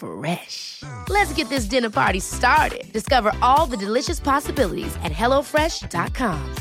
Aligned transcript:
Fresh. 0.00 0.82
Let's 1.10 1.32
get 1.34 1.50
this 1.50 1.66
dinner 1.66 1.90
party 1.90 2.20
started. 2.20 2.90
Discover 2.92 3.32
all 3.42 3.66
the 3.66 3.76
delicious 3.76 4.18
possibilities 4.18 4.96
at 5.04 5.12
hellofresh.com. 5.12 6.54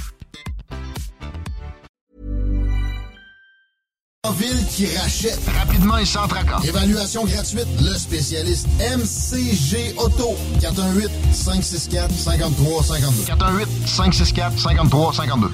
Ville 4.38 4.66
qui 4.68 4.86
rachète. 4.98 5.40
Rapidement 5.58 5.98
et 5.98 6.06
sans 6.06 6.28
tracas. 6.28 6.60
Évaluation 6.68 7.26
gratuite. 7.26 7.68
Le 7.82 7.98
spécialiste 7.98 8.68
MCG 8.80 9.96
Auto. 9.98 10.36
418 10.62 11.10
564 11.34 12.12
53 12.12 12.84
52. 12.84 13.26
418 13.26 13.88
564 13.88 14.60
53 14.60 15.14
52. 15.14 15.52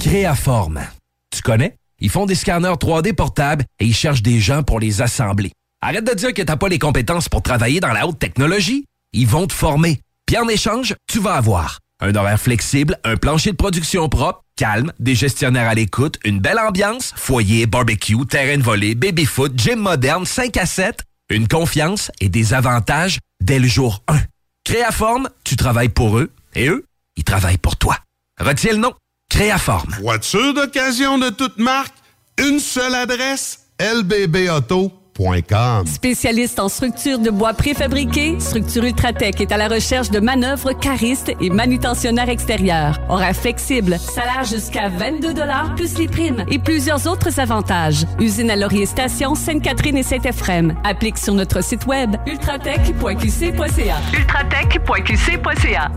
Créaforme. 0.00 0.80
Tu 1.30 1.42
connais? 1.42 1.76
Ils 2.00 2.10
font 2.10 2.26
des 2.26 2.34
scanners 2.34 2.74
3D 2.74 3.12
portables 3.14 3.64
et 3.78 3.86
ils 3.86 3.94
cherchent 3.94 4.22
des 4.22 4.40
gens 4.40 4.62
pour 4.62 4.80
les 4.80 5.00
assembler. 5.02 5.52
Arrête 5.84 6.04
de 6.04 6.14
dire 6.14 6.32
que 6.32 6.42
t'as 6.42 6.56
pas 6.56 6.68
les 6.68 6.78
compétences 6.78 7.28
pour 7.28 7.42
travailler 7.42 7.80
dans 7.80 7.92
la 7.92 8.06
haute 8.06 8.20
technologie. 8.20 8.84
Ils 9.12 9.26
vont 9.26 9.48
te 9.48 9.52
former. 9.52 10.00
Puis 10.26 10.38
en 10.38 10.46
échange, 10.46 10.94
tu 11.08 11.18
vas 11.18 11.34
avoir 11.34 11.80
un 11.98 12.14
horaire 12.14 12.40
flexible, 12.40 12.98
un 13.02 13.16
plancher 13.16 13.50
de 13.50 13.56
production 13.56 14.08
propre, 14.08 14.44
calme, 14.56 14.92
des 15.00 15.16
gestionnaires 15.16 15.68
à 15.68 15.74
l'écoute, 15.74 16.18
une 16.24 16.38
belle 16.38 16.60
ambiance, 16.60 17.12
foyer, 17.16 17.66
barbecue, 17.66 18.26
terrain 18.26 18.56
de 18.56 18.62
volée, 18.62 18.94
baby-foot, 18.94 19.52
gym 19.56 19.80
moderne, 19.80 20.24
5 20.24 20.56
à 20.56 20.66
7, 20.66 21.00
une 21.30 21.48
confiance 21.48 22.12
et 22.20 22.28
des 22.28 22.54
avantages 22.54 23.18
dès 23.40 23.58
le 23.58 23.66
jour 23.66 24.04
1. 24.06 24.20
Créaforme, 24.64 25.30
tu 25.42 25.56
travailles 25.56 25.88
pour 25.88 26.18
eux 26.18 26.30
et 26.54 26.68
eux, 26.68 26.84
ils 27.16 27.24
travaillent 27.24 27.58
pour 27.58 27.76
toi. 27.76 27.98
Retiens 28.38 28.72
le 28.72 28.78
nom. 28.78 28.94
Créaforme. 29.30 29.96
Voiture 30.00 30.54
d'occasion 30.54 31.18
de 31.18 31.30
toute 31.30 31.58
marque, 31.58 31.94
une 32.38 32.60
seule 32.60 32.94
adresse, 32.94 33.66
lbbauto.com. 33.80 35.01
Spécialiste 35.86 36.58
en 36.58 36.68
structure 36.68 37.18
de 37.18 37.30
bois 37.30 37.52
préfabriqués, 37.52 38.40
Structure 38.40 38.84
Ultratech 38.84 39.40
est 39.40 39.52
à 39.52 39.56
la 39.56 39.68
recherche 39.68 40.10
de 40.10 40.20
manœuvres 40.20 40.72
caristes 40.72 41.32
et 41.40 41.50
manutentionnaires 41.50 42.28
extérieurs. 42.28 42.98
Horaire 43.08 43.36
flexible, 43.36 43.98
salaire 43.98 44.44
jusqu'à 44.44 44.88
22 44.88 45.34
plus 45.76 45.98
les 45.98 46.08
primes 46.08 46.44
et 46.50 46.58
plusieurs 46.58 47.06
autres 47.06 47.38
avantages. 47.40 48.06
Usine 48.20 48.50
à 48.50 48.56
Laurier 48.56 48.86
Station, 48.86 49.34
Sainte-Catherine 49.34 49.96
et 49.98 50.02
Saint-Ephrem. 50.02 50.74
Applique 50.84 51.18
sur 51.18 51.34
notre 51.34 51.62
site 51.62 51.86
web 51.86 52.16
ultratech.qc.ca. 52.26 53.96
ultratech.qc.ca. 54.18 55.90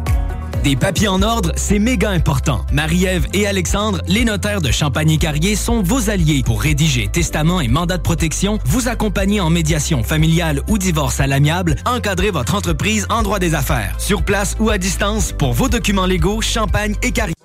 Des 0.65 0.75
papiers 0.75 1.09
en 1.09 1.21
ordre, 1.21 1.51
c'est 1.55 1.77
méga 1.77 2.09
important. 2.09 2.65
Marie-Ève 2.73 3.27
et 3.33 3.45
Alexandre, 3.45 4.01
les 4.07 4.25
notaires 4.25 4.61
de 4.61 4.71
Champagny-Carrier, 4.71 5.55
sont 5.55 5.83
vos 5.83 6.09
alliés 6.09 6.41
pour 6.43 6.59
rédiger 6.59 7.07
testament 7.07 7.61
et 7.61 7.67
mandat 7.67 7.97
de 7.97 8.01
protection, 8.01 8.57
vous 8.65 8.87
accompagner 8.87 9.39
en 9.39 9.51
médiation 9.51 10.01
familiale 10.01 10.63
ou 10.67 10.79
divorce 10.79 11.19
à 11.19 11.27
l'amiable, 11.27 11.75
encadrer 11.85 12.31
votre 12.31 12.55
entreprise 12.55 13.05
en 13.11 13.21
droit 13.21 13.37
des 13.37 13.53
affaires. 13.53 13.93
Sur 13.99 14.23
place 14.23 14.55
ou 14.59 14.71
à 14.71 14.79
distance, 14.79 15.33
pour 15.33 15.53
vos 15.53 15.69
documents 15.69 16.07
légaux, 16.07 16.41
Champagne 16.41 16.95
et 17.03 17.11
Carrier. 17.11 17.35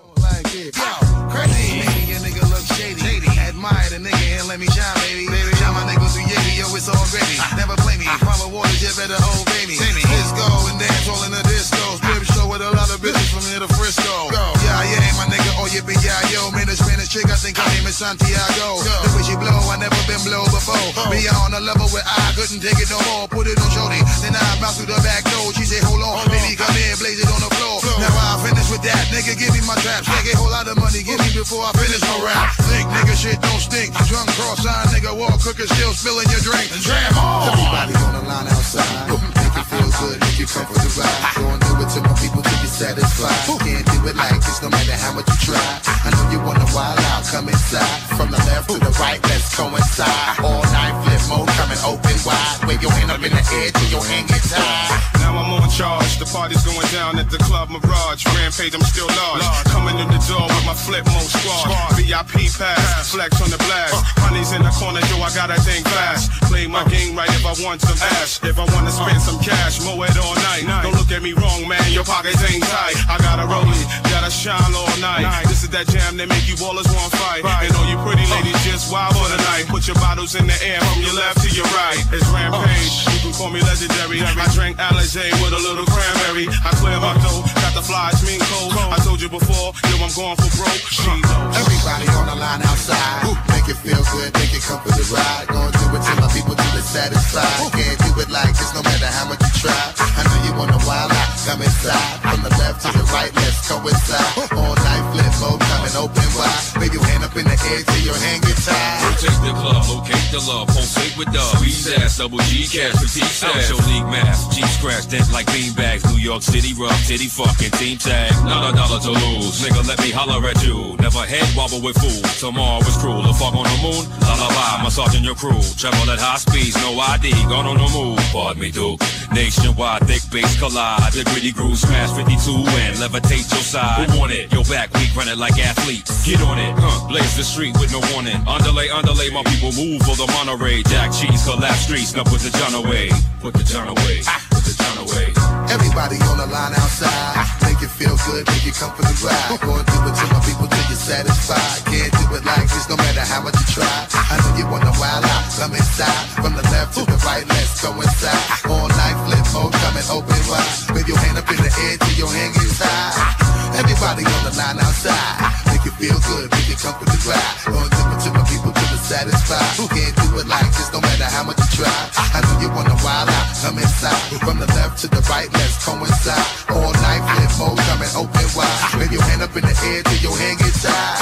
Yo. 16.31 16.51
Man, 16.55 16.71
a 16.71 16.75
Spanish 16.79 17.11
chick, 17.11 17.27
I 17.27 17.37
think 17.37 17.59
her 17.59 17.67
name 17.75 17.87
is 17.87 17.99
Santiago. 17.99 18.79
The 18.81 19.11
way 19.15 19.23
she 19.27 19.35
blow, 19.35 19.51
I 19.51 19.77
never 19.77 19.99
been 20.07 20.23
blow 20.23 20.47
before. 20.49 20.79
Me 21.11 21.27
on 21.27 21.53
a 21.55 21.61
level 21.61 21.91
where 21.91 22.07
I 22.07 22.33
couldn't 22.39 22.63
take 22.63 22.79
it 22.79 22.91
no 22.91 22.99
more. 23.11 23.27
Put 23.27 23.51
it 23.51 23.59
on 23.59 23.71
shorty, 23.71 24.01
then 24.23 24.35
I 24.35 24.43
bounce 24.63 24.79
through 24.79 24.91
the 24.91 24.99
back 25.03 25.27
door. 25.29 25.51
She 25.55 25.67
say, 25.67 25.83
hold 25.83 26.03
on, 26.03 26.27
baby, 26.31 26.55
come 26.55 26.73
in, 26.79 26.95
blaze 27.03 27.19
it 27.19 27.29
on 27.31 27.43
the 27.43 27.51
floor. 27.59 27.83
Now 27.99 28.15
I 28.15 28.39
finish 28.47 28.71
with 28.71 28.83
that, 28.87 29.11
nigga, 29.11 29.35
give 29.35 29.53
me 29.53 29.61
my 29.67 29.75
traps. 29.83 30.07
Take 30.07 30.33
a 30.33 30.39
whole 30.39 30.51
lot 30.51 30.71
of 30.71 30.79
money, 30.79 31.03
give 31.03 31.19
me 31.19 31.31
before 31.35 31.67
I 31.67 31.75
finish 31.75 32.01
my 32.07 32.19
rap. 32.23 32.55
Think, 32.71 32.87
nigga, 32.95 33.15
shit 33.19 33.39
don't 33.43 33.61
stink. 33.61 33.91
Drunk 34.07 34.31
cross-eyed, 34.39 34.95
nigga, 34.95 35.11
walk 35.13 35.43
cooker, 35.43 35.67
still 35.67 35.93
spilling 35.93 36.31
your 36.31 36.43
drink. 36.47 36.71
Jam 36.81 37.19
on. 37.19 37.51
Everybody 37.51 37.95
on 38.07 38.13
the 38.15 38.23
line 38.25 38.49
outside. 38.49 39.11
Make 39.11 39.55
you 39.59 39.65
feel 39.67 39.91
good, 39.99 40.17
make 40.23 40.39
you 40.39 40.47
come 40.47 40.67
for 40.67 40.79
the 40.79 40.91
ride. 40.95 41.59
Do 41.61 41.75
it 41.83 41.89
to 41.95 42.01
my 42.07 42.15
people 42.23 42.43
satisfied. 42.81 43.61
Can't 43.61 43.85
do 43.93 44.09
it 44.09 44.17
like 44.17 44.41
this 44.41 44.63
no 44.65 44.71
matter 44.73 44.97
how 44.97 45.13
much 45.13 45.29
you 45.29 45.53
try. 45.53 45.61
I 46.01 46.09
know 46.17 46.25
you 46.33 46.41
wanna 46.41 46.65
wild 46.73 46.97
out, 47.13 47.29
come 47.29 47.53
inside. 47.53 48.01
From 48.17 48.33
the 48.33 48.41
left 48.49 48.73
to 48.73 48.81
the 48.81 48.93
right, 48.97 49.21
let's 49.29 49.53
coincide. 49.53 50.41
All 50.41 50.65
night 50.73 50.97
flip 51.05 51.23
mode 51.29 51.53
coming 51.61 51.81
open 51.85 52.17
wide. 52.25 52.65
Wave 52.65 52.81
your 52.81 52.93
hand 52.97 53.13
up 53.13 53.21
in 53.21 53.37
the 53.37 53.45
air 53.61 53.69
till 53.69 54.01
your 54.01 54.05
hand 54.09 54.29
gets 54.33 54.49
tied. 54.49 55.21
Now 55.21 55.37
I'm 55.37 55.53
on 55.61 55.69
charge. 55.69 56.17
The 56.17 56.25
party's 56.25 56.65
going 56.65 56.89
down 56.89 57.21
at 57.21 57.29
the 57.29 57.37
Club 57.45 57.69
Mirage. 57.69 58.25
Rampage, 58.33 58.73
I'm 58.73 58.85
still 58.89 59.13
large. 59.13 59.45
Coming 59.69 60.01
in 60.01 60.09
the 60.09 60.21
door 60.25 60.49
with 60.49 60.65
my 60.65 60.73
flip 60.73 61.05
mode 61.05 61.29
squad. 61.29 62.01
VIP 62.01 62.49
pass, 62.57 63.13
flex 63.13 63.37
on 63.45 63.53
the 63.53 63.61
blast. 63.61 63.93
Uh. 63.93 64.25
Honey's 64.25 64.53
in 64.57 64.63
the 64.65 64.73
corner, 64.73 65.05
yo, 65.13 65.21
I 65.21 65.29
gotta 65.37 65.61
thing 65.61 65.85
fast. 65.85 66.33
Play 66.49 66.67
my 66.67 66.81
uh. 66.81 66.89
game 66.89 67.13
right 67.13 67.29
if 67.37 67.45
I 67.45 67.53
want 67.61 67.85
some 67.85 68.01
ass. 68.17 68.41
If 68.41 68.57
I 68.57 68.65
wanna 68.73 68.91
spend 68.91 69.21
uh. 69.21 69.29
some 69.29 69.39
cash, 69.45 69.85
mow 69.85 70.01
it 70.03 70.17
all 70.17 70.35
night. 70.49 70.65
Don't 70.81 70.97
look 70.97 71.13
at 71.13 71.21
me 71.21 71.33
wrong, 71.37 71.69
man, 71.69 71.85
your 71.93 72.05
pockets 72.05 72.41
ain't 72.49 72.70
tight. 72.71 72.97
I 73.11 73.19
gotta 73.19 73.47
roll 73.47 73.67
it, 73.67 73.87
gotta 74.07 74.31
shine 74.31 74.73
all 74.75 74.95
night. 75.03 75.27
This 75.51 75.63
is 75.63 75.71
that 75.71 75.87
jam 75.91 76.17
that 76.19 76.29
make 76.31 76.47
you 76.47 76.55
ballers 76.55 76.87
want 76.95 77.11
fight. 77.19 77.43
And 77.43 77.75
all 77.75 77.87
you 77.91 77.99
pretty 78.07 78.27
ladies 78.31 78.59
just 78.63 78.93
wild 78.93 79.15
for 79.19 79.27
the 79.27 79.41
night. 79.51 79.67
Put 79.81 79.97
your 79.97 79.97
bottles 79.97 80.37
in 80.37 80.45
the 80.45 80.53
air 80.61 80.77
from 80.77 81.01
your 81.01 81.17
left 81.17 81.41
to 81.41 81.49
your 81.57 81.65
right. 81.73 81.97
It's 82.13 82.29
Rampage, 82.29 83.01
you 83.17 83.19
can 83.25 83.33
call 83.33 83.49
me 83.49 83.65
legendary. 83.65 84.21
I 84.21 84.45
drank 84.53 84.77
Alizé 84.77 85.33
with 85.41 85.57
a 85.57 85.63
little 85.65 85.89
cranberry. 85.89 86.53
I 86.53 86.69
clear 86.77 87.01
my 87.01 87.17
dough, 87.25 87.49
got 87.65 87.73
the 87.73 87.81
flies, 87.81 88.21
mean 88.29 88.45
cold. 88.45 88.77
I 88.77 89.01
told 89.01 89.25
you 89.25 89.33
before, 89.33 89.73
yo, 89.89 90.05
I'm 90.05 90.13
going 90.13 90.37
for 90.37 90.53
broke. 90.61 90.85
She 90.85 91.09
knows. 91.09 91.57
Everybody 91.65 92.13
on 92.13 92.29
the 92.29 92.37
line 92.37 92.61
outside. 92.61 93.25
Make 93.57 93.73
it 93.73 93.81
feel 93.81 94.05
good, 94.13 94.29
make 94.37 94.53
it 94.53 94.61
come 94.61 94.85
for 94.85 94.93
the 94.93 95.01
ride. 95.17 95.49
Gonna 95.49 95.73
do 95.73 95.87
it 95.97 96.03
till 96.05 96.19
my 96.21 96.29
people 96.29 96.53
till 96.61 96.77
it's 96.77 96.93
satisfied. 96.93 97.73
Can't 97.73 97.97
do 98.05 98.21
it 98.21 98.29
like 98.29 98.53
this 98.53 98.77
no 98.77 98.85
matter 98.85 99.09
how 99.09 99.33
much 99.33 99.41
you 99.41 99.65
try. 99.65 99.81
I 99.97 100.29
know 100.29 100.39
you 100.45 100.53
wanna 100.61 100.77
wild 100.85 101.09
out, 101.09 101.41
come 101.49 101.65
inside. 101.65 102.21
From 102.21 102.45
the 102.45 102.53
left 102.61 102.85
to 102.85 102.93
the 102.93 103.05
right, 103.17 103.33
let's 103.33 103.65
coincide. 103.65 104.29
All 104.61 104.77
night 104.77 105.05
flip 105.17 105.33
mode 105.41 105.65
coming 105.73 105.97
open 105.97 106.29
wide. 106.37 106.85
Wave 106.85 106.93
your 106.93 107.05
hand 107.09 107.25
up 107.25 107.33
in 107.33 107.49
the 107.49 107.57
air 107.57 107.81
till 107.81 108.05
your 108.13 108.21
hand 108.29 108.45
get 108.45 108.61
tired. 108.61 109.09
Rotate 109.09 109.41
the 109.41 109.53
club, 109.57 109.70
locate 109.79 110.27
the 110.33 110.41
love, 110.43 110.69
pulsate 110.69 111.17
with 111.17 111.31
dub. 111.33 111.57
Squeeze 111.57 111.87
ass, 111.95 112.19
double 112.19 112.39
G 112.51 112.67
cash, 112.67 112.95
petite 112.99 113.31
stash. 113.31 113.71
Your 113.71 113.79
league 113.87 114.09
mask, 114.11 114.51
G 114.53 114.63
scratch, 114.75 115.09
dent 115.09 115.31
like 115.33 115.47
beanbags. 115.47 116.03
New 116.11 116.19
York 116.19 116.43
City 116.43 116.75
rough, 116.75 116.97
titty 117.07 117.29
fucking 117.29 117.71
team 117.79 117.99
tag. 117.99 118.33
Not 118.45 118.73
a 118.73 118.77
dollar 118.77 119.01
to 119.01 119.13
lose, 119.13 119.61
nigga, 119.63 119.87
let 119.87 119.99
me 120.01 120.11
holler 120.11 120.41
at 120.49 120.63
you. 120.65 120.97
Never 120.99 121.23
head 121.27 121.47
wobble 121.57 121.81
with 121.81 121.99
fool. 121.99 122.23
Tomorrow 122.41 122.81
is 122.87 122.97
cruel. 122.97 123.23
The 123.23 123.35
fuck 123.35 123.55
on 123.55 123.69
the 123.69 123.79
moon, 123.85 124.05
lullaby, 124.25 124.83
massaging 124.83 125.25
your 125.25 125.35
crew. 125.37 125.61
Travel 125.77 126.09
at 126.11 126.19
high 126.19 126.41
speeds, 126.41 126.77
no 126.81 126.97
ID, 126.99 127.31
gone 127.53 127.67
on 127.67 127.77
the 127.77 127.89
move. 127.93 128.19
Pardon 128.33 128.63
me, 128.63 128.71
Duke. 128.71 129.01
Nationwide, 129.33 130.07
thick 130.09 130.23
bass 130.33 130.59
collide. 130.59 131.13
The 131.13 131.23
gritty 131.31 131.53
groove 131.53 131.77
smash 131.77 132.11
52 132.17 132.65
and 132.81 132.97
levitate 132.97 133.45
your 133.53 133.61
side. 133.61 134.09
Who 134.09 134.19
want 134.19 134.33
it? 134.33 134.51
Your 134.53 134.65
back 134.65 134.89
weak, 134.95 135.15
run 135.15 135.29
it 135.29 135.37
like 135.37 135.59
athletes. 135.61 136.25
Get 136.25 136.41
on 136.41 136.59
it, 136.59 136.73
huh? 136.77 137.09
Blaze 137.09 137.37
the 137.37 137.45
street 137.45 137.77
with 137.79 137.93
no 137.93 138.01
warning. 138.13 138.41
Underlay, 138.49 138.89
underlay, 138.89 139.29
my 139.31 139.43
people 139.45 139.60
move 139.69 140.01
for 140.09 140.17
the 140.17 140.25
monorail. 140.41 140.83
Jack 140.89 141.13
cheese, 141.13 141.45
collapse 141.45 141.85
streets, 141.85 142.17
now 142.17 142.25
put 142.25 142.41
the 142.41 142.49
John 142.57 142.73
away. 142.73 143.13
Put 143.45 143.53
the 143.53 143.65
John 143.65 143.93
away. 143.93 144.25
Put 144.49 144.65
the 144.65 144.73
John 144.73 144.97
away. 145.05 145.29
Everybody 145.69 146.17
on 146.33 146.41
the 146.41 146.49
line 146.49 146.73
outside. 146.73 147.37
Make 147.69 147.85
it 147.85 147.93
feel 147.93 148.17
good, 148.25 148.49
make 148.49 148.65
you 148.65 148.73
come 148.73 148.91
for 148.97 149.05
the 149.05 149.13
ride. 149.21 149.61
Gonna 149.65 149.85
do 149.85 149.99
it 150.09 150.15
to 150.17 150.25
my 150.33 150.41
people 150.49 150.65
till 150.65 150.87
you're 150.89 150.97
satisfied. 150.97 151.85
Can't 151.93 152.09
do 152.09 152.25
it 152.41 152.45
like 152.49 152.69
this, 152.73 152.89
no 152.89 152.97
matter 152.97 153.21
how 153.21 153.45
much 153.45 153.57
you 153.61 153.85
try. 153.85 153.97
I 154.17 154.41
know 154.41 154.53
you 154.57 154.67
wanna 154.73 154.93
wild 154.97 155.29
out, 155.29 155.45
come 155.53 155.77
inside. 155.77 156.25
From 156.41 156.57
the 156.57 156.65
left 156.73 156.97
to 156.97 157.05
the 157.05 157.19
right, 157.29 157.45
let's 157.45 157.85
go 157.85 157.93
inside. 158.01 158.41
All 158.65 158.89
night 158.89 159.17
flip 159.29 159.45
mode, 159.53 159.77
coming 159.85 160.09
open 160.09 160.41
wide. 160.49 160.97
With 160.97 161.05
your 161.05 161.21
hand 161.21 161.37
up 161.37 161.49
in 161.53 161.61
the 161.61 161.69
air 161.69 161.95
till 162.01 162.17
your 162.17 162.33
hand 162.33 162.57
gets 162.57 162.81
high. 162.81 163.77
Everybody 163.77 164.25
on 164.25 164.41
the 164.49 164.53
line 164.57 164.81
outside. 164.81 165.37
Make 165.69 165.85
you 165.85 165.93
feel 166.01 166.19
good, 166.25 166.49
make 166.49 166.69
you 166.73 166.81
come 166.81 166.97
for 166.97 167.05
the 167.05 167.19
ride. 167.29 167.55
Gonna 167.69 167.93
do 167.93 168.03
it 168.09 168.21
to 168.25 168.29
my 168.33 168.45
people 168.49 168.73
till 168.73 168.80
satisfied. 169.11 169.91
Can't 169.91 170.15
do 170.23 170.39
it 170.39 170.47
like 170.47 170.71
this, 170.79 170.87
no 170.95 171.01
matter 171.03 171.27
how 171.27 171.43
much 171.43 171.59
you 171.59 171.83
try. 171.83 171.91
I 172.31 172.39
know 172.47 172.55
you 172.63 172.71
wanna 172.71 172.95
wild 173.03 173.27
out, 173.27 173.47
come 173.59 173.79
inside. 173.83 174.39
From 174.39 174.63
the 174.63 174.71
left 174.79 175.03
to 175.03 175.07
the 175.11 175.23
right, 175.27 175.51
let's 175.51 175.83
coincide. 175.83 176.47
All 176.71 176.95
night 177.03 177.23
flip 177.27 177.51
mode, 177.59 177.79
coming 177.91 178.13
open 178.15 178.47
wide. 178.55 178.79
Wave 179.03 179.11
your 179.11 179.27
hand 179.27 179.43
up 179.43 179.55
in 179.59 179.67
the 179.67 179.75
air 179.91 180.03
till 180.07 180.21
your 180.31 180.37
hand 180.39 180.59
gets 180.63 180.87
high. 180.87 181.19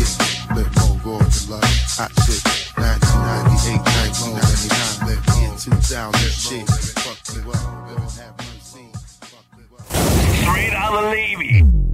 Yeah, 0.00 0.12
flip 0.56 0.70
mode, 0.80 1.04
go 1.04 1.20
to 1.20 1.40
like 1.52 1.76
hot 2.00 2.12
shit. 2.24 2.40
1998, 2.80 3.84
1999, 3.84 5.04
flip 5.04 5.20
mode, 5.36 5.60
2000 5.60 6.32
shit. 6.32 6.64
Fuck 7.04 7.20
of 10.96 11.12
Levy. 11.12 11.85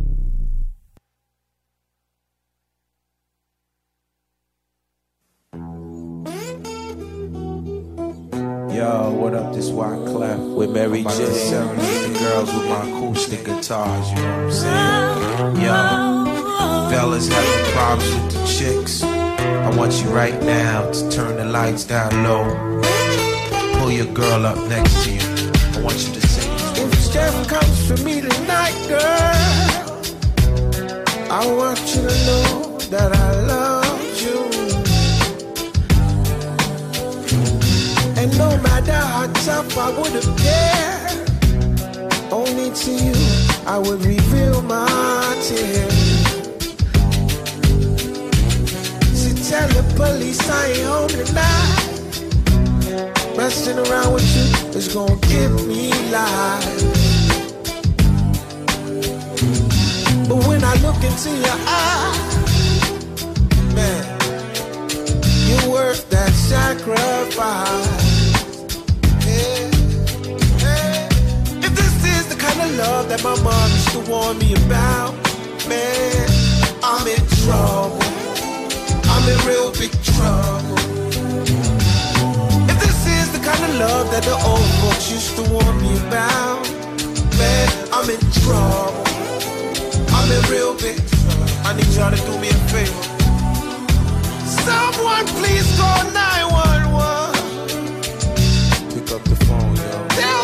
Yo, 8.75 9.13
what 9.13 9.35
up? 9.35 9.55
This 9.55 9.69
White 9.69 9.99
Wyclef 9.99 10.57
with 10.57 10.71
Mary 10.71 11.03
J. 11.03 11.09
Serenade 11.09 12.13
the 12.13 12.19
girls 12.19 12.53
with 12.53 12.69
my 12.69 12.89
acoustic 12.89 13.45
guitars. 13.45 14.11
You 14.11 14.17
know 14.17 14.23
what 14.23 14.45
I'm 14.45 14.53
saying? 14.53 15.57
Yo, 15.65 16.91
fellas 16.91 17.29
having 17.29 17.73
problems 17.73 18.15
with 18.15 18.33
the 18.33 18.47
chicks. 18.47 19.03
I 19.03 19.71
want 19.77 19.93
you 20.03 20.09
right 20.11 20.43
now 20.43 20.91
to 20.91 21.11
turn 21.11 21.37
the 21.37 21.45
lights 21.45 21.85
down 21.85 22.11
low. 22.25 22.81
Pull 23.79 23.91
your 23.93 24.13
girl 24.15 24.47
up 24.47 24.59
next 24.69 25.05
to 25.05 25.13
you. 25.13 25.21
I 25.21 25.81
want 25.83 25.99
you 26.07 26.15
to 26.15 26.21
say 26.27 26.49
these 26.51 26.79
If 26.85 26.95
Steph 26.99 27.49
comes 27.49 27.87
for 27.89 28.03
me 28.05 28.21
tonight, 28.21 28.75
girl, 28.89 29.37
I 31.31 31.47
want 31.59 31.81
you 31.95 32.03
to 32.03 32.15
know 32.27 32.79
that 32.91 33.13
I 33.15 33.41
love 33.47 33.72
no 38.39 38.57
matter 38.59 38.93
how 38.93 39.27
tough 39.45 39.77
I 39.77 39.91
would 39.99 40.13
have 40.13 40.29
appear, 40.29 40.93
only 42.31 42.71
to 42.71 42.91
you 42.91 43.15
I 43.67 43.79
would 43.79 44.05
reveal 44.05 44.63
my 44.63 45.37
tears. 45.43 45.95
So 49.19 49.31
tell 49.51 49.69
the 49.69 49.85
police 49.97 50.41
I 50.49 50.67
ain't 50.69 50.87
home 50.87 51.09
tonight. 51.09 51.83
Messing 53.37 53.79
around 53.79 54.13
with 54.15 54.37
you 54.37 54.79
is 54.79 54.89
gonna 54.89 55.17
give 55.33 55.67
me 55.67 55.91
life. 56.11 56.83
But 60.29 60.47
when 60.47 60.63
I 60.65 60.75
look 60.85 61.03
into 61.03 61.31
your 61.31 61.59
eyes, 61.67 62.45
man, 63.75 64.05
you're 65.49 65.69
worth 65.73 66.09
that 66.11 66.33
sacrifice. 66.33 68.12
Love 72.77 73.09
that 73.09 73.23
my 73.23 73.35
mom 73.43 73.71
used 73.71 73.91
to 73.91 74.01
warn 74.11 74.39
me 74.39 74.55
about, 74.65 75.13
man, 75.69 76.29
I'm 76.83 77.07
in 77.07 77.23
trouble. 77.45 78.01
I'm 79.13 79.29
in 79.29 79.39
real 79.47 79.71
big 79.73 79.93
trouble. 80.03 80.79
If 82.71 82.77
this 82.81 83.07
is 83.07 83.33
the 83.33 83.41
kind 83.45 83.63
of 83.65 83.75
love 83.79 84.11
that 84.11 84.25
the 84.25 84.37
old 84.51 84.69
folks 84.81 85.11
used 85.11 85.37
to 85.37 85.43
warn 85.53 85.77
me 85.83 85.93
about, 86.09 86.63
man, 87.39 87.69
I'm 87.93 88.09
in 88.09 88.21
trouble. 88.41 89.05
I'm 90.17 90.31
in 90.33 90.43
real 90.51 90.75
big 90.75 90.97
trouble. 90.97 91.47
I 91.65 91.75
need 91.77 91.89
y'all 91.95 92.11
to 92.11 92.17
do 92.17 92.39
me 92.41 92.49
a 92.49 92.59
favor. 92.73 93.03
Someone 94.65 95.27
please 95.39 95.67
call 95.79 96.05
911. 96.13 97.33
Pick 98.95 99.13
up 99.13 99.23
the 99.25 99.37
phone, 99.45 99.77
yo. 99.77 100.09
Tell 100.09 100.42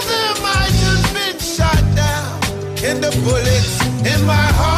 And 2.81 3.03
the 3.03 3.11
bullets 3.25 3.81
in 4.07 4.25
my 4.25 4.35
heart. 4.35 4.78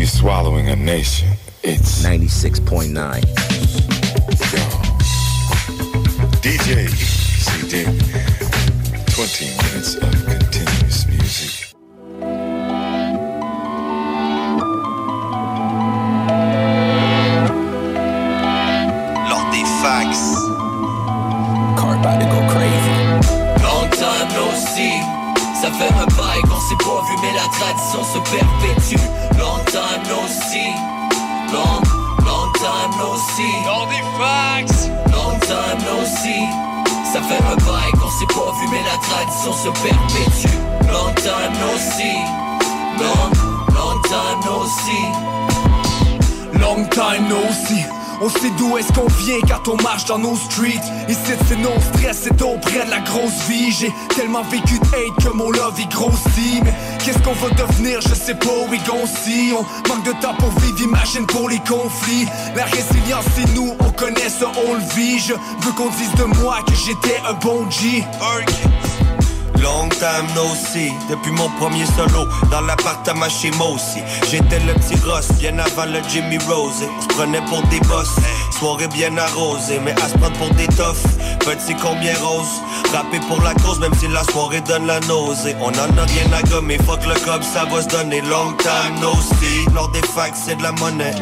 She's 0.00 0.18
swallowing 0.18 0.70
a 0.70 0.76
nation. 0.76 1.19
On 49.70 49.82
marche 49.82 50.04
dans 50.06 50.18
nos 50.18 50.36
streets. 50.36 50.80
Ici 51.08 51.32
c'est 51.48 51.56
non 51.56 51.74
stress, 51.94 52.20
c'est 52.24 52.42
auprès 52.42 52.84
de 52.84 52.90
la 52.90 53.00
grosse 53.00 53.48
vie. 53.48 53.70
J'ai 53.70 53.92
tellement 54.16 54.42
vécu 54.42 54.78
de 54.78 54.84
hate 54.86 55.24
que 55.24 55.30
mon 55.30 55.50
love 55.50 55.78
est 55.80 55.90
grossit. 55.90 56.62
Mais 56.64 56.74
qu'est-ce 57.04 57.18
qu'on 57.18 57.32
va 57.32 57.50
devenir, 57.50 58.00
je 58.00 58.14
sais 58.14 58.34
pas, 58.34 58.50
we 58.70 58.80
gon' 58.86 59.06
see 59.06 59.52
On 59.52 59.88
manque 59.88 60.04
de 60.04 60.12
temps 60.20 60.34
pour 60.38 60.50
vivre, 60.60 60.80
imagine 60.82 61.26
pour 61.26 61.48
les 61.48 61.60
conflits. 61.60 62.26
La 62.56 62.64
résilience 62.64 63.24
c'est 63.36 63.54
nous, 63.54 63.74
on 63.80 63.90
connaît 63.90 64.28
ça, 64.28 64.50
on 64.66 64.74
le 64.74 64.94
vit. 64.94 65.18
Je 65.18 65.34
veux 65.34 65.72
qu'on 65.76 65.90
dise 65.90 66.14
de 66.14 66.24
moi 66.42 66.58
que 66.66 66.74
j'étais 66.74 67.20
un 67.28 67.34
bon 67.34 67.68
G. 67.70 68.04
Long 69.62 69.90
time 69.90 70.26
no 70.34 70.46
see, 70.54 70.90
depuis 71.10 71.32
mon 71.32 71.50
premier 71.58 71.84
solo 71.84 72.26
Dans 72.50 72.62
l'appartement 72.62 73.28
chez 73.28 73.50
moi 73.52 73.68
aussi 73.74 74.00
J'étais 74.30 74.58
le 74.60 74.72
petit 74.72 74.96
Ross, 75.04 75.28
bien 75.38 75.58
avant 75.58 75.84
le 75.84 76.00
Jimmy 76.08 76.38
Rose. 76.48 76.82
On 76.96 77.02
se 77.02 77.08
prenait 77.08 77.42
pour 77.42 77.62
des 77.64 77.80
boss, 77.80 78.08
soirée 78.60 78.88
bien 78.88 79.16
arrosée 79.16 79.80
Mais 79.82 79.94
à 80.02 80.08
se 80.08 80.18
prendre 80.18 80.36
pour 80.36 80.50
des 80.50 80.66
toughs, 80.66 81.08
petit 81.40 81.74
combien 81.82 82.14
rose. 82.20 82.60
Rapper 82.92 83.20
pour 83.20 83.40
la 83.42 83.54
cause, 83.54 83.80
même 83.80 83.94
si 83.94 84.06
la 84.08 84.22
soirée 84.24 84.60
donne 84.60 84.86
la 84.86 85.00
nausée. 85.00 85.56
On 85.60 85.68
en 85.68 85.98
a 85.98 86.04
rien 86.04 86.30
à 86.38 86.42
gommer, 86.42 86.76
fuck 86.86 87.00
le 87.06 87.14
cob, 87.24 87.42
ça 87.42 87.64
va 87.64 87.82
se 87.82 87.88
donner 87.88 88.20
Long 88.20 88.52
time 88.58 89.00
no 89.00 89.12
see, 89.14 89.64
lors 89.74 89.90
des 89.92 90.02
facs 90.02 90.34
c'est 90.34 90.56
de 90.56 90.62
la 90.62 90.72
monnaie. 90.72 91.14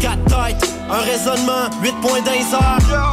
Quatre 0.00 0.24
têtes, 0.24 0.68
un 0.90 1.02
raisonnement, 1.10 1.68
8 1.82 1.92
points 2.00 2.22
d'un 2.22 2.32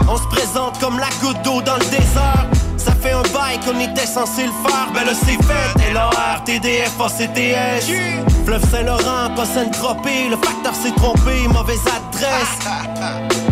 On 0.07 0.17
se 0.17 0.27
présente 0.27 0.79
comme 0.79 0.97
la 0.97 1.09
goutte 1.21 1.41
d'eau 1.43 1.61
dans 1.61 1.75
le 1.75 1.85
désert. 1.91 2.45
Ça 2.77 2.93
fait 2.93 3.11
un 3.11 3.23
bail 3.33 3.59
qu'on 3.65 3.79
était 3.81 4.07
censé 4.07 4.43
le 4.43 4.53
faire, 4.63 4.88
ben 4.93 5.05
là 5.05 5.11
c'est 5.13 5.43
fait. 5.43 5.93
LOR, 5.93 6.43
TDF, 6.45 6.93
ACTS 7.01 8.28
Fleuve 8.46 8.69
Saint-Laurent, 8.69 9.34
pas 9.36 9.46
Saint-Tropez 9.46 10.29
Le 10.29 10.38
facteur 10.38 10.74
s'est 10.75 10.91
trompé, 10.96 11.48
mauvaise 11.48 11.81
adresse 11.88 12.60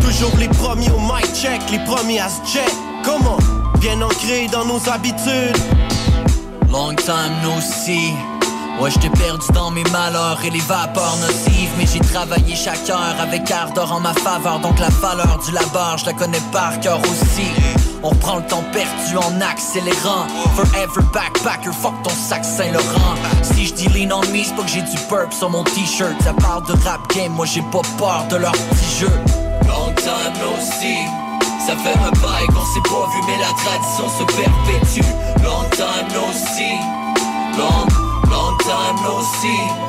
Toujours 0.00 0.36
les 0.38 0.48
premiers 0.48 0.90
au 0.90 1.00
mic 1.00 1.34
check, 1.34 1.60
les 1.70 1.80
premiers 1.80 2.20
à 2.20 2.28
se 2.28 2.40
check 2.44 2.72
Comment 3.04 3.38
Bien 3.80 4.00
ancré 4.02 4.48
dans 4.50 4.64
nos 4.64 4.88
habitudes 4.88 5.56
Long 6.70 6.94
time 6.96 7.32
no 7.42 7.60
see. 7.60 8.12
Ouais, 8.78 8.90
j't'ai 8.90 9.08
perdu 9.08 9.46
dans 9.54 9.70
mes 9.70 9.84
malheurs 9.84 10.38
et 10.44 10.50
les 10.50 10.60
vapeurs 10.60 11.16
nocives. 11.16 11.70
Mais 11.78 11.86
j'ai 11.86 12.00
travaillé 12.00 12.54
chaque 12.54 12.88
heure 12.90 13.16
avec 13.20 13.50
ardeur 13.50 13.90
en 13.92 14.00
ma 14.00 14.12
faveur. 14.12 14.60
Donc 14.60 14.78
la 14.78 14.88
valeur 14.88 15.38
du 15.44 15.52
labeur, 15.52 15.96
je 15.96 16.06
la 16.06 16.12
connais 16.12 16.40
par 16.52 16.78
cœur 16.80 17.00
aussi. 17.00 17.48
On 18.02 18.14
prend 18.14 18.36
le 18.36 18.42
temps 18.44 18.64
perdu 18.72 19.16
en 19.16 19.40
accélérant. 19.40 20.26
Forever 20.54 21.06
backpacker, 21.12 21.72
fuck 21.72 21.94
ton 22.02 22.10
sac 22.10 22.44
Saint-Laurent. 22.44 23.14
Si 23.42 23.66
je 23.66 23.74
dis 23.74 23.88
lean 23.88 24.12
on 24.12 24.20
me, 24.32 24.44
c'est 24.44 24.54
pas 24.54 24.62
que 24.62 24.68
j'ai 24.68 24.82
du 24.82 24.96
burp 25.10 25.32
sur 25.32 25.50
mon 25.50 25.64
t-shirt. 25.64 26.14
Ça 26.22 26.32
parle 26.32 26.64
de 26.66 26.72
rap 26.84 27.00
game, 27.14 27.32
moi 27.32 27.46
j'ai 27.46 27.62
pas 27.62 27.82
peur 27.98 28.26
de 28.30 28.36
leur 28.36 28.52
petit 28.52 29.00
jeu. 29.00 29.10
Long 29.66 29.92
time 29.96 30.34
no 30.40 30.54
see. 30.60 31.06
Ça 31.66 31.76
fait 31.76 31.98
un 31.98 32.10
bail 32.22 32.46
qu'on 32.46 32.64
s'est 32.64 32.88
pas 32.88 33.06
vu, 33.12 33.20
mais 33.26 33.38
la 33.38 33.52
tradition 33.62 34.08
se 34.08 34.24
perpétue. 34.36 35.08
Long 35.42 35.68
time 35.72 36.08
no 36.14 36.32
see. 36.32 36.78
Long, 37.58 37.86
long 38.30 38.56
time 38.58 38.96
no 39.02 39.20
see. 39.40 39.88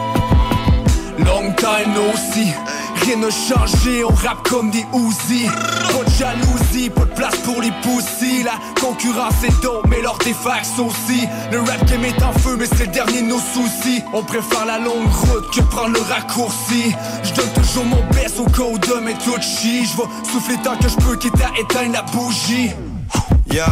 Long 1.23 1.53
time 1.55 1.93
no 1.93 2.11
see 2.33 2.78
Rien 3.05 3.17
n'a 3.17 3.29
changé, 3.29 4.03
on 4.03 4.13
rappe 4.13 4.47
comme 4.47 4.71
des 4.71 4.85
Uzi. 4.93 5.45
Pas 5.45 6.03
de 6.03 6.09
jalousie, 6.09 6.89
pas 6.89 7.05
de 7.05 7.13
place 7.13 7.35
pour 7.43 7.61
les 7.61 7.71
poussis 7.81 8.43
La 8.43 8.53
concurrence 8.79 9.43
est 9.43 9.61
dope, 9.61 9.85
mais 9.89 10.01
leurs 10.01 10.17
des 10.19 10.33
fax 10.33 10.71
aussi 10.79 11.27
Le 11.51 11.59
rap 11.59 11.85
game 11.85 12.05
est 12.05 12.21
en 12.23 12.33
feu, 12.33 12.55
mais 12.57 12.65
c'est 12.65 12.85
le 12.85 12.91
dernier 12.91 13.21
de 13.21 13.27
nos 13.27 13.39
soucis. 13.39 14.03
On 14.13 14.23
préfère 14.23 14.65
la 14.65 14.79
longue 14.79 15.11
route 15.11 15.49
que 15.53 15.61
prendre 15.61 15.93
le 15.93 16.01
raccourci. 16.01 16.93
Je 17.23 17.33
donne 17.33 17.53
toujours 17.53 17.85
mon 17.85 18.03
best 18.13 18.39
au 18.39 18.45
code 18.45 18.79
de 18.81 18.99
mes 19.05 19.13
tout 19.13 19.39
chi 19.41 19.85
Je 19.85 19.97
vais 19.97 20.31
souffler 20.31 20.57
tant 20.63 20.77
que 20.77 20.89
je 20.89 20.95
peux 20.95 21.15
quitte 21.17 21.41
à 21.41 21.59
éteindre 21.59 21.93
la 21.93 22.01
bougie 22.03 22.71
Yo, 23.51 23.65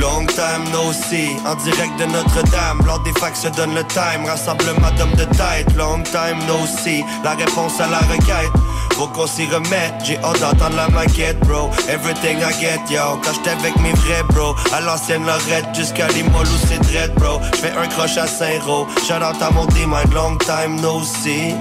long 0.00 0.26
time 0.26 0.64
no 0.72 0.92
see. 0.92 1.36
En 1.44 1.54
direct 1.56 1.98
de 1.98 2.06
Notre-Dame 2.06 2.80
Lors 2.86 3.00
des 3.00 3.12
facs 3.12 3.36
se 3.36 3.48
donne 3.48 3.74
le 3.74 3.84
time. 3.84 4.24
Rassemblement 4.26 4.90
d'hommes 4.96 5.14
de 5.14 5.24
tête 5.24 5.74
Long 5.76 6.02
time 6.02 6.38
no 6.48 6.66
see. 6.66 7.04
La 7.22 7.32
réponse 7.32 7.78
à 7.80 7.86
la 7.88 7.98
requête 7.98 8.50
Faut 8.94 9.08
qu'on 9.08 9.26
s'y 9.26 9.46
remette. 9.46 9.94
J'ai 10.04 10.16
hâte 10.18 10.40
d'entendre 10.40 10.76
la 10.76 10.88
maquette 10.88 11.38
bro. 11.40 11.68
Everything 11.88 12.38
I 12.38 12.52
get 12.58 12.80
yo. 12.90 13.20
Quand 13.22 13.34
j'étais 13.34 13.50
avec 13.50 13.76
mes 13.80 13.92
vrais 13.92 14.22
bro 14.30 14.54
À 14.72 14.80
l'ancienne 14.80 15.26
Lorette 15.26 15.68
Jusqu'à 15.74 16.08
Limoilou 16.08 16.56
c'est 16.66 16.80
dread 16.80 17.12
bro. 17.16 17.40
J'fais 17.56 17.72
un 17.76 17.86
croche 17.88 18.16
à 18.16 18.26
Saint-Roch 18.26 18.88
Shout 19.06 19.22
out 19.22 19.42
à 19.42 19.50
mon 19.50 19.66
team 19.66 19.94
Long 20.14 20.38
time 20.38 20.80
no 20.80 21.02
see 21.02 21.54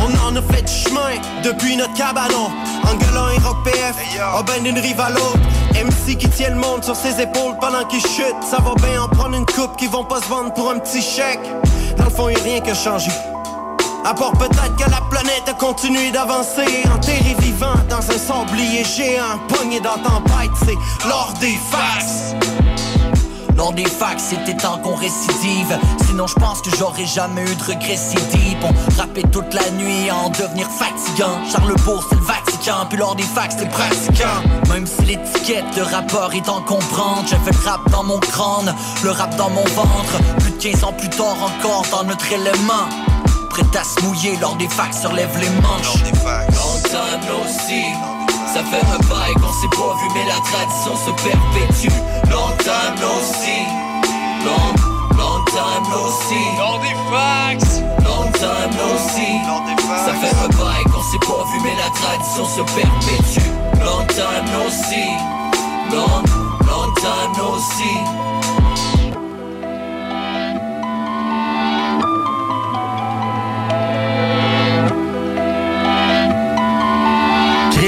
On 0.00 0.28
en 0.28 0.36
a 0.36 0.42
fait 0.42 0.62
du 0.62 0.72
chemin 0.72 1.20
depuis 1.42 1.76
notre 1.76 1.94
cabanon. 1.94 2.50
Angueulin 2.84 3.30
et 3.30 3.38
Rock 3.38 3.64
PF, 3.64 3.96
a 4.20 4.42
ben 4.42 4.62
d'une 4.62 4.78
rive 4.78 5.00
à 5.00 5.10
l'autre 5.10 5.38
MC 5.74 6.16
qui 6.16 6.28
tient 6.28 6.50
le 6.50 6.56
monde 6.56 6.84
sur 6.84 6.96
ses 6.96 7.20
épaules 7.20 7.56
pendant 7.60 7.84
qu'il 7.84 8.00
chute. 8.00 8.36
Ça 8.42 8.58
va 8.58 8.74
bien 8.76 9.02
en 9.02 9.08
prendre 9.08 9.36
une 9.36 9.46
coupe 9.46 9.76
qui 9.76 9.86
vont 9.86 10.04
pas 10.04 10.20
se 10.20 10.28
vendre 10.28 10.52
pour 10.54 10.70
un 10.70 10.78
petit 10.78 11.02
chèque. 11.02 11.40
Dans 11.96 12.04
le 12.04 12.10
fond 12.10 12.28
y'a 12.28 12.42
rien 12.42 12.60
qui 12.60 12.70
a 12.70 12.74
changé. 12.74 13.10
À 14.04 14.14
part 14.14 14.32
peut-être 14.32 14.76
que 14.76 14.90
la 14.90 15.00
planète 15.10 15.48
a 15.48 15.54
continué 15.54 16.10
d'avancer. 16.10 16.84
Enterré 16.94 17.36
vivant 17.40 17.74
dans 17.90 17.98
un 17.98 18.18
sablier 18.18 18.84
géant 18.84 19.38
Pogné 19.48 19.80
dans 19.80 19.98
tempête, 19.98 20.50
c'est 20.64 21.08
l'or 21.08 21.34
des 21.40 21.58
faces 21.70 22.34
Lors 23.58 23.72
des 23.72 23.86
facs, 23.86 24.20
c'était 24.20 24.56
temps 24.56 24.78
qu'on 24.78 24.94
récidive. 24.94 25.76
Sinon, 26.06 26.28
je 26.28 26.34
pense 26.34 26.62
que 26.62 26.70
j'aurais 26.78 27.06
jamais 27.06 27.42
eu 27.42 27.54
de 27.56 27.62
regrets 27.64 27.96
si 27.96 28.14
deep. 28.14 28.58
On 28.62 29.00
rappait 29.00 29.24
toute 29.32 29.52
la 29.52 29.68
nuit 29.72 30.08
à 30.08 30.14
en 30.14 30.30
devenir 30.30 30.68
fatigant. 30.70 31.44
Charlebourg, 31.50 32.06
c'est 32.08 32.14
le 32.14 32.22
Vatican. 32.22 32.86
Puis 32.88 32.98
lors 32.98 33.16
des 33.16 33.24
facs, 33.24 33.50
c'est 33.58 33.68
pratiquant. 33.68 34.42
Même 34.68 34.86
si 34.86 35.02
l'étiquette 35.06 35.76
de 35.76 35.82
rappeur 35.82 36.32
est 36.34 36.48
encombrante, 36.48 37.26
j'avais 37.28 37.50
le 37.50 37.68
rap 37.68 37.90
dans 37.90 38.04
mon 38.04 38.20
crâne, 38.20 38.72
le 39.02 39.10
rap 39.10 39.34
dans 39.34 39.50
mon 39.50 39.64
ventre. 39.64 40.22
Plus 40.38 40.52
de 40.52 40.58
15 40.58 40.84
ans 40.84 40.92
plus 40.92 41.10
tard 41.10 41.36
encore 41.42 41.84
dans 41.90 42.04
notre 42.04 42.32
élément. 42.32 42.86
Prêt 43.50 43.66
à 43.76 43.82
se 43.82 44.00
mouiller 44.04 44.36
lors 44.40 44.54
des 44.54 44.68
facs, 44.68 44.94
se 44.94 45.08
relève 45.08 45.36
les 45.40 45.50
manches. 45.60 45.96
Long 46.14 46.80
time 46.84 47.26
no 47.26 47.44
see. 47.48 48.17
Ça 48.52 48.64
fait 48.64 48.80
un 48.80 48.98
bail 49.08 49.34
qu'on 49.34 49.52
s'est 49.52 49.68
pas 49.68 49.94
vu 50.00 50.08
mais 50.14 50.24
la 50.24 50.40
tradition 50.40 50.96
se 50.96 51.10
perpétue. 51.22 51.94
Long 52.30 52.56
time 52.58 52.94
no 52.98 53.20
see 53.20 53.66
Long, 54.44 54.72
long 55.16 55.44
time 55.44 55.84
no 55.90 56.08
see 56.08 56.56
Long 56.56 56.78
des 56.80 56.96
fax. 57.10 57.80
Long 58.04 58.32
time 58.32 58.70
no 58.72 58.96
see 59.12 59.38
Ça 60.04 60.14
fait 60.14 60.34
un 60.44 60.48
bail 60.48 60.84
qu'on 60.84 61.02
s'est 61.02 61.18
pas 61.26 61.44
vu 61.52 61.60
mais 61.62 61.76
la 61.76 61.90
tradition 61.90 62.46
se 62.46 62.62
perpétue. 62.74 63.50
Long 63.84 64.06
time 64.06 64.46
no 64.54 64.70
see 64.70 65.12
Long, 65.92 66.22
long 66.66 66.94
time 66.94 67.32
no 67.36 67.58
see 67.58 68.47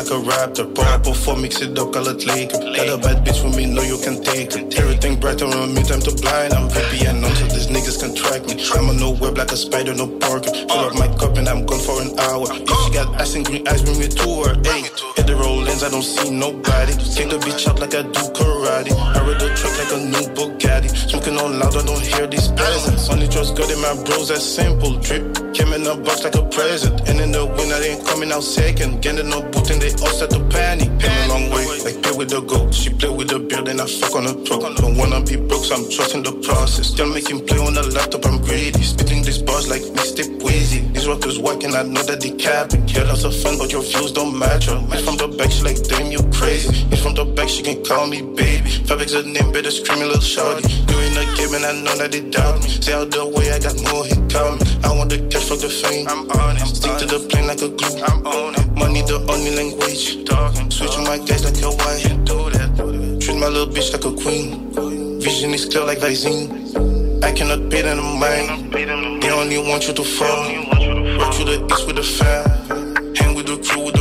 Like 0.00 0.10
a 0.10 0.30
raptor. 0.30 0.70
Up 0.80 1.04
before 1.04 1.36
mix 1.36 1.60
it 1.60 1.78
up, 1.78 1.92
call 1.92 2.08
it 2.08 2.24
lake. 2.26 2.52
Got 2.52 2.88
a 2.88 2.98
bad 2.98 3.24
bitch 3.24 3.44
with 3.44 3.56
me, 3.56 3.66
know 3.66 3.82
you 3.82 3.98
can 3.98 4.22
take 4.22 4.56
it. 4.56 4.78
Everything 4.78 5.20
bright 5.20 5.42
around 5.42 5.74
me, 5.74 5.82
time 5.82 6.00
to 6.00 6.12
blind. 6.12 6.54
I'm 6.54 6.68
VPN 6.68 7.24
until 7.24 7.48
these 7.48 7.68
niggas 7.68 8.00
can 8.00 8.14
track 8.14 8.46
me. 8.46 8.56
I'm 8.74 8.88
on 8.88 8.98
no 8.98 9.10
web 9.10 9.36
like 9.36 9.52
a 9.52 9.56
spider, 9.56 9.94
no 9.94 10.06
parker. 10.06 10.50
Fill 10.50 10.84
up 10.88 10.94
my 10.94 11.08
cup 11.18 11.36
and 11.36 11.48
I'm 11.48 11.66
gone 11.66 11.80
for 11.80 12.00
an 12.00 12.18
hour. 12.18 12.46
If 12.50 12.78
she 12.84 12.90
got 12.92 13.20
ass 13.20 13.34
and 13.34 13.44
green 13.44 13.66
eyes, 13.68 13.82
bring 13.82 13.98
me 14.00 14.08
to 14.08 14.28
her. 14.44 14.54
Hey, 14.64 14.82
hit 15.16 15.26
the 15.26 15.36
rollins, 15.36 15.82
I 15.82 15.90
don't 15.90 16.02
see 16.02 16.30
nobody. 16.30 16.92
Take 17.14 17.30
the 17.30 17.38
bitch 17.38 17.68
out 17.68 17.78
like 17.78 17.94
I 17.94 18.02
do 18.02 18.22
karate. 18.32 18.92
I 18.96 19.20
ride 19.20 19.40
the 19.40 19.48
truck 19.54 19.74
like 19.78 19.92
a 19.92 20.00
new 20.00 20.26
Bugatti. 20.34 20.88
Smoking 21.10 21.36
on 21.38 21.58
loud, 21.58 21.76
I 21.76 21.84
don't 21.84 22.00
hear 22.00 22.26
these 22.26 22.48
peasants. 22.48 23.10
Only 23.10 23.28
trust 23.28 23.56
God 23.56 23.70
and 23.70 23.82
my 23.82 23.94
bros, 24.04 24.28
that's 24.28 24.44
simple. 24.44 24.96
Drip 24.98 25.54
came 25.54 25.72
in 25.72 25.86
a 25.86 25.96
box 25.96 26.24
like 26.24 26.36
a 26.36 26.42
present. 26.48 27.08
And 27.08 27.20
in 27.20 27.32
the 27.32 27.44
win, 27.44 27.72
I 27.72 27.80
ain't 27.84 28.06
coming 28.06 28.32
out 28.32 28.44
second. 28.44 29.02
Getting 29.02 29.28
no 29.28 29.42
boot 29.42 29.70
and 29.70 29.80
they 29.90 30.02
all 30.02 30.12
set 30.12 30.30
to 30.30 30.40
panic. 30.50 30.88
Came 30.98 31.10
a 31.10 31.28
long 31.28 31.50
way, 31.50 31.66
like 31.84 32.02
play 32.02 32.12
with 32.16 32.30
the 32.30 32.40
goat. 32.40 32.74
She 32.74 32.90
play 32.90 33.08
with 33.08 33.28
the 33.28 33.38
beard 33.38 33.68
and 33.68 33.80
I 33.80 33.86
fuck 33.86 34.14
on 34.14 34.24
the 34.24 34.34
throat. 34.44 34.76
Don't 34.76 34.96
wanna 34.96 35.20
be 35.20 35.36
broke, 35.36 35.64
so 35.64 35.74
I'm 35.74 35.88
trusting 35.90 36.22
the 36.22 36.32
process. 36.46 36.88
Still 36.88 37.06
making 37.06 37.46
play 37.46 37.58
on 37.58 37.74
the 37.74 37.82
laptop, 37.82 38.26
I'm 38.26 38.40
greedy. 38.40 38.82
Spitting 38.82 39.22
these 39.22 39.42
bars 39.42 39.68
like 39.68 39.82
mixtape 39.82 40.42
Wheezy. 40.42 40.80
These 40.92 41.08
rappers 41.08 41.38
working, 41.38 41.74
I 41.74 41.82
know 41.82 42.02
that 42.02 42.20
they 42.20 42.30
capping. 42.30 42.86
Get 42.86 43.06
lots 43.06 43.24
of 43.24 43.34
fun, 43.34 43.58
but 43.58 43.72
your 43.72 43.82
views 43.82 44.12
don't 44.12 44.36
match 44.38 44.66
her. 44.66 44.80
Man 44.80 45.02
from 45.04 45.16
the 45.16 45.28
back, 45.28 45.50
she 45.50 45.62
like, 45.62 45.82
damn, 45.82 46.10
you 46.10 46.22
crazy. 46.32 46.68
Me 46.88 46.96
from 46.96 47.14
the 47.14 47.24
back, 47.24 47.48
she 47.48 47.62
can 47.62 47.82
call 47.84 48.06
me 48.06 48.22
baby. 48.22 48.68
Fabric's 48.86 49.14
a 49.14 49.22
name, 49.22 49.52
better 49.52 49.70
scream 49.70 50.02
a 50.02 50.06
little 50.06 50.20
shorty. 50.20 50.68
Doing 50.86 51.16
a 51.16 51.24
game 51.36 51.54
and 51.54 51.64
I 51.64 51.72
know 51.72 51.96
that 51.96 52.12
they 52.12 52.22
doubt 52.28 52.62
me. 52.62 52.68
Say 52.68 52.92
out 52.92 53.10
the 53.10 53.26
way, 53.26 53.50
I 53.50 53.58
got 53.58 53.76
more 53.90 54.04
hit 54.04 54.20
coming. 54.30 54.60
I 54.84 54.92
want 54.92 55.10
the 55.10 55.18
cash 55.30 55.48
for 55.48 55.56
the 55.56 55.68
fame. 55.68 56.06
I'm 56.08 56.30
on 56.30 56.56
it. 56.56 56.66
Stick 56.66 56.96
to 56.98 57.06
the 57.06 57.20
plane 57.28 57.46
like 57.46 57.62
a 57.62 57.68
glue. 57.68 58.02
I'm 58.02 58.26
on 58.26 58.54
it. 58.54 58.66
Money 58.76 59.02
the 59.02 59.18
only 59.30 59.54
language. 59.56 59.79
Talking, 59.80 60.70
switching 60.70 61.04
my 61.04 61.18
guys 61.18 61.44
like 61.44 61.56
Hawaii. 61.56 62.02
Do 62.24 62.50
that, 62.50 62.76
do 62.76 62.92
that. 62.92 63.20
Treat 63.20 63.38
my 63.38 63.48
little 63.48 63.72
bitch 63.72 63.92
like 63.92 64.04
a 64.04 64.12
queen. 64.12 64.70
Vision 65.20 65.54
is 65.54 65.64
clear 65.64 65.84
like 65.84 65.98
Visine. 65.98 67.24
I 67.24 67.32
cannot 67.32 67.70
beat 67.70 67.82
them 67.82 67.96
the 67.96 68.02
mind. 68.02 68.72
They 69.22 69.30
only 69.30 69.58
want 69.58 69.88
you 69.88 69.94
to 69.94 70.04
fall. 70.04 70.44
Work 71.18 71.32
to 71.34 71.44
the 71.44 71.66
east 71.72 71.86
with 71.86 71.96
the 71.96 72.02
fam. 72.02 72.44
Hang 73.16 73.34
with 73.34 73.46
the 73.46 73.56
crew, 73.66 73.84
we 73.84 73.90
don't 73.92 73.99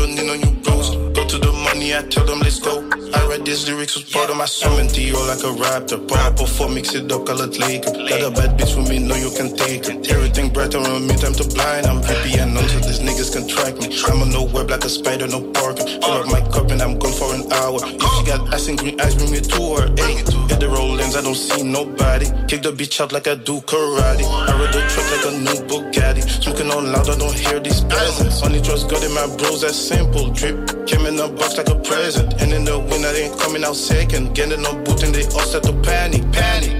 money, 1.79 1.95
I 1.95 2.01
tell 2.03 2.25
them 2.25 2.39
let's 2.39 2.59
go. 2.59 2.83
I 3.13 3.27
write 3.27 3.45
these 3.45 3.67
lyrics 3.67 3.95
was 3.95 4.03
part 4.12 4.29
of 4.29 4.38
my. 4.38 4.48
And 4.79 4.89
T.O. 4.89 5.19
like 5.27 5.39
a 5.39 5.51
raptor. 5.63 6.07
Pour 6.07 6.17
up 6.17 6.38
before 6.38 6.69
mix 6.69 6.93
it 6.93 7.12
up, 7.12 7.25
call 7.25 7.41
it 7.41 7.57
lake. 7.59 7.83
Got 7.83 8.21
a 8.21 8.31
bad 8.31 8.59
bitch 8.59 8.75
with 8.75 8.89
me, 8.89 9.00
know 9.00 9.15
you 9.15 9.31
can 9.31 9.55
take 9.55 9.88
it. 9.88 10.12
Everything 10.12 10.50
bright 10.50 10.74
around 10.75 11.07
me, 11.07 11.15
time 11.15 11.33
to 11.33 11.48
blind. 11.55 11.88
I'm 11.88 12.01
VPN 12.01 12.57
until 12.59 12.81
these 12.81 13.00
niggas 13.00 13.31
can 13.33 13.48
track 13.48 13.77
me. 13.77 13.88
I'm 14.07 14.21
on 14.21 14.31
no 14.31 14.43
web 14.43 14.69
like 14.69 14.83
a 14.83 14.89
spider, 14.89 15.27
no 15.27 15.41
parker. 15.51 15.86
Fill 15.86 16.03
up 16.03 16.27
my 16.27 16.41
cup 16.51 16.69
and 16.71 16.81
I'm 16.81 16.98
gone 17.00 17.13
for 17.13 17.33
an 17.33 17.51
hour. 17.53 17.79
If 17.83 18.09
she 18.13 18.25
got 18.25 18.53
ass 18.53 18.67
and 18.67 18.77
green 18.77 19.00
eyes, 19.01 19.15
bring 19.15 19.31
me 19.31 19.41
to 19.41 19.62
her. 19.75 19.88
Hey, 19.95 20.15
hit 20.50 20.59
the 20.59 20.69
roll 20.69 21.00
ends, 21.00 21.15
I 21.15 21.21
don't 21.21 21.36
see 21.36 21.63
nobody. 21.63 22.27
Kick 22.48 22.63
the 22.63 22.71
bitch 22.71 23.00
out 23.01 23.12
like 23.12 23.27
I 23.27 23.36
do 23.36 23.62
karate. 23.62 24.25
I 24.25 24.51
ride 24.59 24.74
the 24.74 24.81
truck 24.91 25.07
like 25.13 25.25
a 25.29 25.33
new 25.45 25.59
Bugatti. 25.69 26.21
Smoking 26.43 26.71
on 26.71 26.91
loud, 26.91 27.09
I 27.09 27.17
don't 27.17 27.33
hear 27.33 27.59
these 27.59 27.81
peasants. 27.81 28.43
Only 28.43 28.62
trust 28.62 28.89
God 28.89 29.03
and 29.03 29.13
my 29.13 29.27
bros, 29.38 29.62
that's 29.62 29.77
simple. 29.77 30.29
Drip 30.31 30.88
came 30.88 31.05
in 31.05 31.19
a 31.19 31.27
box 31.27 31.57
like 31.57 31.68
a 31.69 31.75
present. 31.75 32.41
And 32.41 32.53
in 32.53 32.65
the 32.65 32.79
win, 32.79 33.05
I 33.05 33.13
ain't 33.15 33.39
coming 33.39 33.63
out 33.63 33.75
second. 33.75 34.33
Getting 34.35 34.61
no 34.61 34.73
boot 34.83 35.03
and 35.03 35.13
they 35.13 35.24
all 35.25 35.41
start 35.41 35.63
to 35.65 35.74
panic, 35.81 36.24
panic. 36.31 36.75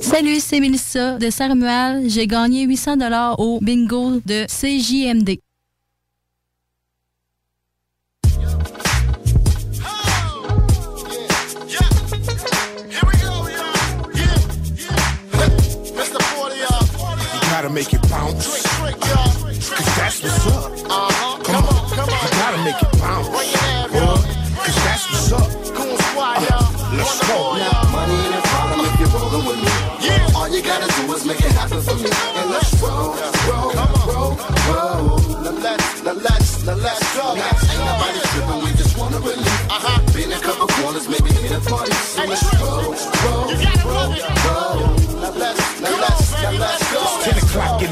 Salut, 0.00 0.40
c'est 0.40 0.60
Mélissa 0.60 1.18
de 1.18 1.30
Saint-Romuald. 1.30 2.08
J'ai 2.08 2.26
gagné 2.26 2.64
800 2.64 2.96
dollars 2.98 3.40
au 3.40 3.58
bingo 3.60 4.20
de 4.26 4.44
CJMD. 4.46 5.40
Make 17.72 17.94
it 17.94 18.02
bounce. 18.10 18.62
Cause 18.62 19.96
that's 19.96 20.22
what's 20.22 20.46
up. 20.46 21.42
Come 21.42 21.64
on, 21.64 21.88
you 21.88 21.96
gotta 21.96 22.60
make 22.64 22.76
it 22.76 22.92
bounce. 23.00 23.28
Uh, 23.28 24.20
Cause 24.60 24.78
that's 24.84 25.04
what's 25.08 25.32
up. 25.32 25.48
Uh, 26.12 26.68
let's 26.92 27.16
go. 27.26 27.56
Now, 27.56 27.88
money 27.92 28.12
ain't 28.12 28.34
a 28.36 28.42
problem 28.44 28.86
if 28.86 29.00
you're 29.00 29.08
rolling 29.08 29.46
with 29.48 29.60
me. 29.64 29.72
All 30.36 30.48
you 30.48 30.62
gotta 30.62 30.88
do 31.00 31.12
is 31.14 31.24
make 31.24 31.40
it 31.40 31.52
happen 31.52 31.80
for 31.80 31.94
me. 31.96 32.10
And 32.12 32.50
let's 32.50 32.82
roll, 32.82 33.16
roll, 33.48 33.72
roll, 34.04 34.36
roll. 34.68 35.18
Now 35.40 35.56
let's, 35.64 36.02
now 36.04 36.12
let's, 36.12 36.64
now 36.66 36.74
let's 36.74 37.16
go. 37.16 37.34
Now, 37.34 37.56
ain't 37.72 37.84
nobody 37.88 38.20
tripping, 38.32 38.60
we 38.64 38.70
just 38.76 38.98
wanna 38.98 39.18
relieve. 39.18 39.70
Uh-huh. 39.72 40.12
Been 40.12 40.32
a 40.32 40.40
couple 40.40 40.66
corners, 40.76 41.08
maybe 41.08 41.32
hit 41.40 41.52
a 41.52 41.60
party. 41.60 41.92
So 41.92 42.24
let's 42.24 42.44
roll, 42.60 42.92
roll, 43.24 43.48
roll, 43.88 44.12
roll. 44.44 44.76
Now 45.22 45.32
let's, 45.40 45.80
now 45.80 46.00
let's, 46.00 46.32
now 46.42 46.52
let's 46.52 46.81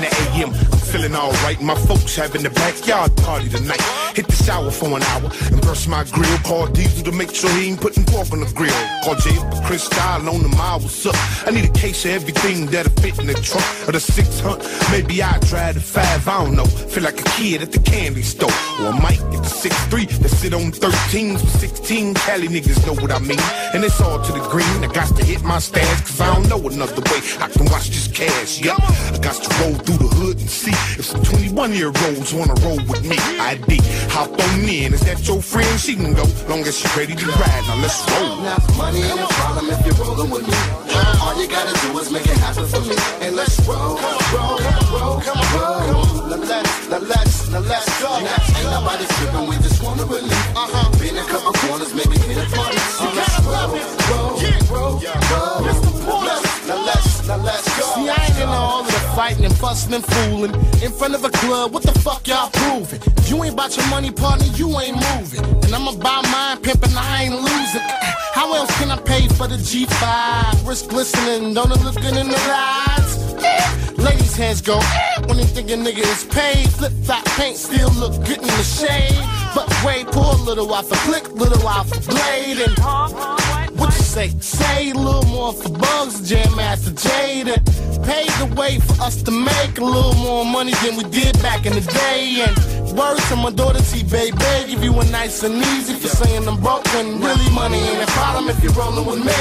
in 0.05 0.09
the 0.09 0.61
AM. 0.65 0.70
Feeling 1.01 1.17
alright. 1.17 1.63
My 1.63 1.75
folks 1.75 2.15
having 2.15 2.43
the 2.43 2.51
backyard 2.51 3.17
party 3.17 3.49
tonight. 3.49 3.81
Hit 4.15 4.27
the 4.27 4.37
shower 4.37 4.71
for 4.71 4.85
an 4.99 5.03
hour 5.03 5.31
and 5.51 5.63
brush 5.63 5.87
my 5.87 6.05
grill. 6.05 6.37
Call 6.45 6.67
Diesel 6.67 7.05
to 7.05 7.13
make 7.13 7.35
sure 7.35 7.49
he 7.53 7.69
ain't 7.71 7.81
putting 7.81 8.05
pork 8.05 8.31
on 8.33 8.41
the 8.41 8.53
grill. 8.53 8.75
Call 9.03 9.15
Jay 9.15 9.35
for 9.35 9.63
Chris 9.65 9.85
Style 9.85 10.29
on 10.29 10.43
the 10.43 10.49
mile. 10.49 10.79
What's 10.79 11.07
up? 11.07 11.15
I 11.47 11.53
need 11.53 11.65
a 11.65 11.73
case 11.73 12.05
of 12.05 12.11
everything 12.11 12.67
that'll 12.67 12.93
fit 13.01 13.19
in 13.19 13.29
the 13.29 13.33
trunk 13.33 13.65
of 13.89 13.95
the 13.95 14.01
600. 14.01 14.61
Maybe 14.91 15.23
I 15.23 15.39
drive 15.39 15.77
the 15.77 15.81
5, 15.81 16.29
I 16.29 16.45
don't 16.45 16.55
know. 16.55 16.67
Feel 16.67 17.05
like 17.05 17.19
a 17.19 17.31
kid 17.31 17.63
at 17.63 17.73
the 17.73 17.79
candy 17.79 18.23
store. 18.23 18.53
Or 18.81 18.93
I 18.93 19.01
might 19.01 19.23
get 19.33 19.43
the 19.43 19.71
6'3 19.71 20.07
that 20.21 20.29
sit 20.29 20.53
on 20.53 20.71
13s 20.71 21.41
for 21.41 21.59
16. 21.59 22.15
Cali 22.15 22.49
niggas 22.49 22.85
know 22.87 23.01
what 23.01 23.11
I 23.11 23.21
mean. 23.21 23.41
And 23.73 23.83
it's 23.85 24.03
all 24.03 24.21
to 24.21 24.33
the 24.33 24.47
green. 24.51 24.85
I 24.85 24.93
got 24.93 25.17
to 25.17 25.25
hit 25.25 25.43
my 25.45 25.61
stash 25.61 26.01
cause 26.03 26.21
I 26.21 26.35
don't 26.35 26.49
know 26.51 26.61
another 26.69 27.01
way 27.09 27.21
I 27.41 27.49
can 27.49 27.65
watch 27.73 27.89
this 27.89 28.09
cash. 28.09 28.61
Yup. 28.61 28.79
I 28.83 29.19
got 29.19 29.41
to 29.41 29.49
roll 29.63 29.75
through 29.81 30.09
the 30.09 30.15
hood 30.15 30.41
and 30.41 30.51
see 30.51 30.90
if 30.99 31.05
some 31.05 31.23
21 31.23 31.73
year 31.73 31.89
olds 31.89 32.33
wanna 32.35 32.55
roll 32.63 32.81
with 32.89 33.05
me. 33.05 33.17
ID, 33.39 33.79
hop 34.11 34.31
on 34.31 34.69
in. 34.69 34.95
Is 34.95 35.01
that 35.03 35.27
your 35.27 35.43
friend? 35.43 35.81
She 35.81 35.95
can 35.95 36.15
go 36.15 36.25
long 36.49 36.61
as 36.67 36.79
she 36.79 36.89
ready 36.99 37.15
to 37.15 37.27
ride. 37.27 37.65
Now 37.69 37.77
let's 37.83 38.01
roll. 38.11 38.43
Now, 38.43 38.59
money 38.77 39.03
ain't 39.03 39.21
a 39.21 39.27
problem 39.39 39.71
if 39.71 39.81
you're 39.87 39.95
rolling 40.05 40.31
with 40.31 40.47
me. 40.47 40.59
All 41.23 41.35
you 41.41 41.49
gotta 41.49 41.75
do 41.87 41.99
is 41.99 42.11
make 42.11 42.27
it 42.27 42.39
happen 42.39 42.67
for 42.67 42.81
me. 42.81 42.97
And 43.21 43.37
let's 43.37 43.59
roll, 43.67 43.97
roll, 44.35 44.59
roll, 44.93 45.21
roll. 45.55 46.01
Now 46.31 46.37
let's, 46.37 46.91
now 46.91 46.99
let's, 46.99 47.49
now 47.51 47.61
let's 47.61 48.03
go. 48.03 48.11
Now, 48.21 48.59
ain't 48.59 48.71
nobody 48.71 49.05
tripping, 49.19 49.47
we 49.49 49.57
just 49.57 49.83
wanna 49.83 50.05
relieve. 50.05 50.33
Uh-huh. 50.57 50.99
Been 50.99 51.17
a 51.17 51.25
couple 51.25 51.53
corners, 51.53 51.95
maybe 51.95 52.19
hit 52.19 52.39
a. 52.39 52.70
fussing 59.61 59.95
and 59.95 60.05
fooling. 60.05 60.55
In 60.83 60.91
front 60.91 61.15
of 61.15 61.25
a 61.25 61.31
club, 61.31 61.73
what 61.73 61.83
the 61.83 61.93
fuck 62.01 62.27
y'all 62.27 62.51
proving? 62.51 63.01
If 63.19 63.31
you 63.31 63.45
ain't 63.45 63.55
about 63.55 63.77
your 63.77 63.87
money, 63.89 64.11
partner, 64.11 64.47
you 64.57 64.69
ain't 64.81 64.97
moving. 64.97 65.45
And 65.65 65.75
I'ma 65.75 65.93
buy 65.97 66.23
mine, 66.33 66.63
pimping, 66.63 66.97
I 66.97 67.25
ain't 67.25 67.35
losing. 67.35 67.83
How 68.33 68.53
else 68.55 68.71
can 68.79 68.91
I 68.91 68.97
pay 68.97 69.29
for 69.29 69.47
the 69.47 69.57
G5? 69.57 70.67
Wrist 70.67 70.89
glistening, 70.89 71.55
don't 71.55 71.71
it 71.71 71.81
look 71.85 71.97
good 71.97 72.17
in 72.17 72.29
the 72.29 72.41
lights? 72.49 73.15
Ladies' 73.99 74.35
hands 74.35 74.63
go 74.63 74.81
when 75.27 75.37
they 75.37 75.45
think 75.45 75.71
a 75.71 75.75
nigga 75.75 76.05
is 76.17 76.25
paid. 76.25 76.69
Flip 76.71 76.93
flop 77.05 77.25
paint 77.37 77.57
still 77.57 77.91
look 77.93 78.15
good 78.25 78.39
in 78.39 78.53
the 78.61 78.65
shade. 78.65 79.21
But 79.55 79.69
wait, 79.85 80.07
pour 80.07 80.33
a 80.33 80.37
little 80.37 80.73
off 80.73 80.91
a 80.91 80.97
click, 81.07 81.31
little 81.33 81.67
off 81.67 81.93
a 81.93 82.01
blade. 82.09 82.59
And 82.61 82.79
uh-huh. 82.79 83.50
What 83.81 83.97
you 83.97 84.05
say? 84.05 84.29
Say 84.41 84.91
a 84.91 84.95
little 84.95 85.25
more 85.25 85.53
for 85.55 85.71
bugs, 85.71 86.29
Jam 86.29 86.55
Master 86.55 86.93
Jada. 86.93 87.57
Paved 88.05 88.39
the 88.39 88.55
way 88.61 88.79
for 88.79 89.03
us 89.03 89.23
to 89.23 89.31
make 89.31 89.79
a 89.79 89.85
little 89.85 90.15
more 90.15 90.45
money 90.45 90.75
than 90.85 90.97
we 90.97 91.05
did 91.05 91.33
back 91.43 91.65
in 91.65 91.73
the 91.73 91.81
day. 91.81 92.45
And 92.45 92.53
words 92.97 93.27
to 93.31 93.37
my 93.37 93.51
daughter 93.51 93.81
T, 93.91 94.05
baby, 94.05 94.37
give 94.69 94.85
you 94.85 94.93
a 94.93 95.05
nice 95.11 95.43
and 95.43 95.57
easy 95.73 95.95
for 95.95 96.09
saying 96.09 96.47
I'm 96.47 96.61
broke 96.61 96.85
when 96.93 97.21
really 97.21 97.51
money 97.51 97.79
ain't 97.79 98.05
a 98.05 98.13
problem 98.13 98.51
if 98.51 98.63
you're 98.63 98.73
rolling 98.75 99.07
with 99.07 99.25
me. 99.25 99.41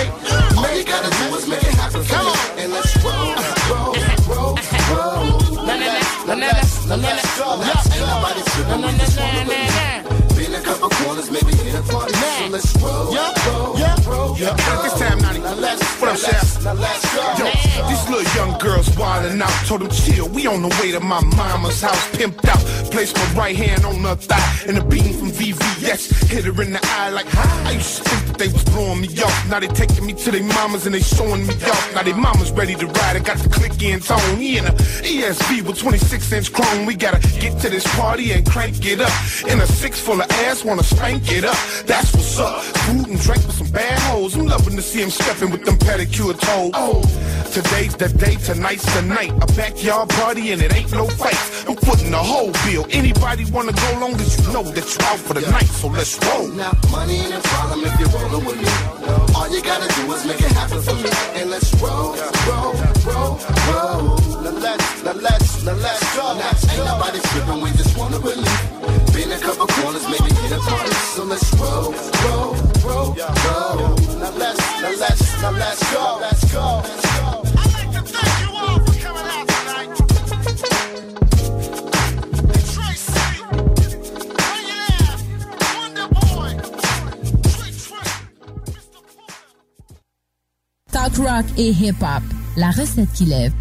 All 0.55 0.71
you 0.71 0.85
gotta 0.85 1.11
do 1.19 1.35
is 1.35 1.45
make 1.47 1.63
it 1.63 1.75
happen 1.75 2.01
for 2.03 2.23
me. 2.23 2.63
And 2.63 2.71
let's 2.71 2.95
roll, 3.03 3.35
roll, 3.69 3.93
roll, 4.31 4.55
roll. 4.95 5.65
Now 5.67 5.75
let's, 5.75 6.27
now 6.29 6.35
let's, 6.35 6.85
now 6.87 6.95
let's 6.95 7.37
go. 7.37 7.59
Ain't 7.59 8.07
nobody 8.07 8.41
tripping, 8.55 8.81
we 8.87 8.91
just 9.03 9.19
wanna 9.19 9.43
relieve. 9.51 10.37
Been 10.39 10.55
a 10.55 10.61
couple 10.63 10.89
corners, 10.89 11.29
maybe 11.29 11.51
hit 11.55 11.75
a 11.75 11.83
party. 11.91 12.13
So 12.13 12.47
let's 12.47 12.71
roll, 12.81 13.11
yeah. 14.39 14.55
At 14.57 14.83
this 14.83 14.93
time, 14.93 15.17
90. 15.19 15.41
What 15.99 16.11
up, 16.11 16.17
Chef? 16.17 16.63
Yo, 16.63 17.68
these 17.87 18.09
little 18.09 18.29
young 18.35 18.57
girls 18.59 18.89
wildin' 18.89 19.41
out. 19.41 19.67
Told 19.67 19.81
them 19.81 19.89
chill, 19.89 20.27
we 20.29 20.47
on 20.47 20.61
the 20.61 20.69
way 20.81 20.91
to 20.91 20.99
my 20.99 21.21
mama's 21.35 21.81
house, 21.81 22.09
pimped 22.11 22.47
out. 22.47 22.59
Placed 22.91 23.15
my 23.15 23.33
right 23.33 23.55
hand 23.55 23.85
on 23.85 23.95
her 24.03 24.15
thigh, 24.15 24.67
and 24.67 24.77
a 24.77 24.83
beam 24.83 25.13
from 25.13 25.31
VVS 25.31 26.29
hit 26.29 26.45
her 26.45 26.61
in 26.61 26.73
the 26.73 26.79
eye 26.83 27.09
like, 27.09 27.27
I 27.35 27.71
used 27.71 27.97
to 27.97 28.03
think 28.09 28.25
that 28.27 28.37
they 28.37 28.47
was 28.47 28.63
blowing 28.65 29.01
me 29.01 29.07
off. 29.21 29.49
Now 29.49 29.59
they 29.59 29.67
taking 29.67 30.05
me 30.05 30.13
to 30.13 30.31
their 30.31 30.43
mamas 30.43 30.85
and 30.85 30.95
they 30.95 31.01
showing 31.01 31.45
me 31.45 31.53
off. 31.53 31.93
Now 31.93 32.03
they 32.03 32.13
mamas 32.13 32.51
ready 32.51 32.75
to 32.75 32.87
ride 32.87 33.15
and 33.15 33.25
got 33.25 33.37
the 33.37 33.49
click 33.49 33.81
in 33.81 33.99
tone. 33.99 34.37
He 34.37 34.57
in 34.57 34.65
a 34.65 34.71
ESV 34.71 35.63
with 35.63 35.77
26 35.79 36.31
inch 36.31 36.53
chrome. 36.53 36.85
We 36.85 36.95
gotta 36.95 37.19
get 37.39 37.59
to 37.61 37.69
this 37.69 37.85
party 37.95 38.31
and 38.31 38.45
crank 38.45 38.85
it 38.85 39.01
up. 39.01 39.13
In 39.47 39.59
a 39.59 39.67
six 39.67 39.99
full 39.99 40.21
of 40.21 40.29
ass, 40.45 40.63
wanna 40.63 40.83
spank 40.83 41.31
it 41.31 41.45
up. 41.45 41.57
That's 41.85 42.13
what's 42.13 42.39
up. 42.39 42.63
Food 42.63 43.07
and 43.07 43.19
drink 43.19 43.45
with 43.45 43.55
some 43.55 43.71
bad 43.71 43.99
hoes. 43.99 44.35
I'm 44.35 44.45
loving 44.45 44.75
to 44.75 44.81
see 44.81 45.01
him 45.01 45.09
stepping 45.09 45.51
with 45.51 45.65
them 45.65 45.77
pedicure 45.77 46.39
toes. 46.39 46.71
Oh, 46.73 47.01
today's 47.69 47.95
the 47.95 48.09
day, 48.17 48.35
tonight's 48.35 48.85
the 48.95 49.01
night. 49.01 49.31
A 49.41 49.47
backyard 49.53 50.09
party 50.09 50.51
and 50.51 50.61
it 50.61 50.73
ain't 50.73 50.91
no 50.91 51.07
fights. 51.07 51.65
I'm 51.67 51.75
footing 51.75 52.11
the 52.11 52.17
whole 52.17 52.51
bill. 52.65 52.85
Anybody 52.89 53.45
wanna 53.51 53.73
go 53.73 53.99
long 53.99 54.13
as 54.15 54.29
you 54.37 54.53
know 54.53 54.63
that 54.63 54.85
you're 54.85 55.07
out 55.09 55.19
for 55.19 55.33
the 55.33 55.41
night, 55.51 55.69
so 55.79 55.87
let's 55.87 56.17
roll. 56.25 56.47
Now, 56.49 56.73
money 56.91 57.17
ain't 57.17 57.33
a 57.33 57.41
problem 57.41 57.85
if 57.85 57.99
you're 57.99 58.09
rolling 58.09 58.45
with 58.45 58.57
me. 58.57 58.71
All 59.35 59.49
you 59.49 59.61
gotta 59.61 59.87
do 59.95 60.11
is 60.13 60.25
make 60.25 60.41
it 60.41 60.51
happen 60.51 60.81
for 60.81 60.95
me. 60.95 61.09
And 61.35 61.49
let's 61.51 61.69
roll, 61.81 62.15
roll, 62.47 62.73
roll, 63.05 63.31
roll. 63.69 64.17
Now 64.43 64.55
let's, 64.65 65.03
now 65.03 65.13
let's, 65.13 65.63
now 65.63 65.73
let's 65.73 66.15
go. 66.15 66.25
Now, 66.37 66.73
ain't 66.73 66.85
nobody 66.85 67.19
tripping, 67.29 67.61
we 67.61 67.69
just 67.71 67.97
wanna 67.97 68.19
believe. 68.19 68.61
Been 69.13 69.31
a 69.31 69.39
couple 69.39 69.67
corners, 69.67 70.05
maybe 70.09 70.31
hit 70.41 70.53
a 70.53 70.59
party. 70.59 70.91
So 71.13 71.23
let's 71.23 71.53
roll, 71.55 71.93
roll, 72.23 72.55
roll, 72.85 73.09
roll. 73.45 73.77
Now 74.17 74.31
let's, 74.41 74.59
now 74.81 74.93
let's, 75.03 75.41
now 75.41 75.51
let's 75.51 75.93
go. 75.93 76.17
Let's 76.21 76.53
go. 76.53 77.08
Talk 90.99 91.15
rock 91.15 91.45
et 91.57 91.71
hip-hop, 91.71 92.23
la 92.57 92.71
recette 92.71 93.13
qui 93.13 93.23
lève. 93.23 93.53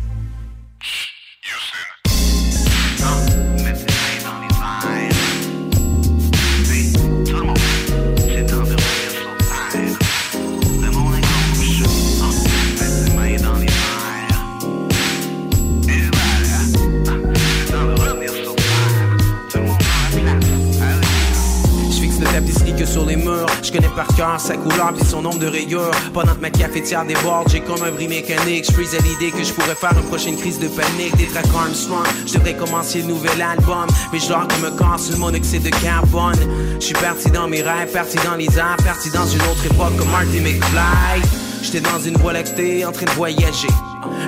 Que 22.79 22.87
sur 22.87 23.05
les 23.05 23.17
murs. 23.17 23.47
Je 23.63 23.73
connais 23.73 23.89
par 23.89 24.07
cœur 24.17 24.39
sa 24.39 24.57
couleur 24.57 24.93
puis 24.95 25.05
son 25.05 25.23
nombre 25.23 25.39
de 25.39 25.47
rayures. 25.47 25.91
Pendant 26.15 26.35
que 26.35 26.41
ma 26.41 26.51
cafetière 26.51 27.05
déborde, 27.05 27.49
j'ai 27.51 27.61
comme 27.61 27.83
un 27.83 27.91
bris 27.91 28.09
mécanique. 28.09 28.67
Je 28.69 28.73
freeze 28.73 28.95
à 28.95 28.99
l'idée 28.99 29.33
que 29.37 29.43
je 29.43 29.53
pourrais 29.53 29.75
faire 29.75 29.93
une 29.93 30.09
prochaine 30.09 30.37
crise 30.37 30.59
de 30.59 30.69
panique. 30.69 31.17
Des 31.17 31.27
tracks 31.27 31.47
Armstrong, 31.55 32.07
je 32.27 32.35
devrais 32.35 32.55
commencer 32.55 33.01
le 33.01 33.09
nouvel 33.09 33.43
album. 33.43 33.87
Mais 34.13 34.21
je 34.21 34.29
dors 34.29 34.47
comme 34.49 34.65
un 34.65 34.77
corps 34.77 35.01
sur 35.01 35.15
le 35.15 35.19
monoxyde 35.19 35.63
de 35.63 35.71
carbone. 35.71 36.39
Je 36.79 36.85
suis 36.85 36.95
parti 36.95 37.31
dans 37.31 37.49
mes 37.49 37.63
rêves, 37.63 37.91
parti 37.93 38.17
dans 38.25 38.37
les 38.37 38.57
airs, 38.57 38.77
parti 38.85 39.11
dans 39.11 39.27
une 39.27 39.43
autre 39.43 39.67
époque 39.67 39.97
comme 39.99 40.11
Marty 40.11 40.41
McFly. 40.41 41.23
J'étais 41.63 41.81
dans 41.81 41.99
une 41.99 42.17
voie 42.17 42.33
lactée, 42.33 42.85
en 42.85 42.93
train 42.93 43.07
de 43.07 43.11
voyager. 43.11 43.69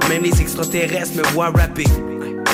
Même 0.08 0.22
les 0.24 0.40
extraterrestres 0.40 1.16
me 1.16 1.22
voient 1.32 1.52
rapper. 1.54 1.86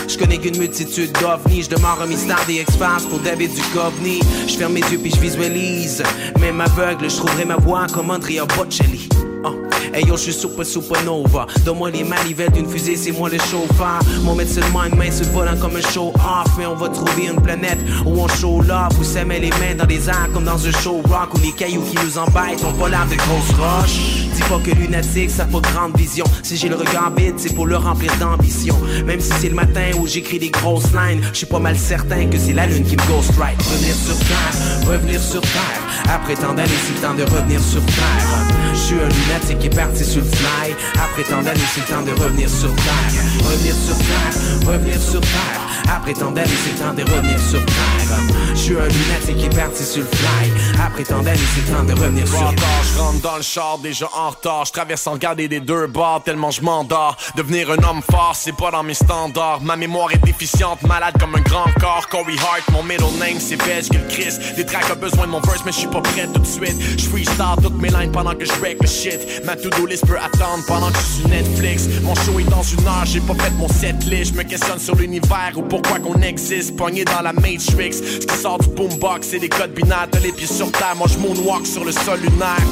Je 0.09 0.16
connais 0.16 0.38
qu'une 0.38 0.57
multitude 0.57 1.12
d'ovnis, 1.21 1.64
je 1.64 1.71
demeure 1.71 1.99
un 2.01 2.07
mystère 2.07 2.45
des 2.47 2.61
X-Files 2.61 3.09
pour 3.11 3.19
David 3.21 3.51
Duchovny. 3.55 4.21
Je 4.47 4.55
ferme 4.55 4.75
mes 4.75 4.81
yeux 4.81 4.99
puis 4.99 5.11
je 5.11 5.21
visualise. 5.21 6.03
Même 6.40 6.61
aveugle, 6.61 7.11
je 7.11 7.16
trouverai 7.16 7.45
ma 7.45 7.57
voix 7.57 7.87
comme 7.92 8.11
Andrea 8.11 8.45
Bocelli. 8.57 9.09
Oh. 9.45 9.55
Hey 9.92 10.05
yo, 10.05 10.16
je 10.16 10.23
suis 10.23 10.33
super 10.33 10.66
supernova. 10.66 11.47
Donne-moi 11.64 11.90
les 11.90 12.05
manivelles 12.05 12.51
d'une 12.51 12.69
fusée, 12.69 12.97
c'est 12.97 13.12
moi 13.12 13.29
le 13.29 13.38
chauffeur. 13.38 14.01
Mon 14.23 14.35
médecin 14.35 14.61
mind, 14.75 14.97
main 14.97 15.11
sur 15.11 15.25
le 15.27 15.33
volant 15.33 15.57
comme 15.57 15.77
un 15.77 15.81
show 15.81 16.12
off. 16.14 16.51
Mais 16.59 16.66
on 16.66 16.75
va 16.75 16.88
trouver 16.88 17.27
une 17.27 17.40
planète 17.40 17.79
où 18.05 18.21
on 18.21 18.29
show 18.29 18.61
love, 18.62 18.99
où 19.01 19.05
ça 19.05 19.25
met 19.25 19.40
les 19.40 19.51
mains 19.51 19.75
dans 19.77 19.87
les 19.87 20.09
airs 20.09 20.29
comme 20.33 20.45
dans 20.45 20.66
un 20.66 20.73
show 20.73 21.01
rock, 21.09 21.35
où 21.35 21.38
les 21.38 21.53
cailloux 21.53 21.83
qui 21.83 21.97
nous 22.05 22.19
embêtent 22.19 22.64
ont 22.64 22.73
pas 22.73 22.88
l'air 22.88 23.07
de 23.07 23.14
grosses 23.16 23.55
roches. 23.59 24.27
Dis 24.35 24.42
pas 24.42 24.59
que 24.59 24.71
lunatique, 24.71 25.31
ça 25.31 25.45
pas 25.45 25.61
de 25.61 25.66
grande 25.66 25.97
vision. 25.97 26.27
Si 26.42 26.57
j'ai 26.57 26.69
le 26.69 26.77
regard 26.77 27.12
vide, 27.16 27.35
c'est 27.38 27.55
pour 27.55 27.66
le 27.66 27.77
remplir 27.77 28.12
d'ambition. 28.19 28.77
Même 29.07 29.21
si 29.21 29.31
c'est 29.40 29.49
le 29.49 29.55
matin 29.55 29.92
j'écris 30.04 30.38
des 30.38 30.50
grosses 30.50 30.92
lines, 30.92 31.22
je 31.32 31.38
suis 31.38 31.46
pas 31.46 31.59
mal 31.59 31.78
certain 31.78 32.26
que 32.26 32.37
c'est 32.38 32.52
la 32.52 32.66
lune 32.66 32.85
qui 32.85 32.96
me 32.96 33.06
ghost 33.06 33.32
right. 33.38 33.56
Revenir 33.62 33.94
sur 33.94 34.18
terre, 34.18 34.88
revenir 34.88 35.22
sur 35.22 35.40
terre. 35.40 35.80
Après 36.12 36.35
tant 36.35 36.52
d'années, 36.52 36.70
c'est 36.87 37.00
temps 37.00 37.14
de 37.14 37.22
revenir 37.22 37.61
sur 37.62 37.85
terre. 37.87 38.65
Je 38.77 38.93
suis 38.93 39.01
un 39.01 39.09
lunatique 39.09 39.59
qui 39.59 39.67
est 39.67 39.77
parti 39.77 40.05
sur 40.05 40.23
le 40.23 40.29
fly. 40.29 40.75
Après 40.95 41.23
tant 41.25 41.43
d'années, 41.43 41.61
c'est 41.75 41.81
le 41.81 41.87
temps 41.87 42.03
de 42.03 42.11
revenir 42.23 42.49
sur 42.49 42.75
terre. 42.77 43.25
Revenir 43.43 43.75
sur 43.75 43.97
terre, 43.97 44.69
revenir 44.71 45.01
sur 45.03 45.21
terre. 45.21 45.61
Après 45.89 46.12
tant 46.12 46.31
d'années, 46.31 46.51
c'est 46.62 46.73
le 46.73 46.79
temps 46.79 46.95
de 46.95 47.03
revenir 47.03 47.41
sur 47.41 47.65
terre. 47.65 48.19
Je 48.51 48.61
suis 48.61 48.77
un 48.77 48.87
lunatique 48.87 49.39
qui 49.39 49.47
est 49.47 49.57
parti 49.57 49.83
sur 49.83 50.03
le 50.03 50.09
fly. 50.09 50.53
Après 50.85 51.05
tant 51.05 51.23
d'années, 51.23 51.39
c'est 51.55 51.71
le 51.71 51.77
temps 51.77 51.85
de 51.85 51.93
revenir 51.95 52.29
sur 52.29 52.55
terre. 52.55 52.83
Je 52.95 52.99
rentre 53.01 53.21
dans 53.23 53.37
le 53.37 53.43
char 53.43 53.79
déjà 53.79 54.09
en 54.15 54.31
retard. 54.31 54.65
Je 54.67 54.73
traverse 54.73 55.01
sans 55.03 55.12
regarder 55.12 55.49
des 55.49 55.61
deux 55.61 55.87
bords 55.87 56.23
tellement 56.25 56.51
je 56.51 56.61
m'endors. 56.61 57.17
Devenir 57.35 57.71
un 57.71 57.83
homme 57.83 58.03
fort, 58.03 58.35
c'est 58.35 58.57
pas 58.57 58.71
dans 58.71 58.83
mes 58.83 58.95
standards. 58.95 59.62
Ma 59.62 59.77
mémoire 59.77 60.12
est 60.12 60.25
déficiente, 60.25 60.83
malade 60.83 61.15
comme 61.19 61.35
un 61.35 61.41
grand 61.41 61.71
corps. 61.81 62.09
Corey 62.11 62.37
Hart, 62.39 62.71
mon 62.73 62.83
middle 62.83 63.05
name 63.19 63.41
c'est 63.41 63.61
Veg 63.62 63.89
que 63.89 63.97
le 63.97 64.09
Chris. 64.09 64.37
Des 64.55 64.67
tracks 64.67 64.91
ont 64.93 65.01
besoin 65.01 65.27
de 65.27 65.33
mon 65.33 65.41
verse, 65.41 65.62
mais 65.65 65.73
je 65.73 65.79
suis 65.79 65.89
pas 65.89 66.03
prêt 66.03 66.29
tout 66.33 66.41
de 66.41 66.47
suite. 66.47 66.77
Je 66.99 67.09
freestyle 67.09 67.57
toutes 67.62 67.81
mes 67.81 67.89
lines 67.89 68.12
pendant 68.12 68.35
que 68.35 68.45
je 68.45 68.53
le 68.74 68.87
shit. 68.87 69.44
Ma 69.44 69.57
to-do 69.57 69.87
list 69.87 70.07
peut 70.07 70.18
attendre 70.18 70.64
pendant 70.66 70.90
que 70.90 70.98
je 70.98 71.20
suis 71.20 71.29
Netflix. 71.29 71.88
Mon 72.02 72.14
show 72.14 72.38
est 72.40 72.50
dans 72.50 72.62
une 72.62 72.87
heure, 72.87 73.05
j'ai 73.05 73.20
pas 73.20 73.35
fait 73.35 73.50
mon 73.52 73.68
set 73.68 74.05
list. 74.05 74.33
Je 74.33 74.38
me 74.38 74.42
questionne 74.42 74.79
sur 74.79 74.96
l'univers 74.96 75.52
ou 75.57 75.62
pourquoi 75.62 75.98
qu'on 75.98 76.20
existe. 76.22 76.76
Pogné 76.76 77.05
dans 77.05 77.22
la 77.22 77.33
Matrix. 77.33 77.92
Ce 77.92 78.26
qui 78.26 78.37
sort 78.37 78.59
du 78.59 78.68
boombox, 78.68 79.29
c'est 79.29 79.38
des 79.38 79.48
codes 79.48 79.72
binaires. 79.72 80.09
Les 80.22 80.33
pieds 80.33 80.46
sur 80.46 80.70
terre, 80.72 80.94
moi 80.96 81.07
je 81.09 81.18
moonwalk 81.18 81.66
sur 81.66 81.85
le 81.85 81.92
sol 81.92 82.20
lunaire. 82.20 82.66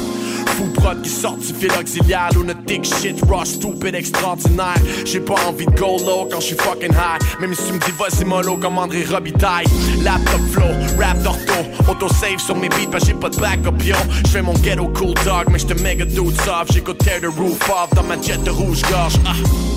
Fou 0.57 0.67
prod 0.75 1.03
qui 1.03 1.11
sort 1.11 1.37
du 1.37 1.53
fil 1.53 1.73
auxiliaire. 1.73 2.31
Lunatic 2.35 2.85
shit, 2.85 3.21
rush, 3.29 3.49
stupid, 3.49 3.95
extraordinaire. 3.95 4.77
J'ai 5.05 5.21
pas 5.21 5.35
envie 5.47 5.67
de 5.67 5.73
go 5.73 5.99
low 5.99 6.29
quand 6.31 6.41
je 6.41 6.47
suis 6.47 6.57
fucking 6.57 6.93
high. 6.93 7.41
Même 7.41 7.55
si 7.55 7.67
tu 7.67 7.73
me 7.73 7.79
dis 7.79 7.93
vas-y 7.99 8.25
mollo 8.25 8.57
comme 8.57 8.79
André 8.79 9.05
Robitaille 9.05 9.67
Laptop 10.03 10.41
flow, 10.53 11.01
rap 11.01 11.19
d'ortho. 11.23 11.55
Auto-save 11.91 12.39
sur 12.39 12.57
mes 12.57 12.69
beats 12.69 12.91
parce 12.91 13.07
j'ai 13.07 13.15
pas 13.15 13.31
de 13.31 13.37
backup 13.37 13.83
yo. 13.85 13.97
J'fais 14.27 14.43
mon 14.43 14.55
ghetto 14.55 14.89
cool 14.89 15.15
dog 15.25 15.49
mais 15.51 15.59
j'te 15.59 15.81
méga 15.81 16.05
dude 16.05 16.41
soft. 16.43 16.73
J'écoute 16.73 16.99
tear 16.99 17.21
the 17.21 17.37
roof 17.37 17.59
off 17.71 17.91
dans 17.95 18.05
ma 18.05 18.21
jet 18.21 18.43
de 18.43 18.51
rouge-gorge 18.51 19.15
ah. 19.27 19.74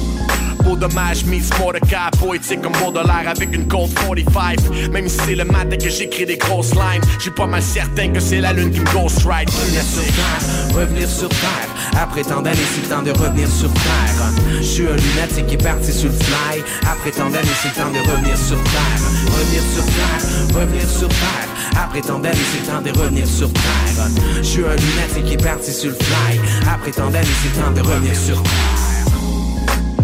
Beau 0.63 0.75
dommage, 0.75 1.25
meets 1.25 1.49
Mordecai 1.59 2.09
Poétique 2.19 2.61
comme 2.61 2.73
Baudelaire 2.73 3.29
avec 3.29 3.53
une 3.53 3.67
Colt 3.67 3.93
45 3.93 4.91
Même 4.91 5.07
si 5.07 5.17
c'est 5.25 5.35
le 5.35 5.45
matin 5.45 5.77
que 5.77 5.89
j'écris 5.89 6.25
des 6.25 6.37
grosses 6.37 6.73
lines 6.73 7.01
J'suis 7.19 7.31
pas 7.31 7.47
mal 7.47 7.61
certain 7.61 8.09
que 8.09 8.19
c'est 8.19 8.41
la 8.41 8.53
lune 8.53 8.71
qui 8.71 8.79
me 8.79 8.91
ghost 8.91 9.23
right 9.25 9.49
Revenir 9.49 9.83
sur 9.83 10.03
terre, 10.03 10.75
revenir 10.75 11.09
sur 11.09 11.29
terre. 11.29 11.77
Après 12.01 12.21
tant 12.21 12.41
d'années, 12.41 12.59
c'est 12.75 12.89
temps 12.89 13.01
de 13.01 13.11
revenir 13.11 13.47
sur 13.49 13.73
terre. 13.73 14.31
Je 14.57 14.63
suis 14.63 14.87
un 14.87 14.95
lunatique 14.95 15.47
qui 15.47 15.55
est 15.55 15.63
parti 15.63 15.91
sur 15.91 16.09
le 16.09 16.15
fly. 16.15 16.63
Après 16.83 17.11
tant 17.11 17.29
d'années, 17.29 17.47
c'est 17.61 17.73
temps 17.73 17.89
de 17.89 17.99
revenir 17.99 18.37
sur 18.37 18.61
terre. 18.63 18.99
Revenir 19.25 19.61
sur 19.73 19.85
terre, 19.85 20.61
revenir 20.61 20.89
sur 20.89 21.07
terre. 21.07 21.47
Après 21.75 22.01
tant 22.01 22.19
d'années, 22.19 22.37
c'est 22.51 22.71
temps 22.71 22.81
de 22.81 22.91
revenir 22.97 23.27
sur 23.27 23.51
terre. 23.51 24.07
Je 24.37 24.43
suis 24.43 24.61
un 24.63 24.75
lunatique 24.75 25.25
qui 25.25 25.33
est 25.33 25.43
parti 25.43 25.71
sur 25.71 25.89
le 25.89 25.95
fly. 25.95 26.39
Après 26.71 26.91
tant 26.91 27.09
d'années, 27.09 27.27
c'est 27.41 27.59
temps 27.59 27.71
de 27.71 27.81
revenir 27.81 28.15
sur 28.15 28.41
terre 28.43 28.86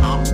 I'm 0.04 0.33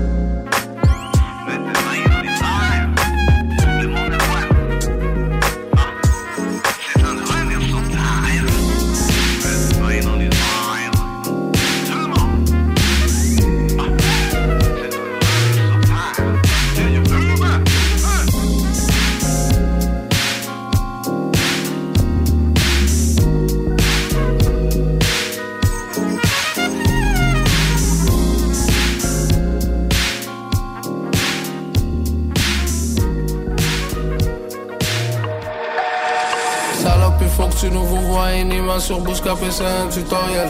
sur 38.80 39.00
Bouscap 39.00 39.38
et 39.44 39.52
c'est 39.52 39.66
un 39.66 39.88
tutoriel. 39.88 40.50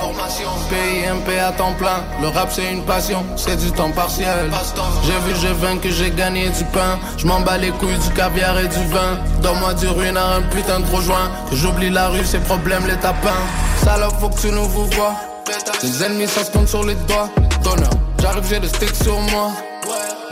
PIMP 0.70 1.40
à 1.40 1.52
temps 1.52 1.74
plein, 1.74 2.04
le 2.22 2.28
rap 2.28 2.50
c'est 2.52 2.72
une 2.72 2.84
passion, 2.84 3.26
c'est 3.36 3.56
du 3.58 3.72
temps 3.72 3.92
partiel. 3.92 4.52
J'ai 5.04 5.12
vu, 5.12 5.40
j'ai 5.42 5.54
vaincu, 5.54 5.92
j'ai 5.92 6.12
gagné 6.12 6.50
du 6.50 6.64
pain. 6.66 7.00
Je 7.18 7.26
m'en 7.26 7.42
bats 7.42 7.58
les 7.58 7.72
couilles 7.72 7.98
du 7.98 8.10
caviar 8.12 8.58
et 8.60 8.68
du 8.68 8.86
vin. 8.88 9.18
Donne-moi 9.42 9.74
du 9.76 9.88
ruine 9.88 10.18
à 10.18 10.36
un 10.36 10.42
putain 10.44 10.80
de 10.80 10.86
gros 10.86 11.02
joint. 11.02 11.32
Que 11.50 11.56
j'oublie 11.56 11.90
la 11.90 12.10
rue, 12.10 12.26
ses 12.26 12.40
problèmes, 12.40 12.86
les 12.88 12.98
tapins. 12.98 13.30
Salope, 13.84 14.20
faut 14.20 14.30
que 14.30 14.40
tu 14.40 14.52
nous 14.52 14.66
vous 14.66 14.86
vois. 14.88 15.16
Les 15.82 16.04
ennemis, 16.04 16.28
ça 16.28 16.44
se 16.44 16.52
compte 16.52 16.68
sur 16.68 16.84
les 16.84 16.96
doigts. 16.96 17.30
Donneur, 17.64 17.90
j'arrive, 18.22 18.46
j'ai 18.50 18.60
le 18.60 18.68
stick 18.68 18.96
sur 18.96 19.20
moi. 19.32 19.52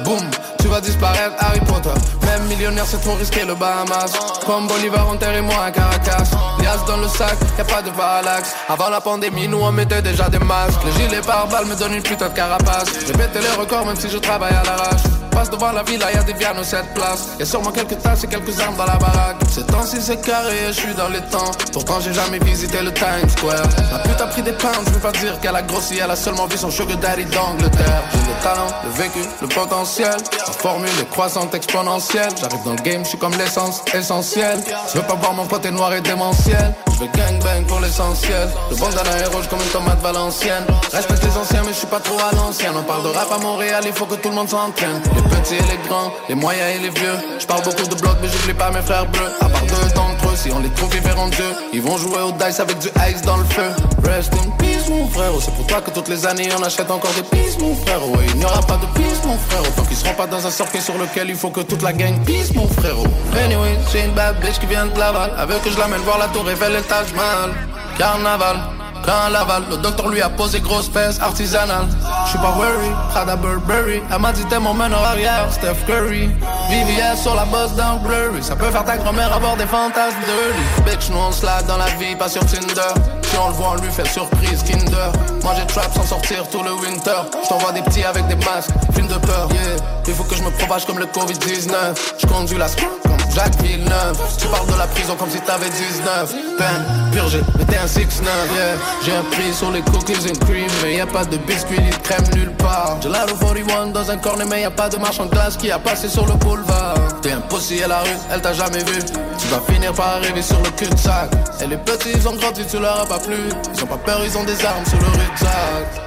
Boum, 0.03 0.19
tu 0.59 0.67
vas 0.67 0.81
disparaître, 0.81 1.35
Harry 1.39 1.59
Potter. 1.61 1.89
Même 2.37 2.47
millionnaire, 2.49 2.85
c'est 2.85 3.01
trop 3.01 3.13
risqué, 3.13 3.45
le 3.45 3.55
Bahamas. 3.55 4.13
Comme 4.45 4.67
Bolivar, 4.67 5.09
enterrez-moi 5.09 5.55
à 5.65 5.71
Caracas. 5.71 6.29
Lias 6.59 6.83
dans 6.85 6.97
le 6.97 7.07
sac, 7.07 7.35
y 7.57 7.61
a 7.61 7.63
pas 7.63 7.81
de 7.81 7.89
parallaxe. 7.89 8.53
Avant 8.69 8.89
la 8.89 9.01
pandémie, 9.01 9.47
nous 9.47 9.57
on 9.57 9.71
mettait 9.71 10.03
déjà 10.03 10.29
des 10.29 10.37
masques. 10.37 10.79
Les 10.85 10.91
gilets 10.91 11.21
par 11.21 11.47
balles 11.47 11.65
me 11.65 11.75
donnent 11.75 11.95
une 11.95 12.03
putain 12.03 12.29
de 12.29 12.35
carapace. 12.35 12.89
J'ai 13.07 13.13
pété 13.13 13.39
les 13.39 13.59
records, 13.59 13.87
même 13.87 13.95
si 13.95 14.07
je 14.07 14.19
travaille 14.19 14.53
à 14.53 14.63
l'arrache. 14.63 15.16
Passe 15.37 15.51
devant 15.51 15.71
la 15.71 15.83
villa, 15.83 16.11
y 16.11 16.17
a 16.17 16.23
des 16.23 16.33
viandes 16.33 16.57
aux 16.59 16.63
7 16.63 16.95
places. 16.95 17.27
Y 17.37 17.43
a 17.43 17.45
sûrement 17.45 17.71
quelques 17.71 18.01
tasses 18.01 18.23
et 18.23 18.27
quelques 18.27 18.59
armes 18.59 18.75
dans 18.75 18.85
la 18.85 18.95
baraque. 18.95 19.37
Ces 19.51 19.63
temps-ci 19.65 19.97
c'est 20.01 20.19
carré, 20.19 20.55
je 20.69 20.71
suis 20.71 20.95
dans 20.95 21.09
les 21.09 21.21
temps. 21.29 21.51
Pourtant 21.71 21.99
j'ai 21.99 22.11
jamais 22.11 22.39
visité 22.39 22.81
le 22.81 22.91
Times 22.91 23.29
Square. 23.29 23.67
La 23.91 23.99
pute 23.99 24.19
a 24.19 24.25
pris 24.25 24.41
des 24.41 24.53
pounds, 24.53 24.81
je 24.87 24.93
veux 24.93 24.99
pas 24.99 25.11
dire 25.11 25.39
qu'elle 25.39 25.55
a 25.55 25.61
grossi, 25.61 25.99
elle 26.03 26.09
a 26.09 26.15
seulement 26.15 26.47
vu 26.47 26.57
son 26.57 26.71
sugar 26.71 26.97
daddy 26.97 27.25
d'Angleterre. 27.25 28.01
J'ai 28.13 28.17
le 28.17 28.43
talent, 28.43 28.67
le 28.83 28.89
vécu, 28.89 29.19
le 29.39 29.47
potentiel. 29.47 30.17
La 30.47 30.53
formule 30.53 30.89
est 30.99 31.09
croissante 31.11 31.53
exponentielle. 31.53 32.31
J'arrive 32.41 32.63
dans 32.65 32.73
le 32.73 32.81
game, 32.81 33.03
je 33.03 33.09
suis 33.09 33.19
comme 33.19 33.37
l'essence 33.37 33.83
essentielle. 33.93 34.59
Je 34.91 34.97
veux 34.97 35.05
pas 35.05 35.13
voir 35.21 35.33
mon 35.33 35.45
côté 35.45 35.69
noir 35.69 35.93
et 35.93 36.01
démentiel. 36.01 36.73
Je 36.93 37.03
veux 37.03 37.09
gangbang 37.15 37.63
pour 37.67 37.79
l'essentiel. 37.79 38.49
Le 38.71 38.75
bandana 38.75 39.11
est 39.19 39.27
rouge 39.27 39.47
comme 39.49 39.59
une 39.59 39.69
tomate 39.69 40.01
valencienne. 40.01 40.65
Respecte 40.91 41.23
les 41.23 41.37
anciens, 41.37 41.61
mais 41.63 41.73
je 41.73 41.77
suis 41.77 41.87
pas 41.87 41.99
trop 41.99 42.17
à 42.17 42.35
l'ancienne. 42.35 42.73
On 42.75 42.81
parle 42.81 43.03
de 43.03 43.09
rap 43.09 43.31
à 43.31 43.37
Montréal, 43.37 43.83
il 43.85 43.93
faut 43.93 44.07
que 44.07 44.15
tout 44.15 44.29
le 44.29 44.35
monde 44.35 44.49
s'entraîne. 44.49 44.99
Petits 45.29 45.55
et 45.55 45.61
les 45.71 45.87
grands, 45.87 46.11
les 46.29 46.35
moyens 46.35 46.75
et 46.75 46.79
les 46.79 46.89
vieux. 46.89 47.17
Je 47.39 47.45
parle 47.45 47.63
beaucoup 47.63 47.87
de 47.87 47.95
blocs, 47.95 48.17
mais 48.21 48.27
j'oublie 48.27 48.53
pas 48.53 48.71
mes 48.71 48.81
frères 48.81 49.05
bleus. 49.07 49.31
À 49.41 49.49
part 49.49 49.61
deux 49.61 49.93
d'entre 49.95 50.25
eux, 50.31 50.35
si 50.35 50.51
on 50.51 50.59
les 50.59 50.69
trouve, 50.69 50.89
ils 50.95 51.01
verront 51.01 51.27
Dieu. 51.27 51.51
Ils 51.73 51.81
vont 51.81 51.97
jouer 51.97 52.21
au 52.21 52.31
dice 52.31 52.59
avec 52.59 52.79
du 52.79 52.87
ice 53.09 53.21
dans 53.21 53.37
le 53.37 53.45
feu. 53.45 53.69
Rest 54.03 54.33
in 54.33 54.49
peace, 54.57 54.89
mon 54.89 55.07
frère. 55.07 55.31
C'est 55.41 55.53
pour 55.53 55.67
toi 55.67 55.81
que 55.81 55.91
toutes 55.91 56.07
les 56.07 56.25
années 56.25 56.49
on 56.57 56.63
achète 56.63 56.89
encore 56.91 57.13
des 57.13 57.23
pistes, 57.23 57.61
mon 57.61 57.75
frère. 57.75 58.03
Ouais, 58.09 58.25
il 58.29 58.37
n'y 58.37 58.45
aura 58.45 58.61
pas 58.61 58.77
de 58.77 58.87
piste, 58.99 59.25
mon 59.25 59.37
frère. 59.37 59.63
Tant 59.75 59.83
qu'ils 59.83 59.97
seront 59.97 60.13
pas 60.13 60.27
dans 60.27 60.45
un 60.45 60.51
circuit 60.51 60.81
sur 60.81 60.97
lequel 60.97 61.29
il 61.29 61.35
faut 61.35 61.49
que 61.49 61.61
toute 61.61 61.81
la 61.81 61.93
gang 61.93 62.17
pisse, 62.25 62.53
mon 62.53 62.67
frérot. 62.67 63.07
Anyway, 63.43 63.77
j'ai 63.91 64.05
une 64.05 64.13
bad 64.13 64.39
bitch 64.39 64.59
qui 64.59 64.65
vient 64.65 64.85
de 64.85 64.97
Laval. 64.97 65.31
Avec 65.37 65.61
que 65.63 65.69
je 65.69 65.77
l'amène 65.77 66.01
voir 66.01 66.17
la 66.17 66.27
tour 66.27 66.49
Eiffel 66.49 66.73
et 66.73 66.77
le 66.77 66.83
Taj 66.83 67.13
Mahal. 67.13 67.53
Carnaval. 67.97 68.76
Quand 69.05 69.29
Laval, 69.31 69.63
le 69.69 69.77
docteur 69.77 70.09
lui 70.09 70.21
a 70.21 70.29
posé 70.29 70.59
grosse 70.59 70.89
pèse 70.89 71.19
artisanale. 71.21 71.87
J'suis 72.25 72.39
pas 72.39 72.51
worry, 72.51 72.91
Prada 73.09 73.35
Burberry. 73.35 74.01
Elle 74.11 74.21
m'a 74.21 74.31
dit 74.33 74.43
t'es 74.45 74.59
mon 74.59 74.73
meneur 74.73 75.03
arrière, 75.03 75.47
Steph 75.51 75.85
Curry. 75.85 76.29
VVS 76.69 77.21
sur 77.21 77.35
la 77.35 77.45
bosse 77.45 77.73
d'un 77.73 77.95
blurry. 77.97 78.43
Ça 78.43 78.55
peut 78.55 78.69
faire 78.69 78.83
ta 78.83 78.97
grand-mère 78.97 79.33
avoir 79.33 79.55
des 79.55 79.65
fantasmes 79.65 80.17
de 80.21 80.53
lit. 80.53 80.91
Bitch, 80.91 81.09
nous 81.09 81.17
on 81.17 81.31
slide 81.31 81.65
dans 81.67 81.77
la 81.77 81.87
vie, 81.95 82.15
pas 82.15 82.29
sur 82.29 82.45
Tinder. 82.45 83.16
Si 83.29 83.37
on 83.37 83.49
le 83.49 83.53
voit, 83.53 83.75
on 83.77 83.81
lui 83.81 83.91
fait 83.91 84.07
surprise, 84.07 84.63
Kinder. 84.63 85.11
J'ai 85.55 85.65
trap 85.65 85.93
sans 85.93 86.03
sortir 86.03 86.47
tout 86.49 86.61
le 86.61 86.73
winter. 86.73 87.21
J't'envoie 87.45 87.71
des 87.71 87.81
petits 87.81 88.03
avec 88.03 88.27
des 88.27 88.35
masques, 88.35 88.71
film 88.93 89.07
de 89.07 89.15
peur, 89.15 89.47
yeah. 89.51 89.77
Il 90.07 90.13
faut 90.13 90.23
que 90.23 90.35
je 90.35 90.43
me 90.43 90.49
propage 90.51 90.85
comme 90.85 90.99
le 90.99 91.05
Covid-19. 91.05 91.71
J'conduis 92.19 92.57
la 92.57 92.67
screw 92.67 92.85
comme 93.03 93.31
Jacques 93.33 93.61
Villeneuve. 93.61 94.17
Tu 94.37 94.47
parles 94.47 94.67
de 94.67 94.77
la 94.77 94.87
prison 94.87 95.15
comme 95.15 95.29
si 95.29 95.39
t'avais 95.41 95.69
19. 95.69 96.35
Peine, 96.57 97.11
purgé, 97.11 97.41
mais 97.57 97.65
t'es 97.65 97.77
un 97.77 97.85
6-9, 97.85 97.97
yeah. 97.97 98.75
J'ai 99.05 99.15
un 99.15 99.23
prix 99.23 99.53
sur 99.53 99.71
les 99.71 99.81
cookies 99.81 100.29
and 100.29 100.45
cream, 100.45 100.67
mais 100.83 100.95
y 100.95 101.01
a 101.01 101.07
pas 101.07 101.25
de 101.25 101.37
biscuits 101.37 101.79
ni 101.79 101.89
de 101.89 101.95
crème 101.95 102.25
nulle 102.35 102.53
part. 102.53 102.97
J'ai 103.01 103.09
la 103.09 103.25
41 103.25 103.87
dans 103.87 104.11
un 104.11 104.17
cornet, 104.17 104.45
mais 104.45 104.61
y 104.61 104.65
a 104.65 104.71
pas 104.71 104.89
de 104.89 104.97
marchand 104.97 105.25
de 105.25 105.31
glace 105.31 105.55
qui 105.57 105.71
a 105.71 105.79
passé 105.79 106.09
sur 106.09 106.25
le 106.25 106.33
boulevard. 106.33 106.95
T'es 107.21 107.31
un 107.31 107.41
pussy 107.41 107.81
à 107.83 107.87
la 107.87 107.99
rue, 107.99 108.17
elle 108.31 108.41
t'a 108.41 108.53
jamais 108.53 108.83
vu. 108.83 108.99
Tu 109.37 109.47
vas 109.47 109.61
finir 109.71 109.93
par 109.93 110.15
arriver 110.15 110.41
sur 110.41 110.57
le 110.61 110.69
cul-de-sac. 110.71 111.31
Et 111.61 111.67
les 111.67 111.77
petits, 111.77 112.09
ils 112.15 112.27
ont 112.27 112.35
grandi, 112.35 112.65
tu 112.65 112.79
leur 112.79 113.01
as 113.01 113.05
pas 113.05 113.19
plu. 113.19 113.49
Ils 113.73 113.83
ont 113.83 113.87
pas 113.87 113.97
peur, 113.97 114.19
ils 114.23 114.37
ont 114.37 114.43
des 114.43 114.65
armes 114.65 114.85
sur 114.85 114.99
le 114.99 115.05
rue-de-sac. 115.05 116.06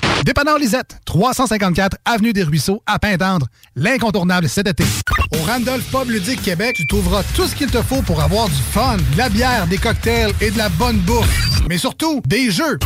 Dépanneur 0.25 0.59
Lisette, 0.59 0.99
354 1.05 1.97
Avenue 2.05 2.31
des 2.31 2.43
Ruisseaux, 2.43 2.83
à 2.85 2.99
Pintendre. 2.99 3.47
L'incontournable 3.75 4.47
cet 4.47 4.67
été. 4.67 4.83
Au 5.33 5.43
Randolph 5.43 5.83
Pub 5.91 6.09
Ludique 6.09 6.43
Québec, 6.43 6.75
tu 6.75 6.85
trouveras 6.85 7.23
tout 7.35 7.47
ce 7.47 7.55
qu'il 7.55 7.71
te 7.71 7.81
faut 7.81 8.03
pour 8.03 8.21
avoir 8.21 8.47
du 8.47 8.61
fun, 8.71 8.97
de 9.13 9.17
la 9.17 9.29
bière, 9.29 9.65
des 9.65 9.77
cocktails 9.77 10.33
et 10.39 10.51
de 10.51 10.57
la 10.59 10.69
bonne 10.69 10.97
bouffe. 10.99 11.27
Mais 11.67 11.79
surtout, 11.79 12.21
des 12.27 12.51
jeux. 12.51 12.77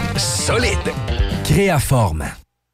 solide. 0.17 0.93
Créaforme. 1.45 2.25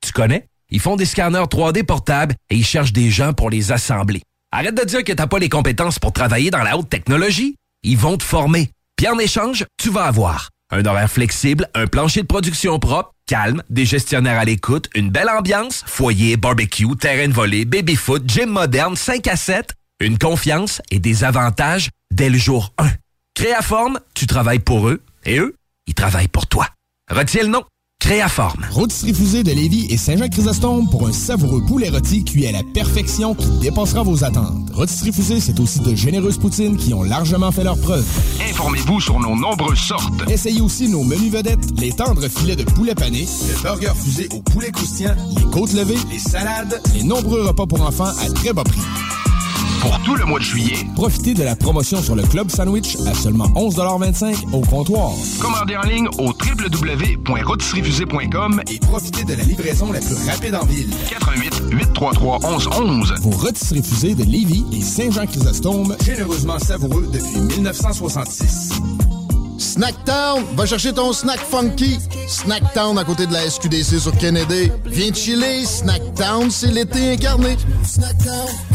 Tu 0.02 0.12
connais? 0.12 0.48
Ils 0.70 0.80
font 0.80 0.96
des 0.96 1.06
scanners 1.06 1.46
3D 1.46 1.84
portables 1.84 2.36
et 2.50 2.56
ils 2.56 2.66
cherchent 2.66 2.94
des 2.94 3.10
gens 3.10 3.34
pour 3.34 3.50
les 3.50 3.72
assembler. 3.72 4.22
Arrête 4.52 4.76
de 4.76 4.84
dire 4.84 5.04
que 5.04 5.13
t'as 5.13 5.28
pas 5.28 5.40
les 5.40 5.50
compétences 5.50 6.00
pour 6.00 6.13
travailler 6.13 6.52
dans 6.52 6.63
la 6.63 6.78
haute 6.78 6.90
technologie. 6.90 7.56
Ils 7.84 7.98
vont 7.98 8.18
te 8.18 8.24
former. 8.24 8.70
Puis 8.96 9.08
en 9.08 9.20
échange, 9.20 9.66
tu 9.78 9.90
vas 9.90 10.06
avoir 10.06 10.50
un 10.70 10.86
horaire 10.86 11.10
flexible, 11.10 11.70
un 11.74 11.88
plancher 11.88 12.22
de 12.22 12.28
production 12.28 12.78
propre, 12.80 13.13
calme, 13.26 13.63
des 13.70 13.86
gestionnaires 13.86 14.40
à 14.40 14.46
l'écoute, 14.46 14.90
une 14.96 15.10
belle 15.10 15.30
ambiance, 15.30 15.84
foyer, 15.86 16.36
barbecue, 16.36 16.96
terrain 17.00 17.28
de 17.28 17.34
volée, 17.34 17.66
baby-foot, 17.66 18.24
gym 18.28 18.50
moderne, 18.50 18.96
5 18.96 19.28
à 19.28 19.36
7, 19.36 19.74
une 20.02 20.18
confiance 20.18 20.82
et 20.92 21.00
des 21.00 21.24
avantages 21.24 21.90
dès 22.12 22.30
le 22.30 22.38
jour 22.38 22.74
1. 22.78 22.90
Créaforme, 23.34 24.00
tu 24.13 24.28
travailles 24.28 24.60
pour 24.60 24.90
eux 24.90 25.02
et 25.26 25.40
eux, 25.40 25.56
ils 25.86 25.94
travaillent 25.94 26.28
pour 26.28 26.48
toi. 26.48 26.68
Retiens 27.10 27.43
le 27.43 27.48
nom. 27.48 27.63
Créaforme. 28.02 28.65
Rôtisserie 28.70 29.13
Fusée 29.13 29.43
de 29.43 29.52
Lévis 29.52 29.88
et 29.89 29.96
Saint-Jean-Chrysostome 29.96 30.89
pour 30.89 31.08
un 31.08 31.13
savoureux 31.13 31.63
poulet 31.65 31.88
rôti 31.88 32.26
cuit 32.26 32.46
à 32.48 32.52
la 32.52 32.62
perfection 32.74 33.34
qui 33.34 33.48
dépassera 33.62 34.04
vos 34.04 34.26
attentes. 34.26 34.70
Rôtisserie 34.74 35.13
Fusée, 35.13 35.39
c'est 35.39 35.58
aussi 35.62 35.80
de 35.80 35.96
généreuses 35.96 36.38
poutines 36.38 36.76
qui 36.76 36.93
ont 36.93 37.04
largement 37.04 37.50
fait 37.54 37.63
leur 37.63 37.80
preuve. 37.80 38.06
Informez-vous 38.50 39.00
sur 39.00 39.20
nos 39.22 39.38
nombreuses 39.38 39.80
sortes. 39.80 40.30
Essayez 40.30 40.60
aussi 40.60 40.89
nos 40.89 41.06
menus 41.06 41.32
vedettes, 41.32 41.80
les 41.80 41.93
tendres 41.93 42.28
filets 42.28 42.58
de 42.58 42.65
poulet 42.65 42.93
pané, 42.93 43.22
le 43.22 43.62
burger 43.63 43.93
fusé 43.96 44.28
au 44.34 44.41
poulet 44.41 44.72
croustillant, 44.72 45.15
les 45.38 45.50
côtes 45.50 45.74
levées, 45.74 45.96
les 46.12 46.20
salades, 46.20 46.82
les 46.93 47.04
nombreux 47.04 47.48
repas 47.48 47.67
pour 47.67 47.82
enfants 47.84 48.12
à 48.22 48.30
très 48.32 48.52
bas 48.52 48.65
prix. 48.65 48.82
Pour 49.82 50.00
tout 50.04 50.16
le 50.16 50.26
mois 50.26 50.40
de 50.40 50.44
juillet, 50.44 50.86
Profitez 50.96 51.34
de 51.34 51.44
la 51.44 51.56
promotion 51.56 52.02
sur 52.02 52.16
le 52.16 52.24
Club 52.24 52.50
Sandwich 52.50 52.98
à 53.08 53.13
seulement 53.13 53.48
11,25 53.50 54.52
au 54.54 54.62
comptoir. 54.62 55.12
commandez 55.40 55.78
en 55.78 55.82
ligne 55.84 56.08
au 56.18 56.30
www.rotisseriefusée.com 56.34 58.62
Et 58.72 58.80
profitez 58.80 59.24
de 59.24 59.34
la 59.36 59.44
livraison 59.44 59.92
la 59.92 60.00
plus 60.00 60.16
rapide 60.28 60.56
en 60.56 60.66
ville. 60.66 60.90
88 61.10 61.62
833 61.72 62.40
1111. 62.40 63.13
Vos 63.22 63.30
rôtisseries 63.32 63.84
fusées 63.84 64.16
de 64.16 64.24
Lévis 64.24 64.66
et 64.74 64.82
Saint-Jean-Chrysostome, 64.82 65.96
généreusement 66.04 66.58
savoureux 66.60 67.08
depuis 67.12 67.40
1966. 67.40 68.72
Snacktown, 69.58 70.43
va 70.56 70.65
chercher 70.65 70.93
ton 70.93 71.13
snack 71.13 71.39
funky. 71.39 71.98
Snacktown 72.28 72.98
à 72.98 73.04
côté 73.04 73.26
de 73.26 73.34
la 73.34 73.50
SQDC 73.50 74.00
sur 74.00 74.15
Kennedy. 74.17 74.72
Viens 74.86 75.13
chiller, 75.13 75.65
Snacktown, 75.65 76.52
c'est 76.52 76.72
l'été 76.72 77.13
incarné. 77.13 77.58
Ah. 78.28 78.67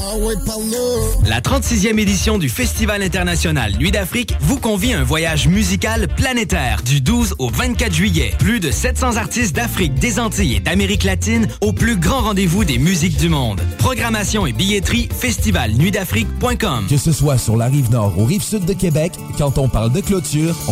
La 1.26 1.40
36e 1.40 1.98
édition 1.98 2.38
du 2.38 2.48
Festival 2.48 3.02
international 3.02 3.72
Nuit 3.78 3.90
d'Afrique 3.90 4.34
vous 4.40 4.58
convie 4.58 4.92
à 4.92 5.00
un 5.00 5.04
voyage 5.04 5.48
musical 5.48 6.08
planétaire 6.08 6.82
du 6.82 7.00
12 7.00 7.36
au 7.38 7.48
24 7.48 7.92
juillet. 7.92 8.34
Plus 8.38 8.60
de 8.60 8.70
700 8.70 9.16
artistes 9.16 9.56
d'Afrique, 9.56 9.94
des 9.94 10.18
Antilles 10.18 10.56
et 10.56 10.60
d'Amérique 10.60 11.04
latine 11.04 11.48
au 11.60 11.72
plus 11.72 11.96
grand 11.96 12.20
rendez-vous 12.20 12.64
des 12.64 12.78
musiques 12.78 13.16
du 13.16 13.28
monde. 13.28 13.60
Programmation 13.78 14.46
et 14.46 14.52
billetterie 14.52 15.08
festivalnuitdafrique.com. 15.10 16.86
Que 16.88 16.98
ce 16.98 17.12
soit 17.12 17.38
sur 17.38 17.56
la 17.56 17.66
rive 17.66 17.90
nord 17.90 18.18
ou 18.18 18.24
rive 18.24 18.42
sud 18.42 18.64
de 18.64 18.74
Québec, 18.74 19.12
quand 19.38 19.56
on 19.58 19.68
parle 19.68 19.92
de 19.92 20.00
clôture, 20.00 20.54
on 20.68 20.71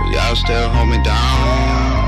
will 0.00 0.12
y'all 0.12 0.36
still 0.36 0.68
hold 0.70 0.88
me 0.88 0.98
down? 1.02 2.00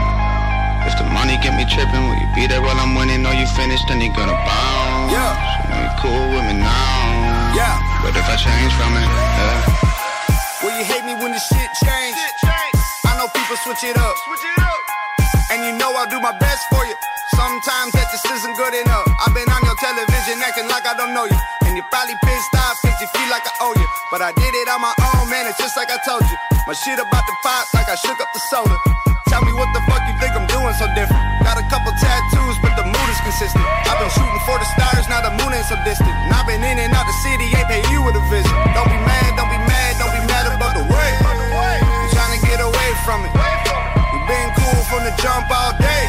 If 0.89 0.99
the 0.99 1.07
money 1.15 1.39
get 1.39 1.55
me 1.55 1.65
trippin', 1.69 2.03
will 2.09 2.19
you 2.19 2.29
be 2.35 2.47
there 2.47 2.61
while 2.61 2.79
I'm 2.81 2.95
winning? 2.95 3.25
Or 3.25 3.35
you 3.35 3.47
finished, 3.47 3.87
then 3.89 4.01
you 4.01 4.11
gonna 4.13 4.35
bounce? 4.35 5.13
Yeah. 5.13 5.33
So 5.33 5.69
now 5.71 5.81
you 5.85 5.93
cool 6.03 6.25
with 6.35 6.45
me 6.51 6.55
now. 6.59 7.55
Yeah. 7.55 7.77
But 8.03 8.17
if 8.17 8.27
I 8.27 8.37
change 8.37 8.73
from 8.75 8.93
it, 8.99 9.07
yeah. 9.07 9.83
Will 10.63 10.75
you 10.79 10.85
hate 10.85 11.05
me 11.05 11.15
when 11.15 11.33
the 11.33 11.41
shit 11.41 11.71
change? 11.83 12.17
I 13.05 13.17
know 13.19 13.29
people 13.29 13.57
switch 13.57 13.85
it 13.85 13.97
up. 13.97 14.17
And 15.53 15.69
you 15.69 15.77
know 15.77 15.93
I'll 15.93 16.09
do 16.09 16.17
my 16.17 16.33
best 16.41 16.65
for 16.73 16.81
you. 16.89 16.97
Sometimes 17.37 17.93
that 17.93 18.09
just 18.09 18.25
isn't 18.25 18.57
good 18.57 18.73
enough. 18.73 19.05
I've 19.21 19.37
been 19.37 19.45
on 19.53 19.61
your 19.69 19.77
television 19.77 20.41
acting 20.41 20.65
like 20.65 20.89
I 20.89 20.97
don't 20.97 21.13
know 21.13 21.29
you. 21.29 21.37
And 21.69 21.77
you're 21.77 21.85
probably 21.93 22.17
pissed 22.25 22.57
off 22.57 22.81
cause 22.81 22.97
you 22.97 23.09
feel 23.13 23.29
like 23.29 23.45
I 23.45 23.53
owe 23.61 23.77
you. 23.77 23.85
But 24.09 24.25
I 24.25 24.33
did 24.33 24.49
it 24.49 24.73
on 24.73 24.81
my 24.81 24.97
own, 25.13 25.29
man, 25.29 25.45
it's 25.45 25.61
just 25.61 25.77
like 25.77 25.93
I 25.93 26.01
told 26.09 26.25
you. 26.25 26.37
My 26.65 26.73
shit 26.73 26.97
about 26.97 27.29
to 27.29 27.35
pop 27.45 27.69
like 27.77 27.85
I 27.85 28.01
shook 28.01 28.17
up 28.17 28.33
the 28.33 28.41
soda. 28.49 28.73
Tell 29.29 29.45
me 29.45 29.53
what 29.53 29.69
the 29.77 29.85
fuck 29.85 30.01
you 30.09 30.17
think 30.25 30.33
I'm 30.33 30.49
doing 30.49 30.73
so 30.81 30.89
different. 30.97 31.21
Got 31.45 31.61
a 31.61 31.67
couple 31.69 31.93
tattoos, 32.01 32.57
but 32.65 32.73
the 32.73 32.89
mood 32.89 33.09
is 33.13 33.21
consistent. 33.21 33.61
I've 33.93 34.01
been 34.01 34.09
shooting 34.09 34.43
for 34.49 34.57
the 34.57 34.69
stars, 34.73 35.05
now 35.13 35.21
the 35.21 35.37
moon 35.37 35.53
ain't 35.53 35.69
so 35.69 35.77
distant. 35.85 36.17
And 36.17 36.33
I've 36.33 36.49
been 36.49 36.65
in 36.65 36.81
and 36.81 36.97
out 36.97 37.05
the 37.05 37.17
city, 37.29 37.53
ain't 37.53 37.69
pay 37.69 37.85
you 37.93 38.01
with 38.01 38.17
a 38.17 38.25
visit. 38.33 38.57
Don't 38.73 38.89
be 38.89 38.97
mad, 39.05 39.37
don't 39.37 39.53
be 39.53 39.61
mad, 39.69 40.01
don't 40.01 40.17
be 40.17 40.25
mad 40.33 40.49
about 40.49 40.81
the 40.81 40.85
way. 40.89 41.11
I'm 41.21 42.09
trying 42.09 42.41
to 42.41 42.41
get 42.41 42.57
away 42.65 42.89
from 43.05 43.29
it. 43.29 43.52
We've 44.93 45.01
been 45.01 45.17
cool 45.17 45.17
from 45.17 45.17
the 45.17 45.23
jump 45.23 45.49
all 45.49 45.73
day. 45.81 46.05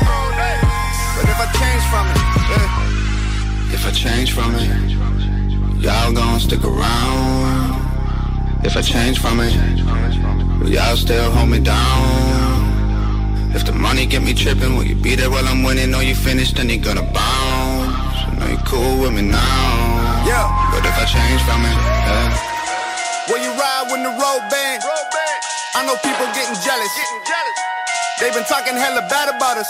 But 1.16 1.26
if 1.32 1.40
I 1.40 1.48
change 1.56 1.84
from 1.88 2.06
it, 2.12 2.20
yeah. 2.52 3.74
If 3.74 3.86
I 3.88 3.92
change 3.92 4.34
from 4.34 4.56
it, 4.56 5.82
y'all 5.82 6.12
gon' 6.12 6.40
stick 6.40 6.64
around. 6.64 7.80
If 8.66 8.76
I 8.76 8.82
change 8.82 9.20
from 9.20 9.40
it, 9.40 9.54
will 10.60 10.70
y'all 10.70 10.98
still 10.98 11.32
hold 11.32 11.50
me 11.50 11.60
down? 11.60 13.54
If 13.56 13.66
the 13.66 13.72
money 13.72 14.06
get 14.06 14.22
me 14.22 14.34
trippin', 14.34 14.76
will 14.76 14.84
you 14.84 14.96
be 14.96 15.16
there 15.16 15.30
while 15.30 15.48
I'm 15.48 15.64
winning? 15.64 15.94
Or 15.96 16.04
you 16.04 16.16
finished, 16.16 16.58
then 16.58 16.70
you 16.70 16.80
gonna 16.80 17.04
bounce? 17.04 18.20
So 18.20 18.32
now 18.36 18.48
you 18.52 18.58
cool 18.66 19.00
with 19.02 19.14
me 19.14 19.22
now. 19.22 20.26
Yeah. 20.28 20.48
But 20.72 20.84
if 20.84 20.96
I 20.98 21.06
change 21.06 21.42
from 21.44 21.62
it, 21.64 21.78
yeah. 22.04 23.32
Will 23.32 23.40
you 23.40 23.52
ride 23.56 23.88
when 23.92 24.04
the 24.04 24.10
road 24.10 24.44
bang? 24.52 24.80
I 25.76 25.86
know 25.86 25.96
people 26.04 26.28
getting 26.36 26.60
jealous. 26.62 26.92
getting 26.96 27.24
jealous. 27.26 27.73
They've 28.22 28.34
been 28.34 28.46
talking 28.46 28.78
hella 28.78 29.02
bad 29.10 29.34
about 29.34 29.58
us. 29.58 29.70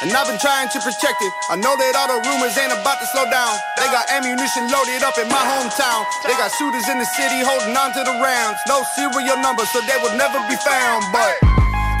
And 0.00 0.08
I've 0.16 0.24
been 0.24 0.40
trying 0.40 0.72
to 0.72 0.80
protect 0.80 1.20
it. 1.20 1.32
I 1.52 1.60
know 1.60 1.76
that 1.76 1.92
all 1.92 2.08
the 2.08 2.24
rumors 2.24 2.56
ain't 2.56 2.72
about 2.72 2.96
to 3.04 3.06
slow 3.12 3.28
down. 3.28 3.52
They 3.76 3.84
got 3.92 4.08
ammunition 4.08 4.64
loaded 4.72 5.04
up 5.04 5.12
in 5.20 5.28
my 5.28 5.44
hometown. 5.44 6.08
They 6.24 6.32
got 6.40 6.48
shooters 6.56 6.88
in 6.88 6.96
the 6.96 7.04
city 7.04 7.44
holding 7.44 7.76
on 7.76 7.92
to 7.92 8.00
the 8.00 8.16
rounds. 8.16 8.56
No 8.64 8.80
serial 8.96 9.36
number, 9.44 9.68
so 9.68 9.84
they 9.84 9.98
would 10.00 10.16
never 10.16 10.40
be 10.48 10.56
found. 10.64 11.04
But 11.12 11.36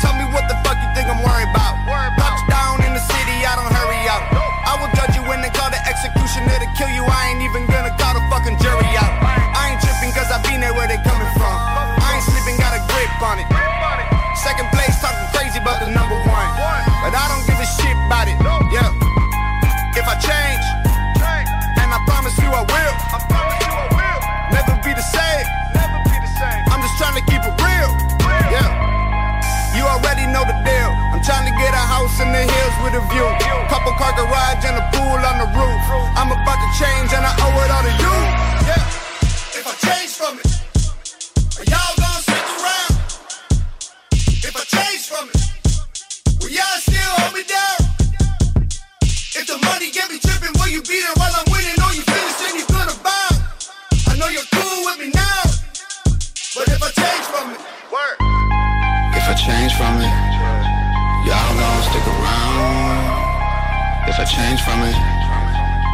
tell 0.00 0.16
me 0.16 0.24
what 0.32 0.48
the 0.48 0.56
fuck 0.64 0.80
you 0.80 0.88
think 0.96 1.12
I'm 1.12 1.20
worried 1.20 1.52
about. 1.52 1.76
Touchdown 2.16 2.80
in 2.88 2.96
the 2.96 3.04
city, 3.04 3.36
I 3.44 3.52
don't 3.60 3.68
hurry 3.68 4.00
out. 4.08 4.24
I 4.64 4.80
will 4.80 4.88
judge 4.96 5.12
you 5.12 5.22
when 5.28 5.44
they 5.44 5.52
call 5.52 5.68
the 5.68 5.80
executioner 5.84 6.56
to 6.56 6.68
kill 6.80 6.88
you. 6.88 7.04
I 7.04 7.36
ain't 7.36 7.44
even 7.44 7.68
gonna 7.68 7.92
call 8.00 8.16
the 8.16 8.24
fucking 8.32 8.56
jury 8.64 8.96
out. 8.96 9.12
I 9.52 9.76
ain't 9.76 9.80
tripping 9.84 10.16
cause 10.16 10.32
I 10.32 10.40
been 10.48 10.64
there 10.64 10.72
where 10.72 10.88
they 10.88 10.96
coming 11.04 11.28
from. 11.36 11.52
I 11.52 12.16
ain't 12.16 12.24
sleeping, 12.24 12.56
got 12.56 12.72
a 12.72 12.80
grip 12.88 13.12
on 13.20 13.44
it. 13.44 13.49
interview. 33.00 33.24
Couple 33.68 33.92
car 33.92 34.12
garage 34.16 34.64
and 34.64 34.76
a 34.76 34.84
pool 34.92 35.16
on 35.16 35.36
the 35.38 35.48
roof. 35.56 35.82
I'm 36.16 36.30
about 36.32 36.58
to 36.60 36.70
change 36.76 37.12
and 37.12 37.24
I 37.24 37.32
owe 37.40 37.64
it 37.64 37.70
all 37.70 37.82
to 37.82 37.92
you. 37.96 38.16
Yeah. 38.68 39.56
If 39.56 39.64
I 39.66 39.74
change 39.86 40.12
from 40.18 40.38
it, 40.38 40.46
are 41.58 41.66
y'all 41.70 41.94
gonna 41.96 42.20
stick 42.20 42.46
around? 42.60 42.92
If 44.44 44.54
I 44.56 44.64
change 44.68 45.02
from 45.08 45.28
it, 45.28 45.40
will 46.40 46.50
y'all 46.50 46.80
still 46.80 47.12
hold 47.20 47.34
me 47.34 47.44
down? 47.44 47.78
If 49.38 49.46
the 49.46 49.58
money 49.64 49.90
get 49.90 50.10
me 50.10 50.18
tripping, 50.18 50.52
will 50.58 50.68
you 50.68 50.82
be 50.82 51.00
there 51.00 51.16
while 51.16 51.32
I'm 51.32 51.46
winning? 51.52 51.78
Or 51.80 51.92
you 51.94 52.02
finishing, 52.02 52.58
you 52.58 52.66
gonna 52.68 52.96
bow? 53.02 53.30
I 54.08 54.16
know 54.18 54.28
you're 54.28 54.48
cool 54.52 54.84
with 54.84 54.98
me 54.98 55.10
now, 55.14 55.42
but 56.54 56.68
if 56.68 56.82
I 56.82 56.90
change 56.90 57.24
from 57.32 57.50
it, 57.54 57.60
work. 57.92 58.16
If 59.14 59.24
I 59.28 59.34
change 59.34 59.72
from 59.74 60.00
it 60.00 60.29
y'all 61.30 61.54
gon' 61.54 61.82
stick 61.86 62.06
around. 62.10 63.06
If 64.10 64.18
I 64.18 64.26
change 64.26 64.60
from 64.66 64.82
it, 64.82 64.98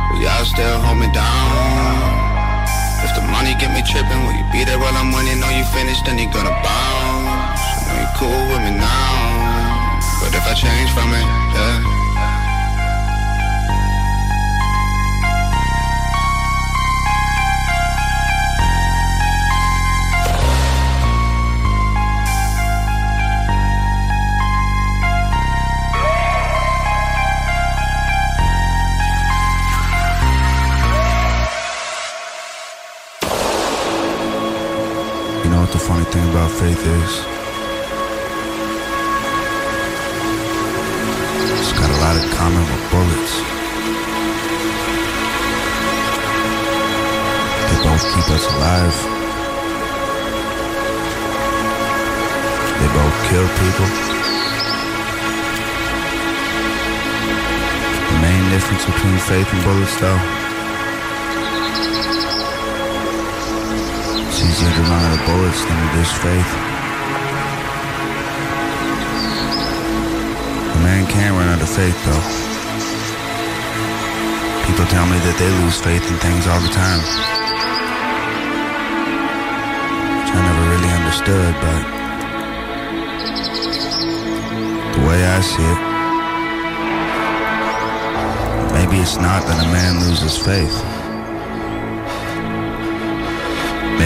will 0.09 0.25
y'all 0.25 0.45
still 0.49 0.81
hold 0.81 0.97
me 0.97 1.13
down? 1.13 2.65
If 3.05 3.13
the 3.13 3.25
money 3.29 3.53
get 3.61 3.69
me 3.77 3.85
trippin', 3.85 4.25
will 4.25 4.33
you 4.33 4.49
be 4.49 4.65
there 4.65 4.81
while 4.81 4.97
I'm 4.97 5.13
winning? 5.13 5.45
Or 5.45 5.53
you 5.53 5.65
finished, 5.77 6.09
then 6.09 6.17
you 6.17 6.33
gonna 6.33 6.57
bounce. 6.65 7.61
I 7.61 7.81
know 7.85 7.97
you 8.01 8.09
cool 8.17 8.43
with 8.49 8.63
me 8.65 8.73
now, 8.81 10.01
but 10.25 10.33
if 10.33 10.45
I 10.49 10.55
change 10.57 10.91
from 10.97 11.13
it, 11.13 11.27
yeah. 11.53 11.96
About 36.37 36.51
faith 36.51 36.85
is? 36.85 37.13
It's 41.57 41.73
got 41.73 41.89
a 41.89 41.99
lot 42.05 42.15
in 42.21 42.29
common 42.37 42.61
with 42.61 42.85
bullets. 42.93 43.33
They 47.69 47.79
both 47.89 48.05
keep 48.13 48.29
us 48.37 48.45
alive. 48.53 48.97
They 52.81 52.89
both 52.93 53.17
kill 53.31 53.49
people. 53.63 53.89
The 58.13 58.19
main 58.21 58.45
difference 58.51 58.85
between 58.85 59.17
faith 59.21 59.49
and 59.55 59.65
bullets, 59.65 59.99
though, 60.01 60.46
bullets 65.27 65.65
than 65.67 65.77
it 65.91 65.95
is 65.99 66.13
faith. 66.23 66.51
A 70.71 70.79
man 70.87 71.05
can't 71.11 71.35
run 71.35 71.49
out 71.51 71.61
of 71.61 71.69
faith, 71.69 71.99
though. 72.07 72.25
People 74.67 74.87
tell 74.87 75.07
me 75.07 75.19
that 75.27 75.37
they 75.39 75.51
lose 75.63 75.81
faith 75.83 76.07
in 76.07 76.17
things 76.23 76.47
all 76.47 76.61
the 76.63 76.71
time. 76.71 77.03
Which 80.23 80.31
I 80.31 80.39
never 80.47 80.65
really 80.71 80.93
understood, 80.95 81.55
but 81.59 81.83
the 84.95 85.03
way 85.09 85.27
I 85.27 85.41
see 85.43 85.67
it, 85.75 85.81
maybe 88.79 89.03
it's 89.03 89.19
not 89.19 89.43
that 89.51 89.59
a 89.67 89.69
man 89.75 89.99
loses 90.07 90.39
faith. 90.39 90.96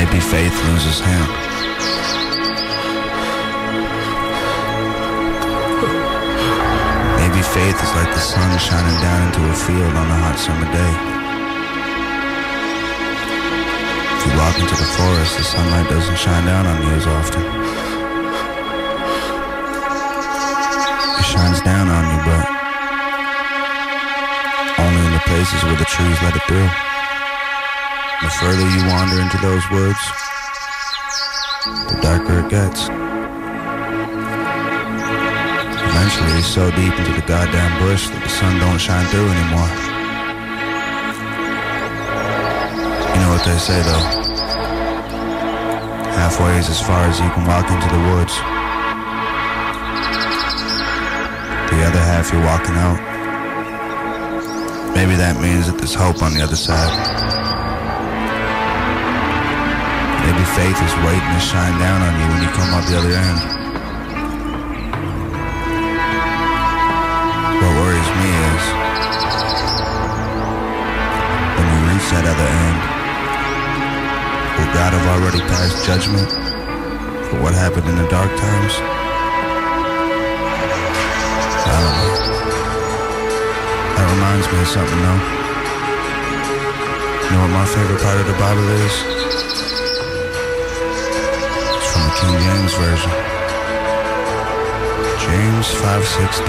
Maybe 0.01 0.19
faith 0.19 0.57
loses 0.65 0.99
him. 0.99 1.25
Maybe 7.21 7.43
faith 7.45 7.77
is 7.85 7.93
like 8.01 8.09
the 8.09 8.19
sun 8.19 8.59
shining 8.59 8.99
down 9.05 9.27
into 9.29 9.45
a 9.45 9.53
field 9.53 9.93
on 10.01 10.07
a 10.09 10.19
hot 10.25 10.39
summer 10.41 10.65
day. 10.73 10.93
If 14.17 14.21
you 14.25 14.33
walk 14.41 14.57
into 14.57 14.75
the 14.75 14.89
forest, 14.97 15.37
the 15.37 15.45
sunlight 15.45 15.91
doesn't 15.91 16.17
shine 16.17 16.47
down 16.47 16.65
on 16.65 16.81
you 16.81 16.93
as 16.97 17.07
often. 17.07 17.43
It 21.21 21.27
shines 21.29 21.61
down 21.61 21.89
on 21.93 22.05
you, 22.09 22.21
but 22.25 22.45
only 24.81 25.03
in 25.09 25.13
the 25.13 25.25
places 25.29 25.63
where 25.65 25.77
the 25.77 25.85
trees 25.85 26.23
let 26.23 26.35
it 26.37 26.43
through. 26.49 27.00
The 28.21 28.29
further 28.29 28.69
you 28.69 28.85
wander 28.87 29.19
into 29.19 29.39
those 29.39 29.65
woods, 29.71 29.99
the 31.89 31.99
darker 32.03 32.45
it 32.45 32.51
gets. 32.51 32.89
Eventually, 35.89 36.33
you're 36.33 36.43
so 36.43 36.71
deep 36.73 36.93
into 37.01 37.13
the 37.13 37.25
goddamn 37.27 37.81
bush 37.81 38.09
that 38.09 38.23
the 38.23 38.29
sun 38.29 38.61
don't 38.61 38.79
shine 38.79 39.07
through 39.07 39.25
anymore. 39.25 39.73
You 43.09 43.21
know 43.25 43.33
what 43.33 43.45
they 43.49 43.57
say, 43.57 43.81
though. 43.89 44.05
Halfway 46.21 46.59
is 46.59 46.69
as 46.69 46.81
far 46.81 47.01
as 47.07 47.19
you 47.21 47.31
can 47.31 47.47
walk 47.47 47.71
into 47.71 47.89
the 47.89 48.01
woods. 48.13 48.37
The 51.73 51.81
other 51.89 52.05
half 52.05 52.31
you're 52.33 52.45
walking 52.45 52.77
out. 52.77 53.01
Maybe 54.95 55.15
that 55.17 55.41
means 55.41 55.67
that 55.69 55.79
there's 55.79 55.95
hope 55.95 56.23
on 56.23 56.35
the 56.35 56.43
other 56.43 56.57
side. 56.57 57.30
Faith 60.57 60.83
is 60.83 60.95
waiting 61.07 61.31
to 61.31 61.41
shine 61.41 61.79
down 61.79 62.03
on 62.03 62.13
you 62.19 62.27
when 62.27 62.43
you 62.43 62.51
come 62.51 62.71
out 62.75 62.83
the 62.89 62.99
other 62.99 63.15
end. 63.15 63.39
What 67.61 67.73
worries 67.79 68.11
me 68.19 68.29
is 68.51 68.63
when 71.55 71.67
you 71.71 71.79
reach 71.87 72.07
that 72.11 72.27
other 72.27 72.49
end, 72.67 72.81
will 74.59 74.73
God 74.75 74.91
have 74.91 75.07
already 75.15 75.41
passed 75.47 75.87
judgment 75.87 76.31
for 77.31 77.37
what 77.43 77.55
happened 77.55 77.87
in 77.87 77.95
the 77.95 78.09
dark 78.09 78.31
times? 78.35 78.75
I 81.63 81.79
don't 81.79 81.95
know. 81.95 82.11
That 83.95 84.07
reminds 84.11 84.47
me 84.51 84.59
of 84.59 84.67
something 84.67 84.99
though. 84.99 85.23
You 87.23 87.31
know 87.37 87.43
what 87.47 87.53
my 87.55 87.67
favorite 87.67 88.03
part 88.03 88.19
of 88.19 88.27
the 88.27 88.35
Bible 88.35 88.67
is? 88.83 89.20
King 92.21 92.37
James 92.37 92.75
Version. 92.75 93.13
James 95.25 95.67
5.16 95.81 96.45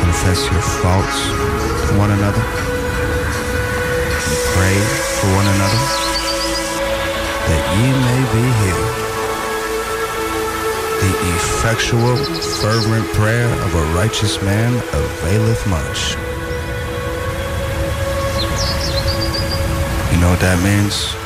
Confess 0.00 0.40
your 0.50 0.62
faults 0.62 1.18
to 1.88 1.98
one 1.98 2.10
another 2.10 2.40
and 4.24 4.38
pray 4.56 4.76
for 5.20 5.28
one 5.36 5.48
another 5.56 5.82
that 7.48 7.62
ye 7.76 7.86
may 8.08 8.22
be 8.32 8.44
healed. 8.64 8.92
The 11.02 11.12
effectual, 11.36 12.16
fervent 12.62 13.06
prayer 13.12 13.50
of 13.64 13.74
a 13.74 13.84
righteous 13.94 14.40
man 14.40 14.72
availeth 14.94 15.66
much. 15.66 16.16
You 20.14 20.20
know 20.20 20.30
what 20.30 20.40
that 20.40 20.58
means? 20.64 21.23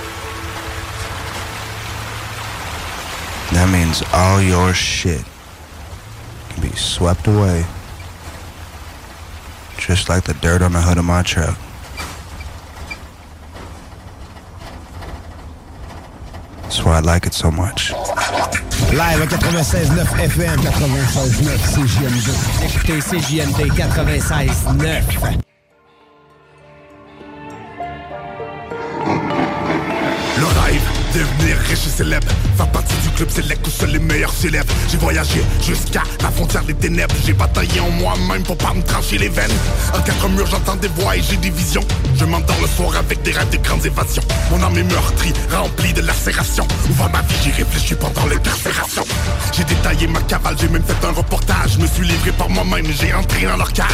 That 3.59 3.73
means 3.73 4.05
all 4.13 4.41
your 4.41 4.73
shit 4.73 5.25
can 6.49 6.63
be 6.63 6.71
swept 6.77 7.27
away. 7.27 7.67
Just 9.77 10.09
like 10.09 10.23
the 10.23 10.35
dirt 10.35 10.63
on 10.63 10.73
the 10.75 10.81
hood 10.81 10.97
of 10.97 11.05
my 11.05 11.23
truck. 11.25 11.59
That's 16.63 16.85
why 16.85 16.99
I 16.99 17.01
like 17.01 17.27
it 17.27 17.35
so 17.35 17.51
much. 17.51 17.91
Live 18.93 19.23
à 19.23 19.27
96.9 19.27 20.07
FM, 20.21 20.61
96.9 20.61 21.59
CJMD. 21.75 22.31
Écoutez 22.63 23.01
CJMD 23.01 23.73
96.9. 23.73 25.48
devenir 31.13 31.57
riche 31.69 31.87
et 31.87 31.91
célèbre. 31.91 32.27
Faire 32.57 32.69
partie 32.69 32.95
du 33.03 33.09
club 33.11 33.31
select 33.31 33.67
où 33.67 33.71
seuls 33.71 33.91
les 33.91 33.99
meilleurs 33.99 34.33
s'élèvent. 34.33 34.71
J'ai 34.91 34.99
voyagé 34.99 35.43
jusqu'à 35.63 36.03
la 36.23 36.31
frontière 36.31 36.63
des 36.65 36.75
ténèbres. 36.75 37.15
J'ai 37.25 37.33
bataillé 37.33 37.81
en 37.81 37.91
moi-même 37.91 38.43
pour 38.43 38.57
pas 38.57 38.75
me 38.75 38.83
trancher 38.83 39.19
les 39.19 39.29
veines. 39.29 39.51
En 39.95 40.01
quatre 40.01 40.29
murs 40.29 40.47
j'entends 40.47 40.77
des 40.77 40.89
voix 40.89 41.17
et 41.17 41.23
j'ai 41.23 41.37
des 41.37 41.51
visions. 41.51 41.85
Je 42.17 42.25
m'endors 42.25 42.61
le 42.61 42.69
soir 42.69 42.97
avec 42.97 43.23
des 43.23 43.33
rêves 43.33 43.51
de 43.51 43.59
grandes 43.59 43.85
évasions. 43.87 44.23
Mon 44.51 44.63
âme 44.63 44.77
est 44.77 44.83
meurtrie, 44.83 45.33
remplie 45.51 45.93
de 45.93 46.03
lacérations 46.03 46.67
Ouvre 46.91 47.09
ma 47.11 47.21
vie, 47.23 47.35
j'ai 47.45 47.53
réfléchi 47.53 47.95
pendant 47.95 48.27
les 48.27 48.39
persérations. 48.39 49.05
J'ai 49.53 49.65
détaillé 49.65 50.07
ma 50.07 50.21
cavale, 50.23 50.57
j'ai 50.61 50.69
même 50.69 50.83
fait 50.85 51.07
un 51.07 51.13
reportage. 51.13 51.75
Je 51.75 51.79
me 51.83 51.87
suis 51.87 52.07
livré 52.07 52.33
par 52.33 52.49
moi-même 52.49 52.87
j'ai 52.93 53.13
rentré 53.13 53.47
dans 53.47 53.57
leur 53.57 53.73
cage. 53.73 53.87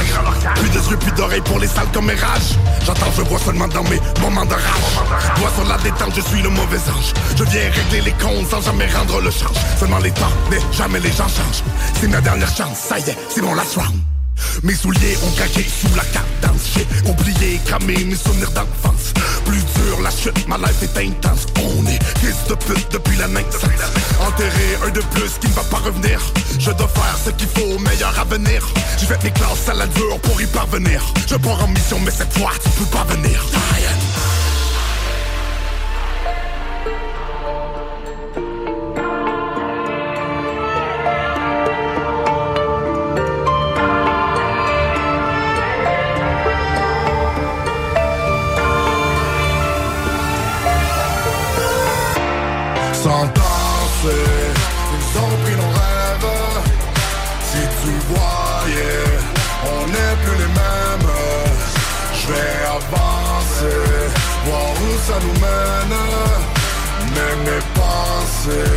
Plus 0.56 0.68
de 0.70 0.90
yeux, 0.90 0.96
plus 0.96 1.12
d'oreilles 1.12 1.42
pour 1.42 1.58
les 1.58 1.68
sales 1.68 1.90
commérages 1.92 2.54
J'entends, 2.84 3.10
je 3.16 3.22
vois 3.22 3.38
seulement 3.38 3.68
dans 3.68 3.82
mes 3.84 4.00
moments 4.20 4.44
de 4.44 4.52
rage. 4.52 5.36
Doigt 5.36 5.50
sur 5.54 5.64
la 5.64 5.78
détente, 5.78 6.14
je 6.14 6.20
suis 6.20 6.42
le 6.42 6.50
mauvais 6.50 6.78
ange. 6.90 7.12
Je 7.36 7.44
viens 7.44 7.70
régler 7.70 8.02
les 8.02 8.12
comptes 8.12 8.48
sans 8.50 8.60
jamais 8.60 8.86
rendre 8.86 9.20
le 9.20 9.30
change. 9.30 9.56
Seulement 9.78 9.98
les 9.98 10.10
temps, 10.10 10.32
mais 10.50 10.58
jamais 10.72 11.00
les 11.00 11.10
gens 11.10 11.28
changent. 11.28 11.62
C'est 12.00 12.08
ma 12.08 12.20
dernière 12.20 12.54
chance, 12.54 12.78
ça 12.78 12.98
y 12.98 13.10
est, 13.10 13.16
c'est 13.28 13.42
mon 13.42 13.54
last 13.54 13.76
round 13.76 14.00
Mes 14.62 14.74
souliers 14.74 15.16
ont 15.26 15.30
craqué 15.34 15.62
sous 15.62 15.94
la 15.96 16.04
cadence 16.04 16.33
J'ai 16.72 16.86
oublié, 17.08 17.60
cramé 17.64 18.04
mes 18.04 18.16
souvenirs 18.16 18.50
d'enfance. 18.50 19.12
Plus 19.44 19.58
dur 19.58 20.00
la 20.02 20.10
chute, 20.10 20.46
ma 20.48 20.56
life 20.58 20.82
est 20.82 20.98
intense. 20.98 21.46
On 21.56 21.86
est 21.86 22.02
fils 22.18 22.48
de 22.48 22.54
pute 22.54 22.92
depuis 22.92 23.16
la 23.16 23.28
naissance. 23.28 23.64
Enterré 24.26 24.78
un 24.86 24.90
de 24.90 25.00
plus 25.00 25.38
qui 25.40 25.48
ne 25.48 25.54
va 25.54 25.64
pas 25.64 25.78
revenir. 25.78 26.20
Je 26.58 26.70
dois 26.70 26.88
faire 26.88 27.18
ce 27.24 27.30
qu'il 27.30 27.48
faut 27.48 27.74
au 27.74 27.78
meilleur 27.78 28.18
avenir. 28.18 28.66
J'ai 28.98 29.06
fait 29.06 29.22
mes 29.22 29.30
classes 29.30 29.68
à 29.68 29.74
la 29.74 29.86
dure 29.86 30.18
pour 30.20 30.40
y 30.40 30.46
parvenir. 30.46 31.02
Je 31.26 31.36
pars 31.36 31.62
en 31.62 31.68
mission 31.68 31.98
mais 32.04 32.10
cette 32.10 32.32
fois 32.32 32.52
tu 32.62 32.70
peux 32.70 32.86
pas 32.86 33.04
venir 33.04 33.44
ça 65.14 65.20
nous 65.20 65.32
mène. 65.40 65.98
Mais 67.14 67.50
mes 67.50 67.62
pensées 67.74 68.70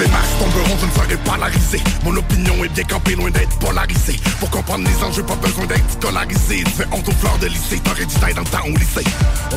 les 0.00 0.08
masses 0.08 0.38
tomberont, 0.38 0.76
je 0.80 0.86
ne 0.86 0.90
serai 0.92 1.16
pas 1.18 1.32
polarisé 1.32 1.80
Mon 2.04 2.16
opinion 2.16 2.64
est 2.64 2.68
bien 2.68 2.84
campée, 2.84 3.14
loin 3.14 3.30
d'être 3.30 3.56
polarisée. 3.58 4.18
Pour 4.40 4.50
comprendre 4.50 4.86
les 4.88 5.04
enjeux, 5.04 5.22
pas 5.22 5.36
besoin 5.36 5.66
d'être 5.66 5.90
scolarisé. 5.90 6.64
Tu 6.64 6.70
fais 6.70 6.86
honte 6.92 7.08
aux 7.08 7.12
fleurs 7.12 7.38
de 7.38 7.46
lycée, 7.46 7.80
t'aurais 7.82 8.06
dû 8.06 8.14
taille 8.14 8.34
dans 8.34 8.42
le 8.42 8.48
temps 8.48 8.66
lycée. 8.66 9.04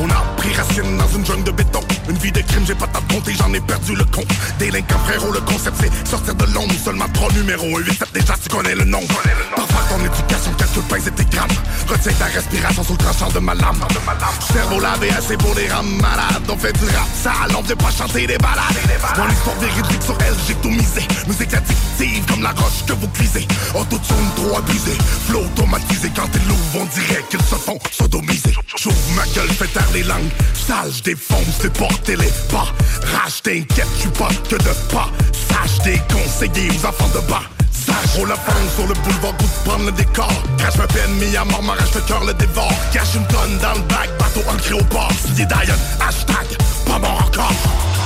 On 0.00 0.08
a 0.10 0.22
pris 0.36 0.54
racine 0.54 0.96
dans 0.96 1.08
une 1.08 1.24
jungle 1.24 1.44
de 1.44 1.50
béton. 1.50 1.80
Une 2.08 2.18
vie 2.18 2.32
de 2.32 2.40
crime, 2.40 2.64
j'ai 2.66 2.74
pas 2.74 2.86
compte 2.86 3.28
et 3.28 3.34
j'en 3.34 3.52
ai 3.52 3.60
perdu 3.60 3.94
le 3.94 4.04
compte. 4.04 4.28
Délinquant 4.58 4.98
frérot, 5.06 5.32
le 5.32 5.40
concept 5.40 5.76
c'est 5.80 6.08
sortir 6.08 6.34
de 6.34 6.44
l'ombre. 6.52 6.74
Seulement 6.84 7.08
trois 7.14 7.32
numéros, 7.32 7.78
un 7.78 7.80
8 7.80 7.98
7 7.98 8.08
déjà 8.14 8.34
tu 8.42 8.48
connais 8.48 8.74
le 8.74 8.84
nom 8.84 9.00
Parfois 9.56 9.82
ton 9.88 10.04
éducation 10.04 10.52
calcule 10.52 10.82
pas 10.84 10.98
et 10.98 11.10
tes 11.10 11.38
Retiens 11.88 12.12
ta 12.18 12.24
respiration 12.26 12.84
sous 12.84 12.92
le 12.92 12.98
tranchant 12.98 13.30
de 13.30 13.38
ma 13.38 13.54
lame. 13.54 13.80
Cerveau 14.52 14.80
lavé 14.80 15.10
assez 15.10 15.36
pour 15.36 15.54
les 15.54 15.68
rames 15.68 15.96
malades. 16.00 16.48
On 16.48 16.56
fait 16.56 16.72
du 16.72 16.84
rap 16.84 17.08
sale, 17.14 17.56
on 17.56 17.62
pas 17.62 17.90
chanter 17.90 18.26
des 18.26 18.38
balades. 18.38 18.58
Mon 19.16 19.28
histoire 19.28 19.56
sur 20.04 20.16
elle, 20.28 20.34
j'ai 20.46 20.54
tout 20.56 20.70
misé. 20.70 21.02
Musique 21.26 21.54
addictive 21.54 22.24
comme 22.26 22.42
la 22.42 22.50
roche 22.50 22.84
que 22.86 22.92
vous 22.92 23.08
cuisez. 23.08 23.46
Autotune 23.74 24.30
trop 24.36 24.58
abusé, 24.58 24.96
flow 25.26 25.40
automatisé. 25.40 26.10
Quand 26.14 26.28
ils 26.34 26.48
l'ouvrent, 26.48 26.80
on 26.80 26.84
dirait 26.86 27.24
qu'ils 27.30 27.42
se 27.42 27.54
font 27.54 27.78
sodomiser. 27.90 28.54
J'ouvre 28.76 28.96
ma 29.16 29.24
gueule, 29.34 29.50
fais 29.50 29.66
taire 29.68 29.88
les 29.92 30.02
langues. 30.02 30.30
Sale, 30.54 30.92
j'défonce, 30.92 31.58
déporter 31.62 32.16
les 32.16 32.32
pas 32.50 32.68
Rage, 33.12 33.42
t'inquiète, 33.42 33.86
j'suis 33.98 34.10
pas 34.10 34.28
que 34.48 34.56
de 34.56 34.92
pas. 34.92 35.10
Sage, 35.48 35.78
déconseillé 35.84 36.70
aux 36.70 36.86
enfants 36.86 37.10
de 37.14 37.20
bas. 37.30 37.42
Roule 38.16 38.28
la 38.28 38.36
femme 38.36 38.68
sur 38.74 38.86
le 38.86 38.94
boulevard, 38.94 39.32
goût 39.38 39.48
prendre 39.64 39.86
le 39.86 39.92
décor. 39.92 40.32
Crache 40.58 40.76
ma 40.76 40.86
peine, 40.86 41.12
mis 41.14 41.36
à 41.36 41.44
mort, 41.44 41.62
m'arrache 41.62 41.94
le 41.94 42.00
cœur, 42.02 42.24
le 42.24 42.34
dévore. 42.34 42.72
Cache 42.92 43.14
une 43.14 43.26
tonne 43.26 43.58
dans 43.58 43.74
le 43.74 43.86
bac, 43.88 44.10
bateau 44.18 44.40
ancré 44.48 44.74
au 44.74 44.84
port 44.84 45.10
Signé 45.24 45.46
Diane, 45.46 45.78
hashtag, 46.00 46.46
pas 46.86 46.98
mort 46.98 47.24
encore 47.26 47.97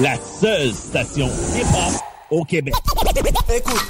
La 0.00 0.16
seule 0.40 0.72
station 0.72 1.30
hip-hop 1.54 1.92
au 2.30 2.44
Québec. 2.44 2.74
Écoute. 3.54 3.86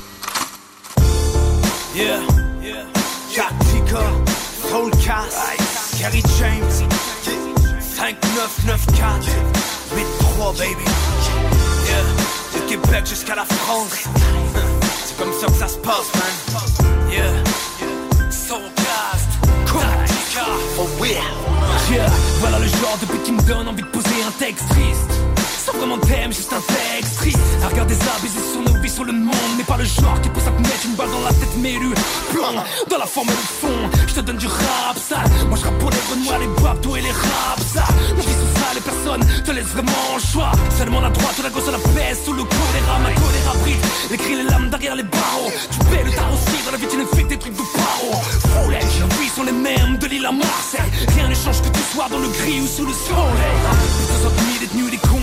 Yeah, 1.95 2.21
yeah. 2.63 2.85
Tactica, 3.35 4.03
Soulcast, 4.69 5.99
Gary 5.99 6.23
James, 6.39 6.89
5994, 7.81 9.27
83 9.91 10.53
baby. 10.53 10.85
Yeah, 11.87 12.05
de 12.55 12.69
Québec 12.69 13.07
jusqu'à 13.07 13.35
la 13.35 13.45
France. 13.45 14.05
C'est 15.07 15.17
comme 15.17 15.33
ça 15.33 15.47
que 15.47 15.53
ça 15.53 15.69
se 15.69 15.79
passe, 15.79 16.11
man. 16.15 17.11
Yeah, 17.11 17.33
real. 18.51 18.82
Yeah, 21.91 22.07
voilà 22.41 22.59
le 22.59 22.67
genre 22.67 22.97
de 23.03 23.07
beat 23.13 23.31
me 23.31 23.43
donne 23.43 23.69
envie 23.69 23.83
de 23.83 23.89
poser 23.89 24.23
un 24.27 24.31
texte 24.39 24.67
triste. 24.71 25.32
Sans 25.73 25.79
vraiment 25.79 25.99
juste 26.31 26.53
un 26.53 26.61
texte 26.61 27.17
triste. 27.17 27.39
À 27.65 27.69
regarder 27.69 27.95
ça, 27.95 28.13
baiser 28.23 28.41
sur 28.53 28.61
nos 28.63 28.81
vies, 28.81 28.91
sur 28.91 29.05
le 29.05 29.13
monde. 29.13 29.53
Mais 29.57 29.65
pas 29.65 29.77
le 29.77 29.85
genre 29.85 30.21
qui 30.23 30.29
pousse 30.29 30.47
à 30.47 30.51
te 30.51 30.61
mettre 30.63 30.85
une 30.85 30.95
balle 30.95 31.11
dans 31.11 31.21
la 31.21 31.31
tête, 31.31 31.55
le 31.57 31.95
plan 32.33 32.53
dans 32.89 32.99
la 32.99 33.07
forme 33.07 33.29
et 33.29 33.33
le 33.33 33.37
fond. 33.61 34.07
Je 34.07 34.15
te 34.15 34.21
donne 34.21 34.37
du 34.37 34.47
rap 34.47 34.97
sale. 34.97 35.31
Moi 35.49 35.59
je 35.59 35.65
rappe 35.65 35.79
pour 35.79 35.91
les 35.91 36.03
renois, 36.11 36.39
les 36.39 36.63
babdos 36.63 36.97
et 36.97 37.01
les 37.01 37.11
rap 37.11 37.61
ça. 37.61 37.85
Nos 38.17 38.23
vies 38.23 38.39
sont 38.41 38.53
sales 38.61 38.79
et 38.79 38.81
personne 38.81 39.43
te 39.45 39.51
laisse 39.51 39.67
vraiment 39.67 40.17
le 40.17 40.23
choix. 40.33 40.53
Seulement 40.79 41.01
la 41.01 41.11
droite 41.11 41.35
ou 41.39 41.43
la 41.43 41.51
gauche 41.51 41.67
la 41.67 41.79
peste 41.79 42.25
sous 42.25 42.33
le 42.33 42.45
choléra. 42.45 42.99
Ma 43.03 43.13
choléra 43.13 43.53
brille, 43.63 43.77
les 44.11 44.19
cris, 44.19 44.37
les 44.37 44.45
lames 44.45 44.71
derrière 44.71 44.97
les 44.97 45.05
barreaux. 45.05 45.53
Tu 45.71 45.79
paies 45.91 46.05
le 46.05 46.11
tarot 46.13 46.37
dans 46.65 46.73
la 46.73 46.79
vie, 46.79 46.87
tu 46.89 46.97
ne 46.97 47.05
fais 47.05 47.23
que 47.23 47.29
des 47.29 47.39
trucs 47.39 47.57
de 47.57 47.67
paro. 47.75 48.13
Foulette, 48.65 48.87
nos 49.01 49.09
vies 49.19 49.33
sont 49.35 49.45
les 49.45 49.53
mêmes 49.53 49.99
de 49.99 50.07
l'île 50.07 50.27
à 50.27 50.33
Marseille. 50.33 50.91
Rien 51.15 51.29
ne 51.29 51.35
change 51.35 51.63
que 51.63 51.69
tu 51.69 51.83
sois 51.93 52.09
dans 52.11 52.19
le 52.19 52.29
gris 52.29 52.61
ou 52.61 52.67
sous 52.67 52.87
le 52.87 52.93
soleil. 52.93 53.59
Que 53.99 54.15
ce 54.15 54.21
soit 54.23 54.35
nuit, 54.47 54.59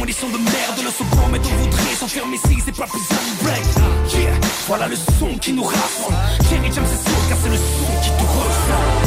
conditions 0.09 0.29
de 0.29 0.37
merde. 0.37 0.79
Le 0.83 0.89
second, 0.89 1.27
mais 1.31 1.39
on 1.39 1.63
voudrait 1.63 1.95
s'enfermer 1.95 2.35
ici, 2.35 2.57
c'est 2.65 2.75
pas 2.75 2.87
plus 2.87 3.01
un 3.11 3.43
break. 3.43 3.63
Yeah, 4.11 4.33
voilà 4.67 4.87
le 4.87 4.95
son 4.95 5.37
qui 5.37 5.53
nous 5.53 5.63
rassemble. 5.63 6.17
Jerry 6.49 6.71
James, 6.73 6.85
c'est 6.89 7.09
sûr, 7.09 7.19
car 7.29 7.37
c'est 7.43 7.49
le 7.49 7.57
son 7.57 7.93
qui 8.01 8.09
te 8.09 8.23
ressemble. 8.23 9.05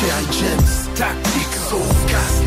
Kerry 0.00 0.26
James, 0.40 0.94
tactique, 0.94 1.54
sauvecasse 1.68 2.38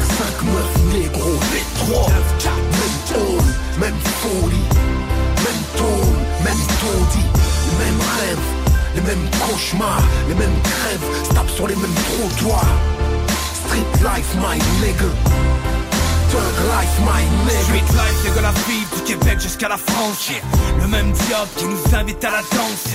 5-9 0.94 1.00
négro, 1.00 1.32
les 1.54 1.94
3 1.94 2.10
Même 2.10 2.98
tone, 3.08 3.54
même 3.80 4.00
folie 4.22 4.68
Même 5.46 5.64
tone, 5.78 6.20
même 6.44 6.64
taudis 6.82 7.28
Les 7.70 7.86
mêmes 7.86 8.02
rêves, 8.20 8.50
les 8.96 9.02
mêmes 9.02 9.30
cauchemars 9.48 10.04
Les 10.28 10.36
mêmes 10.36 10.60
crèves, 10.64 11.34
tape 11.34 11.50
sur 11.50 11.68
les 11.68 11.76
mêmes 11.76 11.96
trottoirs 12.18 12.76
Street 13.64 14.04
life, 14.04 14.36
my 14.36 14.58
nigga 14.86 15.55
Thug 16.36 16.58
life, 16.68 17.00
my 17.00 17.26
la 18.42 18.52
vie 18.52 18.86
du 18.96 19.02
Québec 19.04 19.40
jusqu'à 19.40 19.70
la 19.70 19.78
France 19.78 20.30
Le 20.82 20.88
même 20.88 21.12
diable 21.12 21.50
qui 21.56 21.66
nous 21.66 21.96
invite 21.96 22.24
à 22.26 22.32
la 22.32 22.42
danse 22.42 22.86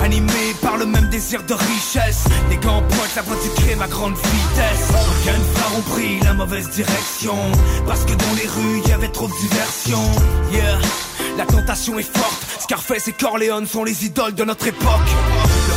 Animé 0.00 0.54
par 0.62 0.78
le 0.78 0.86
même 0.86 1.08
désir 1.10 1.42
de 1.42 1.52
richesse. 1.52 2.24
Les 2.48 2.56
gants 2.56 2.82
pointent 2.88 3.14
la 3.16 3.22
voie 3.22 3.36
du 3.36 3.50
crime 3.62 3.82
à 3.82 3.86
grande 3.86 4.14
vitesse. 4.14 4.88
Aucun 4.90 5.38
frère 5.54 5.78
ont 5.78 5.90
pris 5.92 6.20
la 6.20 6.32
mauvaise 6.32 6.70
direction. 6.70 7.36
Parce 7.86 8.04
que 8.04 8.14
dans 8.14 8.34
les 8.34 8.48
rues, 8.48 8.80
y 8.88 8.92
avait 8.92 9.08
trop 9.08 9.28
de 9.28 9.34
diversion 9.34 10.00
Yeah. 10.50 10.78
La 11.36 11.44
tentation 11.44 11.98
est 11.98 12.16
forte, 12.16 12.46
Scarface 12.60 13.08
et 13.08 13.12
Corleone 13.12 13.66
sont 13.66 13.84
les 13.84 14.06
idoles 14.06 14.34
de 14.34 14.44
notre 14.44 14.66
époque. 14.66 15.10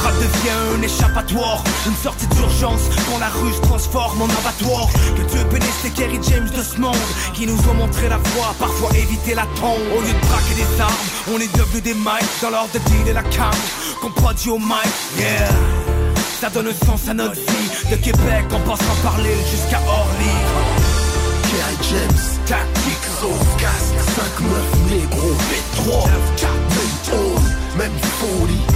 Rap 0.03 0.13
devient 0.15 0.77
un 0.77 0.81
échappatoire 0.81 1.63
Une 1.87 1.95
sortie 1.95 2.27
d'urgence 2.27 2.81
quand 3.09 3.19
la 3.19 3.29
rue 3.29 3.53
se 3.53 3.61
transforme 3.61 4.21
en 4.21 4.25
abattoir. 4.25 4.89
Que 5.15 5.21
Dieu 5.21 5.43
bénisse 5.45 5.83
les 5.83 5.91
Kerry 5.91 6.19
James 6.29 6.49
de 6.49 6.61
ce 6.61 6.77
monde 6.77 6.95
Qui 7.33 7.47
nous 7.47 7.57
ont 7.69 7.73
montré 7.73 8.09
la 8.09 8.17
voie, 8.17 8.53
parfois 8.59 8.89
éviter 8.97 9.33
la 9.33 9.45
tombe. 9.59 9.79
Au 9.95 10.01
lieu 10.01 10.13
de 10.13 10.27
braquer 10.27 10.55
des 10.55 10.81
armes, 10.81 10.93
on 11.33 11.39
est 11.39 11.55
devenu 11.55 11.81
des 11.81 11.93
mics 11.93 12.41
Dans 12.41 12.49
l'ordre 12.49 12.73
de 12.73 12.79
deal 12.79 13.07
et 13.07 13.13
la 13.13 13.23
cam, 13.23 13.51
qu'on 14.01 14.11
produit 14.11 14.49
au 14.49 14.59
mic, 14.59 14.93
yeah. 15.17 15.47
Ça 16.41 16.49
donne 16.49 16.67
un 16.67 16.85
sens 16.85 17.07
à 17.07 17.13
notre 17.13 17.35
vie 17.35 17.89
De 17.89 17.95
Québec 17.95 18.45
en 18.51 18.59
passant 18.69 18.95
par 19.01 19.17
l'île 19.19 19.45
jusqu'à 19.49 19.79
Orly. 19.87 20.35
K.I. 21.43 21.77
James, 21.89 22.39
tactique, 22.45 23.05
sauf 23.21 23.57
casque. 23.57 23.95
5-9 24.89 24.91
négro, 24.91 25.31
V3 25.31 26.07
Même 26.09 26.97
tone, 27.05 27.55
même 27.77 27.99
folie 28.19 28.72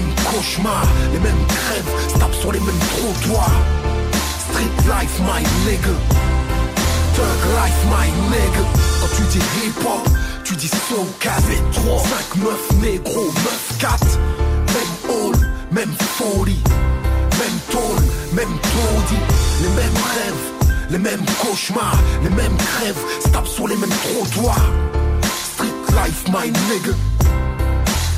mêmes 0.00 0.14
cauchemars 0.30 0.86
Les 1.12 1.18
mêmes 1.18 1.46
crèves, 1.48 2.18
tape 2.18 2.34
sur 2.34 2.52
les 2.52 2.60
mêmes 2.60 2.78
trottoirs. 2.96 3.60
Street 4.48 4.88
life, 4.88 5.20
my 5.20 5.42
nigga. 5.64 5.94
Thug 7.14 7.40
life, 7.56 7.84
my 7.90 8.08
nigga. 8.30 8.64
Quand 9.00 9.16
tu 9.16 9.22
dis 9.30 9.44
hip-hop, 9.66 10.08
tu 10.44 10.56
dis 10.56 10.68
so 10.68 11.06
4 11.20 11.42
3 11.72 11.98
5 11.98 12.36
meufs 12.42 12.82
négro, 12.82 13.24
meuf 13.24 13.78
4 13.78 14.06
Même 14.74 15.10
hall, 15.10 15.50
même 15.72 15.92
folie. 15.98 16.60
Même 17.38 17.58
tôle, 17.70 18.04
même 18.34 18.58
taudis. 18.62 19.22
Les 19.62 19.68
mêmes 19.68 20.02
rêves, 20.14 20.70
les 20.90 20.98
mêmes 20.98 21.24
cauchemars 21.42 21.98
Les 22.22 22.30
mêmes 22.30 22.56
crèves, 22.56 23.30
tape 23.32 23.46
sur 23.46 23.68
les 23.68 23.76
mêmes 23.76 23.90
trottoirs. 23.90 24.70
Street 25.54 25.94
life, 25.94 26.24
my 26.28 26.50
nigga 26.68 26.94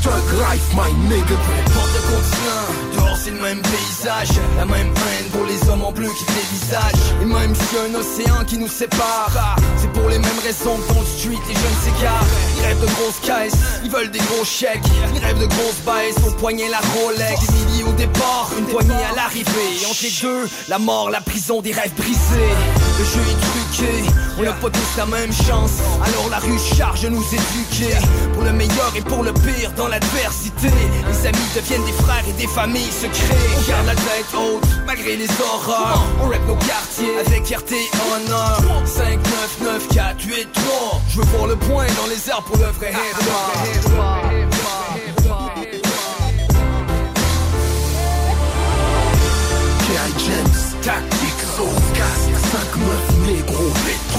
Thug 0.03 0.33
life, 0.41 0.75
my 0.75 0.91
nigga. 1.09 1.37
Porte 1.73 2.01
continent, 2.11 2.67
dehors 2.95 3.17
c'est 3.17 3.31
le 3.31 3.41
même 3.41 3.63
paysage. 3.63 4.31
La 4.57 4.65
même 4.65 4.89
haine 4.89 5.29
pour 5.31 5.45
les 5.47 5.69
hommes 5.69 5.85
en 5.85 5.93
bleu 5.93 6.09
qui 6.09 6.25
te 6.25 6.33
dévisagent 6.33 7.23
Et 7.23 7.25
même 7.25 7.55
si 7.55 7.77
un 7.79 7.95
océan 7.95 8.45
qui 8.45 8.59
nous 8.59 8.67
sépare 8.67 9.57
C'est 9.77 9.93
pour 9.93 10.09
les 10.09 10.19
mêmes 10.19 10.43
raisons 10.43 10.77
que 10.77 10.93
dans 10.93 11.01
le 11.01 11.07
street 11.07 11.39
les 11.49 11.55
jeunes 11.55 11.79
s'égarent. 11.85 12.27
Ils 12.57 12.67
rêvent 12.67 12.81
de 12.81 12.87
grosses 12.87 13.21
caisses, 13.23 13.61
ils 13.85 13.91
veulent 13.91 14.11
des 14.11 14.19
gros 14.19 14.45
chèques. 14.45 14.83
Ils 15.15 15.25
rêvent 15.25 15.41
de 15.41 15.47
grosses 15.47 15.83
baisses, 15.87 16.27
au 16.27 16.33
poignet 16.33 16.69
la 16.69 16.81
Rolex. 16.81 17.47
Des 17.47 17.65
milliers 17.65 17.85
au 17.85 17.93
départ, 17.93 18.51
une 18.59 18.67
poignée 18.67 19.05
à 19.11 19.15
l'arrivée. 19.15 19.87
Entre 19.89 20.03
les 20.03 20.15
deux, 20.21 20.49
la 20.69 20.79
mort, 20.81 21.11
la 21.11 21.21
prison, 21.21 21.63
des 21.63 21.73
rêves 21.73 21.95
brisés 21.97 22.82
Le 23.03 23.09
jeu 23.09 23.21
est 23.21 23.41
truqué, 23.41 24.11
on 24.39 24.43
n'a 24.45 24.53
pas 24.53 24.71
tous 24.71 24.97
la 24.97 25.07
même 25.07 25.33
chance. 25.33 25.73
Alors 26.05 26.29
la 26.31 26.39
rue 26.39 26.57
charge 26.57 27.05
nous 27.07 27.25
éduquer. 27.25 27.97
Pour 28.33 28.45
le 28.45 28.53
meilleur 28.53 28.93
et 28.95 29.01
pour 29.01 29.25
le 29.25 29.33
pire 29.33 29.73
dans 29.77 29.89
l'adversité. 29.89 30.69
Les 31.09 31.27
amis 31.27 31.51
deviennent 31.53 31.85
des 31.85 31.91
frères 32.05 32.23
et 32.29 32.33
des 32.41 32.47
familles 32.47 32.93
se 32.93 33.07
créent 33.07 33.59
On 33.59 33.69
garde 33.69 33.87
la 33.87 33.95
tête 33.97 34.33
haute 34.35 34.69
malgré 34.87 35.17
les 35.17 35.27
horreurs. 35.41 36.05
On 36.23 36.29
rap 36.29 36.47
nos 36.47 36.55
quartiers 36.55 37.19
avec 37.27 37.51
et 37.51 37.91
honneur 38.15 38.63
5, 38.85 39.19
9, 39.19 39.59
9, 39.63 39.89
4, 39.89 40.23
8, 40.23 40.49
3 40.53 41.01
Je 41.09 41.17
veux 41.19 41.27
voir 41.27 41.49
le 41.49 41.57
point 41.57 41.87
dans 42.01 42.07
les 42.09 42.31
airs 42.31 42.45
pour 42.45 42.57
le 42.57 42.67
vrai 42.67 42.93
K.I. 42.93 44.62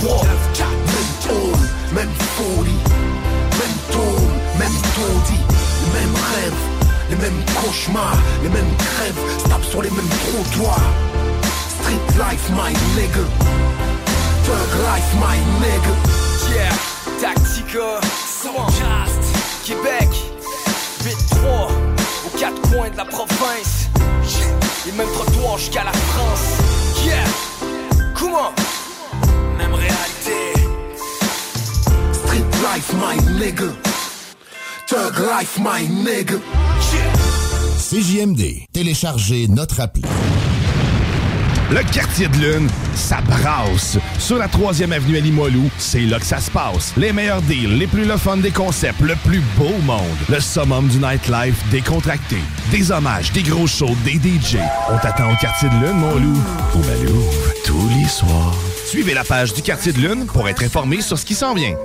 V3 0.03 0.25
Même 0.25 1.11
tone, 1.27 1.69
même 1.93 2.09
folie. 2.35 2.83
Même 3.59 3.77
tone, 3.91 4.31
même 4.59 4.77
taudis. 4.95 5.43
Les 5.83 5.99
mêmes 5.99 6.15
rêves, 6.15 7.09
les 7.09 7.15
mêmes 7.17 7.43
cauchemars 7.61 8.17
Les 8.41 8.49
mêmes 8.49 8.75
crèves, 8.77 9.49
tape 9.49 9.63
sur 9.63 9.81
les 9.81 9.89
mêmes 9.91 10.09
trottoirs. 10.09 10.81
Street 11.79 12.17
life, 12.17 12.49
my 12.51 12.73
nigga. 12.95 13.25
Thug 14.45 14.71
life, 14.83 15.13
my 15.15 15.37
nigga. 15.61 15.93
Yeah, 16.53 16.73
Tactica, 17.19 18.01
Soundcast, 18.27 19.23
Québec, 19.63 20.09
8-3, 21.03 21.69
aux 22.25 22.37
quatre 22.37 22.61
coins 22.69 22.89
de 22.89 22.97
la 22.97 23.05
province. 23.05 23.89
Les 24.85 24.91
mêmes 24.91 25.07
trottoirs 25.13 25.57
jusqu'à 25.57 25.85
la 25.85 25.93
France. 25.93 26.59
Yeah, 27.05 27.23
comment 28.13 28.51
Même 29.57 29.73
réalité. 29.73 30.53
Street 32.13 32.45
life, 32.61 32.93
my 32.93 33.17
nigga 33.39 33.71
Thug 34.87 35.17
life, 35.19 35.57
my 35.59 35.87
nigga 35.87 36.35
CJMD. 37.77 38.65
Téléchargez 38.71 39.47
notre 39.47 39.79
appli. 39.79 40.03
Le 41.71 41.81
quartier 41.91 42.27
de 42.27 42.37
lune, 42.37 42.69
ça 42.93 43.19
brasse. 43.21 43.97
Sur 44.19 44.37
la 44.37 44.47
3e 44.47 44.91
avenue 44.91 45.17
à 45.17 45.19
Limoilou, 45.21 45.69
c'est 45.77 46.01
là 46.01 46.19
que 46.19 46.25
ça 46.25 46.39
se 46.39 46.51
passe. 46.51 46.93
Les 46.97 47.11
meilleurs 47.11 47.41
deals, 47.41 47.77
les 47.77 47.87
plus 47.87 48.05
le 48.05 48.17
fun 48.17 48.37
des 48.37 48.51
concepts, 48.51 49.01
le 49.01 49.15
plus 49.23 49.41
beau 49.57 49.75
monde. 49.83 50.01
Le 50.29 50.39
summum 50.39 50.87
du 50.87 50.97
nightlife 50.97 51.55
décontracté. 51.71 52.37
Des 52.69 52.91
hommages, 52.91 53.31
des 53.31 53.43
gros 53.43 53.67
shows, 53.67 53.95
des 54.05 54.13
DJ. 54.13 54.57
On 54.91 54.97
t'attend 54.99 55.31
au 55.31 55.35
quartier 55.35 55.69
de 55.69 55.75
lune, 55.75 55.97
mon 55.97 56.15
loup. 56.15 56.43
Au 56.75 56.77
Malou, 56.79 57.23
tous 57.65 57.89
les 57.97 58.07
soirs. 58.07 58.72
Suivez 58.85 59.13
la 59.13 59.23
page 59.23 59.53
du 59.53 59.61
quartier 59.61 59.91
de 59.91 59.99
lune 59.99 60.25
pour 60.27 60.47
être 60.47 60.63
informé 60.63 61.01
sur 61.01 61.17
ce 61.17 61.25
qui 61.25 61.33
s'en 61.35 61.53
vient. 61.53 61.75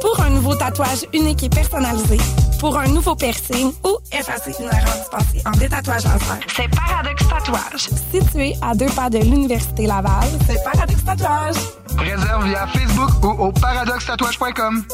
Pour 0.00 0.20
un 0.20 0.30
nouveau 0.30 0.54
tatouage 0.56 1.06
unique 1.14 1.44
et 1.44 1.48
personnalisé, 1.48 2.18
pour 2.58 2.76
un 2.76 2.88
nouveau 2.88 3.14
piercing 3.14 3.72
ou 3.84 3.98
effacer 4.12 4.52
une 4.58 4.66
erreur 4.66 4.96
dispensée 4.96 5.42
en 5.46 5.52
détatouage 5.52 6.04
laser, 6.04 6.38
c'est 6.56 6.68
Paradox 6.68 7.28
Tatouage. 7.28 7.88
Situé 8.12 8.54
à 8.60 8.74
deux 8.74 8.90
pas 8.90 9.08
de 9.08 9.18
l'Université 9.18 9.86
Laval, 9.86 10.28
c'est 10.46 10.62
Paradox 10.64 11.04
Tatouage. 11.04 11.56
Réserve 11.96 12.44
via 12.46 12.66
Facebook 12.66 13.24
ou 13.24 13.44
au 13.44 13.52
paradoxtatouage.com. 13.52 14.84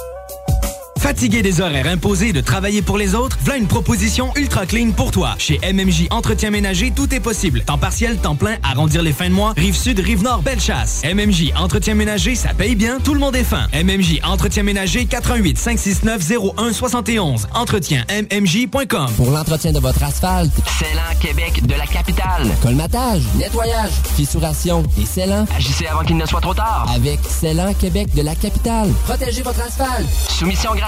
Fatigué 0.99 1.43
des 1.43 1.61
horaires 1.61 1.87
imposés 1.87 2.33
de 2.33 2.41
travailler 2.41 2.83
pour 2.83 2.99
les 2.99 3.15
autres, 3.15 3.39
voilà 3.43 3.59
une 3.59 3.69
proposition 3.69 4.33
ultra 4.35 4.67
clean 4.67 4.91
pour 4.91 5.13
toi. 5.13 5.37
Chez 5.39 5.61
MMJ 5.63 6.09
Entretien 6.11 6.51
Ménager, 6.51 6.91
tout 6.95 7.15
est 7.15 7.21
possible. 7.21 7.63
Temps 7.63 7.79
partiel, 7.79 8.17
temps 8.17 8.35
plein, 8.35 8.57
arrondir 8.65 9.03
les 9.03 9.13
fins 9.13 9.29
de 9.29 9.35
mois, 9.35 9.53
rive 9.57 9.77
sud, 9.77 10.01
rive 10.01 10.23
nord, 10.25 10.43
belle 10.43 10.61
chasse. 10.61 11.03
MMJ 11.05 11.53
Entretien 11.57 11.95
Ménager, 11.95 12.35
ça 12.35 12.53
paye 12.53 12.75
bien, 12.75 12.99
tout 12.99 13.15
le 13.15 13.21
monde 13.21 13.37
est 13.37 13.45
fin. 13.45 13.69
MMJ 13.73 14.21
Entretien 14.25 14.65
Ménager, 14.65 15.07
88 15.07 15.57
569 15.57 16.33
01 16.59 16.73
71. 16.73 17.47
Entretien 17.55 18.05
MMJ.com. 18.11 19.11
Pour 19.17 19.31
l'entretien 19.31 19.71
de 19.73 19.79
votre 19.79 20.03
asphalte, 20.03 20.53
Célan 20.79 21.21
Québec 21.21 21.65
de 21.65 21.75
la 21.75 21.87
capitale. 21.87 22.49
colmatage, 22.61 23.23
nettoyage, 23.37 23.93
fissuration 24.17 24.83
et 25.01 25.07
scellant. 25.07 25.47
Agissez 25.57 25.87
avant 25.87 26.03
qu'il 26.03 26.17
ne 26.17 26.27
soit 26.27 26.41
trop 26.41 26.55
tard. 26.55 26.91
Avec 26.95 27.21
Célan 27.29 27.73
Québec 27.75 28.13
de 28.17 28.23
la 28.23 28.35
capitale. 28.35 28.91
Protégez 29.05 29.43
votre 29.43 29.61
asphalte. 29.63 30.09
Soumission 30.29 30.71
gratuite. 30.75 30.88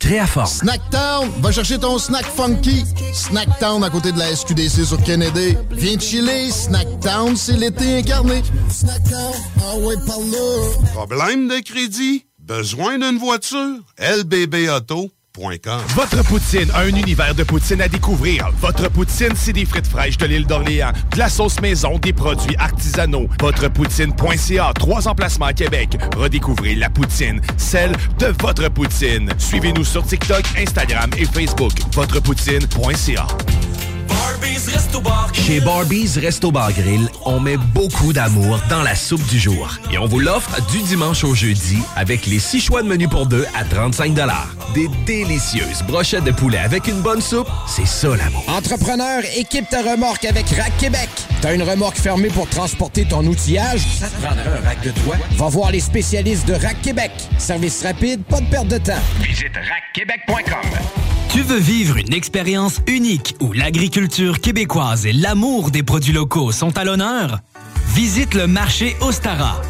Créaforme. 0.00 0.46
Snacktown, 0.46 1.30
va 1.40 1.52
chercher 1.52 1.78
ton 1.78 1.98
snack 1.98 2.24
funky. 2.24 2.84
Snacktown 3.12 3.84
à 3.84 3.90
côté 3.90 4.10
de 4.12 4.18
la 4.18 4.34
SQDC 4.34 4.84
sur 4.84 5.00
Kennedy. 5.04 5.56
Viens 5.70 5.98
chiller, 5.98 6.50
Snacktown, 6.50 7.36
c'est 7.36 7.56
l'été 7.56 7.98
incarné. 7.98 8.42
Snacktown, 8.70 9.34
ah 9.60 9.76
ouais, 9.76 9.94
par 10.06 10.18
là. 10.18 10.92
Problème 10.94 11.48
de 11.48 11.60
crédit? 11.60 12.24
Besoin 12.38 12.98
d'une 12.98 13.18
voiture? 13.18 13.76
LBB 13.98 14.68
Auto. 14.74 15.10
Votre 15.94 16.24
poutine, 16.24 16.70
un 16.74 16.88
univers 16.88 17.36
de 17.36 17.44
poutine 17.44 17.80
à 17.80 17.86
découvrir. 17.86 18.50
Votre 18.60 18.90
poutine, 18.90 19.30
c'est 19.36 19.52
des 19.52 19.64
frites 19.64 19.86
fraîches 19.86 20.18
de 20.18 20.26
l'île 20.26 20.44
d'Orléans, 20.44 20.90
de 21.12 21.18
la 21.18 21.28
sauce 21.28 21.60
maison, 21.60 21.98
des 21.98 22.12
produits 22.12 22.56
artisanaux. 22.56 23.28
Votrepoutine.ca, 23.40 24.72
trois 24.74 25.06
emplacements 25.06 25.46
à 25.46 25.52
Québec. 25.52 25.96
Redécouvrez 26.16 26.74
la 26.74 26.90
poutine, 26.90 27.40
celle 27.56 27.92
de 28.18 28.26
votre 28.40 28.68
poutine. 28.70 29.30
Suivez-nous 29.38 29.84
sur 29.84 30.04
TikTok, 30.04 30.42
Instagram 30.58 31.10
et 31.16 31.24
Facebook. 31.24 31.72
Votrepoutine.ca. 31.92 33.26
Chez 35.32 35.60
Barbies 35.60 36.18
Resto 36.20 36.52
Bar 36.52 36.72
Grill, 36.72 37.08
on 37.24 37.40
met 37.40 37.56
beaucoup 37.56 38.12
d'amour 38.12 38.60
dans 38.68 38.82
la 38.82 38.94
soupe 38.94 39.26
du 39.26 39.38
jour. 39.38 39.78
Et 39.90 39.98
on 39.98 40.06
vous 40.06 40.20
l'offre 40.20 40.50
du 40.70 40.80
dimanche 40.82 41.24
au 41.24 41.34
jeudi 41.34 41.78
avec 41.96 42.26
les 42.26 42.38
six 42.38 42.60
choix 42.60 42.82
de 42.82 42.88
menu 42.88 43.08
pour 43.08 43.26
deux 43.26 43.44
à 43.58 43.64
35 43.64 44.14
Des 44.74 44.88
délicieuses 45.06 45.82
brochettes 45.88 46.24
de 46.24 46.30
poulet 46.30 46.58
avec 46.58 46.86
une 46.86 47.00
bonne 47.00 47.20
soupe, 47.20 47.48
c'est 47.66 47.86
ça 47.86 48.08
l'amour. 48.16 48.44
Entrepreneur, 48.48 49.22
équipe 49.36 49.68
ta 49.68 49.82
remorque 49.82 50.24
avec 50.24 50.48
Rack 50.50 50.76
Québec. 50.78 51.08
T'as 51.40 51.54
une 51.54 51.62
remorque 51.62 51.98
fermée 51.98 52.28
pour 52.28 52.48
transporter 52.48 53.04
ton 53.04 53.26
outillage? 53.26 53.80
Ça 53.98 54.08
te 54.08 54.22
prendra 54.22 54.42
un 54.42 54.64
rack 54.64 54.82
de 54.82 54.90
toi? 55.02 55.16
Va 55.32 55.48
voir 55.48 55.72
les 55.72 55.80
spécialistes 55.80 56.46
de 56.46 56.54
Rack 56.54 56.80
Québec. 56.82 57.10
Service 57.38 57.82
rapide, 57.82 58.22
pas 58.22 58.40
de 58.40 58.46
perte 58.46 58.68
de 58.68 58.78
temps. 58.78 59.02
Visite 59.20 59.56
rackquebec.com. 59.56 60.70
Tu 61.32 61.42
veux 61.42 61.60
vivre 61.60 61.96
une 61.96 62.12
expérience 62.12 62.80
unique 62.88 63.36
où 63.38 63.52
l'agriculture 63.52 64.19
québécoise 64.28 65.06
et 65.06 65.12
l'amour 65.12 65.70
des 65.70 65.82
produits 65.82 66.12
locaux 66.12 66.52
sont 66.52 66.76
à 66.76 66.84
l'honneur? 66.84 67.38
Visite 67.94 68.34
le 68.34 68.46
marché 68.46 68.96
Ostara. 69.00 69.60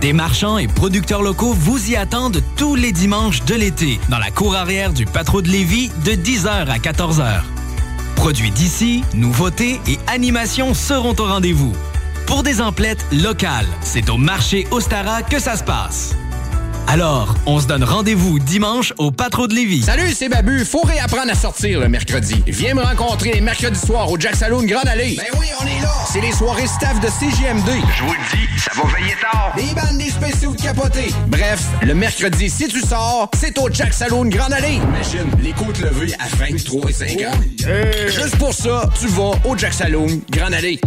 Des 0.00 0.12
marchands 0.12 0.58
et 0.58 0.68
producteurs 0.68 1.22
locaux 1.22 1.54
vous 1.54 1.90
y 1.90 1.96
attendent 1.96 2.42
tous 2.56 2.74
les 2.74 2.92
dimanches 2.92 3.44
de 3.44 3.54
l'été 3.54 3.98
dans 4.08 4.18
la 4.18 4.30
cour 4.30 4.54
arrière 4.54 4.92
du 4.92 5.06
Patro 5.06 5.40
de 5.40 5.48
Lévis 5.48 5.90
de 6.04 6.12
10h 6.12 6.68
à 6.68 6.78
14h. 6.78 7.40
Produits 8.16 8.50
d'ici, 8.50 9.02
nouveautés 9.14 9.80
et 9.88 9.98
animations 10.06 10.74
seront 10.74 11.16
au 11.18 11.24
rendez-vous. 11.24 11.72
Pour 12.26 12.42
des 12.42 12.60
emplettes 12.60 13.04
locales, 13.12 13.66
c'est 13.80 14.10
au 14.10 14.18
marché 14.18 14.66
Ostara 14.70 15.22
que 15.22 15.38
ça 15.38 15.56
se 15.56 15.64
passe. 15.64 16.14
Alors, 16.86 17.36
on 17.46 17.60
se 17.60 17.66
donne 17.66 17.84
rendez-vous 17.84 18.38
dimanche 18.40 18.92
au 18.98 19.12
Patro 19.12 19.46
de 19.46 19.54
Lévis. 19.54 19.82
Salut, 19.82 20.12
c'est 20.12 20.28
Babu. 20.28 20.64
Faut 20.64 20.80
réapprendre 20.80 21.30
à 21.30 21.34
sortir 21.34 21.78
le 21.80 21.88
mercredi. 21.88 22.42
Viens 22.48 22.74
me 22.74 22.82
rencontrer 22.82 23.32
les 23.32 23.40
mercredis 23.40 23.78
soirs 23.78 24.10
au 24.10 24.18
Jack 24.18 24.34
Saloon 24.34 24.64
Grande 24.64 24.88
Allée. 24.88 25.16
Ben 25.16 25.38
oui, 25.38 25.46
on 25.60 25.66
est 25.66 25.80
là. 25.80 25.92
C'est 26.12 26.20
les 26.20 26.32
soirées 26.32 26.66
staff 26.66 26.98
de 27.00 27.06
CGMD. 27.06 27.68
Je 27.96 28.02
vous 28.02 28.12
le 28.12 28.36
dis, 28.36 28.60
ça 28.60 28.72
va 28.74 28.88
veiller 28.98 29.14
tard. 29.20 29.52
Des 29.56 29.74
bandes, 29.74 29.98
des 29.98 30.10
spéciaux 30.10 30.52
de 30.52 30.60
capotés. 30.60 31.12
Bref, 31.28 31.64
le 31.82 31.94
mercredi, 31.94 32.50
si 32.50 32.66
tu 32.66 32.80
sors, 32.80 33.30
c'est 33.38 33.56
au 33.58 33.68
Jack 33.72 33.92
Saloon 33.92 34.24
Grande 34.26 34.52
Allée. 34.52 34.74
Imagine, 34.82 35.30
les 35.42 35.52
côtes 35.52 35.78
levées 35.78 36.14
à 36.18 36.26
23 36.44 36.90
et 36.90 36.92
50. 36.92 37.34
Juste 38.08 38.36
pour 38.36 38.52
ça, 38.52 38.90
tu 38.98 39.06
vas 39.06 39.32
au 39.44 39.56
Jack 39.56 39.74
Saloon 39.74 40.20
Grande 40.30 40.54
Allée. 40.54 40.80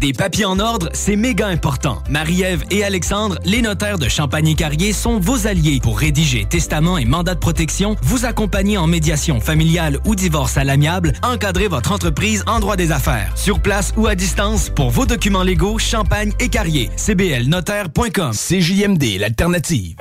Des 0.00 0.12
papiers 0.12 0.44
en 0.44 0.58
ordre, 0.58 0.90
c'est 0.92 1.16
méga 1.16 1.46
important. 1.46 2.02
Marie-Ève 2.10 2.64
et 2.70 2.84
Alexandre, 2.84 3.38
les 3.44 3.62
notaires 3.62 3.98
de 3.98 4.08
Champagny-Carrier, 4.08 4.92
sont 4.92 5.18
vos 5.18 5.46
alliés 5.46 5.80
pour 5.82 5.98
rédiger 5.98 6.44
testament 6.44 6.98
et 6.98 7.04
mandat 7.04 7.34
de 7.34 7.40
protection, 7.40 7.96
vous 8.02 8.26
accompagner 8.26 8.78
en 8.78 8.86
médiation 8.86 9.40
familiale 9.40 9.98
ou 10.04 10.14
divorce 10.14 10.56
à 10.56 10.64
l'amiable, 10.64 11.12
encadrer 11.22 11.68
votre 11.68 11.92
entreprise 11.92 12.44
en 12.46 12.60
droit 12.60 12.76
des 12.76 12.92
affaires. 12.92 13.32
Sur 13.36 13.60
place 13.60 13.94
ou 13.96 14.06
à 14.06 14.14
distance, 14.14 14.70
pour 14.70 14.90
vos 14.90 15.06
documents 15.06 15.42
légaux, 15.42 15.78
Champagne 15.78 16.32
et 16.40 16.48
Carrier. 16.48 16.90
cblnotaire.com. 16.96 18.32
CJMD, 18.32 19.18
l'alternative. 19.18 19.96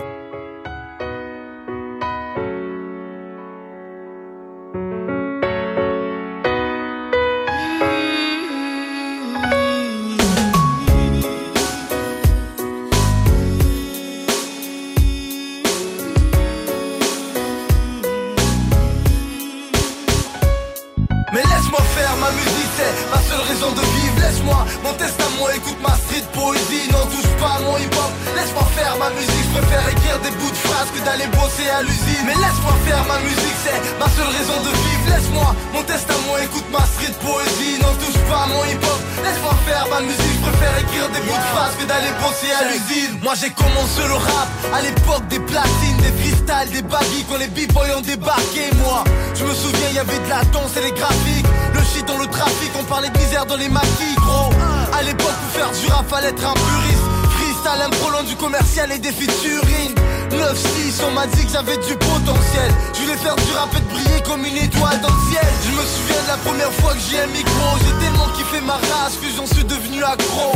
Commercial 58.85 58.91
et 58.91 58.99
des 58.99 59.11
featuring. 59.11 59.93
9-6, 60.31 61.03
on 61.07 61.11
m'a 61.11 61.27
dit 61.27 61.45
que 61.45 61.51
j'avais 61.51 61.77
du 61.77 61.95
potentiel. 61.95 62.71
Je 62.93 63.01
voulais 63.01 63.17
faire 63.17 63.35
du 63.35 63.51
rap 63.53 63.69
et 63.75 63.81
briller 63.93 64.21
comme 64.23 64.45
une 64.45 64.57
étoile 64.57 64.99
dans 65.01 65.09
le 65.09 65.31
ciel. 65.31 65.47
Je 65.63 65.71
me 65.71 65.83
souviens 65.83 66.21
de 66.23 66.27
la 66.27 66.37
première 66.37 66.71
fois 66.73 66.93
que 66.93 66.99
j'ai 66.99 67.19
un 67.19 67.27
micro. 67.27 67.65
J'ai 67.79 68.05
tellement 68.05 68.27
kiffé 68.35 68.61
ma 68.61 68.73
race 68.73 69.15
que 69.21 69.27
j'en 69.35 69.45
suis 69.45 69.63
devenu 69.63 70.03
accro. 70.03 70.51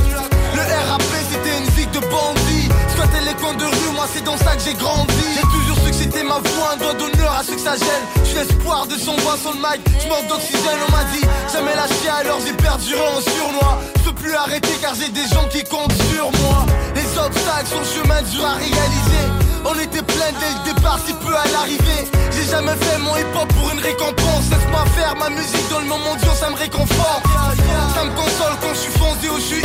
Le 0.55 0.61
RAP, 0.89 1.03
c'était 1.31 1.57
une 1.57 1.69
vie 1.75 1.87
de 1.87 1.99
bandit. 1.99 2.67
Squatter 2.93 3.23
les 3.25 3.33
coins 3.35 3.53
de 3.53 3.65
rue, 3.65 3.93
moi 3.95 4.07
c'est 4.13 4.23
dans 4.23 4.37
ça 4.37 4.55
que 4.55 4.63
j'ai 4.65 4.73
grandi. 4.73 5.25
J'ai 5.35 5.47
toujours 5.47 5.77
su 5.85 5.91
que 5.91 5.95
c'était 5.95 6.23
ma 6.23 6.39
voix, 6.39 6.73
un 6.73 6.77
doigt 6.77 6.93
d'honneur 6.93 7.33
à 7.39 7.43
ceux 7.43 7.55
que 7.55 7.61
ça 7.61 7.75
gêne. 7.77 8.05
Je 8.25 8.31
fais 8.31 8.41
espoir 8.41 8.87
de 8.87 8.97
son 8.97 9.15
voix 9.17 9.37
sur 9.37 9.53
le 9.53 9.59
mic. 9.59 9.79
Je 10.01 10.07
manque 10.09 10.27
d'oxygène, 10.27 10.79
on 10.87 10.91
m'a 10.91 11.03
dit. 11.13 11.25
Jamais 11.53 11.75
lâché 11.75 12.09
alors 12.19 12.39
j'ai 12.45 12.53
perduré 12.53 13.07
en 13.07 13.21
surnois. 13.21 13.79
Je 13.97 14.09
peux 14.09 14.15
plus 14.15 14.33
arrêter 14.33 14.75
car 14.81 14.93
j'ai 14.95 15.09
des 15.09 15.27
gens 15.27 15.47
qui 15.49 15.63
comptent 15.63 15.97
sur 16.11 16.31
moi. 16.41 16.65
Les 17.19 17.25
obstacles 17.25 17.67
sont 17.67 17.83
chemin 17.83 18.21
dur 18.31 18.45
à 18.45 18.55
réaliser. 18.55 19.25
On 19.65 19.75
était 19.75 20.01
plein 20.01 20.31
dès 20.39 20.51
le 20.55 20.73
départ, 20.73 20.99
si 21.05 21.11
peu 21.13 21.35
à 21.35 21.43
l'arrivée. 21.51 22.07
J'ai 22.31 22.47
jamais 22.47 22.75
fait 22.79 22.97
mon 22.97 23.15
hip-hop 23.17 23.47
pour 23.59 23.71
une 23.71 23.79
récompense. 23.79 24.47
Laisse-moi 24.49 24.85
faire 24.95 25.15
ma 25.17 25.29
musique 25.29 25.67
dans 25.69 25.79
le 25.79 25.85
moment 25.85 26.15
dur, 26.15 26.33
ça 26.33 26.49
me 26.49 26.55
réconforte. 26.55 27.23
Ça 27.93 28.03
me 28.05 28.15
console 28.15 28.55
quand 28.61 28.73
je 28.73 28.79
suis 28.87 28.95
foncé 28.95 29.27
ou 29.27 29.35
je 29.35 29.59
suis. 29.59 29.63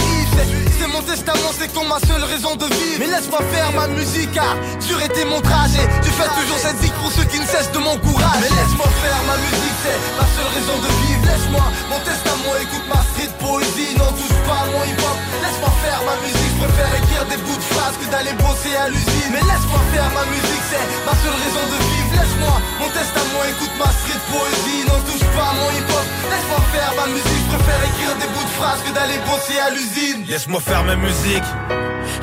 C'est 0.79 0.89
mon 0.89 1.03
testament, 1.03 1.53
c'est 1.57 1.73
comme 1.73 1.87
ma 1.87 2.01
seule 2.01 2.25
raison 2.25 2.57
de 2.57 2.67
vivre. 2.67 2.99
Mais 2.99 3.07
laisse-moi 3.07 3.41
faire 3.53 3.71
ma 3.73 3.87
musique, 3.87 4.33
car 4.33 4.57
dur 4.83 5.01
était 5.01 5.25
mon 5.25 5.41
trajet. 5.41 5.87
Tu 6.03 6.11
fais 6.11 6.29
toujours 6.35 6.59
cette 6.59 6.79
zik 6.83 6.93
pour 6.99 7.13
ceux 7.13 7.25
qui 7.31 7.39
ne 7.39 7.47
cessent 7.47 7.71
de 7.71 7.79
m'encourager. 7.79 8.51
Mais 8.51 8.51
laisse-moi 8.51 8.91
faire 8.99 9.21
ma 9.31 9.37
musique, 9.39 9.79
c'est 9.87 9.99
ma 10.19 10.27
seule 10.35 10.51
raison 10.59 10.77
de 10.83 10.91
vivre. 11.07 11.23
Laisse-moi 11.23 11.65
mon 11.89 12.01
testament, 12.03 12.55
écoute 12.61 12.87
ma 12.91 13.01
street 13.15 13.33
poésie. 13.39 13.95
N'en 13.95 14.11
touche 14.11 14.39
pas 14.43 14.67
mon 14.75 14.83
hip-hop. 14.91 15.19
Laisse-moi 15.45 15.73
faire 15.85 16.01
ma 16.09 16.17
musique, 16.25 16.53
je 16.57 16.65
préfère 16.65 16.93
écrire 16.97 17.25
des 17.29 17.37
bouts 17.45 17.57
de 17.57 17.69
phrases 17.73 17.97
que 18.01 18.09
d'aller 18.11 18.33
bosser 18.41 18.75
à 18.77 18.89
l'usine. 18.89 19.31
Mais 19.31 19.45
laisse-moi 19.45 19.81
faire 19.93 20.11
ma 20.17 20.25
musique, 20.33 20.65
c'est 20.73 20.87
ma 21.05 21.15
seule 21.21 21.37
raison 21.45 21.65
de 21.69 21.79
vivre. 21.85 22.11
Laisse-moi 22.17 22.57
mon 22.81 22.91
testament, 22.97 23.43
écoute 23.53 23.75
ma 23.77 23.91
street 23.93 24.25
poésie. 24.33 24.83
N'en 24.89 25.01
touche 25.05 25.27
pas 25.37 25.49
à 25.53 25.55
mon 25.61 25.69
hip-hop. 25.77 26.07
Laisse-moi 26.33 26.61
faire 26.73 26.93
ma 26.97 27.07
musique, 27.13 27.45
je 27.45 27.57
préfère 27.57 27.83
écrire 27.93 28.15
des 28.23 28.31
bouts 28.33 28.49
de 28.49 28.55
phrases 28.57 28.83
que 28.89 28.93
d'aller 28.97 29.19
bosser 29.29 29.59
à 29.61 29.69
l'usine. 29.77 30.25
Laisse-moi 30.29 30.61
faire 30.61 30.83
ma 30.85 30.97
musique. 30.97 31.49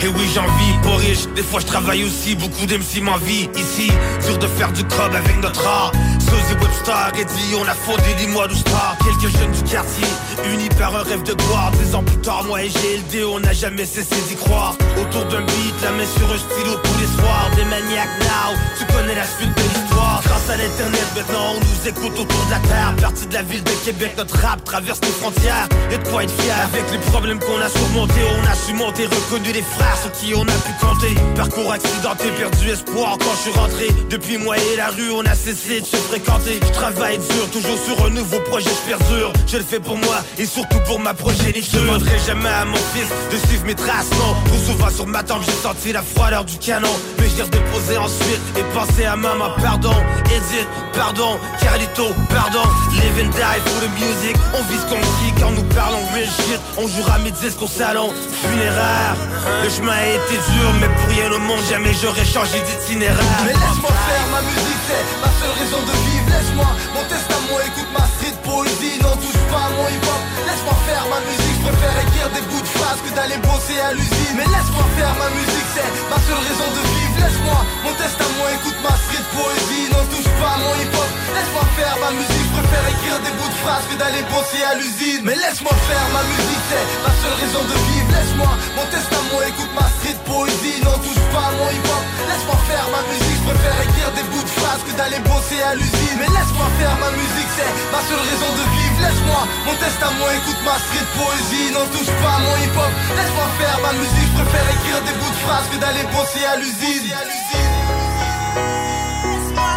Et 0.02 0.08
oui, 0.08 0.30
j'ai 0.34 0.40
envie, 0.40 0.74
pas 0.84 0.96
riche. 0.98 1.28
Des 1.36 1.44
fois, 1.44 1.60
je 1.60 1.66
travaille 1.66 2.04
aussi, 2.04 2.36
beaucoup 2.36 2.66
d'MC 2.66 3.02
m'envie. 3.02 3.50
Ici, 3.56 3.92
dur 4.26 4.38
de 4.38 4.48
faire 4.48 4.72
du 4.72 4.84
club 4.86 5.14
avec 5.16 5.42
notre 5.42 5.66
art. 5.66 5.92
Sosie 6.20 6.56
Webstar, 6.62 7.12
Eddie, 7.20 7.56
on 7.60 7.68
a 7.68 7.74
fondé 7.74 8.14
de 8.16 8.56
star. 8.56 8.96
Quelques 9.04 9.36
jeunes 9.38 9.52
du 9.52 9.64
quartier, 9.64 10.08
unis 10.54 10.70
par 10.80 10.96
un 10.96 11.04
rêve 11.04 11.24
de 11.24 11.34
gloire. 11.34 11.72
Des 11.72 11.94
ans 11.96 12.04
plus 12.04 12.18
tard, 12.18 12.44
moi 12.46 12.64
et 12.64 12.70
GLD, 12.70 13.24
on 13.26 13.40
n'a 13.40 13.54
jamais 13.54 13.86
cessé 13.86 14.16
d'y 14.28 14.36
croire. 14.36 14.76
Autour 15.00 15.26
d'un 15.26 15.42
beat, 15.42 15.76
la 15.84 15.92
main 15.92 16.06
sur 16.06 16.32
un 16.32 16.38
stylo 16.38 16.78
tous 16.84 17.00
les 17.00 17.22
soirs. 17.22 17.52
Des 17.56 17.66
maniaques 17.66 18.18
now, 18.22 18.56
tu 18.78 18.86
connais 18.94 19.16
la 19.16 19.26
suite 19.26 19.54
de 19.56 19.62
l'histoire. 19.62 20.22
Grâce 20.24 20.50
à 20.50 20.58
l'internet, 20.58 21.06
maintenant, 21.16 21.56
on 21.56 21.60
nous 21.60 21.88
écoute 21.88 22.20
autour 22.20 22.46
de 22.46 22.52
la 22.52 22.60
terre. 22.60 22.96
Partie 23.02 23.28
de 23.28 23.34
la 23.34 23.44
ville 23.44 23.64
de 23.64 23.72
Québec, 23.86 24.14
notre 24.18 24.38
rap 24.38 24.64
traverse 24.64 25.00
les 25.02 25.12
frontières. 25.12 25.68
Et 25.92 25.98
de 25.98 26.08
quoi 26.08 26.24
être 26.24 26.42
fier 26.42 26.56
avec 26.64 26.92
les 26.92 27.00
problèmes 27.12 27.40
qu'on 27.40 27.60
a 27.60 27.70
surmontés. 27.70 28.26
On 28.40 28.52
a 28.52 28.56
su 28.56 28.74
monter, 28.74 29.06
reconnu 29.06 29.52
les 29.52 29.64
frères 29.76 29.98
sur 29.98 30.12
qui 30.12 30.34
on 30.36 30.44
a 30.44 30.46
pu 30.46 30.74
compter. 30.80 31.16
Parcours 31.36 31.72
accidenté, 31.72 32.26
perdu 32.38 32.70
espoir 32.70 33.18
quand 33.20 33.34
je 33.36 33.50
suis 33.50 33.60
rentré. 33.60 33.88
Depuis 34.10 34.38
moi 34.38 34.56
et 34.58 34.76
la 34.78 34.88
rue 34.88 35.12
on 35.12 35.26
a 35.26 35.36
cessé 35.36 35.82
de 35.82 35.86
se 35.86 35.98
fréquenter. 35.98 36.60
Je 36.62 36.72
travaille 36.74 37.18
dur, 37.18 37.50
toujours 37.52 37.78
sur 37.86 38.06
un 38.06 38.10
nouveau 38.10 38.40
projet, 38.42 38.70
je 38.70 38.90
perdure 38.90 39.34
Je 39.48 39.58
le 39.58 39.64
fais 39.64 39.80
pour 39.80 39.98
moi 39.98 40.18
et 40.38 40.46
surtout 40.46 40.80
pour 40.86 41.00
ma 41.00 41.14
progéniture. 41.14 41.64
Je 41.74 41.78
demanderai 41.80 42.20
jamais 42.26 42.50
à 42.50 42.66
mon 42.66 42.76
fils 42.94 43.10
de 43.32 43.48
suivre 43.48 43.66
mes 43.66 43.76
traces, 43.76 44.10
non 44.12 44.36
Trop 44.46 44.72
souvent 44.72 44.90
sur 44.90 45.08
ma 45.08 45.24
tempe 45.24 45.44
j'ai 45.46 45.52
senti 45.52 45.94
la 45.94 46.02
froideur 46.02 46.46
du 46.46 46.58
canon. 46.58 46.96
Mais 47.20 47.28
je 47.30 47.44
déposer 47.44 47.98
ensuite 47.98 48.42
et 48.58 48.64
penser 48.74 49.06
à 49.06 49.16
maman 49.16 49.52
Pardon, 49.62 49.94
Edith, 50.26 50.68
pardon, 50.94 51.38
Carlito, 51.62 52.08
pardon. 52.30 52.64
Live 52.94 53.26
and 53.26 53.32
die 53.32 53.60
for 53.66 53.82
the 53.82 53.92
music. 54.00 54.36
On 54.54 54.64
vise 54.64 54.86
qu'on 54.90 55.00
dit 55.00 55.34
quand 55.40 55.52
nous 55.52 55.64
parlons 55.76 56.04
real 56.14 56.26
shit. 56.26 56.60
On 56.78 56.88
jouera 56.88 57.20
mes 57.20 57.32
disques 57.32 57.62
au 57.62 57.68
salon 57.68 58.14
funéraire 58.42 59.16
Le 59.64 59.70
chemin 59.70 59.94
a 59.94 60.06
été 60.08 60.36
dur 60.52 60.68
mais 60.80 60.90
pour 60.90 61.08
rien 61.10 61.32
au 61.32 61.40
monde 61.40 61.60
Jamais 61.70 61.94
j'aurais 62.02 62.26
changé 62.26 62.58
d'itinéraire. 62.68 63.18
Mais 63.46 63.54
laisse-moi 63.54 63.94
faire 64.10 64.28
ma 64.32 64.42
musique 64.42 64.82
c'est 64.88 65.06
ma 65.22 65.32
seule 65.40 65.56
raison 65.62 65.82
de 65.86 65.96
vivre. 66.06 66.28
Laisse-moi 66.34 66.70
mon 66.96 67.04
testament 67.06 67.60
écoute 67.68 67.92
ma 67.94 68.06
street 68.14 68.38
poésie. 68.44 68.98
N'en 69.02 69.16
touche 69.22 69.44
pas 69.54 69.70
mon 69.78 69.88
hip 69.94 70.02
hop 70.02 70.22
Laisse-moi 70.48 70.76
faire 70.88 71.06
ma 71.14 71.20
musique 71.30 71.58
Je 71.62 71.64
préfère 71.70 71.96
écrire 72.06 72.30
des 72.34 72.44
bouts 72.50 72.62
de 72.62 72.71
que 73.00 73.12
d'aller 73.16 73.38
bosser 73.40 73.80
à 73.80 73.94
l'usine. 73.94 74.36
Mais 74.36 74.44
laisse-moi 74.44 74.84
faire 75.00 75.16
ma 75.16 75.30
musique 75.32 75.70
c'est 75.76 75.92
ma 76.12 76.20
seule 76.28 76.44
raison 76.44 76.68
de 76.76 76.82
vivre. 76.92 77.16
Laisse-moi 77.24 77.60
mon 77.88 77.94
testament 77.96 78.48
écoute 78.60 78.80
ma 78.84 78.92
street 79.00 79.28
poésie. 79.32 79.88
N'en 79.96 80.04
touche 80.12 80.32
pas 80.42 80.52
à 80.52 80.60
mon 80.60 80.74
hip 80.76 80.92
hop 80.92 81.12
Laisse-moi 81.32 81.66
faire 81.80 81.96
ma 82.04 82.12
musique 82.12 82.50
préfère 82.52 82.86
écrire 82.92 83.20
des 83.24 83.34
bouts 83.40 83.52
de 83.54 83.60
phrases 83.64 83.86
que 83.88 83.96
d'aller 83.96 84.24
bosser 84.28 84.64
à 84.68 84.76
l'usine. 84.76 85.24
Mais 85.24 85.38
laisse-moi 85.40 85.72
faire 85.88 86.08
ma 86.12 86.24
musique 86.28 86.66
c'est 86.68 86.86
ma 87.06 87.14
seule 87.24 87.38
raison 87.40 87.64
de 87.64 87.76
vivre. 87.88 88.10
Laisse-moi 88.12 88.52
mon 88.76 88.88
testament 88.92 89.40
écoute 89.48 89.72
ma 89.72 89.88
street 89.96 90.20
poésie. 90.28 90.80
N'en 90.84 90.98
touche 91.00 91.26
pas 91.32 91.48
à 91.48 91.54
mon 91.56 91.70
hip 91.72 91.88
hop 91.88 92.04
Laisse-moi 92.28 92.58
faire 92.68 92.88
ma 92.92 93.02
musique 93.08 93.42
préfère 93.48 93.78
écrire 93.88 94.12
des 94.20 94.26
bouts 94.36 94.44
de 94.44 94.54
phrases 94.60 94.84
que 94.84 94.94
d'aller 95.00 95.22
bosser 95.24 95.64
à 95.64 95.80
l'usine. 95.80 96.18
Mais 96.20 96.28
laisse-moi 96.28 96.68
faire 96.76 96.96
ma 97.00 97.12
musique 97.16 97.52
c'est 97.56 97.72
ma 97.94 98.02
seule 98.04 98.20
raison 98.20 98.52
de 98.52 98.66
vivre. 98.76 99.00
Laisse-moi 99.00 99.42
mon 99.64 99.76
testament 99.80 100.28
écoute 100.36 100.62
ma 100.68 100.76
street 100.76 101.08
poésie. 101.16 101.72
N'en 101.72 101.88
touche 101.96 102.12
pas 102.20 102.36
à 102.36 102.42
mon 102.44 102.56
hip 102.60 102.76
Laisse-moi 103.18 103.48
faire 103.60 103.80
ma 103.82 103.94
musique 103.94 104.30
Je 104.32 104.42
préfère 104.42 104.68
écrire 104.76 105.02
des 105.08 105.16
bouts 105.20 105.30
de 105.30 105.42
phrases 105.46 105.68
que 105.72 105.78
d'aller 105.78 106.06
bosser 106.14 106.46
à 106.46 106.56
l'usine. 106.58 107.14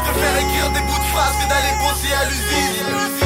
Préfère 0.05 0.37
écrire 0.45 0.71
des 0.71 0.81
bouts 0.81 0.99
de 0.99 1.09
phrases 1.13 1.37
que 1.41 1.49
d'aller 1.49 1.75
bosser 1.83 2.13
à 2.13 2.25
l'usine 2.27 3.24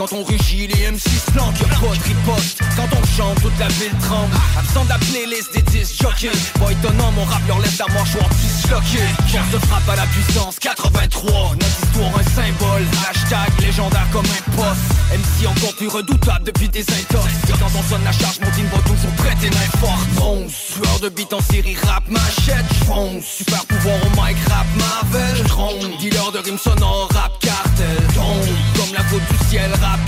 quand 0.00 0.14
on 0.14 0.24
rugit 0.24 0.66
les 0.66 0.90
M6 0.90 1.30
planquent, 1.34 1.60
y'a 1.60 1.68
pas 1.68 1.94
de 1.94 2.02
riposte. 2.02 2.60
Quand 2.74 2.88
on 2.96 3.04
chante, 3.04 3.38
toute 3.42 3.58
la 3.58 3.68
ville 3.68 3.92
tremble. 4.00 4.32
Absent 4.58 4.84
de 4.84 4.88
la 4.88 4.96
playlist 4.96 5.52
des 5.52 5.60
disques 5.60 6.00
jockeys. 6.00 6.40
Pas 6.58 6.72
étonnant, 6.72 7.12
mon 7.12 7.24
rap 7.24 7.42
leur 7.46 7.58
laisse 7.58 7.76
la 7.76 7.84
mâchoire 7.92 8.30
disloquée 8.30 9.04
Force 9.28 9.50
de 9.52 9.58
frappe 9.58 9.88
à 9.90 9.96
la 9.96 10.06
puissance 10.06 10.58
83 10.58 11.32
Notre 11.52 11.84
histoire 11.84 12.12
un 12.16 12.24
symbole. 12.30 12.86
Hashtag 13.10 13.60
légendaire 13.60 14.06
comme 14.10 14.24
un 14.24 14.50
poste. 14.56 14.88
MC 15.12 15.46
encore 15.46 15.74
plus 15.76 15.88
redoutable 15.88 16.46
depuis 16.46 16.70
des 16.70 16.80
intox. 16.80 17.28
Quand 17.60 17.66
on 17.66 17.82
sonne 17.90 18.04
la 18.04 18.12
charge, 18.12 18.40
mon 18.40 18.50
team 18.52 18.68
va 18.72 18.80
toujours 18.80 19.12
prêter 19.18 19.50
main 19.50 19.78
forte 19.80 20.08
Monstre, 20.16 20.82
sueur 20.82 21.00
de 21.00 21.08
beat 21.10 21.30
en 21.34 21.42
série 21.42 21.76
rap 21.84 22.04
machette 22.08 22.64
J'fonce, 22.80 23.24
super 23.24 23.66
pouvoir 23.66 23.96
au 23.96 24.10
mic 24.16 24.38
rap 24.48 24.66
Marvel 24.78 25.44
Drone, 25.44 25.98
dealer 25.98 26.32
de 26.32 26.38
rimes 26.38 26.58
sonores 26.58 27.10
rap 27.12 27.32
cartel 27.40 28.00
la 28.92 29.04
faute 29.04 29.22
du 29.30 29.48
ciel 29.48 29.70
rap 29.80 30.00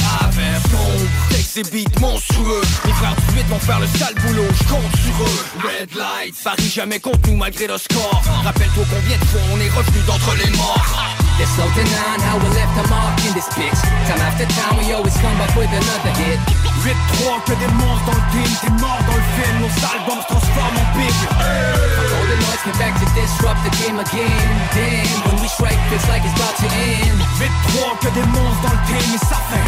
et 1.56 1.62
beats 1.64 2.00
monstrueux 2.00 2.62
Mes 2.84 2.92
frères 2.92 3.14
du 3.28 3.36
8 3.36 3.46
vont 3.48 3.58
faire 3.58 3.80
le 3.80 3.86
sale 3.86 4.14
boulot, 4.26 4.46
j'compte 4.62 4.96
sur 4.96 5.16
eux 5.24 5.44
Red 5.64 5.94
light, 5.94 6.34
Paris 6.42 6.70
jamais 6.72 7.00
contre 7.00 7.18
nous 7.28 7.36
malgré 7.36 7.66
le 7.66 7.76
score 7.76 8.22
Rappelle-toi 8.44 8.84
combien 8.88 9.18
de 9.18 9.24
fois 9.24 9.40
on 9.52 9.60
est 9.60 9.68
revenu 9.70 10.00
d'entre 10.06 10.34
les 10.36 10.50
morts 10.56 11.12
There's 11.38 11.48
something 11.56 11.88
on 11.88 12.20
how 12.20 12.36
we 12.38 12.48
left 12.54 12.76
a 12.76 12.84
mark 12.92 13.16
in 13.24 13.32
this 13.32 13.48
bitch. 13.56 13.80
Time 14.06 14.20
after 14.20 14.44
time, 14.52 14.76
we 14.78 14.92
always 14.92 15.16
come 15.16 15.32
back 15.40 15.50
with 15.56 15.72
another 15.72 16.12
hit. 16.20 16.38
8-3, 16.84 17.40
que 17.48 17.54
des 17.56 17.72
monstres 17.80 18.04
dans 18.04 18.20
le 18.20 18.26
team, 18.30 18.50
t'es 18.60 18.70
mort 18.78 19.00
dans 19.08 19.16
le 19.16 19.26
film, 19.40 19.56
nos 19.64 19.72
albums 19.80 20.20
se 20.22 20.28
transforment 20.28 20.76
en 20.76 20.86
big. 20.92 21.16
All 21.40 22.26
the 22.28 22.36
noise 22.36 22.62
came 22.62 22.78
back 22.78 22.94
to 23.00 23.08
disrupt 23.16 23.64
the 23.64 23.72
game 23.80 23.98
again. 23.98 24.44
Damn, 24.76 25.18
when 25.24 25.40
we 25.40 25.48
strike, 25.48 25.80
feels 25.88 26.06
like 26.12 26.22
it's 26.22 26.36
about 26.36 26.54
to 26.60 26.68
end. 26.68 27.16
8-3, 27.40 27.98
que 28.04 28.10
des 28.12 28.26
monstres 28.28 28.62
dans 28.62 28.76
le 28.76 28.82
team, 28.86 29.08
et 29.16 29.22
ça 29.24 29.40
fait 29.48 29.64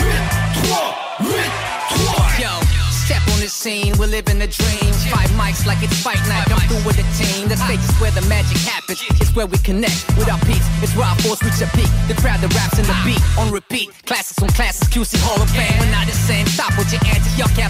8-3, 0.69 1.33
8-3. 1.33 1.84
Yo, 2.39 2.84
step 3.05 3.21
on 3.29 3.41
the 3.41 3.49
scene, 3.49 3.93
we're 4.01 4.09
living 4.09 4.41
a 4.41 4.49
dream. 4.49 4.93
Five 5.13 5.29
mics 5.37 5.69
like 5.69 5.85
it's 5.85 6.01
fight 6.01 6.21
night, 6.25 6.49
I'm 6.49 6.65
through 6.65 6.85
with 6.89 6.97
the 6.97 7.07
team. 7.21 7.49
The 7.49 7.57
stage 7.57 7.85
is 7.85 7.93
where 8.01 8.11
the 8.17 8.25
magic 8.33 8.57
happens, 8.65 9.05
it's 9.21 9.37
where 9.37 9.47
we 9.47 9.59
connect 9.59 10.09
with 10.17 10.29
our 10.33 10.41
peaks. 10.49 10.65
It's 10.81 10.97
where 10.97 11.07
our 11.07 11.19
force 11.21 11.45
reach 11.45 11.61
a 11.61 11.69
peak. 11.77 11.91
The 12.09 12.17
crowd, 12.17 12.41
the 12.41 12.49
raps, 12.57 12.81
and 12.81 12.89
the 12.89 12.97
beat 13.05 13.21
on 13.37 13.53
repeat. 13.53 13.93
Classics 14.09 14.41
on 14.43 14.49
classics, 14.57 14.89
QC 14.89 15.21
Hall 15.21 15.41
of 15.41 15.51
Fame. 15.53 15.77
We're 15.79 15.93
not 15.93 16.07
the 16.09 16.17
same, 16.17 16.47
stop 16.47 16.73
with 16.79 16.91
your 16.93 17.05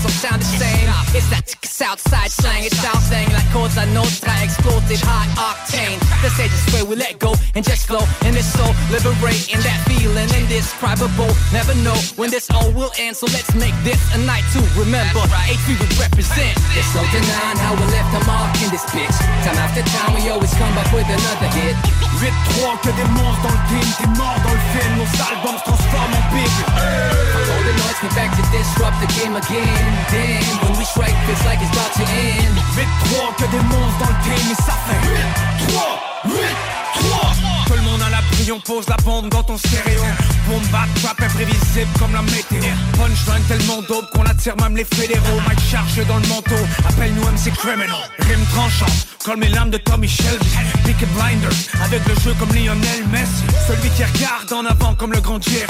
don't 0.05 0.13
sound 0.21 0.43
the 0.43 0.51
same. 0.61 0.87
It's 1.17 1.29
that 1.31 1.47
tick 1.47 1.65
Southside 1.65 2.31
slang, 2.31 2.65
it's 2.65 2.79
our 2.85 3.01
thing 3.11 3.27
like 3.33 3.49
chords 3.51 3.77
I 3.77 3.87
know, 3.91 4.05
try 4.23 4.45
explosive, 4.45 5.01
high 5.03 5.27
octane. 5.41 5.99
The 6.23 6.31
stage 6.31 6.53
is 6.53 6.65
where 6.73 6.85
we 6.85 6.97
let 6.97 7.19
go 7.19 7.35
and 7.55 7.65
just 7.65 7.87
flow, 7.87 8.05
and 8.23 8.37
it's 8.37 8.47
so 8.53 8.67
liberating 8.93 9.61
that 9.65 9.81
feeling 9.89 10.29
indescribable. 10.37 11.33
Never 11.53 11.75
know 11.83 11.97
when 12.17 12.31
this 12.31 12.51
all 12.51 12.71
will 12.73 12.93
end, 12.99 13.17
so 13.17 13.27
let's 13.33 13.55
make 13.55 13.75
this 13.83 14.01
a 14.15 14.19
night 14.29 14.45
to 14.53 14.61
remember. 14.79 15.24
what 15.31 15.81
would 15.81 15.95
represent. 15.99 16.55
There's 16.75 16.93
no 16.95 17.03
denying 17.09 17.59
how 17.59 17.75
we 17.75 17.85
left 17.93 18.11
a 18.13 18.21
mark 18.27 18.53
in 18.61 18.71
this 18.71 18.85
bitch. 18.93 19.17
Time 19.45 19.59
after 19.59 19.83
time, 19.83 20.13
we 20.17 20.29
always 20.29 20.53
come 20.55 20.73
back 20.75 20.91
with 20.93 21.09
another 21.09 21.49
hit. 21.57 21.77
Vite 22.21 22.39
trois 22.53 22.77
que 22.83 22.91
des 22.93 23.09
monstres 23.17 23.43
dans 23.43 23.55
le 23.55 23.63
team, 23.69 23.87
t'es 23.99 24.11
mort 24.19 24.39
dans 24.45 24.55
le 24.55 24.65
film, 24.73 24.93
nos 24.99 25.11
albums 25.25 25.59
se 25.59 25.65
transforment 25.65 26.17
en 26.17 26.25
big. 26.35 26.53
All 26.75 27.63
the 27.65 27.75
noise 27.75 27.99
came 28.01 28.15
back 28.15 28.31
to 28.37 28.43
disrupt 28.53 28.99
the 29.01 29.11
game 29.19 29.37
again. 29.37 29.85
Then 30.11 30.43
when 30.63 30.79
we 30.79 30.85
strike, 30.85 31.17
feels 31.27 31.45
like 31.45 31.61
it's 31.61 31.73
about 31.73 31.93
to 31.97 32.05
end. 32.05 32.55
Vite 32.77 32.95
trois 33.05 33.33
que 33.39 33.47
des 33.51 33.65
monstres 33.73 33.99
dans 34.01 34.13
le 34.13 34.19
team, 34.25 34.45
et 34.53 34.59
ça 34.63 34.77
fait 34.87 35.05
on 37.95 38.01
a 38.01 38.11
l'abri, 38.11 38.51
on 38.53 38.61
pose 38.61 38.89
la 38.89 38.97
bande 39.05 39.29
dans 39.29 39.43
ton 39.43 39.57
stéréo. 39.57 40.03
Bomba, 40.49 40.87
trap, 41.01 41.21
imprévisible 41.23 41.91
comme 41.99 42.13
la 42.13 42.23
météo. 42.23 42.63
Punchline 42.97 43.45
tellement 43.49 43.83
dope 43.89 44.11
qu'on 44.13 44.25
attire 44.25 44.57
même 44.57 44.77
les 44.77 44.85
fédéraux. 44.85 45.41
Mike 45.47 45.61
charge 45.71 46.07
dans 46.07 46.19
le 46.19 46.27
manteau, 46.29 46.63
appelle-nous 46.89 47.23
MC 47.23 47.53
Criminal. 47.57 47.97
Rime 48.21 48.45
tranchante, 48.53 49.07
comme 49.25 49.41
les 49.41 49.49
lames 49.49 49.71
de 49.71 49.79
Tommy 49.79 50.09
Shelby. 50.09 50.47
Pick 50.85 50.99
Blinders, 51.15 51.51
avec 51.85 52.03
le 52.07 52.15
jeu 52.21 52.35
comme 52.39 52.53
Lionel 52.55 53.07
Messi. 53.11 53.45
Celui 53.69 53.91
qui 53.91 54.05
regarde 54.05 54.53
en 54.53 54.67
avant 54.67 54.95
comme 54.95 55.13
le 55.13 55.21
grand 55.21 55.41
Jerry. 55.41 55.67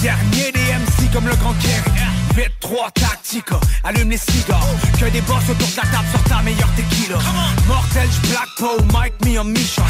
Dernier 0.00 0.52
des 0.52 0.60
MC 0.60 1.12
comme 1.12 1.26
le 1.26 1.34
grand 1.36 1.54
Kerry. 1.54 1.90
8-3 2.36 2.92
tactica, 2.94 3.58
allume 3.82 4.10
les 4.10 4.16
cigares. 4.16 4.64
Que 4.98 5.06
des 5.06 5.20
boss 5.22 5.42
autour 5.50 5.66
de 5.66 5.76
la 5.76 5.82
table 5.82 6.08
sur 6.12 6.22
ta 6.24 6.42
meilleure 6.42 6.72
tequila. 6.76 7.18
Mortel, 7.66 8.08
Black 8.30 8.48
Poe, 8.58 8.84
Mike 8.92 9.14
me 9.24 9.40
en 9.40 9.44
mission 9.44 9.82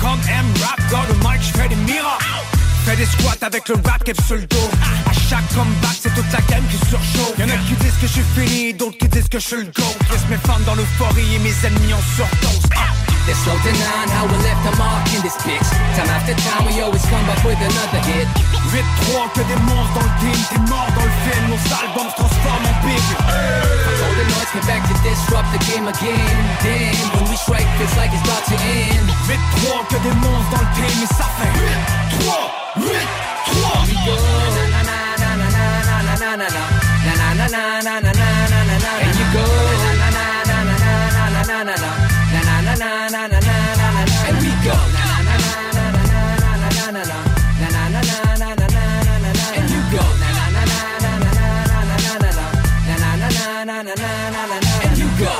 Comme 0.00 0.20
M 0.28 0.46
rap, 0.62 0.80
dans 0.90 1.02
le 1.02 1.14
mic, 1.14 1.42
j'fais 1.42 1.68
des 1.68 1.76
miracles 1.76 2.24
Fais 2.84 2.96
des 2.96 3.06
squats 3.06 3.44
avec 3.44 3.68
le 3.68 3.74
rap 3.84 4.04
cap 4.04 4.16
sur 4.24 4.36
le 4.36 4.46
dos. 4.46 4.70
À 5.10 5.12
chaque 5.12 5.48
comeback, 5.52 5.96
c'est 6.00 6.14
toute 6.14 6.32
la 6.32 6.40
game 6.42 6.64
qui 6.70 6.76
surchauffe. 6.88 7.36
Y'en 7.36 7.48
a 7.48 7.56
qui 7.66 7.74
disent 7.74 7.98
que 8.00 8.06
je 8.06 8.12
suis 8.12 8.24
fini, 8.36 8.74
d'autres 8.74 8.98
qui 8.98 9.08
disent 9.08 9.28
que 9.28 9.40
je 9.40 9.44
suis 9.44 9.56
le 9.56 9.64
GOAT. 9.64 9.96
Laisse 10.12 10.28
mes 10.30 10.36
fans 10.36 10.60
dans 10.64 10.76
l'euphorie 10.76 11.34
et 11.34 11.38
mes 11.40 11.54
ennemis 11.66 11.92
en 11.92 12.00
surdose. 12.14 12.70
Ah. 12.76 13.15
They're 13.26 13.34
slow 13.42 13.58
to 13.58 13.72
nine, 13.74 14.08
how 14.14 14.22
we 14.30 14.38
left 14.46 14.62
a 14.70 14.72
mark 14.78 15.02
in 15.10 15.20
this 15.26 15.34
bitch. 15.42 15.66
Time 15.98 16.10
after 16.14 16.34
time, 16.46 16.62
we 16.70 16.78
always 16.78 17.02
come 17.10 17.26
back 17.26 17.42
with 17.42 17.58
another 17.58 17.98
hit. 18.06 18.28
8-3 18.70 19.34
que 19.34 19.42
des 19.50 19.60
monstres 19.66 19.94
dans 19.98 20.06
le 20.06 20.14
game, 20.22 20.42
t'es 20.46 20.62
mort 20.70 20.86
dans 20.94 21.02
le 21.02 21.16
film, 21.26 21.44
nos 21.50 21.58
albums 21.74 22.10
se 22.10 22.16
transforment 22.22 22.70
en 22.70 22.76
big. 22.86 23.02
All 23.26 24.14
the 24.14 24.26
noise 24.30 24.50
came 24.54 24.66
back 24.70 24.82
to 24.86 24.94
disrupt 25.02 25.50
the 25.50 25.58
game 25.66 25.90
again. 25.90 26.38
Damn, 26.62 26.94
when 27.18 27.26
we 27.26 27.36
strike, 27.36 27.66
feels 27.82 27.96
like 27.98 28.14
it's 28.14 28.22
about 28.22 28.46
to 28.46 28.54
end. 28.62 29.10
8-3 29.26 29.90
que 29.90 29.98
des 30.06 30.14
monstres 30.22 30.50
dans 30.54 30.62
le 30.62 30.70
game, 30.78 31.00
et 31.02 31.10
ça 31.10 31.26
fait 31.34 31.50
8-3, 32.30 32.46
8-3. 32.78 33.90
We 33.90 33.94
go. 34.06 34.14
Na 34.70 34.86
na 34.86 34.98
na 35.18 35.34
na 35.34 35.50
na 35.50 35.66
na 35.66 35.98
na 35.98 36.14
na 36.14 36.14
na 36.14 36.30
na 36.30 36.38
na 36.38 36.38
na 36.38 36.38
na 36.38 36.70
na 37.06 37.34
na 37.34 37.46
na 37.50 37.82
na 37.82 38.00
na 38.00 38.12
na 38.14 38.35
go. 55.18 55.32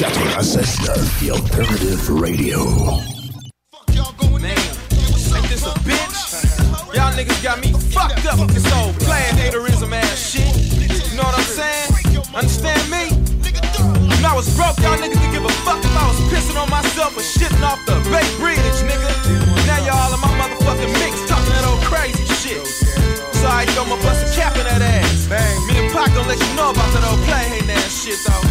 96.9 0.00 1.20
The 1.20 1.30
Alternative 1.32 2.08
Radio. 2.10 2.58
Fuck 3.72 3.94
y'all 3.94 4.12
going 4.16 4.42
Man, 4.42 4.56
Ain't 4.56 5.48
this 5.48 5.64
a 5.64 5.72
bitch? 5.84 6.94
Y'all 6.94 7.12
niggas 7.12 7.42
got 7.42 7.60
me 7.60 7.72
fucked 7.72 8.24
up 8.26 8.40
with 8.40 8.52
this 8.52 8.64
old 8.80 8.96
playing 9.00 9.36
haterism 9.36 9.92
ass 9.92 10.16
shit. 10.16 10.48
You 10.80 11.16
know 11.16 11.24
what 11.24 11.36
I'm 11.36 11.44
saying? 11.44 12.24
Understand 12.34 12.84
me? 12.88 13.08
When 14.20 14.24
I 14.24 14.34
was 14.36 14.48
broke, 14.56 14.76
y'all 14.80 14.96
niggas 14.96 15.16
didn't 15.16 15.32
give 15.32 15.44
a 15.44 15.52
fuck 15.64 15.80
if 15.80 15.96
I 15.96 16.04
was 16.08 16.20
pissing 16.28 16.60
on 16.60 16.68
myself 16.68 17.16
or 17.16 17.24
shitting 17.24 17.64
off 17.64 17.80
the 17.86 17.96
Bay 18.12 18.24
Bridge, 18.36 18.60
nigga. 18.84 19.08
Now 19.66 19.80
y'all 19.84 19.96
all 19.96 20.12
in 20.12 20.20
my 20.20 20.32
motherfucking 20.36 20.92
mix 21.00 21.24
talking 21.28 21.52
that 21.56 21.64
old 21.64 21.80
crazy 21.88 22.24
shit. 22.36 22.64
So 23.40 23.48
I 23.48 23.64
throw 23.72 23.84
my 23.84 23.96
bust 24.04 24.28
a 24.28 24.36
cap 24.36 24.56
in 24.56 24.64
that 24.64 24.82
ass. 24.82 25.28
Me 25.68 25.79
Pac 26.10 26.16
gon' 26.16 26.26
let 26.28 26.38
you 26.40 26.54
know 26.54 26.70
about 26.70 26.90
that 26.92 27.04
old 27.06 27.20
play 27.22 27.44
hating 27.46 27.70
ass 27.70 28.02
shit 28.02 28.18
though. 28.26 28.42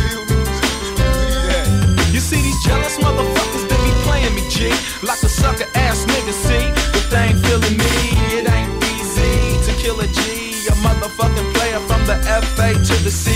You 2.12 2.20
see 2.20 2.42
these 2.42 2.60
jealous 2.64 2.98
motherfuckers, 2.98 3.68
they 3.68 3.80
be 3.84 3.92
playing 4.04 4.34
me, 4.36 4.44
G. 4.50 4.72
Like 5.04 5.22
a 5.24 5.30
sucker 5.30 5.68
ass 5.76 6.06
nigga, 6.06 6.34
see? 6.34 6.72
But 6.92 7.08
they 7.12 7.32
ain't 7.32 7.40
feeling 7.46 7.78
me, 7.78 7.96
it 8.36 8.50
ain't 8.50 8.84
easy 8.96 9.60
to 9.66 9.72
kill 9.80 10.00
a 10.00 10.08
G. 10.08 10.68
A 10.68 10.74
motherfucking 10.84 11.54
player 11.56 11.80
from 11.88 12.06
the 12.06 12.16
FA 12.56 12.74
to 12.74 12.96
the 13.04 13.12
C. 13.12 13.32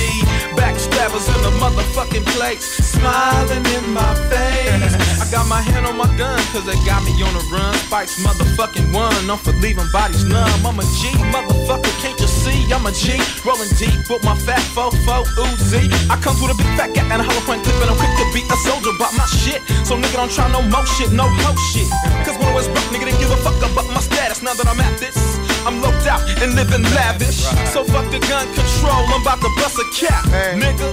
Backstabbers 0.55 1.27
in 1.27 1.39
the 1.43 1.53
motherfucking 1.59 2.25
place, 2.35 2.63
smiling 2.63 3.65
in 3.75 3.93
my 3.93 4.13
face. 4.31 4.93
I 5.19 5.27
got 5.31 5.47
my 5.47 5.61
hand 5.61 5.85
on 5.85 5.97
my 5.97 6.07
gun, 6.17 6.39
cause 6.51 6.65
they 6.65 6.75
got 6.85 7.03
me 7.03 7.11
on 7.23 7.33
the 7.33 7.43
run. 7.51 7.73
Spice 7.87 8.23
motherfucking 8.23 8.93
one, 8.93 9.29
I'm 9.29 9.37
for 9.37 9.53
leaving 9.63 9.89
bodies 9.91 10.25
numb. 10.25 10.65
I'm 10.65 10.79
a 10.79 10.83
G, 10.99 11.09
motherfucker, 11.31 11.91
can't 12.01 12.19
you 12.19 12.27
see? 12.43 12.67
I'm 12.75 12.85
a 12.85 12.91
G, 12.91 13.15
rolling 13.47 13.71
deep 13.79 13.95
with 14.11 14.23
my 14.27 14.35
fat 14.35 14.59
fofo 14.75 15.23
Uzi. 15.39 15.87
I 16.11 16.19
come 16.19 16.35
with 16.43 16.51
a 16.51 16.57
big 16.59 16.67
fat 16.75 16.91
gat 16.91 17.07
and 17.07 17.21
a 17.21 17.25
hollow 17.25 17.43
point 17.47 17.63
clip, 17.63 17.79
and 17.79 17.89
I'm 17.89 17.97
quick 17.97 18.11
to 18.19 18.25
be 18.35 18.43
a 18.43 18.57
soldier 18.67 18.91
about 18.91 19.15
my 19.15 19.25
shit. 19.25 19.63
So 19.87 19.95
nigga 19.95 20.19
don't 20.19 20.31
try 20.31 20.51
no 20.51 20.61
more 20.61 20.85
shit, 20.85 21.11
no 21.15 21.25
ho 21.43 21.55
shit. 21.71 21.87
Cause 22.27 22.35
when 22.35 22.47
I 22.51 22.53
was 22.53 22.67
broke, 22.67 22.89
nigga 22.91 23.07
didn't 23.07 23.23
give 23.23 23.31
a 23.31 23.39
fuck 23.39 23.57
about 23.63 23.87
my 23.95 24.03
status. 24.03 24.43
Now 24.43 24.53
that 24.53 24.67
I'm 24.67 24.79
at 24.83 24.99
this, 24.99 25.15
I'm 25.63 25.79
loped 25.79 26.05
out 26.07 26.21
and 26.43 26.53
living 26.59 26.83
lavish. 26.91 27.47
So 27.71 27.87
fuck 27.87 28.11
the 28.11 28.19
gun 28.27 28.45
control, 28.51 29.01
I'm 29.07 29.23
about 29.23 29.39
to 29.39 29.49
bust 29.63 29.79
a 29.79 29.85
cap, 29.95 30.27
nigga. 30.59 30.91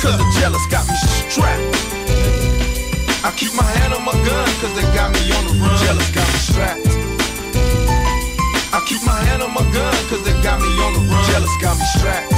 Cause 0.00 0.16
the 0.16 0.26
jealous 0.40 0.64
got 0.72 0.88
me 0.88 0.96
strapped. 1.28 1.60
I 3.26 3.34
keep 3.36 3.52
my 3.52 3.66
hand 3.76 3.92
on 3.92 4.04
my 4.04 4.16
gun, 4.24 4.48
cause 4.62 4.72
they 4.78 4.86
got 4.94 5.12
me 5.12 5.20
on 5.36 5.42
the 5.44 5.54
run. 5.60 5.74
Jealous 5.84 6.08
got 6.14 6.26
me 6.32 6.38
strapped. 6.38 7.07
I 8.70 8.84
keep 8.84 9.02
my 9.02 9.16
hand 9.16 9.42
on 9.42 9.54
my 9.54 9.64
gun, 9.72 9.94
cause 10.12 10.22
they 10.24 10.36
got 10.42 10.60
me 10.60 10.68
on 10.84 10.92
the 10.92 11.00
run. 11.08 11.24
Jealous 11.32 11.56
got 11.60 11.78
me 11.78 11.84
strapped. 11.96 12.32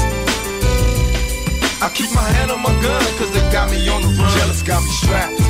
I 1.82 1.90
keep 1.90 2.12
my 2.14 2.22
hand 2.22 2.50
on 2.52 2.62
my 2.62 2.70
gun, 2.80 3.02
cause 3.18 3.30
they 3.34 3.42
got 3.50 3.70
me 3.70 3.88
on 3.88 4.02
the 4.02 4.08
run. 4.14 4.30
Jealous 4.38 4.62
got 4.62 4.82
me 4.82 4.90
strapped. 5.02 5.40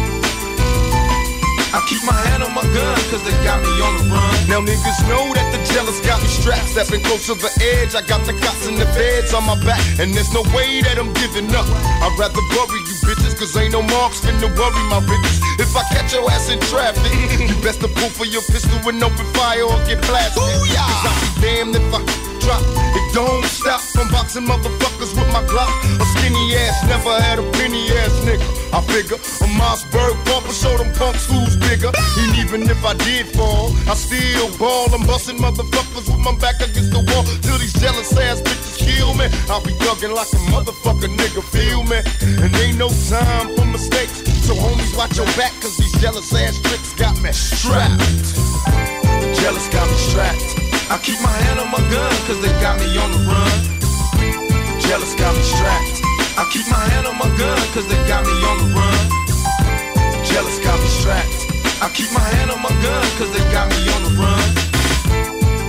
I 1.71 1.79
keep 1.87 2.03
my 2.03 2.17
hand 2.33 2.43
on 2.43 2.51
my 2.51 2.67
gun, 2.75 2.99
cause 3.13 3.23
they 3.23 3.37
got 3.45 3.63
me 3.63 3.71
on 3.79 3.93
the 4.01 4.05
run. 4.11 4.35
Now 4.49 4.59
niggas 4.65 5.01
know 5.07 5.31
that 5.37 5.47
the 5.55 5.61
jealous 5.71 6.01
got 6.01 6.19
me 6.19 6.27
strapped. 6.27 6.73
Stepping 6.73 7.05
close 7.05 7.27
to 7.31 7.35
the 7.35 7.53
edge, 7.61 7.95
I 7.95 8.03
got 8.03 8.27
the 8.27 8.33
cops 8.33 8.67
and 8.67 8.81
the 8.81 8.87
feds 8.97 9.35
on 9.35 9.45
my 9.47 9.55
back. 9.63 9.79
And 10.01 10.11
there's 10.17 10.33
no 10.33 10.43
way 10.57 10.83
that 10.83 10.99
I'm 10.99 11.13
giving 11.15 11.47
up. 11.55 11.69
I'd 12.03 12.17
rather 12.19 12.43
bury 12.57 12.83
bitches, 13.01 13.37
cause 13.39 13.57
ain't 13.57 13.73
no 13.73 13.83
marks 13.83 14.21
finna 14.21 14.49
worry 14.57 14.85
my 14.89 15.01
bitches. 15.01 15.41
If 15.59 15.75
I 15.77 15.83
catch 15.93 16.13
your 16.13 16.31
ass 16.31 16.51
in 16.51 16.61
traffic, 16.61 17.13
you 17.41 17.55
best 17.65 17.81
to 17.81 17.89
pull 17.89 18.11
for 18.11 18.27
your 18.27 18.43
pistol 18.43 18.79
and 18.89 19.03
open 19.03 19.27
fire 19.35 19.65
or 19.65 19.79
get 19.87 20.01
blasted. 20.03 20.43
Cause 20.43 21.05
I'll 21.05 21.21
be 21.21 21.41
damned 21.41 21.77
if 21.77 21.95
I 21.95 22.30
drop. 22.41 22.63
It 22.97 23.07
don't 23.15 23.45
stop 23.45 23.81
from 23.81 24.09
boxing 24.09 24.47
motherfuckers 24.47 25.13
with 25.15 25.31
my 25.33 25.45
Glock. 25.47 25.71
A 26.01 26.05
skinny 26.17 26.57
ass, 26.57 26.83
never 26.89 27.15
had 27.21 27.39
a 27.39 27.47
penny 27.53 27.89
ass 28.01 28.13
nigga. 28.25 28.45
I 28.73 28.81
figure 28.83 29.17
a 29.17 29.47
Mossberg 29.61 30.17
bumper 30.25 30.53
show 30.53 30.77
them 30.77 30.93
punks 30.95 31.27
who's 31.27 31.57
bigger. 31.57 31.93
And 31.93 32.33
even 32.39 32.63
if 32.69 32.85
I 32.85 32.95
did 32.95 33.27
fall, 33.37 33.73
I 33.87 33.95
still 33.95 34.51
ball. 34.59 34.93
I'm 34.95 35.07
busting 35.07 35.39
motherfuckers 35.39 36.09
with 36.09 36.23
my 36.25 36.35
back 36.37 36.61
against 36.61 36.91
the 36.91 37.03
wall 37.13 37.25
till 37.45 37.59
these 37.59 37.75
jealous 37.75 38.17
ass 38.17 38.41
bitches 38.41 38.79
kill 38.79 39.15
me. 39.15 39.27
I'll 39.49 39.63
be 39.63 39.73
thugging 39.85 40.15
like 40.15 40.33
a 40.33 40.41
motherfucker 40.51 41.11
nigga, 41.15 41.43
feel 41.45 41.85
me? 41.85 42.01
And 42.43 42.55
ain't 42.57 42.79
no 42.79 42.89
time 43.09 43.55
for 43.57 43.67
mistakes. 43.67 44.25
So 44.47 44.55
homies, 44.55 44.97
watch 44.97 45.17
your 45.17 45.27
back, 45.39 45.53
cause 45.61 45.77
these 45.77 45.93
jealous 46.01 46.33
ass 46.35 46.59
tricks 46.61 46.95
got 46.95 47.21
me 47.23 47.33
strapped. 47.33 48.01
Jealous 49.41 49.69
got 49.69 49.89
me 49.89 49.97
strapped. 49.97 50.60
I 50.91 50.99
keep 50.99 51.23
my 51.23 51.31
hand 51.31 51.63
on 51.63 51.71
my 51.71 51.79
gun, 51.87 52.11
cause 52.27 52.43
they 52.43 52.51
got 52.59 52.75
me 52.83 52.91
on 52.99 53.15
the 53.15 53.23
run. 53.23 53.55
Jealous 54.83 55.15
got 55.15 55.31
me 55.39 55.43
strapped. 55.47 56.03
I 56.35 56.43
keep 56.51 56.67
my 56.67 56.83
hand 56.91 57.07
on 57.07 57.15
my 57.15 57.31
gun, 57.39 57.63
cause 57.71 57.87
they 57.87 57.95
got 58.11 58.27
me 58.27 58.35
on 58.43 58.57
the 58.59 58.69
run. 58.75 58.99
Jealous 60.27 60.59
got 60.59 60.75
me 60.83 60.91
strapped. 60.91 61.31
I 61.79 61.87
keep 61.95 62.11
my 62.11 62.27
hand 62.35 62.51
on 62.51 62.59
my 62.59 62.75
gun, 62.83 63.07
cause 63.23 63.31
they 63.31 63.39
got 63.55 63.71
me 63.71 63.87
on 63.87 64.03
the 64.03 64.13
run. 64.19 64.43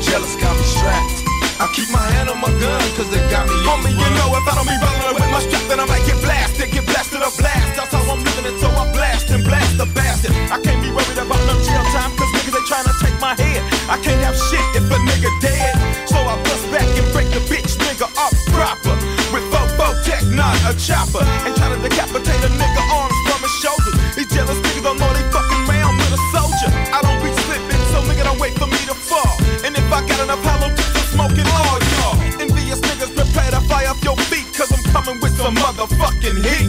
Jealous 0.01 0.33
got 0.41 0.57
me 0.57 0.65
strapped. 0.65 1.21
I 1.61 1.69
keep 1.69 1.93
my 1.93 2.01
hand 2.17 2.33
on 2.33 2.41
my 2.41 2.49
gun, 2.57 2.81
cause 2.97 3.05
they 3.13 3.21
got 3.29 3.45
me 3.45 3.53
on 3.69 3.85
the 3.85 3.93
run. 3.93 3.93
Homie, 3.93 3.93
you 3.93 4.09
know 4.17 4.33
if 4.41 4.45
I 4.49 4.57
don't 4.57 4.65
be 4.65 4.73
rolling 4.81 5.21
with 5.21 5.29
my 5.29 5.41
strap, 5.45 5.61
then 5.69 5.77
I 5.77 5.85
might 5.85 6.01
get 6.09 6.17
blasted, 6.25 6.73
get 6.73 6.89
blasted 6.89 7.21
or 7.21 7.29
blast. 7.37 7.77
That's 7.77 7.93
how 7.93 8.01
I'm 8.09 8.25
living 8.25 8.57
until 8.57 8.73
I 8.73 8.89
blast 8.89 9.29
and 9.29 9.45
blast 9.45 9.77
the 9.77 9.85
bastard. 9.93 10.33
I 10.49 10.57
can't 10.65 10.81
be 10.81 10.89
worried 10.89 11.10
my 13.37 13.43
head. 13.43 13.61
I 13.89 13.97
can't 14.01 14.21
have 14.23 14.35
shit 14.35 14.65
if 14.75 14.83
a 14.91 14.97
nigga 15.07 15.31
dead. 15.41 15.75
So 16.07 16.17
I 16.17 16.35
bust 16.43 16.65
back 16.71 16.87
and 16.99 17.07
break 17.13 17.29
the 17.29 17.41
bitch 17.51 17.77
nigga 17.79 18.07
up 18.17 18.33
proper. 18.51 18.95
With 19.33 19.45
Fofo 19.51 20.03
Tech, 20.03 20.23
not 20.27 20.55
a 20.67 20.77
chopper. 20.77 21.23
And 21.45 21.55
try 21.55 21.69
to 21.73 21.81
decapitate 21.81 22.43
a 22.43 22.51
nigga 22.59 22.83
arms 22.93 23.10
motherfucking 35.55 36.39
heat. 36.43 36.67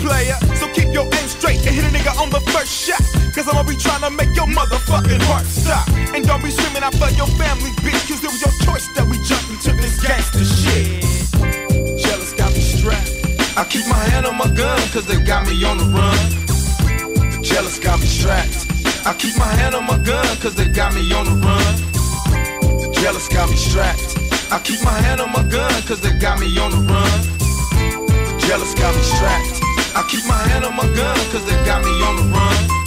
Player, 0.00 0.36
so 0.58 0.68
keep 0.72 0.92
your 0.92 1.04
aim 1.04 1.28
straight 1.28 1.64
and 1.66 1.74
hit 1.74 1.84
a 1.84 1.90
nigga 1.94 2.12
on 2.20 2.30
the 2.30 2.40
first 2.52 2.72
shot. 2.72 3.02
Cause 3.34 3.48
I'ma 3.48 3.62
be 3.62 3.76
trying 3.76 4.02
to 4.02 4.10
make 4.10 4.34
your 4.36 4.46
motherfucking 4.46 5.22
heart 5.26 5.46
stop. 5.46 5.88
And 6.14 6.26
don't 6.26 6.42
be 6.42 6.50
screaming 6.50 6.82
out 6.82 6.94
for 6.94 7.10
your 7.14 7.26
family, 7.38 7.70
bitch, 7.82 8.06
cause 8.06 8.22
it 8.22 8.30
was 8.30 8.40
your 8.42 8.54
choice 8.66 8.88
that 8.94 9.06
we 9.06 9.16
jumped 9.24 9.50
into 9.50 9.72
this 9.80 10.00
gangster 10.02 10.44
shit. 10.44 11.02
Jealous 11.98 12.32
got 12.34 12.52
me 12.52 12.60
strapped. 12.60 13.10
I 13.56 13.64
keep 13.64 13.86
my 13.86 14.02
hand 14.10 14.26
on 14.26 14.36
my 14.36 14.50
gun, 14.54 14.78
cause 14.90 15.06
they 15.06 15.20
got 15.22 15.46
me 15.46 15.64
on 15.64 15.78
the 15.78 15.88
run. 15.90 17.42
Jealous 17.42 17.78
got 17.78 18.00
me 18.00 18.06
strapped. 18.06 18.66
I 19.06 19.14
keep 19.14 19.36
my 19.36 19.46
hand 19.46 19.74
on 19.74 19.84
my 19.86 19.98
gun, 19.98 20.26
cause 20.38 20.54
they 20.54 20.68
got 20.68 20.94
me 20.94 21.12
on 21.12 21.24
the 21.26 21.36
run. 21.44 22.92
Jealous 22.92 23.28
got 23.28 23.50
me 23.50 23.56
strapped. 23.56 24.18
I 24.50 24.60
keep 24.60 24.82
my 24.82 24.92
hand 24.92 25.20
on 25.20 25.32
my 25.32 25.42
gun, 25.42 25.72
cause 25.82 26.00
they 26.00 26.12
got 26.18 26.38
me 26.40 26.46
on 26.58 26.70
the 26.70 26.92
run. 26.92 27.43
Jealous 28.46 28.74
got 28.74 28.94
me 28.94 29.02
strapped. 29.02 29.60
I 29.96 30.06
keep 30.08 30.24
my 30.26 30.36
hand 30.48 30.64
on 30.64 30.76
my 30.76 30.86
gun, 30.94 31.16
cause 31.32 31.44
they 31.46 31.56
got 31.64 31.82
me 31.82 31.90
on 32.02 32.16
the 32.16 32.24
run. 32.34 32.83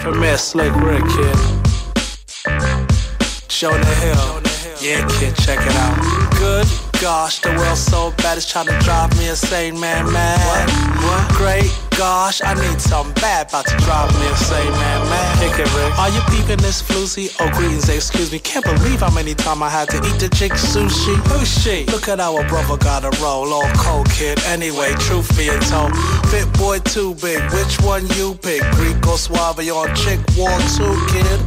Premier 0.00 0.38
Slick 0.38 0.74
Rick, 0.76 1.04
kid. 1.04 1.36
Jonah 3.48 3.84
Hill. 3.84 4.40
Yeah, 4.80 5.06
kid, 5.18 5.36
check 5.36 5.60
it 5.60 5.74
out. 5.76 6.38
Good 6.38 6.89
gosh, 7.00 7.38
the 7.40 7.48
world's 7.56 7.80
so 7.80 8.12
bad 8.18 8.36
it's 8.36 8.50
trying 8.50 8.66
to 8.66 8.78
drive 8.80 9.16
me 9.18 9.28
insane, 9.28 9.78
man, 9.80 10.12
man. 10.12 10.68
What? 11.02 11.32
Great 11.32 11.70
gosh, 12.00 12.40
I 12.42 12.54
need 12.54 12.80
something 12.80 13.12
bad 13.20 13.48
about 13.50 13.66
to 13.66 13.76
drive 13.84 14.08
me 14.18 14.26
insane, 14.28 14.72
man, 14.72 15.00
man. 15.12 15.36
Kick 15.36 15.60
it, 15.60 15.68
Rick. 15.76 15.92
Are 15.98 16.08
you 16.08 16.22
peeping 16.32 16.56
this 16.64 16.80
floozy? 16.80 17.28
Oh, 17.38 17.50
greetings, 17.52 17.90
excuse 17.90 18.32
me. 18.32 18.38
Can't 18.38 18.64
believe 18.64 19.00
how 19.00 19.10
many 19.10 19.34
times 19.34 19.60
I 19.60 19.68
had 19.68 19.90
to 19.90 19.98
eat 19.98 20.16
the 20.16 20.30
chick 20.34 20.52
sushi. 20.52 21.14
Who's 21.28 21.52
she? 21.62 21.84
Look 21.92 22.08
at 22.08 22.18
our 22.18 22.42
brother 22.48 22.78
got 22.78 23.04
a 23.04 23.12
roll, 23.20 23.52
all 23.52 23.68
cold 23.76 24.08
kid. 24.12 24.40
Anyway, 24.46 24.94
truth 25.04 25.28
being 25.36 25.60
told, 25.68 25.92
fit 26.32 26.50
boy 26.54 26.78
too 26.78 27.12
big. 27.20 27.42
Which 27.52 27.76
one 27.84 28.08
you 28.16 28.34
pick? 28.40 28.62
Greek 28.80 28.96
or 29.06 29.18
Suave 29.18 29.60
on 29.60 29.94
chick 29.94 30.20
war 30.40 30.56
two, 30.72 30.96
kid? 31.12 31.38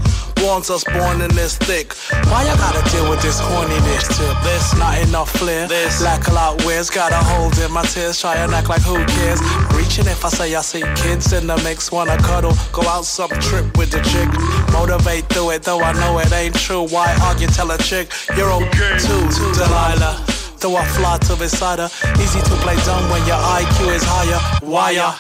Warns 0.44 0.70
us 0.70 0.84
born 0.84 1.22
in 1.22 1.34
this 1.36 1.58
thick. 1.58 1.94
Why 2.28 2.44
I 2.44 2.58
gotta 2.58 2.84
deal 2.92 3.10
with 3.10 3.22
this 3.22 3.40
horniness 3.40 4.06
tip? 4.12 4.36
This 4.44 4.76
not 4.78 5.00
enough 5.00 5.32
flair. 5.32 5.70
This 5.70 6.04
lack 6.04 6.28
a 6.28 6.34
lot 6.34 6.66
wears. 6.66 6.90
Got 6.90 7.14
a 7.14 7.16
hold 7.16 7.58
in 7.60 7.72
my 7.72 7.82
tears. 7.84 8.20
Try 8.20 8.36
and 8.36 8.52
act 8.52 8.68
like 8.68 8.82
who 8.82 8.96
cares. 9.06 9.40
Reaching 9.74 10.06
if 10.06 10.26
I 10.26 10.30
say 10.30 10.54
I 10.54 10.60
see 10.62 10.84
kids 10.96 11.32
in 11.32 11.48
the 11.48 11.56
mix. 11.64 11.94
Wanna 11.94 12.18
cuddle. 12.18 12.54
Go 12.74 12.82
out 12.90 13.06
some 13.06 13.30
trip 13.40 13.78
with 13.78 13.92
the 13.92 14.02
chick. 14.12 14.28
Motivate 14.74 15.30
through 15.30 15.52
it 15.52 15.64
though 15.64 15.80
I 15.80 15.94
know 15.94 16.20
it 16.20 16.32
ain't 16.34 16.56
true. 16.56 16.88
Why 16.88 17.16
argue? 17.24 17.48
Tell 17.48 17.72
a 17.72 17.78
chick 17.78 18.12
you're 18.36 18.52
okay 18.52 18.98
too, 19.00 19.24
Delilah. 19.56 20.26
Though 20.60 20.76
I 20.76 20.86
fly 20.88 21.20
to 21.20 21.38
beside 21.38 21.80
her. 21.80 21.90
Easy 22.20 22.42
to 22.42 22.56
play 22.60 22.76
dumb 22.84 23.10
when 23.10 23.26
your 23.26 23.40
IQ 23.40 23.96
is 23.96 24.04
higher. 24.04 24.40
Why 24.68 24.92
ya? 24.92 25.16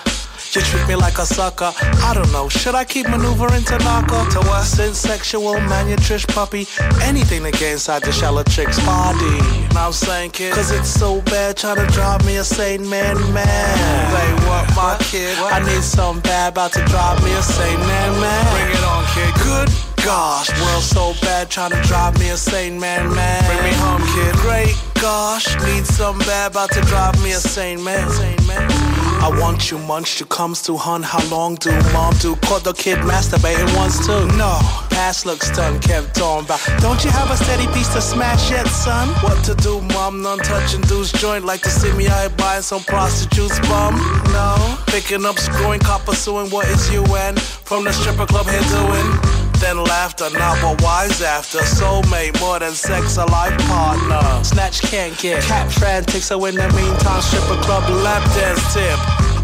You 0.55 0.61
treat 0.61 0.87
me 0.87 0.95
like 0.95 1.17
a 1.17 1.25
sucker. 1.25 1.71
I 1.81 2.13
don't 2.13 2.31
know. 2.31 2.47
Should 2.47 2.75
I 2.75 2.85
keep 2.85 3.09
maneuvering 3.09 3.63
to 3.65 3.77
knock 3.79 4.11
her? 4.11 4.29
To 4.33 4.39
what? 4.47 4.63
Sin 4.63 4.93
sexual, 4.93 5.59
malnutrition 5.61 6.31
puppy. 6.31 6.67
Anything 7.01 7.41
to 7.43 7.51
get 7.51 7.73
inside 7.73 8.03
the 8.03 8.11
shallow 8.11 8.43
chick's 8.43 8.77
body. 8.85 9.41
Now 9.73 9.87
I'm 9.87 9.93
saying, 9.93 10.29
kid. 10.29 10.53
Cause 10.53 10.69
it's 10.69 10.89
so 10.89 11.21
bad 11.23 11.57
trying 11.57 11.77
to 11.77 11.87
drive 11.91 12.23
me 12.25 12.37
a 12.37 12.43
sane 12.43 12.87
man, 12.87 13.15
man. 13.33 13.77
Say 14.13 14.47
what, 14.47 14.69
my 14.75 14.95
kid? 15.01 15.35
I 15.39 15.57
need 15.65 15.81
some 15.81 16.19
bad 16.21 16.51
about 16.51 16.73
to 16.73 16.85
drive 16.85 17.23
me 17.23 17.33
a 17.33 17.41
sane 17.41 17.79
man, 17.79 18.21
man. 18.21 18.45
Bring 18.53 18.77
it 18.77 18.83
on, 18.83 19.05
kid. 19.15 19.33
Good 19.41 20.05
gosh, 20.05 20.49
world 20.61 20.83
so 20.83 21.13
bad 21.25 21.49
trying 21.49 21.71
to 21.71 21.81
drive 21.87 22.19
me 22.19 22.29
a 22.29 22.37
sane 22.37 22.79
man, 22.79 23.11
man. 23.15 23.43
Bring 23.45 23.63
me 23.63 23.73
home, 23.77 24.03
kid. 24.13 24.35
Great 24.35 24.93
gosh, 25.01 25.47
need 25.65 25.85
some 25.85 26.17
bad 26.19 26.51
about 26.51 26.71
to 26.71 26.81
drive 26.81 27.21
me 27.23 27.31
a 27.31 27.35
sane 27.35 27.83
man. 27.83 28.09
Sane 28.09 28.47
man. 28.47 28.92
I 29.23 29.29
want 29.39 29.71
you 29.71 29.77
munch, 29.77 30.19
you 30.19 30.25
comes 30.25 30.61
to 30.63 30.75
hun. 30.75 31.01
How 31.01 31.23
long 31.29 31.55
do 31.55 31.71
mom 31.93 32.13
do? 32.19 32.35
Caught 32.47 32.65
the 32.65 32.73
kid 32.73 32.97
masturbating 32.97 33.73
once 33.77 34.05
too. 34.05 34.27
No, 34.35 34.59
past 34.89 35.25
looks 35.25 35.49
done, 35.51 35.79
kept 35.79 36.19
on 36.19 36.43
by. 36.43 36.59
Don't 36.79 37.01
you 37.05 37.09
have 37.09 37.31
a 37.31 37.37
steady 37.37 37.65
piece 37.67 37.87
to 37.93 38.01
smash 38.01 38.51
yet, 38.51 38.67
son? 38.67 39.07
What 39.23 39.41
to 39.45 39.55
do, 39.55 39.79
mom? 39.95 40.21
None 40.21 40.39
touching 40.39 40.81
dude's 40.81 41.13
joint. 41.13 41.45
Like 41.45 41.61
to 41.61 41.69
see 41.69 41.93
me 41.93 42.09
out 42.09 42.35
buying 42.35 42.63
some 42.63 42.83
prostitute's 42.83 43.61
bum? 43.61 43.95
No, 44.33 44.77
picking 44.87 45.23
up, 45.25 45.39
screwing, 45.39 45.79
copper 45.79 46.15
suing. 46.15 46.49
What 46.49 46.67
is 46.67 46.91
you 46.91 47.05
and 47.15 47.39
from 47.39 47.85
the 47.85 47.93
stripper 47.93 48.25
club 48.25 48.47
here 48.47 48.59
doing? 48.59 49.42
Then 49.63 49.77
laughter, 49.77 50.29
not 50.31 50.61
but 50.61 50.81
wise 50.83 51.21
after. 51.21 51.59
Soulmate, 51.59 52.37
more 52.41 52.59
than 52.59 52.73
sex, 52.73 53.17
a 53.17 53.25
life 53.25 53.57
partner. 53.67 54.43
Snatch 54.43 54.81
can't 54.81 55.17
get 55.17 55.41
cat 55.43 55.71
frantic, 55.71 56.21
so 56.21 56.43
in 56.45 56.55
the 56.55 56.67
meantime, 56.73 57.21
stripper 57.21 57.61
club 57.63 57.83
lap 58.03 58.23
dance 58.35 58.73
tip. 58.73 58.99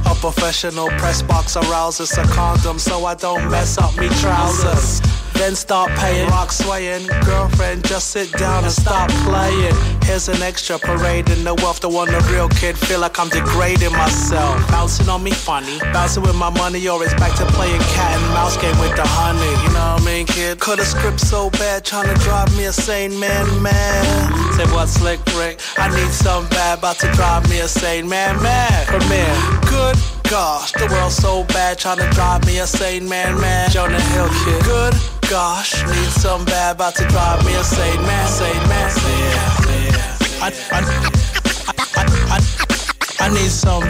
A 0.06 0.16
professional 0.16 0.90
press 1.00 1.22
box 1.22 1.56
arouses 1.56 2.18
a 2.18 2.24
condom 2.24 2.80
so 2.80 3.06
I 3.06 3.16
don't 3.16 3.50
mess 3.50 3.78
up 3.78 3.96
me 3.98 4.10
trousers. 4.22 5.02
Then 5.40 5.56
start 5.56 5.90
paying, 5.92 6.28
rock 6.28 6.52
swaying. 6.52 7.08
Girlfriend, 7.24 7.88
just 7.88 8.12
sit 8.12 8.30
down 8.34 8.66
and 8.66 8.74
stop 8.74 9.10
playing. 9.24 9.74
Here's 10.04 10.28
an 10.28 10.42
extra 10.42 10.78
parade 10.78 11.30
in 11.30 11.46
the 11.46 11.56
wealth. 11.56 11.80
The 11.80 11.88
one 11.88 12.10
the 12.10 12.20
real 12.30 12.50
kid 12.50 12.78
feel 12.78 13.00
like 13.00 13.18
I'm 13.18 13.30
degrading 13.30 13.94
myself. 13.94 14.60
Bouncing 14.68 15.08
on 15.08 15.24
me 15.24 15.32
funny, 15.32 15.80
bouncing 15.94 16.24
with 16.24 16.36
my 16.36 16.50
money, 16.50 16.86
or 16.90 17.02
it's 17.06 17.14
back 17.14 17.38
to 17.38 17.46
playing 17.56 17.80
cat 17.96 18.20
and 18.20 18.34
mouse 18.34 18.58
game 18.58 18.78
with 18.80 18.94
the 18.98 19.08
honey. 19.08 19.40
You 19.64 19.72
know 19.72 19.96
what 19.96 20.02
I 20.02 20.06
mean, 20.06 20.26
kid? 20.26 20.60
Cut 20.60 20.78
a 20.78 20.84
script 20.84 21.22
so 21.22 21.50
bad, 21.52 21.86
trying 21.86 22.14
to 22.14 22.22
drive 22.22 22.52
me 22.58 22.66
a 22.66 22.74
sane 22.74 23.18
man, 23.18 23.64
man. 23.64 24.54
Say 24.58 24.66
what, 24.74 24.90
slick 24.90 25.26
Rick? 25.38 25.62
I 25.78 25.88
need 25.88 26.12
some 26.12 26.50
bad, 26.50 26.80
about 26.80 27.00
to 27.00 27.10
drive 27.14 27.50
me 27.50 27.62
a 27.62 27.68
sane 27.70 28.10
man, 28.10 28.44
man. 28.44 28.88
Premiere, 28.88 29.60
good 29.70 30.19
gosh, 30.30 30.72
the 30.74 30.88
world's 30.92 31.16
so 31.16 31.44
bad, 31.46 31.80
trying 31.80 31.98
to 31.98 32.08
drive 32.12 32.46
me 32.46 32.60
a 32.60 32.68
sane 32.68 33.10
man, 33.10 33.40
man. 33.42 33.70
Jonah 33.72 34.00
Hill 34.00 34.30
kid, 34.30 34.64
good 34.64 34.94
gosh, 35.30 35.84
need 35.86 36.12
some 36.12 36.46
bad, 36.46 36.76
about 36.76 36.96
to 36.96 37.06
drive 37.08 37.44
me 37.46 37.54
a 37.56 37.64
sane 37.64 38.02
man, 38.04 38.28
sane 38.28 38.68
man. 38.70 38.92
Yeah, 38.96 39.90
yeah. 39.90 40.18
I, 40.42 40.52
I, 40.72 40.80
I, 41.68 42.04
I, 42.30 42.40
I 43.20 43.30
need 43.30 43.50
some. 43.50 43.84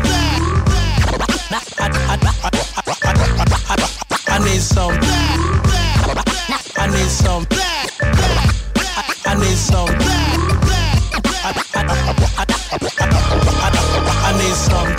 I 4.31 4.39
need 4.43 4.61
some. 4.61 4.99
I 6.77 6.87
need 6.87 7.09
some. 7.09 7.45
I 9.25 9.35
need 9.35 9.57
some. 9.57 9.89
I 14.21 14.33
need 14.37 14.55
some. 14.55 14.98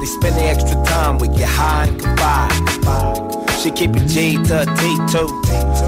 They 0.00 0.06
spend 0.06 0.36
the 0.36 0.44
extra 0.44 0.82
time 0.84 1.18
with, 1.18 1.36
get 1.36 1.48
high 1.48 1.86
and 1.86 2.00
confide. 2.00 3.50
She 3.60 3.70
keep 3.70 3.90
it 3.94 4.06
G 4.06 4.36
to 4.36 4.64
T 4.78 4.96
too. 5.12 5.28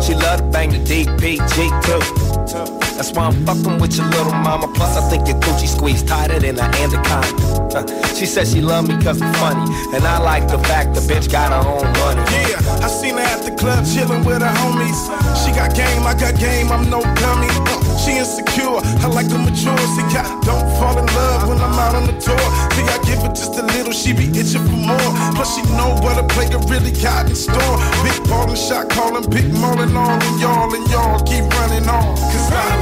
She 0.03 0.15
love 0.15 0.41
to 0.41 0.49
bang 0.53 0.71
the 0.71 0.79
DPG 0.79 1.83
too. 1.85 2.32
That's 2.97 3.13
why 3.13 3.27
I'm 3.27 3.47
fucking 3.47 3.79
with 3.79 3.97
your 3.97 4.07
little 4.07 4.33
mama. 4.33 4.69
Plus, 4.75 4.97
I 4.97 5.09
think 5.09 5.27
your 5.27 5.39
coochie 5.39 5.69
squeeze 5.69 6.03
tighter 6.03 6.39
than 6.39 6.59
an 6.59 6.75
anaconda. 6.75 7.53
She 8.23 8.27
said 8.27 8.47
she 8.47 8.61
love 8.61 8.87
me 8.87 8.95
cause 9.03 9.21
I'm 9.21 9.33
funny. 9.35 9.65
And 9.97 10.05
I 10.05 10.19
like 10.19 10.47
the 10.47 10.59
fact 10.59 10.95
the 10.95 11.01
bitch 11.01 11.33
got 11.33 11.51
her 11.51 11.67
own 11.67 11.89
money. 11.99 12.23
Yeah, 12.47 12.85
I 12.85 12.87
seen 12.87 13.17
her 13.17 13.25
at 13.25 13.43
the 13.43 13.51
club 13.57 13.83
chillin' 13.85 14.25
with 14.25 14.43
her 14.43 14.55
homies. 14.63 15.01
She 15.43 15.51
got 15.51 15.75
game, 15.75 16.07
I 16.07 16.15
got 16.15 16.39
game, 16.39 16.71
I'm 16.71 16.89
no 16.91 17.01
dummy. 17.01 17.49
Uh, 17.67 17.81
she 17.97 18.19
insecure, 18.19 18.79
I 19.03 19.09
like 19.09 19.29
the 19.29 19.39
mature. 19.39 19.75
See, 19.97 20.07
I 20.15 20.39
don't 20.45 20.69
fall 20.79 20.99
in 20.99 21.07
love 21.07 21.49
when 21.49 21.59
I'm 21.59 21.75
out 21.75 21.97
on 21.97 22.07
the 22.07 22.15
tour. 22.21 22.47
Think 22.77 22.93
I 22.93 22.99
give 23.09 23.23
her 23.25 23.33
just 23.33 23.59
a 23.59 23.63
little, 23.75 23.93
she 23.93 24.13
be 24.13 24.29
itching 24.39 24.63
for 24.69 24.79
more. 24.79 25.11
Plus, 25.35 25.57
she 25.57 25.63
know 25.75 25.97
what 26.05 26.21
a 26.21 26.27
player 26.29 26.61
really 26.69 26.93
got 26.93 27.27
in 27.27 27.35
store. 27.35 27.77
Big 28.05 28.23
ballin' 28.29 28.55
shot 28.55 28.91
callin', 28.91 29.29
big 29.31 29.51
maulin' 29.51 29.97
all, 29.97 30.21
and 30.21 30.39
y'all, 30.39 30.69
and 30.69 30.87
y'all 30.93 31.19
keep 31.25 31.43
running 31.59 31.89
on. 31.89 32.15
Cause 32.31 32.53
I 32.53 32.82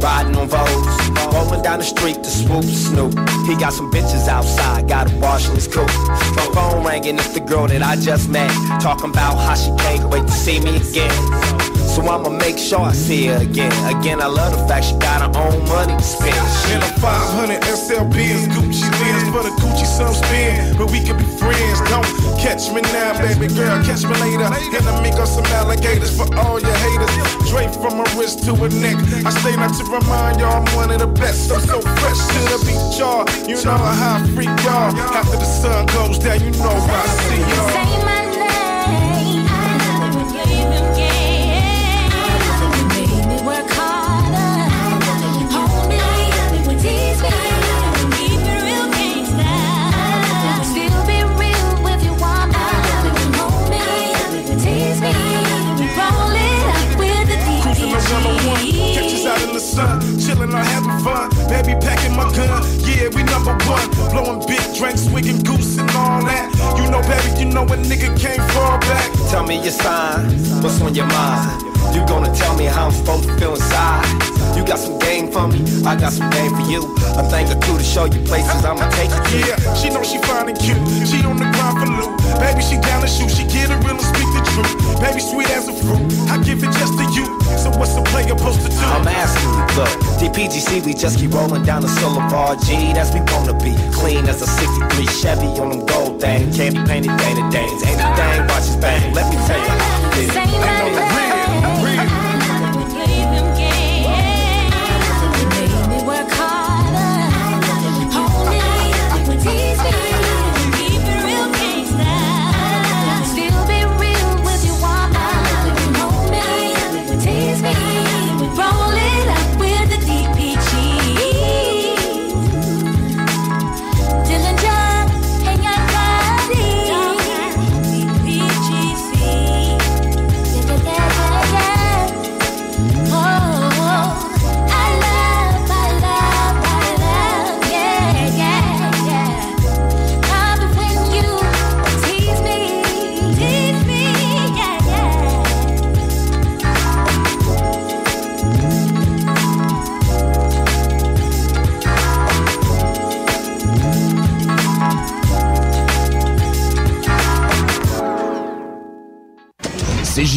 riding 0.00 0.36
on 0.36 0.48
Vogues. 0.48 1.32
Rolling 1.32 1.62
down 1.62 1.78
the 1.78 1.84
street 1.84 2.22
to 2.22 2.30
swoop 2.30 2.64
Snoop. 2.64 3.12
He 3.46 3.56
got 3.56 3.72
some 3.72 3.90
bitches 3.90 4.28
outside, 4.28 4.88
got 4.88 5.12
a 5.12 5.16
wash 5.18 5.48
in 5.48 5.54
his 5.54 5.68
coupe. 5.68 5.88
My 6.36 6.48
phone 6.54 6.84
ringing, 6.84 7.16
it's 7.16 7.34
the 7.34 7.40
girl 7.40 7.66
that 7.66 7.82
I 7.82 7.96
just 7.96 8.28
met. 8.28 8.50
Talking 8.80 9.10
about 9.10 9.36
how 9.36 9.54
she 9.54 9.70
can't 9.82 10.08
wait 10.10 10.26
to 10.26 10.32
see 10.32 10.60
me 10.60 10.76
again. 10.76 11.58
So 11.98 12.06
I'ma 12.06 12.30
make 12.30 12.58
sure 12.58 12.80
I 12.80 12.92
see 12.92 13.26
her 13.26 13.42
again. 13.42 13.72
Again, 13.90 14.22
I 14.22 14.26
love 14.26 14.54
the 14.54 14.62
fact 14.68 14.86
she 14.86 14.94
got 15.02 15.18
her 15.18 15.32
own 15.34 15.66
money 15.66 15.96
to 15.96 16.02
spend. 16.02 16.36
In 16.70 16.78
a 16.78 16.90
500 17.02 17.58
SLBs, 17.62 18.46
Gucci 18.54 18.86
lens 19.02 19.26
for 19.34 19.42
the 19.42 19.50
Gucci 19.58 19.82
some 19.82 20.14
spin. 20.14 20.76
But 20.78 20.92
we 20.92 21.02
can 21.02 21.18
be 21.18 21.26
friends. 21.42 21.82
Don't 21.90 22.06
catch 22.38 22.70
me 22.70 22.82
now, 22.94 23.18
baby 23.18 23.50
girl. 23.50 23.82
Catch 23.82 24.04
me 24.06 24.14
later. 24.22 24.46
And 24.46 24.86
I 24.86 25.02
make 25.02 25.18
up 25.18 25.26
some 25.26 25.44
alligators 25.58 26.14
for 26.14 26.28
all 26.38 26.60
your 26.60 26.78
haters. 26.86 27.10
Draped 27.50 27.74
from 27.82 27.98
my 27.98 28.06
wrist 28.14 28.44
to 28.46 28.54
her 28.54 28.70
neck. 28.70 28.94
I 29.26 29.30
stay 29.34 29.56
not 29.56 29.74
to 29.74 29.84
remind 29.88 30.40
y'all 30.40 30.66
I'm 30.66 30.76
one 30.76 30.90
of 30.90 31.00
the 31.00 31.06
best. 31.06 31.50
I'm 31.50 31.60
so 31.60 31.80
fresh 31.80 32.20
to 32.28 32.40
the 32.50 32.58
beat, 32.66 32.98
y'all. 32.98 33.24
You 33.48 33.56
know 33.64 33.76
how 33.76 34.22
I 34.22 34.26
freak 34.34 34.48
y'all. 34.64 34.94
After 35.16 35.36
the 35.36 35.44
sun 35.44 35.86
goes 35.86 36.18
down, 36.18 36.40
you 36.40 36.50
know 36.50 36.70
I 36.70 37.06
see 37.06 37.40
y'all. 37.40 38.07
Sun, 60.28 60.54
I'm 60.54 60.64
having 60.64 61.04
fun. 61.04 61.30
Baby 61.48 61.78
packing 61.80 62.16
my 62.16 62.30
gun, 62.34 62.62
yeah 62.84 63.08
we 63.14 63.22
number 63.22 63.54
one. 63.66 63.88
Blowing 64.10 64.46
big 64.46 64.62
drinks, 64.76 65.04
swigging 65.04 65.42
goose 65.42 65.78
and 65.78 65.90
all 65.90 66.22
that. 66.24 66.52
You 66.78 66.90
know, 66.90 67.00
baby, 67.02 67.40
you 67.40 67.46
know 67.46 67.64
a 67.64 67.76
nigga 67.76 68.08
can't 68.18 68.42
fall 68.52 68.78
back. 68.80 69.12
Tell 69.30 69.46
me 69.46 69.56
your 69.56 69.72
sign, 69.72 70.30
what's 70.62 70.80
on 70.80 70.94
your 70.94 71.06
mind? 71.06 71.67
You 71.94 72.06
gonna 72.06 72.34
tell 72.34 72.56
me 72.56 72.64
how 72.64 72.86
I'm 72.86 72.92
supposed 72.92 73.28
to 73.28 73.36
feel 73.38 73.54
inside? 73.54 74.04
You 74.56 74.64
got 74.64 74.78
some 74.78 74.98
game 74.98 75.30
for 75.30 75.46
me, 75.46 75.62
I 75.86 75.94
got 75.94 76.12
some 76.12 76.30
game 76.30 76.50
for 76.50 76.66
you. 76.66 76.82
A 77.14 77.22
thing 77.30 77.46
or 77.46 77.58
two 77.62 77.78
to 77.78 77.84
show 77.84 78.04
you 78.06 78.20
places 78.26 78.64
I'ma 78.64 78.90
take 78.90 79.10
you 79.10 79.22
to. 79.22 79.38
Yeah, 79.46 79.74
she 79.74 79.88
know 79.90 80.02
she 80.02 80.18
fine 80.26 80.48
and 80.48 80.58
cute. 80.58 80.78
She 81.06 81.22
on 81.22 81.36
the 81.38 81.46
grind 81.54 81.78
for 81.78 81.86
loot. 81.86 82.10
Baby, 82.42 82.62
she 82.62 82.76
down 82.80 83.02
to 83.02 83.08
shoot. 83.08 83.30
She 83.30 83.44
get 83.46 83.70
it 83.70 83.78
real 83.86 83.94
and 83.94 84.02
speak 84.02 84.28
the 84.34 84.42
truth. 84.50 84.74
Baby, 85.00 85.20
sweet 85.20 85.50
as 85.50 85.68
a 85.68 85.74
fruit. 85.74 86.02
I 86.26 86.42
give 86.42 86.62
it 86.62 86.72
just 86.74 86.98
to 86.98 87.04
you. 87.14 87.26
So 87.54 87.70
what's 87.78 87.94
the 87.94 88.02
player 88.10 88.34
supposed 88.34 88.62
to 88.62 88.68
do? 88.68 88.82
I'm 88.82 89.06
asking 89.06 89.50
you, 89.54 89.64
look. 89.78 89.92
DPGC, 90.18 90.84
we 90.84 90.94
just 90.94 91.18
keep 91.18 91.32
rolling 91.32 91.62
down 91.62 91.82
the 91.82 91.92
Boulevard 92.02 92.58
G. 92.66 92.92
That's 92.92 93.14
we 93.14 93.20
wanna 93.30 93.54
be. 93.62 93.78
Clean 93.94 94.26
as 94.26 94.42
a 94.42 94.46
63 94.46 95.06
Chevy 95.06 95.46
on 95.62 95.70
them 95.70 95.86
gold 95.86 96.20
things. 96.20 96.56
Can't 96.56 96.74
be 96.74 96.82
painted 96.82 97.14
day 97.18 97.34
to 97.34 97.44
days. 97.50 97.78
Ain't 97.86 98.02
a 98.02 98.08
thing, 98.18 98.42
watch 98.50 98.66
his 98.66 98.76
bang. 98.76 99.14
Let 99.14 99.30
me 99.30 99.36
tell 99.46 99.58
you 99.58 99.70
how 99.70 100.02
I 100.02 100.14
feel. 100.14 100.30
Say 100.34 100.46
my 100.58 101.37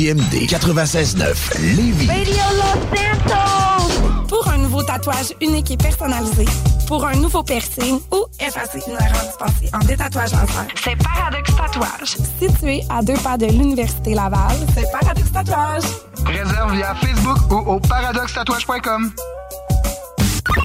CJMD 0.01 0.47
96.9 0.47 1.61
Lévis. 1.75 2.07
Radio 2.07 2.33
Los 2.57 2.97
Santos! 2.97 4.27
Pour 4.27 4.47
un 4.47 4.57
nouveau 4.57 4.81
tatouage 4.81 5.33
unique 5.41 5.69
et 5.69 5.77
personnalisé, 5.77 6.45
pour 6.87 7.05
un 7.05 7.13
nouveau 7.13 7.43
piercing 7.43 7.99
ou 8.11 8.25
effacer 8.39 8.79
une 8.87 8.93
erreur 8.93 9.21
dispensée 9.27 9.69
en 9.73 9.79
détatouage 9.79 10.31
laser, 10.31 10.65
c'est 10.83 10.95
Paradox 10.95 11.55
Tatouage. 11.55 12.17
Situé 12.39 12.83
à 12.89 13.03
deux 13.03 13.13
pas 13.15 13.37
de 13.37 13.45
l'Université 13.45 14.15
Laval, 14.15 14.57
c'est 14.73 14.91
Paradox 14.91 15.31
Tatouage. 15.31 15.83
Réserve 16.25 16.73
via 16.73 16.95
Facebook 16.95 17.51
ou 17.51 17.71
au 17.71 17.79
paradoxtatouage.com. 17.79 19.11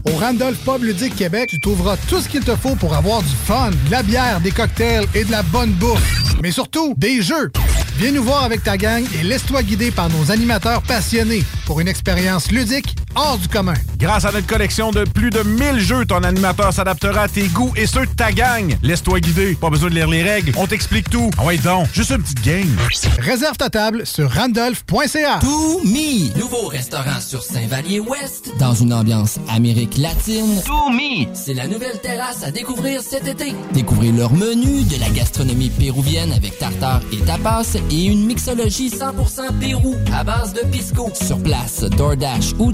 Au 0.06 0.16
Randolph 0.18 0.58
Pub 0.64 0.82
Ludique 0.82 1.16
Québec, 1.16 1.50
tu 1.50 1.60
trouveras 1.60 1.96
tout 2.08 2.20
ce 2.20 2.28
qu'il 2.28 2.42
te 2.42 2.56
faut 2.56 2.74
pour 2.76 2.94
avoir 2.94 3.20
du 3.22 3.34
fun, 3.44 3.70
de 3.70 3.90
la 3.90 4.02
bière, 4.02 4.40
des 4.40 4.50
cocktails 4.50 5.06
et 5.14 5.24
de 5.24 5.30
la 5.30 5.42
bonne 5.42 5.72
bouffe. 5.72 6.32
Mais 6.42 6.50
surtout, 6.50 6.94
des 6.96 7.20
jeux. 7.20 7.50
Viens 7.98 8.12
nous 8.12 8.22
voir 8.22 8.44
avec 8.44 8.62
ta 8.62 8.76
gang 8.76 9.02
et 9.18 9.22
laisse-toi 9.22 9.62
guider 9.62 9.90
par 9.90 10.10
nos 10.10 10.30
animateurs 10.30 10.82
passionnés 10.82 11.42
pour 11.64 11.80
une 11.80 11.88
expérience 11.88 12.50
ludique 12.52 12.94
hors 13.16 13.38
du 13.38 13.48
commun. 13.48 13.74
Grâce 13.98 14.24
à 14.24 14.32
notre 14.32 14.46
collection 14.46 14.90
de 14.90 15.04
plus 15.04 15.30
de 15.30 15.42
1000 15.42 15.80
jeux, 15.80 16.04
ton 16.04 16.22
animateur 16.22 16.72
s'adaptera 16.72 17.22
à 17.22 17.28
tes 17.28 17.48
goûts 17.48 17.72
et 17.76 17.86
ceux 17.86 18.06
de 18.06 18.12
ta 18.12 18.30
gang. 18.30 18.76
Laisse-toi 18.82 19.20
guider, 19.20 19.54
pas 19.54 19.70
besoin 19.70 19.90
de 19.90 19.94
lire 19.94 20.08
les 20.08 20.22
règles, 20.22 20.52
on 20.56 20.66
t'explique 20.66 21.10
tout. 21.10 21.30
Ah 21.38 21.44
ouais 21.44 21.56
donc, 21.56 21.88
juste 21.92 22.10
une 22.10 22.22
petite 22.22 22.44
game. 22.44 22.76
Réserve 23.18 23.56
ta 23.56 23.70
table 23.70 24.06
sur 24.06 24.30
randolph.ca. 24.32 25.38
To 25.40 25.80
Me, 25.84 26.38
nouveau 26.38 26.66
restaurant 26.68 27.20
sur 27.20 27.42
Saint-Vallier-Ouest, 27.42 28.52
dans 28.58 28.74
une 28.74 28.92
ambiance 28.92 29.38
Amérique 29.48 29.96
latine. 29.96 30.62
To 30.66 30.90
Me, 30.90 31.26
c'est 31.34 31.54
la 31.54 31.66
nouvelle 31.66 31.98
terrasse 32.02 32.42
à 32.44 32.50
découvrir 32.50 33.00
cet 33.00 33.26
été. 33.26 33.54
Découvrez 33.72 34.12
leur 34.12 34.32
menu, 34.32 34.84
de 34.84 35.00
la 35.00 35.08
gastronomie 35.10 35.70
péruvienne 35.70 36.32
avec 36.32 36.58
tartare 36.58 37.00
et 37.12 37.18
tapas 37.24 37.76
et 37.90 38.04
une 38.04 38.26
mixologie 38.26 38.90
100% 38.90 39.58
Pérou 39.60 39.94
à 40.12 40.22
base 40.24 40.52
de 40.52 40.60
pisco. 40.70 41.10
Sur 41.14 41.42
place, 41.42 41.80
DoorDash 41.80 42.52
ou 42.58 42.72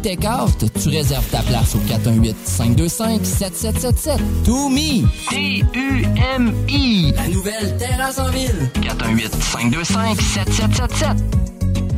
Tu 0.82 0.88
réserves 0.88 1.26
ta 1.30 1.42
place 1.42 1.74
au 1.74 1.78
418-525-7777. 1.78 4.18
To 4.44 4.68
Me, 4.68 5.06
T-U-M-I, 5.30 7.12
la 7.14 7.28
nouvelle 7.28 7.76
terrasse 7.78 8.18
en 8.18 8.28
ville. 8.30 8.68
418-525-7777. 8.80 11.16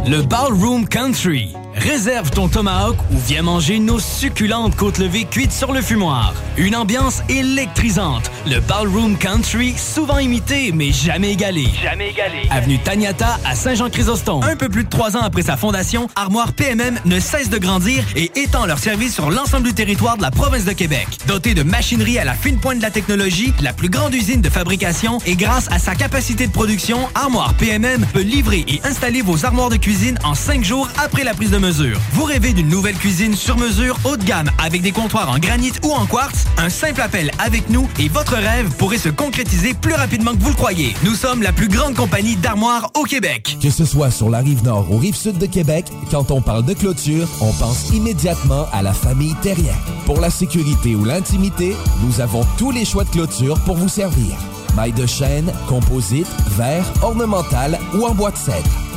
Le 0.07 0.21
Ballroom 0.23 0.87
Country. 0.87 1.55
Réserve 1.77 2.31
ton 2.31 2.49
tomahawk 2.49 2.97
ou 3.11 3.19
viens 3.19 3.43
manger 3.43 3.81
nos 3.81 3.99
succulentes 3.99 4.77
côtes 4.77 4.99
levées 4.99 5.25
cuites 5.25 5.53
sur 5.53 5.73
le 5.73 5.83
fumoir. 5.83 6.33
Une 6.57 6.77
ambiance 6.77 7.23
électrisante. 7.29 8.31
Le 8.47 8.61
Ballroom 8.61 9.19
Country, 9.19 9.75
souvent 9.77 10.19
imité 10.19 10.71
mais 10.73 10.93
jamais 10.93 11.33
égalé. 11.33 11.67
Jamais 11.83 12.11
égalé. 12.11 12.49
Avenue 12.51 12.79
Taniata 12.79 13.41
à 13.45 13.57
Saint-Jean-Chrysostome. 13.57 14.45
Un 14.45 14.55
peu 14.55 14.69
plus 14.69 14.85
de 14.85 14.89
trois 14.89 15.17
ans 15.17 15.23
après 15.23 15.43
sa 15.43 15.57
fondation, 15.57 16.09
Armoire 16.15 16.53
PMM 16.53 17.01
ne 17.05 17.19
cesse 17.19 17.51
de 17.51 17.59
grandir 17.59 18.05
et 18.15 18.31
étend 18.37 18.67
leur 18.67 18.79
service 18.79 19.15
sur 19.15 19.31
l'ensemble 19.31 19.65
du 19.65 19.75
territoire 19.75 20.17
de 20.17 20.23
la 20.23 20.31
province 20.31 20.65
de 20.65 20.73
Québec. 20.73 21.09
Dotée 21.27 21.55
de 21.55 21.65
machinerie 21.65 22.21
à 22.21 22.25
la 22.25 22.35
fine 22.35 22.59
pointe 22.59 22.79
de 22.79 22.83
la 22.83 22.93
technologie, 22.93 23.53
la 23.61 23.73
plus 23.73 23.89
grande 23.89 24.15
usine 24.15 24.41
de 24.41 24.49
fabrication 24.49 25.19
et 25.27 25.35
grâce 25.35 25.69
à 25.73 25.81
sa 25.81 25.97
capacité 25.97 26.47
de 26.47 26.53
production, 26.53 27.01
Armoire 27.17 27.55
PMM 27.55 28.07
peut 28.13 28.23
livrer 28.23 28.65
et 28.69 28.81
installer 28.85 29.23
vos 29.23 29.45
armoires 29.45 29.71
de 29.71 29.77
cuisine 29.77 30.19
en 30.23 30.35
cinq 30.35 30.63
jours 30.63 30.89
après 31.03 31.25
la 31.25 31.35
prise 31.35 31.51
de 31.51 31.64
Vous 32.13 32.25
rêvez 32.25 32.53
d'une 32.53 32.69
nouvelle 32.69 32.95
cuisine 32.95 33.35
sur 33.35 33.57
mesure 33.57 33.99
haut 34.05 34.19
de 34.19 34.25
gamme 34.25 34.51
avec 34.63 34.83
des 34.83 34.93
comptoirs 34.93 35.31
en 35.31 35.39
granit 35.39 35.73
ou 35.83 35.93
en 35.93 36.05
quartz? 36.05 36.45
Un 36.59 36.69
simple 36.69 37.01
appel 37.01 37.31
avec 37.39 37.71
nous 37.71 37.89
et 37.99 38.11
votre 38.11 38.35
rêve 38.35 38.69
pourrait 38.77 38.99
se 38.99 39.09
concrétiser 39.09 39.73
plus 39.73 39.95
rapidement 39.95 40.33
que 40.33 40.43
vous 40.43 40.51
le 40.51 40.57
croyez. 40.57 40.95
Nous 41.05 41.15
sommes 41.15 41.41
la 41.41 41.53
plus 41.53 41.69
grande 41.69 41.95
compagnie 41.95 42.37
d'armoires 42.37 42.91
au 42.95 43.05
Québec. 43.05 43.57
Que 43.63 43.71
ce 43.71 43.87
soit 43.87 44.11
sur 44.11 44.29
la 44.29 44.41
rive 44.41 44.63
nord 44.63 44.91
ou 44.91 44.99
rive 44.99 45.15
sud 45.15 45.39
de 45.39 45.47
Québec, 45.47 45.87
quand 46.11 46.31
on 46.31 46.43
parle 46.43 46.67
de 46.67 46.75
clôture, 46.75 47.27
on 47.41 47.53
pense 47.55 47.89
immédiatement 47.95 48.67
à 48.71 48.83
la 48.83 48.93
famille 48.93 49.35
Terrien. 49.41 49.73
Pour 50.05 50.21
la 50.21 50.29
sécurité 50.29 50.95
ou 50.95 51.07
l'intimité, 51.07 51.75
nous 52.03 52.21
avons 52.21 52.45
tous 52.59 52.73
les 52.73 52.85
choix 52.85 53.05
de 53.05 53.11
clôture 53.11 53.59
pour 53.61 53.77
vous 53.77 53.89
servir. 53.89 54.37
Maille 54.77 54.93
de 54.93 55.07
chêne, 55.07 55.51
composite, 55.67 56.29
verre, 56.59 56.85
ornemental 57.01 57.79
ou 57.95 58.05
en 58.05 58.15
bois 58.15 58.33
de 58.33 58.37
cèdre. 58.37 58.94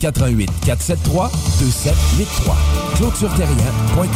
88 0.00 0.50
473 0.64 1.30
2783. 1.60 2.56
ClôtureTerrien.com. 2.96 4.08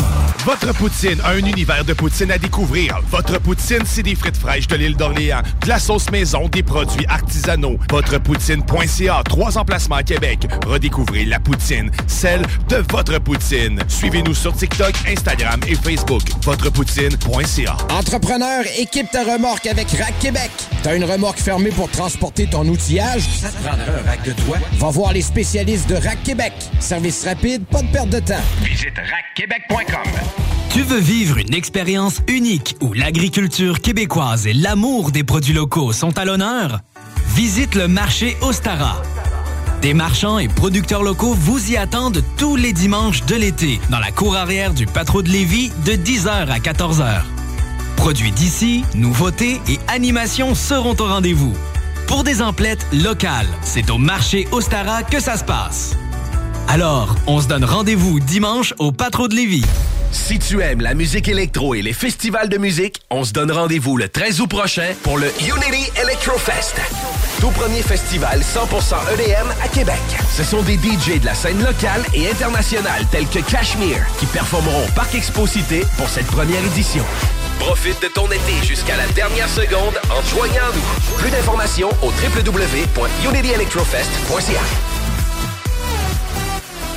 Votre 0.44 0.74
poutine 0.74 1.20
a 1.24 1.31
un 1.31 1.39
univers 1.39 1.85
de 1.85 1.94
poutine 1.94 2.31
à 2.31 2.39
découvrir. 2.39 3.01
Votre 3.11 3.40
poutine, 3.40 3.82
c'est 3.86 4.02
des 4.02 4.15
frites 4.15 4.36
fraîches 4.36 4.66
de 4.66 4.77
l'île 4.77 4.97
d'Orléans, 4.97 5.40
de 5.62 5.69
la 5.69 5.78
sauce 5.78 6.11
maison, 6.11 6.48
des 6.48 6.62
produits 6.62 7.06
artisanaux. 7.09 7.78
Votrepoutine.ca, 7.90 9.23
trois 9.24 9.56
emplacements 9.56 9.97
à 9.97 10.02
Québec. 10.02 10.47
Redécouvrez 10.66 11.24
la 11.24 11.40
poutine, 11.40 11.90
celle 12.06 12.43
de 12.69 12.77
votre 12.90 13.19
poutine. 13.20 13.81
Suivez-nous 13.89 14.35
sur 14.35 14.55
TikTok, 14.55 14.93
Instagram 15.09 15.61
et 15.66 15.77
Facebook. 15.77 16.23
Votrepoutine.ca. 16.43 17.77
Entrepreneur, 17.90 18.65
équipe 18.78 19.11
ta 19.11 19.23
remorque 19.24 19.66
avec 19.66 19.90
Rack 19.93 20.19
Québec. 20.20 20.51
T'as 20.82 20.97
une 20.97 21.05
remorque 21.05 21.39
fermée 21.39 21.70
pour 21.70 21.90
transporter 21.90 22.47
ton 22.47 22.66
outillage? 22.69 23.23
Ça 23.40 23.48
te 23.48 23.56
prendra 23.62 23.85
un 23.85 24.06
rack 24.06 24.23
de 24.24 24.32
toi? 24.32 24.59
Va 24.78 24.90
voir 24.90 25.12
les 25.15 25.23
spécialistes 25.23 25.74
de 25.83 25.97
Rack 25.97 26.23
Québec. 26.23 26.53
Service 26.79 27.25
rapide, 27.25 27.65
pas 27.65 27.83
de 27.83 27.89
perte 27.89 28.09
de 28.09 28.21
temps. 28.21 28.41
Visite 28.63 28.95
rackquebec.com. 28.97 30.13
Tu 30.71 30.83
veux 30.83 31.01
vivre 31.01 31.39
une 31.39 31.53
expérience 31.53 32.21
unique 32.29 32.77
où 32.81 32.93
l'agriculture 32.93 33.81
québécoise 33.81 34.47
et 34.47 34.53
l'amour 34.53 35.11
des 35.11 35.25
produits 35.25 35.53
locaux 35.53 35.93
sont 35.93 36.17
à 36.17 36.25
l'honneur? 36.25 36.81
Visite 37.35 37.75
le 37.75 37.89
marché 37.89 38.37
Ostara. 38.41 39.03
Des 39.83 39.95
marchands 39.95 40.39
et 40.39 40.47
producteurs 40.47 41.03
locaux 41.03 41.35
vous 41.35 41.73
y 41.73 41.77
attendent 41.77 42.23
tous 42.39 42.55
les 42.55 42.73
dimanches 42.73 43.25
de 43.27 43.35
l'été 43.35 43.81
dans 43.91 43.99
la 43.99 44.13
cour 44.13 44.37
arrière 44.37 44.75
du 44.75 44.87
Patro 44.87 45.23
de 45.23 45.29
Lévis 45.29 45.73
de 45.85 45.93
10h 45.93 46.29
à 46.51 46.59
14h. 46.59 47.23
Produits 47.97 48.33
d'ici, 48.33 48.85
nouveautés 48.95 49.61
et 49.69 49.81
animations 49.89 50.55
seront 50.55 50.97
au 51.01 51.07
rendez-vous. 51.07 51.55
Pour 52.06 52.22
des 52.22 52.43
emplettes 52.43 52.86
locales, 52.93 53.47
c'est 53.62 53.90
au 53.90 53.98
marché 53.98 54.47
Ostara 54.52 55.02
que 55.02 55.20
ça 55.20 55.36
se 55.36 55.44
passe. 55.44 55.97
Alors, 56.68 57.14
on 57.26 57.40
se 57.40 57.48
donne 57.48 57.64
rendez-vous 57.64 58.20
dimanche 58.20 58.74
au 58.78 58.93
Patro 58.93 59.28
de 59.28 59.35
Lévis. 59.35 59.64
Si 60.12 60.39
tu 60.39 60.60
aimes 60.60 60.81
la 60.81 60.94
musique 60.94 61.28
électro 61.28 61.74
et 61.74 61.82
les 61.82 61.93
festivals 61.93 62.48
de 62.48 62.56
musique, 62.59 63.01
on 63.10 63.24
se 63.24 63.32
donne 63.32 63.51
rendez-vous 63.51 63.97
le 63.97 64.09
13 64.09 64.40
août 64.43 64.48
prochain 64.48 64.93
pour 65.02 65.18
le 65.18 65.26
Unity 65.40 65.90
Electrofest. 66.01 66.76
Tout 67.40 67.51
premier 67.51 67.82
festival 67.82 68.40
100% 68.40 68.94
EDM 69.14 69.48
à 69.62 69.68
Québec. 69.68 70.01
Ce 70.36 70.44
sont 70.44 70.62
des 70.62 70.74
DJ 70.76 71.20
de 71.20 71.26
la 71.26 71.35
scène 71.35 71.62
locale 71.62 72.02
et 72.14 72.31
internationale 72.31 73.05
tels 73.10 73.26
que 73.26 73.40
Cashmere 73.40 74.06
qui 74.18 74.26
performeront 74.26 74.85
au 74.85 74.93
Parc 74.93 75.14
Exposité 75.14 75.85
pour 75.97 76.09
cette 76.09 76.26
première 76.26 76.64
édition. 76.64 77.05
Profite 77.65 78.01
de 78.03 78.09
ton 78.09 78.27
été 78.27 78.62
jusqu'à 78.62 78.95
la 78.95 79.07
dernière 79.09 79.49
seconde 79.49 79.99
en 80.11 80.20
te 80.20 80.28
joignant 80.28 80.65
à 80.65 80.73
nous. 80.74 80.82
Plus 81.16 81.31
d'informations 81.31 81.89
au 82.03 82.11
www.unityelectrofest.ca. 82.11 84.94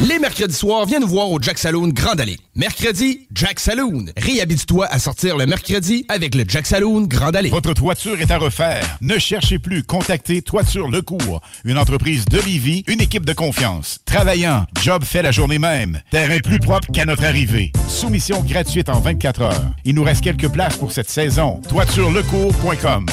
Les 0.06 0.19
mercredis 0.19 0.53
soirs, 0.53 0.86
viens 0.86 0.99
nous 0.99 1.07
voir 1.07 1.32
au 1.32 1.41
Jack 1.41 1.57
Saloon 1.57 1.88
Grande 1.88 2.22
Allée. 2.22 2.38
Mercredi, 2.56 3.22
Jack 3.34 3.60
Saloon. 3.60 4.06
Réhabite-toi 4.15 4.86
à 4.86 4.99
sortir 4.99 5.38
le 5.38 5.48
mercredi 5.48 6.06
avec 6.07 6.36
le 6.36 6.44
Jack 6.48 6.68
Saloon 6.68 7.07
Grande 7.07 7.36
Allée. 7.36 7.49
Votre 7.49 7.74
toiture 7.74 8.22
est 8.22 8.30
à 8.30 8.38
refaire. 8.38 8.86
Ne 9.02 9.18
cherchez 9.18 9.57
plus. 9.57 9.82
Contactez 9.82 10.44
Toiture 10.44 10.88
Lecourt. 10.88 11.41
Une 11.65 11.80
entreprise 11.80 12.26
de 12.26 12.40
Livy, 12.40 12.84
une 12.86 13.02
équipe 13.02 13.26
de 13.26 13.34
confiance. 13.34 13.98
Travaillant, 14.06 14.68
job 14.84 15.03
fait 15.03 15.24
la 15.24 15.32
journée 15.32 15.57
même. 15.57 15.99
Terrain 16.11 16.40
plus 16.44 16.60
propre 16.60 16.91
qu'à 16.94 17.06
notre 17.06 17.26
arrivée. 17.26 17.72
Soumission 17.88 18.44
gratuite 18.44 18.90
en 18.90 18.99
24 18.99 19.41
heures. 19.41 19.65
Il 19.84 19.95
nous 19.95 20.03
reste 20.03 20.24
quelques 20.24 20.49
places 20.49 20.78
pour 20.78 20.91
cette 20.91 21.10
saison. 21.10 21.60
ToitureLecourt.com 21.69 23.07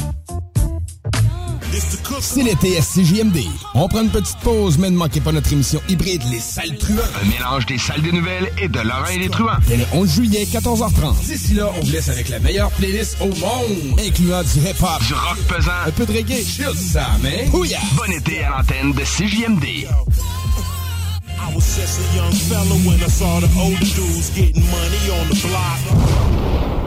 C'est 2.21 2.43
l'été 2.43 2.79
à 2.79 2.81
CJMD. 2.83 3.39
On 3.75 3.89
prend 3.89 4.03
une 4.03 4.11
petite 4.11 4.37
pause, 4.39 4.79
mais 4.79 4.91
ne 4.91 4.97
manquez 4.97 5.21
pas 5.21 5.33
notre 5.33 5.53
émission 5.53 5.81
hybride 5.89 6.23
Les 6.31 6.39
Salles 6.39 6.77
Truands. 6.79 7.01
Un 7.21 7.29
mélange 7.29 7.67
des 7.67 7.79
salles 7.79 8.03
des 8.03 8.13
nouvelles 8.13 8.51
et 8.63 8.69
de 8.69 8.79
Laurent 8.81 9.07
et 9.13 9.19
les 9.19 9.29
truands. 9.29 9.59
Dès 9.67 9.79
le 9.79 9.85
11 9.93 10.09
juillet, 10.15 10.47
14h30. 10.53 11.19
D'ici 11.27 11.55
là, 11.55 11.71
on 11.77 11.81
vous 11.85 11.91
laisse 11.91 12.09
avec 12.09 12.29
la 12.29 12.39
meilleure 12.39 12.71
playlist 12.73 13.17
au 13.21 13.27
monde, 13.27 13.99
incluant 14.07 14.43
du 14.43 14.61
hip-hop, 14.61 15.03
Du 15.07 15.15
rock 15.15 15.39
pesant. 15.49 15.71
un 15.87 15.91
peu 15.91 16.07
de 16.07 16.13
reggae, 16.13 16.45
chill 16.47 16.71
ça, 16.77 17.07
mais... 17.23 17.49
Ouya! 17.53 17.79
Bon 17.97 18.13
été 18.13 18.45
à 18.45 18.51
l'antenne 18.51 18.93
de 18.93 19.03
CJMD. 19.03 19.65
I 19.65 21.55
was 21.55 21.61
just 21.77 21.99
a 21.99 22.17
young 22.17 22.33
fella 22.33 22.75
when 22.87 22.99
I 23.01 23.09
saw 23.09 23.41
the 23.41 23.49
older 23.59 23.79
dudes 23.79 24.31
getting 24.35 24.63
money 24.65 25.11
on 25.11 25.29
the 25.29 25.37
block. 25.47 26.84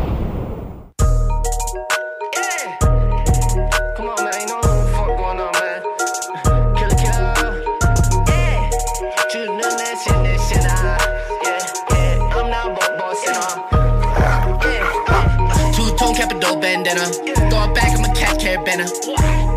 Bandana. 16.88 17.49
Throw 17.49 17.64
it 17.64 17.76
back 17.76 17.95
in 17.95 18.01
my 18.01 18.14
cat 18.14 18.39
care 18.39 18.64
banner. 18.64 18.88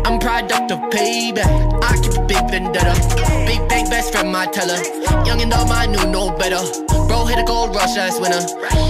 I'm 0.05 0.19
product 0.19 0.71
of 0.71 0.79
payback. 0.91 1.47
I 1.83 1.95
keep 2.01 2.17
a 2.17 2.25
big 2.25 2.43
vendetta. 2.49 2.93
Big 3.45 3.67
bang, 3.69 3.89
best 3.89 4.11
friend, 4.11 4.31
my 4.31 4.45
teller. 4.47 4.77
Young 5.25 5.41
and 5.41 5.51
dumb, 5.51 5.71
I 5.71 5.85
knew 5.85 6.05
no 6.11 6.31
better. 6.35 6.61
Bro 7.07 7.25
hit 7.25 7.39
a 7.39 7.43
gold 7.43 7.75
rush 7.75 7.95
last 7.95 8.21
winter. 8.21 8.41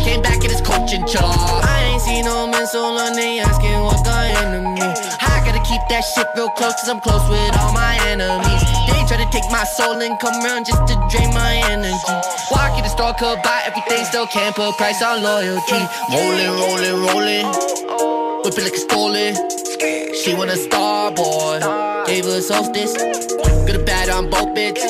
Came 0.03 0.21
back 0.21 0.43
in 0.43 0.49
his 0.49 0.61
coaching 0.61 1.05
chiller. 1.05 1.29
I 1.29 1.91
ain't 1.93 2.01
seen 2.01 2.25
no 2.25 2.47
man 2.47 2.65
so 2.67 2.81
long, 2.81 3.13
they 3.13 3.39
asking 3.39 3.79
what 3.81 4.03
got 4.05 4.25
into 4.43 4.61
me. 4.61 4.81
I 4.81 5.41
gotta 5.45 5.61
keep 5.67 5.81
that 5.89 6.01
shit 6.01 6.27
real 6.35 6.49
close, 6.49 6.73
cause 6.73 6.89
I'm 6.89 6.99
close 7.01 7.27
with 7.29 7.57
all 7.59 7.73
my 7.73 7.99
enemies. 8.07 8.61
They 8.87 9.01
try 9.05 9.17
to 9.21 9.29
take 9.31 9.49
my 9.51 9.63
soul 9.63 10.01
and 10.01 10.17
come 10.19 10.41
around 10.43 10.65
just 10.65 10.81
to 10.87 10.95
drain 11.11 11.33
my 11.33 11.61
energy. 11.69 11.97
Walk 12.51 12.77
in 12.77 12.83
the 12.83 12.89
store, 12.89 13.13
could 13.13 13.41
buy 13.43 13.63
everything, 13.65 14.05
still 14.05 14.27
can't 14.27 14.55
put 14.55 14.77
price 14.77 15.01
on 15.03 15.21
loyalty. 15.21 15.81
Rolling, 16.09 16.51
rolling, 16.57 16.97
rolling. 17.05 18.30
Whip 18.43 18.57
it 18.57 18.63
like 18.63 18.73
a 18.73 18.77
stolen. 18.77 19.35
She 20.17 20.33
want 20.33 20.49
a 20.49 20.57
star 20.57 21.11
boy. 21.11 21.61
Gave 22.07 22.25
her 22.25 22.41
solstice. 22.41 22.97
Good 22.97 23.75
or 23.75 23.85
bad, 23.85 24.09
I'm 24.09 24.29
both 24.29 24.57
bitch. 24.57 24.81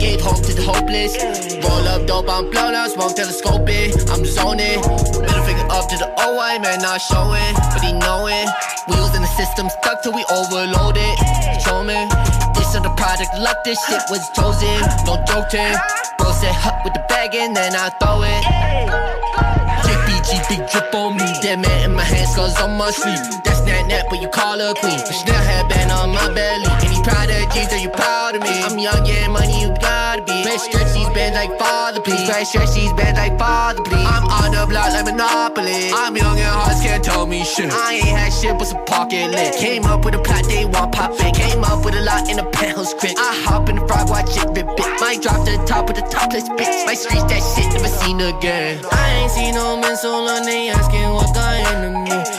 Gave 0.00 0.20
hope 0.20 0.42
to 0.42 0.52
the 0.52 0.62
hopeless. 0.66 1.14
Roll 1.62 1.86
up 1.86 2.06
dope, 2.08 2.28
I'm 2.28 2.50
blown 2.50 2.74
out, 2.74 2.90
smoke 2.90 3.14
telescoping. 3.14 3.94
I'm 4.10 4.24
zoning. 4.26 4.82
Middle 4.82 5.44
finger 5.46 5.66
up 5.70 5.86
to 5.90 5.96
the 5.96 6.10
OI, 6.26 6.58
man, 6.58 6.82
not 6.82 6.98
showing. 6.98 7.54
But 7.70 7.82
he 7.86 7.92
knowing. 7.92 8.50
Wheels 8.90 9.14
in 9.14 9.22
the 9.22 9.32
system 9.38 9.70
stuck 9.70 10.02
till 10.02 10.12
we 10.12 10.24
overloaded. 10.34 11.14
Me. 11.78 11.94
This 12.58 12.74
on 12.74 12.82
the 12.82 12.92
product, 12.96 13.30
luck, 13.38 13.62
this 13.64 13.78
shit 13.86 14.02
was 14.10 14.26
chosen. 14.34 14.74
No 15.06 15.22
joking. 15.30 15.76
Bro 16.18 16.32
said 16.32 16.50
hut 16.50 16.82
with 16.82 16.94
the 16.94 17.04
bag 17.08 17.34
and 17.34 17.54
then 17.54 17.76
I 17.76 17.90
throw 18.02 18.26
it. 18.26 18.42
JBG, 19.86 20.48
big 20.48 20.68
drip 20.68 20.92
on 20.94 21.16
me. 21.16 21.27
Dead 21.40 21.60
man 21.60 21.90
in 21.90 21.94
my 21.94 22.02
hands, 22.02 22.34
cause 22.34 22.60
on 22.60 22.76
my 22.76 22.90
sleeve. 22.90 23.42
That's 23.44 23.60
not 23.60 23.86
nat, 23.86 24.06
but 24.10 24.20
you 24.20 24.28
call 24.28 24.58
her 24.58 24.74
queen. 24.74 24.98
Chanel 24.98 25.34
headband 25.34 25.92
on 25.92 26.10
my 26.10 26.34
belly. 26.34 26.87
Prodigies, 27.08 27.72
are 27.72 27.78
you 27.80 27.88
proud 27.88 28.36
of 28.36 28.42
me? 28.42 28.52
I'm 28.62 28.78
young, 28.78 29.06
yeah, 29.06 29.28
money, 29.28 29.62
you 29.62 29.68
gotta 29.80 30.22
be. 30.22 30.44
Red 30.44 30.60
stretch 30.60 30.92
these 30.92 31.08
bands 31.16 31.36
like 31.36 31.58
father, 31.58 32.00
please. 32.02 32.28
Red 32.28 32.46
stretch 32.46 32.74
these 32.74 32.92
bands 32.92 33.18
like 33.18 33.38
father, 33.38 33.82
please. 33.82 34.04
I'm 34.04 34.28
on 34.28 34.52
the 34.52 34.66
block 34.68 34.92
like 34.92 35.06
Monopoly. 35.06 35.88
I'm 35.94 36.14
young 36.14 36.38
and 36.38 36.52
hearts 36.52 36.82
can't 36.82 37.02
tell 37.02 37.26
me 37.26 37.44
shit. 37.44 37.72
I 37.72 37.94
ain't 37.94 38.12
had 38.12 38.30
shit 38.30 38.58
but 38.58 38.66
some 38.66 38.84
pocket 38.84 39.30
lit. 39.30 39.56
Came 39.56 39.84
up 39.86 40.04
with 40.04 40.16
a 40.16 40.18
plot, 40.18 40.44
they 40.44 40.66
want 40.66 40.92
pop 40.92 41.12
it. 41.16 41.34
Came 41.34 41.64
up 41.64 41.82
with 41.82 41.94
a 41.94 42.02
lot 42.02 42.28
in 42.28 42.38
a 42.38 42.44
penthouse 42.50 42.92
quick. 42.92 43.16
I 43.16 43.32
hop 43.44 43.70
in 43.70 43.76
the 43.76 43.86
frog, 43.88 44.10
watch 44.10 44.36
it 44.36 44.44
rip 44.52 44.68
it. 44.68 45.00
Might 45.00 45.22
drop 45.22 45.46
to 45.46 45.56
the 45.56 45.64
top 45.64 45.88
with 45.88 45.96
the 45.96 46.02
topless 46.02 46.44
bitch. 46.60 46.84
My 46.84 46.92
streets, 46.92 47.24
that 47.24 47.40
shit 47.40 47.72
never 47.72 47.88
seen 47.88 48.20
again. 48.20 48.84
I 48.92 49.24
ain't 49.24 49.30
seen 49.32 49.54
no 49.54 49.80
man 49.80 49.96
so 49.96 50.12
long, 50.12 50.44
they 50.44 50.68
asking 50.68 51.08
what 51.08 51.32
got 51.34 51.56
into 51.72 51.90
me. 52.04 52.37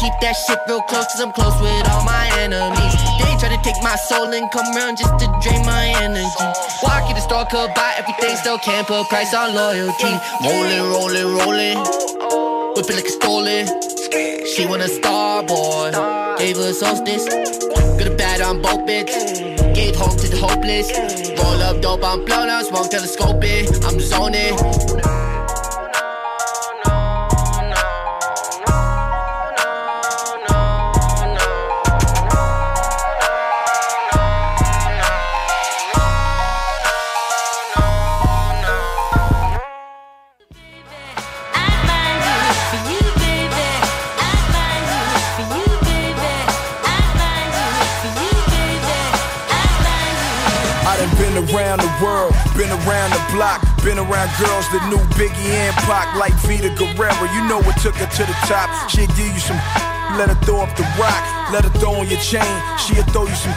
Keep 0.00 0.16
that 0.24 0.32
shit 0.32 0.58
real 0.66 0.80
close, 0.88 1.04
cause 1.12 1.20
I'm 1.20 1.30
close 1.30 1.52
with 1.60 1.84
all 1.92 2.04
my 2.04 2.32
enemies. 2.40 2.96
They 3.20 3.36
try 3.36 3.52
to 3.52 3.60
take 3.60 3.76
my 3.84 3.96
soul 4.08 4.32
and 4.32 4.50
come 4.50 4.64
around 4.74 4.96
just 4.96 5.12
to 5.20 5.26
drain 5.44 5.60
my 5.66 5.92
energy. 6.00 6.24
Walk 6.82 7.04
in 7.10 7.16
the 7.16 7.20
store, 7.20 7.44
could 7.44 7.68
buy 7.74 7.92
everything, 8.00 8.34
still 8.36 8.56
can't 8.58 8.86
put 8.86 9.04
price 9.12 9.34
on 9.34 9.54
loyalty. 9.54 10.16
Rolling, 10.40 10.88
rolling, 10.88 11.28
rolling. 11.36 11.78
Whip 12.72 12.88
it 12.88 12.96
like 12.96 13.04
a 13.04 13.12
stolen. 13.12 13.68
She 14.48 14.64
want 14.64 14.80
a 14.80 14.88
star 14.88 15.42
boy. 15.44 15.92
Gave 16.38 16.56
her 16.56 16.72
solstice. 16.72 17.28
Good 18.00 18.08
or 18.08 18.16
bad, 18.16 18.40
I'm 18.40 18.62
both 18.62 18.88
bitch. 18.88 19.12
Gave 19.74 19.96
hope 19.96 20.16
to 20.16 20.28
the 20.28 20.38
hopeless. 20.40 20.88
Roll 21.36 21.60
up 21.60 21.82
dope, 21.82 22.02
I'm 22.02 22.24
blown 22.24 22.48
out, 22.48 22.64
smoke 22.64 22.88
telescoping. 22.88 23.68
I'm 23.84 24.00
zoning. 24.00 24.56
Been 50.90 51.46
around 51.54 51.78
the 51.78 51.92
world, 52.02 52.34
been 52.58 52.68
around 52.82 53.14
the 53.14 53.22
block, 53.30 53.62
been 53.86 54.02
around 54.02 54.26
girls 54.42 54.66
that 54.74 54.82
knew 54.90 54.98
Biggie 55.14 55.54
and 55.54 55.76
Pac 55.86 56.18
like 56.18 56.34
Vita 56.42 56.66
Guerrero. 56.74 57.24
You 57.30 57.46
know 57.46 57.62
what 57.62 57.78
took 57.78 57.94
her 58.02 58.10
to 58.10 58.22
the 58.26 58.36
top. 58.50 58.66
She'll 58.90 59.06
give 59.14 59.30
you 59.30 59.38
some, 59.38 59.56
let 60.18 60.34
her 60.34 60.38
throw 60.42 60.66
up 60.66 60.74
the 60.74 60.82
rock, 60.98 61.22
let 61.54 61.62
her 61.62 61.72
throw 61.78 61.94
on 62.02 62.10
your 62.10 62.18
chain. 62.18 62.42
She'll 62.74 63.06
throw 63.14 63.30
you 63.30 63.38
some. 63.38 63.54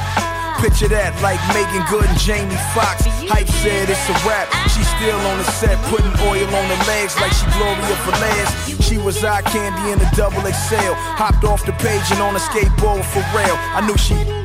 Picture 0.62 0.88
that, 0.94 1.18
like 1.26 1.42
Megan 1.58 1.82
Good 1.90 2.06
and 2.06 2.20
Jamie 2.22 2.54
Foxx. 2.78 3.10
Hype 3.26 3.50
said 3.66 3.90
it's 3.90 4.06
a 4.08 4.16
rap. 4.30 4.48
She 4.70 4.86
still 4.86 5.18
on 5.34 5.42
the 5.42 5.48
set, 5.58 5.76
putting 5.90 6.14
oil 6.30 6.46
on 6.54 6.66
her 6.70 6.82
legs 6.86 7.18
like 7.18 7.34
she 7.34 7.50
Gloria 7.58 7.98
Velez. 8.06 8.78
She 8.86 9.02
was 9.02 9.26
eye 9.26 9.42
candy 9.50 9.90
in 9.90 9.98
a 9.98 10.10
double 10.14 10.46
XL. 10.46 10.94
Hopped 11.18 11.44
off 11.44 11.66
the 11.66 11.74
page 11.82 12.06
and 12.14 12.22
on 12.22 12.38
a 12.38 12.44
skateboard 12.46 13.02
for 13.10 13.26
real. 13.34 13.58
I 13.74 13.82
knew 13.82 13.98
she. 13.98 14.43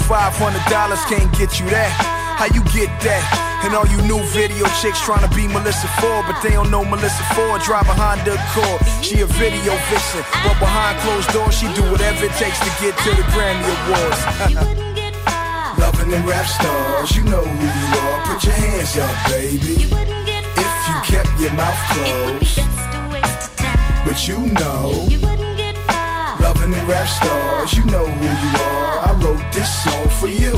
Cause 0.00 0.32
$500 0.32 1.08
can't 1.08 1.32
get 1.36 1.60
you 1.60 1.66
that. 1.70 1.92
How 2.38 2.46
you 2.54 2.62
get 2.72 2.88
that? 3.04 3.24
And 3.64 3.74
all 3.74 3.84
you 3.88 4.00
new 4.08 4.22
video 4.32 4.64
chicks 4.80 5.00
trying 5.00 5.28
to 5.28 5.32
be 5.36 5.46
Melissa 5.46 5.88
Ford, 6.00 6.24
but 6.24 6.40
they 6.40 6.56
don't 6.56 6.70
know 6.70 6.84
Melissa 6.84 7.24
Ford. 7.36 7.60
Drive 7.62 7.88
a 7.88 7.94
Honda 7.94 8.38
Accord. 8.38 8.80
She 9.04 9.20
a 9.20 9.26
video 9.26 9.76
vixen, 9.92 10.24
but 10.44 10.56
behind 10.56 10.96
closed 11.04 11.28
doors, 11.32 11.52
she 11.52 11.68
do 11.76 11.84
whatever 11.92 12.24
it 12.24 12.32
takes 12.40 12.58
to 12.60 12.70
get 12.80 12.96
to 13.04 13.10
the 13.12 13.24
Grammy 13.34 13.66
Awards. 13.66 14.20
Loving 15.80 16.10
them 16.10 16.24
rap 16.24 16.46
stars, 16.46 17.16
you 17.16 17.24
know 17.24 17.44
who 17.44 17.66
you 17.68 17.86
are. 18.00 18.18
Put 18.24 18.44
your 18.44 18.56
hands 18.56 18.96
up, 18.96 19.12
baby. 19.28 19.84
If 19.84 20.80
you 20.88 20.96
kept 21.04 21.32
your 21.40 21.52
mouth 21.52 21.80
closed, 21.92 22.56
but 24.04 24.16
you 24.28 24.38
know. 24.56 25.08
Loving 25.20 25.49
rap 26.86 27.06
stars, 27.08 27.72
you 27.74 27.84
know 27.86 28.06
who 28.06 28.24
you 28.24 28.52
are. 28.62 28.98
I 29.08 29.12
wrote 29.22 29.42
this 29.52 29.70
song 29.82 30.08
for 30.20 30.28
you, 30.28 30.52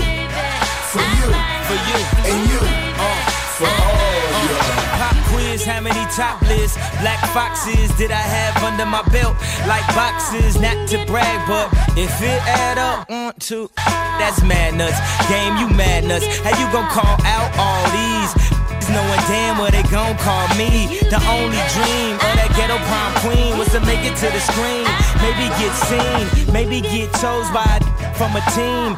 for 0.92 1.02
you, 1.02 1.28
for 1.68 1.78
you, 1.88 1.98
and 2.28 2.38
you, 2.50 2.60
uh, 2.96 3.22
for 3.56 3.68
all 3.68 4.22
y'all. 4.46 4.82
Pop 4.98 5.16
quiz, 5.32 5.64
how 5.64 5.80
many 5.80 6.04
topless 6.14 6.74
black 7.00 7.20
foxes 7.32 7.90
did 7.96 8.10
I 8.10 8.24
have 8.36 8.62
under 8.62 8.86
my 8.86 9.02
belt? 9.10 9.36
Like 9.66 9.86
boxes, 9.94 10.60
not 10.60 10.88
to 10.88 11.04
brag, 11.06 11.46
but 11.48 11.72
if 11.96 12.12
it 12.22 12.40
add 12.46 12.78
up, 12.78 13.08
one, 13.08 13.34
two, 13.38 13.70
that's 13.76 14.42
mad 14.42 14.74
nuts. 14.74 14.98
Game, 15.28 15.56
you 15.56 15.68
mad 15.74 16.04
nuts. 16.04 16.26
How 16.44 16.50
you 16.58 16.70
gon' 16.72 16.88
call 16.90 17.16
out 17.24 17.50
all 17.58 17.84
these? 17.90 18.61
Knowing 18.88 19.22
damn 19.30 19.58
what 19.58 19.72
they 19.72 19.82
gon' 19.84 20.16
call 20.18 20.48
me. 20.56 20.98
The 21.10 21.20
only 21.30 21.62
dream 21.76 22.14
of 22.16 22.32
that 22.38 22.50
ghetto 22.56 22.78
prom 22.88 23.12
queen 23.22 23.58
was 23.58 23.68
to 23.72 23.80
make 23.80 24.02
it 24.02 24.16
to 24.18 24.28
the 24.30 24.42
screen. 24.42 24.86
Maybe 25.22 25.46
get 25.60 25.72
seen, 25.76 26.52
maybe 26.52 26.80
get 26.80 27.12
chose 27.20 27.48
by 27.50 27.66
a 27.78 28.14
from 28.14 28.34
a 28.36 28.42
team 28.52 28.96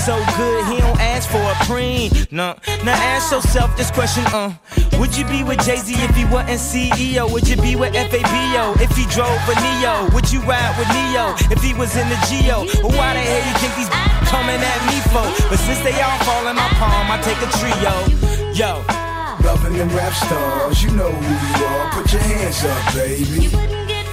so 0.00 0.16
good 0.36 0.64
he 0.72 0.80
don't 0.80 0.98
ask 0.98 1.28
for 1.28 1.38
a 1.38 1.54
preen. 1.68 2.10
No, 2.30 2.56
now 2.84 2.96
ask 2.96 3.32
yourself 3.32 3.76
this 3.76 3.90
question, 3.90 4.24
uh. 4.32 4.54
Would 4.98 5.16
you 5.16 5.24
be 5.26 5.44
with 5.44 5.64
Jay-Z 5.64 5.92
if 5.92 6.14
he 6.16 6.24
wasn't 6.24 6.60
CEO? 6.60 7.30
Would 7.30 7.48
you 7.48 7.56
be 7.56 7.76
with 7.76 7.92
FABO 7.94 8.80
if 8.80 8.90
he 8.96 9.04
drove 9.06 9.40
a 9.48 9.54
Neo? 9.60 10.08
Would 10.14 10.32
you 10.32 10.40
ride 10.40 10.74
with 10.78 10.88
Neo 10.88 11.36
if 11.52 11.62
he 11.62 11.74
was 11.74 11.96
in 11.96 12.08
the 12.08 12.18
Geo? 12.28 12.64
Why 12.96 13.12
the 13.12 13.20
hell 13.20 13.44
you 13.48 13.54
think 13.60 13.74
these 13.76 13.92
coming 14.28 14.60
at 14.60 14.80
me 14.88 14.98
for? 15.12 15.24
But 15.48 15.58
since 15.58 15.80
they 15.80 16.00
all 16.00 16.18
fall 16.24 16.46
in 16.48 16.56
my 16.56 16.68
palm, 16.80 17.10
I 17.10 17.20
take 17.20 17.40
a 17.40 17.50
trio. 17.58 18.54
Yo. 18.54 19.09
Loving 19.44 19.74
them 19.74 19.88
rap 19.90 20.12
stars, 20.12 20.82
you 20.82 20.90
know 20.90 21.10
who 21.10 21.60
you 21.60 21.66
are. 21.66 21.92
Put 21.92 22.12
your 22.12 22.22
hands 22.22 22.64
up, 22.64 22.94
baby. 22.94 23.46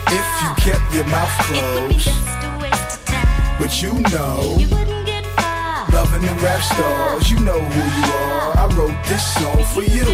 If 0.09 0.27
you 0.41 0.49
kept 0.57 0.93
your 0.93 1.05
mouth 1.05 1.37
closed, 1.47 2.09
but 3.59 3.81
you 3.81 3.93
know. 4.13 4.57
Loving 5.93 6.21
them 6.21 6.37
rap 6.39 6.61
stars, 6.61 7.29
you 7.31 7.39
know 7.39 7.59
who 7.59 7.81
you 7.99 8.13
are. 8.13 8.57
I 8.57 8.65
wrote 8.75 9.03
this 9.05 9.33
song 9.33 9.63
for 9.73 9.83
you, 9.83 10.05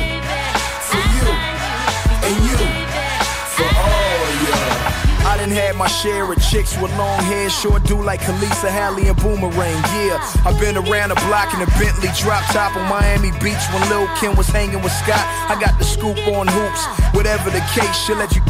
for 0.90 1.04
you, 1.16 1.28
and 2.26 2.36
you, 2.50 2.83
done 5.44 5.52
had 5.52 5.76
my 5.76 5.88
share 5.88 6.24
of 6.32 6.40
chicks 6.40 6.78
with 6.80 6.92
long 6.98 7.20
hair, 7.24 7.50
short 7.50 7.84
do 7.84 8.02
like 8.02 8.22
Khaleesa, 8.22 8.70
Halle, 8.72 9.08
and 9.08 9.18
Boomerang. 9.18 9.80
Yeah, 10.00 10.16
I've 10.48 10.60
been 10.60 10.78
around 10.78 11.10
the 11.10 11.20
block 11.28 11.54
in 11.54 11.60
a 11.62 11.68
Bentley 11.76 12.08
drop 12.16 12.44
top 12.56 12.76
on 12.78 12.88
Miami 12.88 13.32
Beach 13.44 13.60
when 13.76 13.84
Lil 13.90 14.08
Kim 14.20 14.36
was 14.36 14.48
hanging 14.48 14.82
with 14.82 14.94
Scott. 15.04 15.24
I 15.52 15.60
got 15.60 15.78
the 15.80 15.84
scoop 15.84 16.16
on 16.32 16.48
hoops. 16.48 16.84
Whatever 17.12 17.50
the 17.50 17.64
case, 17.76 17.96
she'll 18.06 18.16
let 18.16 18.32
you 18.36 18.42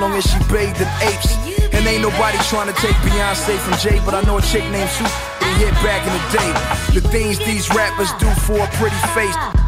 long 0.00 0.12
as 0.12 0.24
she 0.28 0.36
bathed 0.52 0.80
in 0.80 0.90
apes. 1.08 1.32
And 1.72 1.86
ain't 1.86 2.02
nobody 2.02 2.38
trying 2.52 2.68
to 2.68 2.76
take 2.84 2.96
Beyonce 3.00 3.56
from 3.64 3.78
Jay, 3.78 4.00
but 4.04 4.12
I 4.14 4.20
know 4.22 4.36
a 4.36 4.42
chick 4.42 4.64
named 4.70 4.90
Sue 4.90 5.08
hit 5.56 5.72
back 5.80 6.04
in 6.04 6.12
the 6.12 6.24
day. 6.36 7.00
The 7.00 7.08
things 7.08 7.38
these 7.38 7.68
rappers 7.70 8.12
do 8.20 8.28
for 8.44 8.58
a 8.60 8.68
pretty 8.76 9.00
face. 9.16 9.63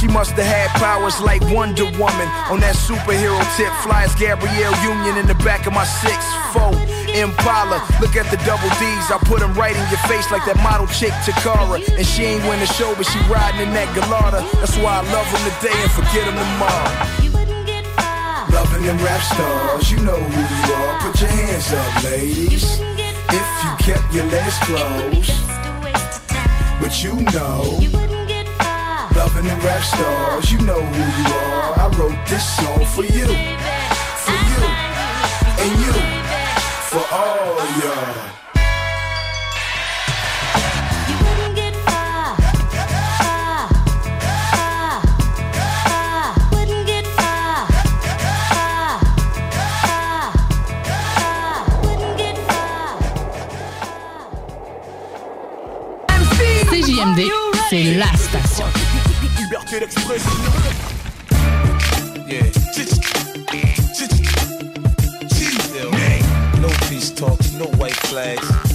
She 0.00 0.08
must 0.08 0.32
have 0.32 0.48
had 0.48 0.72
powers 0.80 1.20
like 1.20 1.44
Wonder 1.52 1.84
Woman 2.00 2.28
on 2.48 2.64
that 2.64 2.72
superhero 2.72 3.36
tip. 3.60 3.68
Flies 3.84 4.16
Gabrielle 4.16 4.72
Union 4.80 5.20
in 5.20 5.28
the 5.28 5.36
back 5.44 5.68
of 5.68 5.76
my 5.76 5.84
six 5.84 6.16
four 6.56 6.72
Impala. 7.12 7.84
Look 8.00 8.16
at 8.16 8.24
the 8.32 8.40
double 8.48 8.72
D's. 8.80 9.06
I 9.12 9.20
put 9.28 9.44
them 9.44 9.52
right 9.52 9.76
in 9.76 9.84
your 9.92 10.00
face 10.08 10.24
like 10.32 10.48
that 10.48 10.56
model 10.64 10.88
chick 10.88 11.12
Takara. 11.28 11.84
And 12.00 12.06
she 12.08 12.24
ain't 12.24 12.40
win 12.48 12.64
the 12.64 12.70
show, 12.80 12.96
but 12.96 13.04
she 13.04 13.20
riding 13.28 13.60
in 13.60 13.76
that 13.76 13.92
Galata. 13.92 14.40
That's 14.56 14.80
why 14.80 15.04
I 15.04 15.04
love 15.12 15.28
them 15.28 15.44
today 15.52 15.76
and 15.76 15.92
forget 15.92 16.24
them 16.24 16.40
tomorrow. 16.40 16.96
Loving 18.56 18.88
them 18.88 18.96
rap 19.04 19.20
stars, 19.20 19.92
you 19.92 20.00
know 20.00 20.16
who 20.16 20.40
you 20.40 20.64
are. 20.80 20.96
Put 21.04 21.20
your 21.20 21.28
hands 21.28 21.76
up, 21.76 21.92
ladies. 22.08 22.64
If 23.28 23.48
you 23.60 23.70
kept 23.84 24.08
your 24.16 24.24
legs 24.32 24.56
closed, 24.64 25.36
but 26.80 27.04
you 27.04 27.20
know. 27.36 27.99
Loving 29.20 29.44
them 29.44 29.60
rap 29.60 29.82
stars, 29.82 30.50
you 30.50 30.58
know 30.60 30.80
who 30.80 31.02
you 31.18 31.28
are. 31.34 31.78
I 31.78 31.88
wrote 31.98 32.16
this 32.26 32.56
song 32.56 32.86
for 32.86 33.04
you, 33.04 33.26
for 34.24 34.38
you, 34.50 34.62
and 35.60 35.72
you, 35.84 35.92
for 36.88 37.04
all 37.12 37.58
y'all. 37.80 38.30
CJMD, 56.70 57.30
c'est 57.68 57.84
la 57.94 58.06
station. 58.16 58.79
Liberté 59.50 59.80
d'expression. 59.80 60.30
Yeah. 62.28 62.44
No 66.60 66.68
peace 66.88 67.10
talks, 67.10 67.52
no 67.54 67.64
white 67.78 67.96
flags, 68.06 68.69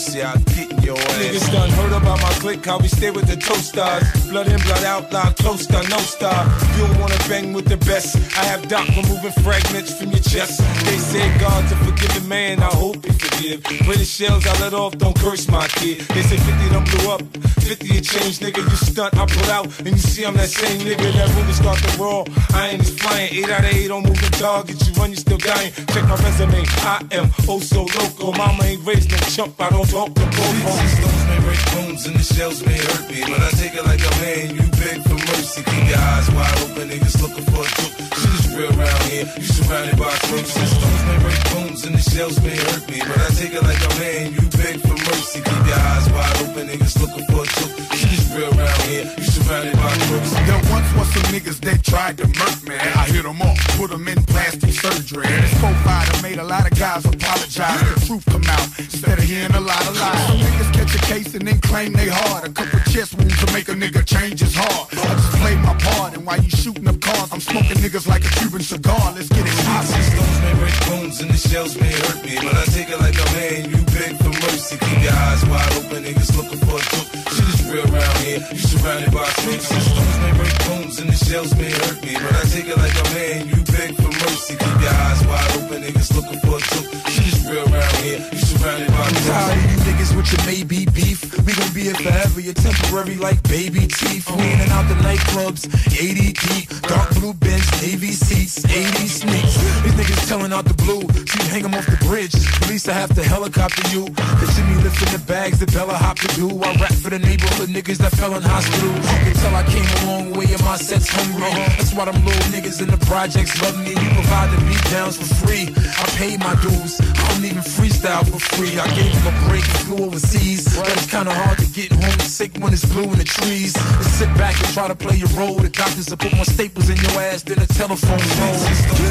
mercy. 0.00 0.22
I'll 0.22 0.38
get 0.54 0.84
your 0.84 0.96
ass. 0.96 1.18
Niggas 1.20 1.52
done 1.52 1.70
heard 1.70 1.92
about 1.92 2.20
my 2.22 2.32
clique, 2.40 2.64
how 2.64 2.78
we 2.78 2.88
stay 2.88 3.10
with 3.10 3.26
the 3.26 3.36
toasters. 3.36 4.02
Blood 4.30 4.48
in, 4.48 4.60
blood 4.60 4.84
out, 4.84 5.12
loud, 5.12 5.36
close 5.36 5.66
to 5.66 5.82
no 5.88 5.98
star. 5.98 6.44
You 6.76 6.86
don't 6.86 7.00
wanna 7.00 7.18
bang 7.28 7.52
with 7.52 7.66
the 7.66 7.76
best. 7.78 8.16
I 8.38 8.44
have 8.44 8.68
Doc 8.68 8.86
removing 8.88 9.32
fragments 9.42 9.98
from 9.98 10.10
your 10.10 10.20
chest. 10.20 10.60
They 10.84 10.96
say 10.96 11.24
God's 11.38 11.72
a 11.72 11.76
forgiving 11.76 12.28
man, 12.28 12.60
I 12.60 12.72
hope 12.82 13.04
he 13.04 13.12
forgive. 13.12 13.62
British 13.84 14.10
shells 14.10 14.46
I 14.46 14.58
let 14.60 14.74
off, 14.74 14.96
don't 14.98 15.16
curse 15.18 15.48
my 15.48 15.66
kid. 15.68 16.00
They 16.14 16.22
say 16.22 16.36
50 16.36 16.68
done 16.70 16.84
blew 16.84 17.10
up, 17.10 17.22
50 17.60 17.98
a 17.98 18.00
change, 18.00 18.38
nigga. 18.40 18.62
You 18.62 18.76
stunt, 18.76 19.16
I 19.16 19.26
pull 19.26 19.50
out, 19.50 19.66
and 19.80 19.88
you 19.88 19.98
see 19.98 20.24
I'm 20.24 20.34
that 20.36 20.48
same 20.48 20.80
nigga 20.80 21.12
that 21.12 21.28
really 21.36 21.52
start 21.52 21.78
the 21.78 21.90
raw. 22.00 22.24
I 22.54 22.70
ain't 22.70 22.82
just 22.82 23.00
flying, 23.00 23.34
8 23.34 23.50
out 23.50 23.64
of 23.64 23.72
8 23.72 23.90
on 23.90 24.02
moving 24.02 24.34
targets. 24.38 24.88
You 24.88 24.94
run, 24.94 25.10
you 25.10 25.16
still 25.16 25.38
dying. 25.38 25.72
Check 25.92 26.04
my 26.04 26.16
resume, 26.16 26.64
I 26.94 27.04
am 27.12 27.30
oh 27.48 27.60
so 27.60 27.82
local. 27.98 28.32
Mama 28.32 28.64
ain't 28.64 28.86
raised 28.86 29.10
no 29.10 29.18
chump, 29.18 29.60
I 29.60 29.70
don't 29.70 29.89
broke 29.90 30.14
the 30.14 31.19
may 31.30 31.40
break 31.46 31.62
bones 31.72 32.06
and 32.06 32.16
the 32.16 32.26
shells 32.26 32.64
may 32.66 32.76
hurt 32.76 33.06
me, 33.08 33.22
but 33.22 33.40
I 33.40 33.50
take 33.54 33.74
it 33.74 33.84
like 33.86 34.02
a 34.02 34.12
man. 34.20 34.46
You 34.58 34.64
beg 34.82 34.98
for 35.06 35.18
mercy, 35.30 35.62
keep 35.62 35.84
your 35.86 35.98
eyes 35.98 36.26
wide 36.34 36.58
open, 36.66 36.90
niggas 36.90 37.16
looking 37.22 37.46
for 37.54 37.62
a 37.62 37.70
joke. 37.78 37.94
Shit 38.18 38.34
is 38.38 38.46
real 38.56 38.72
around 38.74 39.02
here. 39.06 39.26
You 39.38 39.46
surrounded 39.46 39.96
by 39.98 40.10
crooks. 40.26 40.54
The 40.54 40.66
stones 40.66 41.02
may 41.06 41.18
break 41.22 41.40
bones 41.54 41.80
and 41.86 41.94
the 41.94 42.02
shells 42.02 42.36
may 42.42 42.56
hurt 42.56 42.84
me, 42.90 42.98
but 43.06 43.18
I 43.18 43.28
take 43.38 43.54
it 43.54 43.62
like 43.62 43.78
a 43.78 43.92
man. 44.02 44.34
You 44.34 44.44
beg 44.58 44.76
for 44.82 44.98
mercy, 45.06 45.38
keep 45.40 45.62
your 45.70 45.78
eyes 45.78 46.06
wide 46.10 46.36
open, 46.42 46.64
niggas 46.68 46.96
looking 47.00 47.26
for 47.30 47.42
a 47.44 47.48
joke. 47.58 47.74
Shit 47.94 48.12
is 48.12 48.26
real 48.34 48.50
around 48.58 48.82
here. 48.90 49.06
You 49.16 49.24
surrounded 49.24 49.76
by 49.78 49.92
crooks. 50.10 50.30
There 50.34 50.62
once 50.74 50.90
was 50.98 51.08
some 51.14 51.28
niggas 51.30 51.58
that 51.62 51.78
tried 51.84 52.18
to 52.18 52.26
murk 52.26 52.58
me. 52.66 52.74
I 52.74 53.06
hit 53.12 53.22
them 53.22 53.40
off, 53.42 53.58
put 53.78 53.90
them 53.90 54.08
in 54.08 54.18
plastic 54.24 54.72
surgery. 54.72 55.26
This 55.26 55.54
profile 55.60 56.22
made 56.22 56.38
a 56.38 56.44
lot 56.44 56.70
of 56.70 56.76
guys 56.78 57.04
apologize. 57.04 57.80
The 57.94 58.06
truth 58.06 58.24
come 58.26 58.46
out 58.46 58.66
instead 58.78 59.18
of 59.18 59.24
hearing 59.24 59.54
a 59.54 59.60
lot 59.60 59.82
of 59.86 59.94
lies. 59.96 60.26
Some 60.26 60.38
niggas 60.38 60.72
catch 60.72 60.94
a 60.94 61.02
case 61.06 61.19
and 61.20 61.46
then 61.46 61.60
claim 61.60 61.92
they 61.92 62.08
hard. 62.08 62.48
A 62.48 62.52
couple 62.52 62.80
chest 62.90 63.12
wounds 63.16 63.36
to 63.44 63.52
make 63.52 63.68
a 63.68 63.76
nigga 63.76 64.00
change 64.06 64.40
his 64.40 64.54
heart. 64.56 64.88
I 64.92 65.12
just 65.12 65.32
play 65.36 65.54
my 65.56 65.76
part, 65.76 66.16
and 66.16 66.24
while 66.24 66.40
you 66.40 66.48
shooting 66.48 66.88
up 66.88 66.98
cars, 67.00 67.28
I'm 67.32 67.40
smoking 67.40 67.76
niggas 67.84 68.08
like 68.08 68.24
a 68.24 68.32
Cuban 68.40 68.62
cigar. 68.62 69.12
Let's 69.12 69.28
get 69.28 69.44
it 69.44 69.58
hot. 69.68 69.84
These 69.84 70.08
stones 70.08 70.38
may 70.40 70.54
break 70.56 70.76
bones 70.88 71.20
and 71.20 71.30
the 71.30 71.36
shells 71.36 71.76
may 71.76 71.92
hurt 71.92 72.24
me, 72.24 72.34
but 72.40 72.56
I 72.56 72.64
take 72.72 72.88
it 72.88 72.98
like 72.98 73.18
a 73.20 73.26
man. 73.36 73.68
You 73.68 73.80
beg 73.92 74.16
for 74.16 74.32
mercy, 74.48 74.76
keep 74.80 75.02
your 75.04 75.12
eyes 75.12 75.44
wide 75.44 75.72
open, 75.76 76.00
niggas 76.08 76.32
looking 76.36 76.60
for 76.64 76.80
a 76.80 76.84
joke. 76.88 77.08
Shit 77.36 77.48
is 77.52 77.60
real 77.68 77.84
around 77.92 78.16
here. 78.24 78.40
You 78.40 78.58
surrounded 78.58 79.12
by 79.12 79.28
snakes. 79.44 79.68
Stones 79.68 80.18
may 80.24 80.32
break 80.40 80.56
bones 80.64 80.98
and 81.00 81.08
the 81.10 81.18
shells 81.20 81.52
may 81.60 81.70
hurt 81.70 82.00
me. 82.00 82.16
But 82.16 82.32
I 82.32 82.44
take 82.48 82.68
it 82.72 82.78
like 82.80 82.96
a 82.96 83.06
man, 83.12 83.38
you 83.44 83.60
beg 83.76 83.92
for 84.00 84.08
mercy. 84.24 84.56
Keep 84.56 84.76
your 84.80 84.96
eyes 85.04 85.20
wide 85.28 85.52
open, 85.60 85.84
niggas 85.84 86.10
looking 86.16 86.40
for 86.40 86.56
a 86.56 86.62
joke. 86.64 86.88
Shit 87.12 87.28
is 87.28 87.39
real 87.50 87.66
around 87.74 87.96
here. 87.96 88.18
You 88.32 88.38
surrounded 88.38 88.88
by 88.88 89.02
I'm 89.02 89.14
tired 89.26 89.70
you 89.70 89.78
niggas 89.88 90.16
with 90.16 90.30
your 90.30 90.42
maybe 90.46 90.86
beef. 90.86 91.18
We 91.44 91.52
gon' 91.52 91.72
be 91.74 91.82
here 91.90 91.94
forever, 91.94 92.40
you're 92.40 92.54
temporary 92.54 93.16
like 93.16 93.42
baby 93.44 93.86
teeth. 93.86 94.30
We 94.30 94.44
in 94.52 94.60
and 94.60 94.70
out 94.70 94.86
the 94.88 94.94
nightclubs, 95.02 95.66
80 95.90 96.32
deep, 96.32 96.68
dark 96.86 97.10
blue 97.18 97.34
bench, 97.34 97.66
navy 97.82 98.12
seats, 98.12 98.64
80 98.64 99.06
sneaks. 99.08 99.54
These 99.82 99.94
niggas 99.98 100.28
telling 100.28 100.52
out 100.52 100.64
the 100.64 100.74
blue, 100.74 101.02
you 101.02 101.42
hang 101.50 101.64
'em 101.64 101.74
off 101.74 101.86
the 101.86 101.98
bridge. 102.06 102.34
At 102.34 102.68
least 102.68 102.88
I 102.88 102.92
have 102.92 103.12
to 103.14 103.22
helicopter 103.22 103.82
you. 103.90 104.06
See 104.50 104.62
me 104.62 104.74
lifting 104.82 105.12
the 105.12 105.22
bags 105.26 105.58
that 105.60 105.72
Bella 105.72 105.94
Hop 105.94 106.18
to 106.18 106.28
do. 106.34 106.48
I 106.62 106.74
rap 106.82 106.92
for 106.92 107.10
the 107.10 107.18
neighborhood 107.18 107.68
niggas 107.68 107.98
that 107.98 108.12
fell 108.12 108.34
in 108.34 108.42
hospitals. 108.42 109.04
You 109.12 109.18
can 109.24 109.34
tell 109.34 109.54
I 109.54 109.62
came 109.64 109.86
a 109.86 110.06
long 110.10 110.32
way 110.32 110.46
and 110.50 110.62
my 110.64 110.76
set's 110.76 111.08
hungry. 111.08 111.50
That's 111.78 111.94
why 111.94 112.04
them 112.06 112.18
little 112.24 112.48
niggas 112.50 112.82
in 112.82 112.88
the 112.90 112.98
projects 113.06 113.60
love 113.62 113.78
me. 113.78 113.90
You 113.90 114.10
provide 114.18 114.50
the 114.50 114.58
beat 114.66 114.84
downs 114.90 115.16
for 115.16 115.30
free. 115.46 115.70
I 116.02 116.04
paid 116.18 116.40
my 116.40 116.54
dues. 116.62 117.00
I 117.00 117.39
don't 117.40 117.50
even 117.50 117.62
freestyle 117.62 118.24
for 118.28 118.38
free. 118.38 118.78
I 118.78 118.86
gave 118.94 119.12
him 119.12 119.26
a 119.26 119.48
break 119.48 119.64
and 119.64 119.78
flew 119.86 120.04
overseas. 120.06 120.76
But 120.76 120.92
it's 120.92 121.10
kinda 121.10 121.32
hard 121.32 121.58
to 121.58 121.66
get 121.66 121.90
home 121.92 122.20
sick 122.20 122.52
when 122.58 122.72
it's 122.72 122.84
blue 122.84 123.04
in 123.04 123.18
the 123.18 123.24
trees. 123.24 123.72
Just 123.72 124.18
sit 124.18 124.32
back 124.34 124.56
and 124.60 124.68
try 124.74 124.88
to 124.88 124.94
play 124.94 125.16
your 125.16 125.28
role. 125.28 125.54
The 125.54 125.70
doctors 125.70 126.10
will 126.10 126.18
put 126.18 126.34
more 126.34 126.44
staples 126.44 126.90
in 126.90 126.96
your 126.96 127.20
ass 127.20 127.42
than 127.42 127.58
a 127.60 127.66
telephone 127.66 128.20
pole. 128.36 128.60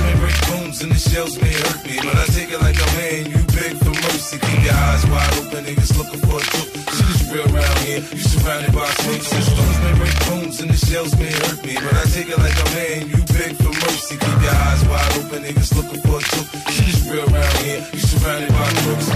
May 0.06 0.16
break 0.22 0.40
bones 0.48 0.82
and 0.82 0.92
the 0.92 1.00
shells 1.00 1.42
may 1.42 1.54
hurt 1.54 1.84
me. 1.86 1.98
But 2.04 2.18
I 2.18 2.26
take 2.26 2.52
it 2.52 2.62
like 2.62 2.78
a 2.78 2.90
man, 2.98 3.32
you 3.32 3.42
beg 3.58 3.78
for 3.84 3.94
mercy. 4.06 4.38
Keep 4.38 4.64
your 4.64 4.74
eyes 4.74 5.06
wide 5.08 5.34
open, 5.40 5.66
niggas 5.66 5.98
looking 5.98 6.22
for 6.22 6.38
a 6.38 6.44
joke. 6.54 7.19
Real 7.32 7.46
around 7.56 7.78
here. 7.86 8.00
You 8.00 8.18
surrounded 8.18 8.74
by 8.74 8.86
snakes. 8.86 9.30
The 9.30 9.42
stones 9.42 9.78
may 9.84 9.94
break 10.00 10.18
bones 10.28 10.62
and 10.62 10.70
the 10.72 10.78
shells 10.78 11.14
may 11.20 11.30
hurt 11.30 11.64
me. 11.64 11.76
But 11.76 11.94
I 11.94 12.04
take 12.10 12.30
it 12.30 12.38
like 12.40 12.58
a 12.58 12.68
man, 12.74 13.10
you 13.10 13.22
beg 13.38 13.56
for 13.62 13.70
mercy. 13.70 14.18
Keep 14.18 14.42
your 14.42 14.56
eyes 14.66 14.82
wide 14.90 15.18
open, 15.20 15.44
niggas 15.44 15.76
looking 15.78 16.02
for 16.02 16.18
a 16.18 16.22
joke. 16.26 16.50
Shit 16.74 16.88
is 16.90 17.10
real 17.10 17.26
around 17.30 17.58
here. 17.62 17.86
You 17.94 18.00
surrounded 18.00 18.50
by 18.50 18.70
crooks. 18.82 19.10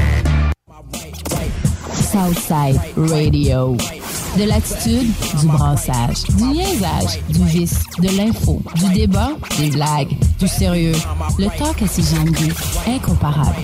Southside 2.13 2.79
Radio. 2.95 3.75
De 4.37 4.45
l'attitude, 4.45 5.11
du 5.39 5.47
brassage, 5.47 6.23
du 6.37 6.43
niaisage, 6.43 7.19
du 7.29 7.43
vice, 7.45 7.83
de 7.99 8.09
l'info, 8.17 8.61
du 8.75 8.93
débat, 8.93 9.31
des 9.59 9.69
blagues, 9.69 10.15
du 10.39 10.47
sérieux. 10.47 10.95
Le 11.39 11.47
talk 11.57 11.81
à 11.81 11.87
CGMD, 11.87 12.51
incomparable. 12.87 13.63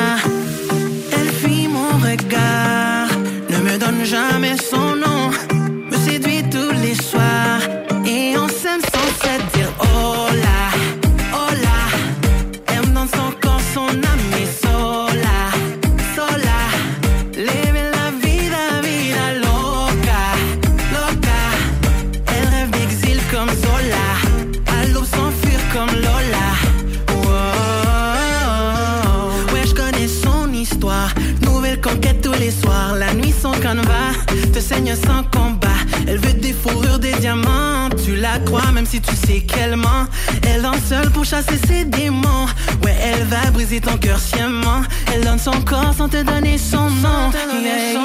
saigne 34.61 34.95
sans 34.95 35.23
combat. 35.23 35.67
Elle 36.07 36.19
veut 36.19 36.33
des 36.33 36.53
fourrures, 36.53 36.99
des 36.99 37.13
diamants. 37.13 37.89
Tu 38.03 38.15
la 38.15 38.39
crois, 38.39 38.71
même 38.73 38.85
si 38.85 39.01
tu 39.01 39.15
sais 39.15 39.41
qu'elle 39.41 39.75
ment. 39.75 40.05
Elle 40.47 40.61
danse 40.61 40.83
seule 40.87 41.09
pour 41.11 41.25
chasser 41.25 41.57
ses 41.67 41.85
démons. 41.85 42.47
Ouais, 42.83 42.95
elle 43.03 43.23
va 43.25 43.51
briser 43.51 43.81
ton 43.81 43.97
cœur 43.97 44.19
sciemment. 44.19 44.81
Elle 45.13 45.23
donne 45.23 45.39
son 45.39 45.59
corps 45.61 45.93
sans 45.97 46.09
te 46.09 46.21
donner 46.23 46.57
son 46.57 46.89
nom. 46.89 47.31
Yeah. 47.61 47.99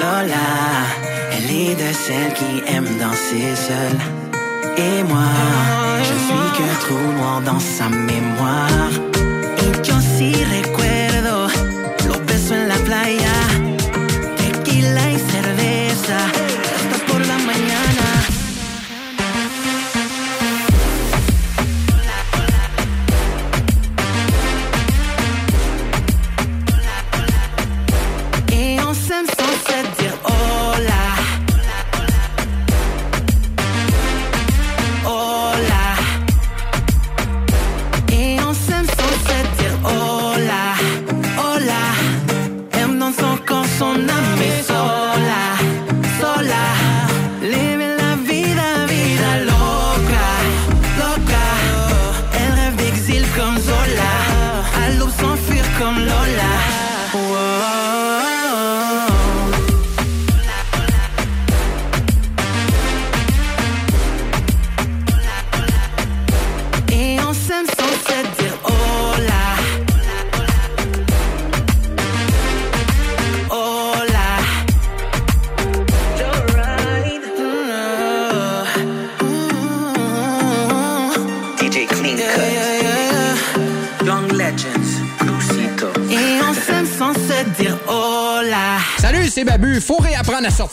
Lola, 0.00 0.48
elle 1.32 1.50
est 1.50 1.74
de 1.74 1.92
celles 1.94 2.32
qui 2.34 2.74
aiment 2.74 2.98
danser 2.98 3.54
seule. 3.56 3.98
Et 4.78 5.02
moi, 5.04 5.30
je 6.00 6.04
suis 6.04 6.48
qu'un 6.56 6.74
trou 6.80 7.12
noir 7.18 7.40
dans 7.40 7.60
sa 7.60 7.88
mémoire. 7.88 9.15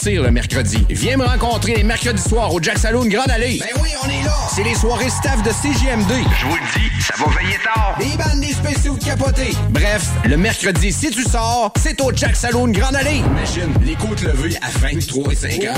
Sortir 0.03 0.23
le 0.23 0.31
mercredi. 0.31 0.85
Viens 0.89 1.17
me 1.17 1.23
rencontrer 1.23 1.75
les 1.75 1.83
mercredis 1.83 2.21
soirs 2.21 2.53
au 2.53 2.61
Jack 2.61 2.77
Saloon 2.77 3.05
Grande 3.05 3.29
Allée. 3.29 3.59
Ben 3.59 3.81
oui, 3.81 3.89
on 4.03 4.09
est 4.09 4.23
là. 4.23 4.33
C'est 4.53 4.63
les 4.63 4.75
soirées 4.75 5.09
staff 5.09 5.41
de 5.43 5.49
CGMD. 5.49 6.11
Je 6.39 6.45
vous 6.45 6.55
le 6.55 6.79
dis, 6.79 7.01
ça 7.01 7.13
va 7.17 7.31
veiller 7.31 7.57
tard. 7.63 7.95
Des 7.99 8.17
bandes, 8.17 8.41
des 8.41 8.53
spéciaux 8.53 8.95
de 8.95 9.03
capotés. 9.03 9.55
Bref, 9.69 10.09
le 10.25 10.35
mercredi, 10.35 10.91
si 10.91 11.09
tu 11.09 11.23
sors, 11.23 11.71
c'est 11.81 12.01
au 12.01 12.11
Jack 12.13 12.35
Saloon 12.35 12.67
Grande 12.67 12.95
Allée. 12.95 13.19
Imagine, 13.19 13.73
les 13.85 13.95
côtes 13.95 14.21
levées 14.23 14.57
à 14.61 14.69
23 14.79 15.31
et 15.31 15.35
50. 15.35 15.77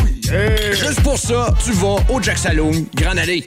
Juste 0.72 1.02
pour 1.02 1.20
ça, 1.20 1.54
tu 1.64 1.72
vas 1.74 1.98
au 2.10 2.22
Jack 2.22 2.40
Saloon 2.40 2.86
Grande 2.96 3.20
Allée. 3.20 3.46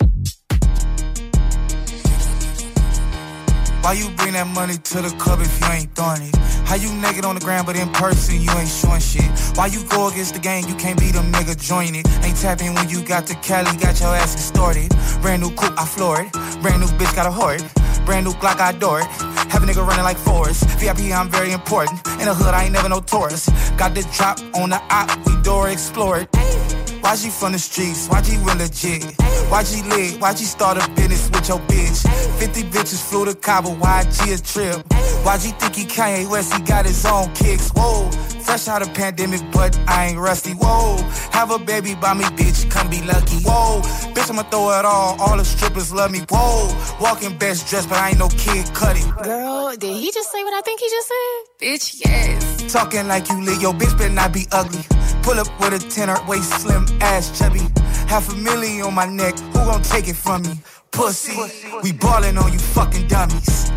Why 3.89 3.95
you 3.95 4.11
bring 4.21 4.35
that 4.35 4.47
money 4.47 4.77
to 4.77 5.01
the 5.01 5.09
club 5.17 5.41
if 5.41 5.49
you 5.49 5.67
ain't 5.73 5.89
throwing 5.97 6.21
it? 6.21 6.37
How 6.69 6.75
you 6.77 6.93
naked 7.01 7.25
on 7.25 7.37
the 7.37 7.41
ground, 7.41 7.65
but 7.65 7.75
in 7.75 7.89
person 7.89 8.39
you 8.39 8.53
ain't 8.53 8.69
showing 8.69 9.01
shit? 9.01 9.25
Why 9.57 9.73
you 9.73 9.81
go 9.89 10.09
against 10.13 10.35
the 10.35 10.41
game, 10.41 10.69
you 10.69 10.75
can't 10.75 11.01
be 11.01 11.11
them 11.11 11.33
nigga 11.33 11.57
join 11.57 11.95
it? 11.95 12.05
Ain't 12.21 12.37
tapping 12.37 12.75
when 12.75 12.91
you 12.91 13.01
got 13.01 13.27
the 13.27 13.33
Cali, 13.41 13.73
got 13.81 13.99
your 13.99 14.13
ass 14.13 14.35
extorted. 14.35 14.93
Brand 15.23 15.41
new 15.41 15.49
coupe, 15.57 15.73
I 15.81 15.87
floor 15.87 16.21
it. 16.21 16.31
Brand 16.61 16.85
new 16.85 16.93
bitch, 17.01 17.17
got 17.17 17.25
a 17.25 17.31
heart. 17.31 17.65
Brand 18.05 18.27
new 18.27 18.33
Glock, 18.33 18.61
I 18.61 18.77
adore 18.77 19.01
it. 19.01 19.07
Have 19.49 19.63
a 19.63 19.67
nigga 19.67 19.81
running 19.81 20.05
like 20.05 20.19
Forrest. 20.19 20.69
VIP, 20.77 21.09
I'm 21.09 21.31
very 21.31 21.53
important. 21.53 22.07
In 22.21 22.27
the 22.29 22.35
hood, 22.35 22.53
I 22.53 22.65
ain't 22.65 22.75
never 22.75 22.91
no 22.91 23.01
tourist. 23.01 23.49
Got 23.79 23.95
the 23.95 24.05
drop 24.13 24.37
on 24.55 24.69
the 24.69 24.81
op, 24.93 25.09
we 25.25 25.33
door 25.41 25.71
explore 25.71 26.19
it. 26.19 26.29
YG 26.33 27.33
from 27.33 27.53
the 27.53 27.59
streets, 27.59 28.07
YG 28.09 28.37
real 28.45 28.57
legit. 28.57 29.17
YG 29.49 29.89
lit, 29.89 30.21
YG 30.21 30.45
start 30.45 30.77
a 30.77 30.87
business 30.91 31.31
with 31.31 31.49
your 31.49 31.59
bitch. 31.61 32.05
50 32.39 32.63
bitches 32.71 33.03
flew 33.03 33.25
to 33.25 33.35
Cabo, 33.35 33.71
YG 33.71 34.33
a 34.33 34.43
trip. 34.43 34.87
Why 35.25 35.37
YG 35.37 35.59
think 35.59 35.75
he 35.75 35.85
Kanye 35.85 36.31
West, 36.31 36.55
he 36.55 36.63
got 36.63 36.87
his 36.87 37.05
own 37.05 37.33
kicks. 37.35 37.71
Whoa, 37.71 38.09
fresh 38.47 38.69
out 38.69 38.81
of 38.81 38.95
pandemic, 38.95 39.43
but 39.53 39.77
I 39.89 40.07
ain't 40.07 40.19
rusty. 40.19 40.53
Whoa, 40.53 40.97
have 41.33 41.51
a 41.51 41.59
baby 41.59 41.97
by 41.97 42.15
me, 42.15 42.25
bitch, 42.39 42.71
come 42.71 42.89
be 42.89 43.03
lucky. 43.03 43.39
Whoa, 43.43 43.81
bitch, 44.15 44.31
I'ma 44.31 44.45
throw 44.45 44.71
it 44.79 44.85
all, 44.85 45.21
all 45.21 45.37
the 45.37 45.45
strippers 45.45 45.93
love 45.93 46.13
me. 46.13 46.21
Whoa, 46.31 46.97
walking 47.01 47.37
best 47.37 47.69
dressed, 47.69 47.89
but 47.89 47.99
I 47.99 48.11
ain't 48.11 48.19
no 48.19 48.29
kid 48.29 48.73
cutting. 48.73 49.11
Girl, 49.23 49.75
did 49.77 49.97
he 49.97 50.13
just 50.13 50.31
say 50.31 50.45
what 50.45 50.55
I 50.55 50.61
think 50.61 50.81
he 50.81 50.89
just 50.89 51.09
said? 51.09 51.67
Bitch, 51.67 52.01
yes. 52.05 52.73
Talking 52.73 53.09
like 53.09 53.29
you 53.29 53.43
lit, 53.43 53.61
yo 53.61 53.73
bitch 53.73 53.99
better 53.99 54.15
not 54.15 54.33
be 54.33 54.47
ugly. 54.53 54.85
Pull 55.23 55.41
up 55.41 55.49
with 55.61 55.75
a 55.75 55.89
tenor, 55.91 56.17
waist 56.29 56.51
slim, 56.61 56.87
ass 57.01 57.37
chubby. 57.37 57.67
Half 58.07 58.33
a 58.33 58.37
million 58.37 58.87
on 58.87 58.95
my 58.95 59.07
neck, 59.07 59.39
who 59.39 59.53
gon' 59.53 59.83
take 59.83 60.09
it 60.09 60.17
from 60.17 60.43
me? 60.43 60.61
Pussy, 60.91 61.37
we 61.83 61.93
ballin' 61.93 62.39
on 62.39 62.53
you 62.53 62.59
fucking 62.59 63.07
dummies. 63.09 63.71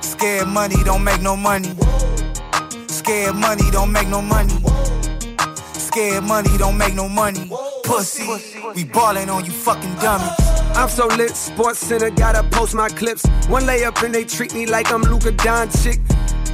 Scared 0.00 0.48
money 0.48 0.76
don't 0.84 1.02
make 1.02 1.20
no 1.20 1.36
money. 1.36 1.74
Scared 2.86 3.34
money 3.34 3.70
don't 3.70 3.92
make 3.92 4.08
no 4.08 4.22
money. 4.22 4.54
Scared 5.74 6.24
money 6.24 6.56
don't 6.58 6.76
make 6.76 6.94
no 6.94 7.08
money. 7.08 7.50
Pussy, 7.84 8.26
we 8.74 8.84
ballin' 8.84 9.28
on 9.28 9.44
you 9.44 9.52
fucking 9.52 9.94
dummies. 9.96 10.30
I'm 10.76 10.88
so 10.88 11.06
lit, 11.06 11.34
Sports 11.34 11.78
Center, 11.78 12.10
gotta 12.10 12.42
post 12.50 12.74
my 12.74 12.88
clips. 12.88 13.26
One 13.48 13.62
layup 13.64 14.02
and 14.04 14.14
they 14.14 14.24
treat 14.24 14.54
me 14.54 14.66
like 14.66 14.92
I'm 14.92 15.02
Luka 15.02 15.32
Doncic. 15.32 16.00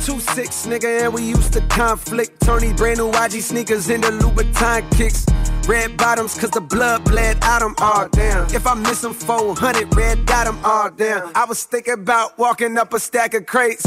Two 0.05 0.19
six, 0.19 0.67
nigga, 0.67 1.03
and 1.05 1.15
we 1.15 1.23
used 1.23 1.53
to 1.53 1.61
conflict. 1.69 2.41
Tony 2.41 2.73
brand 2.73 2.99
new 2.99 3.13
YG 3.13 3.41
sneakers 3.41 3.89
into 3.89 4.09
Louboutin 4.09 4.91
kicks. 4.97 5.25
Red 5.69 5.97
bottoms, 5.97 6.37
cause 6.37 6.51
the 6.51 6.61
blood 6.61 7.05
bled 7.05 7.39
out 7.43 7.61
them, 7.61 7.77
all 7.79 8.09
damn. 8.09 8.53
If 8.53 8.67
I 8.67 8.75
miss 8.75 9.01
them 9.01 9.15
400, 9.15 9.95
red 9.95 10.27
dot 10.27 10.47
them, 10.47 10.59
all 10.65 10.91
damn. 10.91 11.31
I 11.37 11.45
was 11.45 11.63
thinking 11.63 11.95
about 11.95 12.37
walking 12.37 12.77
up 12.79 12.93
a 12.93 12.99
stack 12.99 13.35
of 13.35 13.47
crates. 13.47 13.85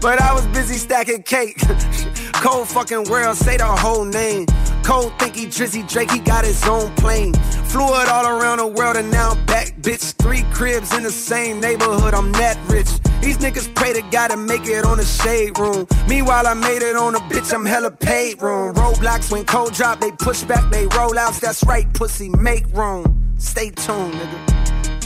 But 0.00 0.20
I 0.20 0.32
was 0.32 0.46
busy 0.48 0.76
stacking 0.76 1.24
cake. 1.24 1.60
Cold 2.44 2.68
fucking 2.68 3.04
world, 3.04 3.38
say 3.38 3.56
the 3.56 3.64
whole 3.64 4.04
name. 4.04 4.44
Cold 4.82 5.18
think 5.18 5.34
he 5.34 5.46
Drizzy 5.46 5.82
Drake, 5.88 6.10
he 6.10 6.18
got 6.18 6.44
his 6.44 6.62
own 6.68 6.94
plane. 6.96 7.32
Flew 7.72 7.86
it 8.02 8.08
all 8.10 8.26
around 8.26 8.58
the 8.58 8.66
world 8.66 8.96
and 8.96 9.10
now 9.10 9.30
I'm 9.30 9.46
back, 9.46 9.74
bitch. 9.80 10.12
Three 10.16 10.42
cribs 10.52 10.94
in 10.94 11.04
the 11.04 11.10
same 11.10 11.58
neighborhood, 11.58 12.12
I'm 12.12 12.32
that 12.32 12.58
rich. 12.68 12.90
These 13.22 13.38
niggas 13.38 13.74
pray 13.74 13.94
to 13.94 14.02
God 14.10 14.28
to 14.28 14.36
make 14.36 14.66
it 14.66 14.84
on 14.84 14.98
the 14.98 15.06
shade 15.06 15.58
room. 15.58 15.86
Meanwhile, 16.06 16.46
I 16.46 16.52
made 16.52 16.82
it 16.82 16.96
on 16.96 17.14
a 17.14 17.20
bitch, 17.32 17.50
I'm 17.54 17.64
hella 17.64 17.90
paid 17.90 18.42
room. 18.42 18.74
Roadblocks 18.74 19.32
when 19.32 19.46
cold 19.46 19.72
drop, 19.72 20.00
they 20.00 20.10
push 20.10 20.42
back, 20.42 20.70
they 20.70 20.86
roll 20.88 21.18
outs. 21.18 21.40
That's 21.40 21.64
right, 21.64 21.90
pussy, 21.94 22.28
make 22.28 22.66
room. 22.74 23.32
Stay 23.38 23.70
tuned, 23.70 24.12
nigga. 24.12 24.63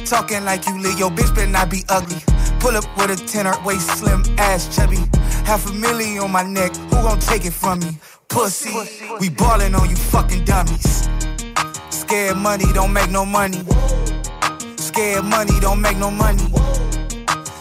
Talking 0.09 0.43
like 0.47 0.67
you 0.67 0.81
lit, 0.81 0.99
yo 0.99 1.11
bitch 1.11 1.35
better 1.35 1.51
not 1.51 1.71
be 1.71 1.85
ugly. 1.91 2.17
Pull 2.61 2.75
up 2.75 2.85
with 2.97 3.11
a 3.11 3.27
tenor, 3.27 3.53
waist 3.63 3.99
slim, 3.99 4.25
ass 4.39 4.75
chubby. 4.75 4.97
Half 5.45 5.69
a 5.69 5.73
million 5.75 6.23
on 6.23 6.33
my 6.33 6.43
neck, 6.43 6.75
who 6.75 6.97
gon' 7.03 7.19
take 7.19 7.45
it 7.45 7.53
from 7.53 7.81
me? 7.81 7.91
Pussy, 8.29 8.73
we 9.21 9.29
ballin' 9.29 9.75
on 9.75 9.91
you 9.91 9.97
fucking 9.97 10.45
dummies. 10.47 11.11
Scared 11.91 12.39
money 12.39 12.65
don't 12.73 12.95
make 12.95 13.11
no 13.11 13.27
money. 13.27 13.63
Scared 14.77 15.27
money 15.27 15.61
don't 15.61 15.83
make 15.83 15.99
no 15.99 16.11
money. 16.11 16.43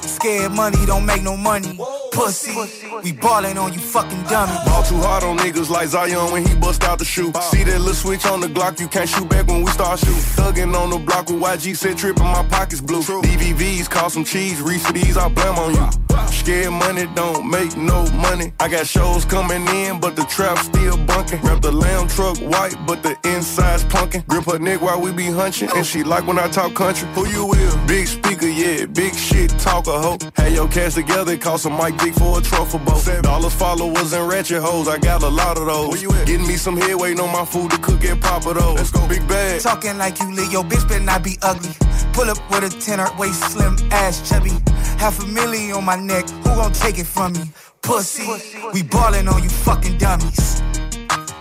Scared 0.01 0.53
money 0.53 0.85
don't 0.85 1.05
make 1.05 1.23
no 1.23 1.35
money. 1.35 1.77
Pussy, 2.17 2.55
we 3.03 3.11
ballin' 3.11 3.59
on 3.59 3.71
you 3.73 3.79
fucking 3.79 4.23
dummies. 4.23 4.57
Ball 4.65 4.81
too 4.81 4.97
hard 4.97 5.23
on 5.23 5.37
niggas 5.37 5.69
like 5.69 5.87
Zion 5.89 6.31
when 6.31 6.43
he 6.43 6.55
bust 6.55 6.83
out 6.83 6.97
the 6.97 7.05
shoe. 7.05 7.31
Uh. 7.33 7.39
See 7.41 7.63
that 7.63 7.77
little 7.77 7.93
switch 7.93 8.25
on 8.25 8.39
the 8.39 8.47
Glock, 8.47 8.79
you 8.79 8.87
can't 8.87 9.07
shoot 9.07 9.29
back 9.29 9.45
when 9.45 9.61
we 9.61 9.69
start 9.69 9.99
shooting. 9.99 10.15
Thuggin' 10.15 10.75
on 10.75 10.89
the 10.89 10.97
block 10.97 11.27
with 11.27 11.39
YG 11.39 11.77
said 11.77 11.95
trippin', 11.95 12.25
my 12.25 12.43
pockets 12.49 12.81
blue. 12.81 13.03
DVVs 13.03 13.87
cost 13.87 14.15
some 14.15 14.25
cheese, 14.25 14.59
Reese 14.63 14.83
for 14.87 14.93
these, 14.93 15.15
I 15.15 15.29
blame 15.29 15.59
on 15.59 15.75
you. 15.75 16.07
Scared 16.31 16.71
money 16.71 17.07
don't 17.13 17.49
make 17.49 17.77
no 17.77 18.09
money. 18.11 18.51
I 18.59 18.67
got 18.67 18.87
shows 18.87 19.23
coming 19.23 19.67
in, 19.67 19.99
but 19.99 20.15
the 20.15 20.23
trap 20.23 20.57
still 20.57 20.97
bunkin'. 21.05 21.39
Wrap 21.41 21.61
the 21.61 21.71
lamb 21.71 22.07
truck 22.07 22.37
white, 22.39 22.75
but 22.87 23.03
the 23.03 23.15
inside's 23.25 23.83
punkin'. 23.83 24.23
Grip 24.27 24.45
her 24.45 24.57
neck 24.57 24.81
while 24.81 24.99
we 24.99 25.11
be 25.11 25.25
hunchin', 25.25 25.69
and 25.75 25.85
she 25.85 26.03
like 26.03 26.25
when 26.25 26.39
I 26.39 26.47
talk 26.47 26.73
country. 26.73 27.07
Who 27.09 27.27
you 27.27 27.45
with? 27.45 27.87
Big 27.87 28.07
speaker, 28.07 28.47
yeah, 28.47 28.85
big 28.85 29.13
shit, 29.13 29.51
talker 29.59 29.91
hoe. 29.91 30.17
Had 30.35 30.53
your 30.53 30.67
cash 30.67 30.95
together, 30.95 31.37
cost 31.37 31.63
some 31.63 31.73
Mike 31.73 31.97
Dick 32.07 32.15
for 32.15 32.39
a 32.39 32.41
truffle 32.41 32.79
boat. 32.79 33.03
Dollars, 33.21 33.53
followers, 33.53 34.13
and 34.13 34.27
ratchet 34.29 34.61
hoes, 34.61 34.87
I 34.87 34.97
got 34.97 35.23
a 35.23 35.27
lot 35.27 35.57
of 35.57 35.65
those. 35.65 35.89
Where 35.89 36.01
you 36.01 36.11
at? 36.13 36.27
Getting 36.27 36.47
me 36.47 36.55
some 36.55 36.77
head, 36.77 36.95
waiting 36.95 37.19
on 37.19 37.31
my 37.31 37.43
food 37.43 37.71
to 37.71 37.77
cook 37.79 38.03
and 38.05 38.21
pop 38.21 38.45
it 38.45 38.55
Let's 38.55 38.91
go, 38.91 39.05
big 39.07 39.27
bag. 39.27 39.61
Talking 39.61 39.97
like 39.97 40.19
you 40.19 40.33
lit, 40.33 40.51
yo 40.51 40.63
bitch 40.63 40.87
better 40.87 41.03
not 41.03 41.23
be 41.23 41.37
ugly. 41.41 41.71
Pull 42.13 42.29
up 42.29 42.37
with 42.49 42.63
a 42.63 42.79
tenor, 42.79 43.07
waist 43.17 43.41
slim, 43.51 43.75
ass 43.91 44.27
chubby. 44.29 44.51
Half 44.97 45.21
a 45.21 45.27
million 45.27 45.75
on 45.75 45.85
my 45.85 45.95
neck, 45.97 46.29
who 46.29 46.55
gon' 46.55 46.71
take 46.71 46.97
it 46.97 47.07
from 47.07 47.33
me? 47.33 47.51
Pussy, 47.81 48.25
we 48.73 48.83
ballin' 48.83 49.27
on 49.27 49.43
you 49.43 49.49
fucking 49.49 49.97
dummies. 49.97 50.61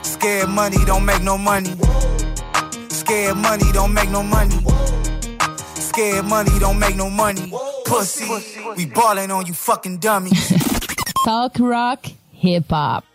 Scared 0.03 0.49
money 0.49 0.79
don't 0.85 1.05
make 1.05 1.23
no 1.23 1.39
money. 1.39 1.77
Scared 2.89 3.37
money 3.37 3.71
don't 3.73 3.95
make 3.95 4.11
no 4.11 4.23
money. 4.23 4.57
Scared 5.97 6.27
money 6.27 6.59
don't 6.59 6.79
make 6.79 6.95
no 6.95 7.09
money. 7.09 7.51
Pussy, 7.87 8.29
we 8.77 8.85
ballin' 8.85 9.31
on 9.31 9.47
you 9.47 9.55
fucking 9.55 9.97
dummies. 9.97 10.53
Talk 11.25 11.57
rock, 11.59 12.05
hip 12.33 12.69
hop. 12.69 13.07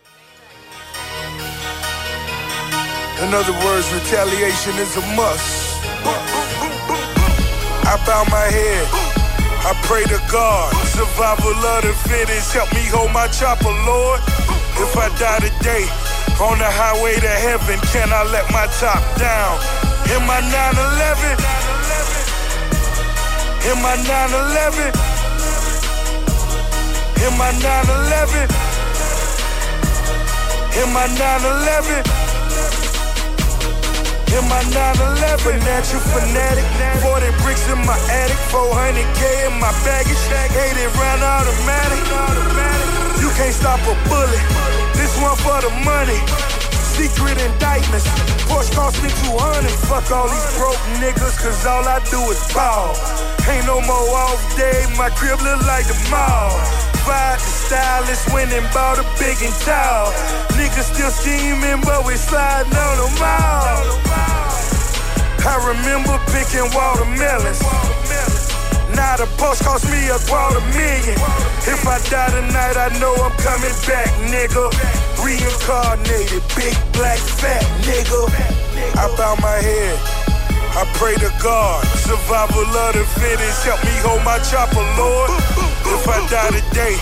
In 3.22 3.30
other 3.32 3.52
words, 3.62 3.86
retaliation 3.94 4.74
is 4.82 4.96
a 4.96 5.00
must. 5.14 5.78
I 7.86 8.02
bow 8.04 8.24
my 8.34 8.50
head. 8.50 8.86
I 9.62 9.78
pray 9.86 10.02
to 10.02 10.18
God. 10.26 10.74
Survival 10.90 11.54
of 11.54 11.82
the 11.86 11.94
fittest. 12.10 12.52
Help 12.52 12.72
me 12.74 12.82
hold 12.90 13.12
my 13.12 13.28
chopper, 13.28 13.70
Lord. 13.86 14.18
If 14.82 14.96
I 14.98 15.06
die 15.22 15.38
today 15.38 15.86
on 16.42 16.58
the 16.58 16.66
highway 16.66 17.14
to 17.14 17.30
heaven, 17.46 17.78
can 17.94 18.12
I 18.12 18.24
let 18.24 18.50
my 18.50 18.66
top 18.82 18.98
down? 19.20 19.54
In 20.10 20.26
my 20.26 20.40
911. 20.50 21.61
In 23.62 23.78
my 23.78 23.94
911. 23.94 24.90
In 27.22 27.32
my 27.38 27.50
911. 27.62 28.50
In 30.82 30.88
my 30.90 31.06
911. 31.06 32.02
In 34.34 34.48
my 34.48 34.58
911, 34.74 35.38
financial 35.38 36.00
fanatic. 36.10 36.66
40 37.06 37.30
bricks 37.44 37.68
in 37.70 37.78
my 37.86 37.94
attic, 38.10 38.40
400k 38.50 39.46
in 39.46 39.54
my 39.60 39.70
baggage. 39.86 40.18
80 40.18 40.98
round 40.98 41.22
automatic. 41.22 42.02
You 43.22 43.30
can't 43.38 43.54
stop 43.54 43.78
a 43.86 43.94
bullet. 44.08 44.42
This 44.98 45.14
one 45.22 45.36
for 45.36 45.60
the 45.62 45.70
money. 45.84 46.61
Secret 46.92 47.40
indictments. 47.40 48.06
Porsche 48.44 48.74
cost 48.74 49.02
me 49.02 49.08
200. 49.08 49.70
Fuck 49.88 50.10
all 50.12 50.28
these 50.28 50.50
broke 50.60 50.76
niggas, 51.00 51.40
cause 51.40 51.64
all 51.64 51.84
I 51.88 51.98
do 52.12 52.20
is 52.28 52.40
ball. 52.52 52.92
Ain't 53.48 53.66
no 53.66 53.80
more 53.80 54.08
off 54.12 54.40
day, 54.56 54.84
my 54.96 55.08
crib 55.16 55.40
look 55.40 55.60
like 55.66 55.88
the 55.88 55.96
mall. 56.12 56.52
Fired 57.08 57.40
the 57.40 57.52
stylist, 57.66 58.32
went 58.32 58.52
and 58.52 58.68
bought 58.72 58.98
a 59.00 59.06
big 59.18 59.40
and 59.40 59.56
tall. 59.64 60.12
Niggas 60.54 60.92
still 60.94 61.10
scheming, 61.10 61.80
but 61.82 62.04
we 62.06 62.14
sliding 62.14 62.76
on 62.76 62.96
them 63.00 63.22
all. 63.24 64.02
I 65.44 65.56
remember 65.66 66.20
picking 66.30 66.68
watermelons. 66.76 68.41
Now 68.94 69.16
the 69.16 69.26
post 69.38 69.64
cost 69.64 69.84
me 69.90 70.08
a 70.08 70.18
quarter 70.28 70.60
million. 70.76 71.16
If 71.64 71.86
I 71.86 71.98
die 72.10 72.30
tonight, 72.30 72.76
I 72.76 72.88
know 73.00 73.14
I'm 73.14 73.32
coming 73.40 73.76
back, 73.86 74.10
nigga. 74.28 74.68
Reincarnated, 75.22 76.42
big 76.56 76.74
black 76.92 77.18
fat 77.18 77.62
nigga. 77.86 78.28
I 78.98 79.08
bow 79.16 79.36
my 79.40 79.58
head. 79.60 79.98
I 80.74 80.88
pray 80.96 81.14
to 81.16 81.30
God, 81.42 81.84
survival 82.00 82.64
of 82.64 82.92
the 82.96 83.04
fittest. 83.20 83.64
Help 83.64 83.84
me 83.84 83.92
hold 84.00 84.24
my 84.24 84.38
chopper, 84.40 84.80
Lord. 84.96 85.30
If 85.84 86.08
I 86.08 86.16
die 86.32 86.48
today 86.56 86.96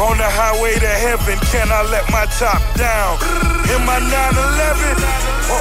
on 0.00 0.16
the 0.16 0.24
highway 0.24 0.74
to 0.80 0.88
heaven, 0.88 1.36
can 1.52 1.68
I 1.68 1.82
let 1.92 2.08
my 2.10 2.24
top 2.40 2.60
down? 2.80 3.20
In 3.68 3.84
my 3.84 4.00
911, 4.00 4.96
uh, 5.52 5.60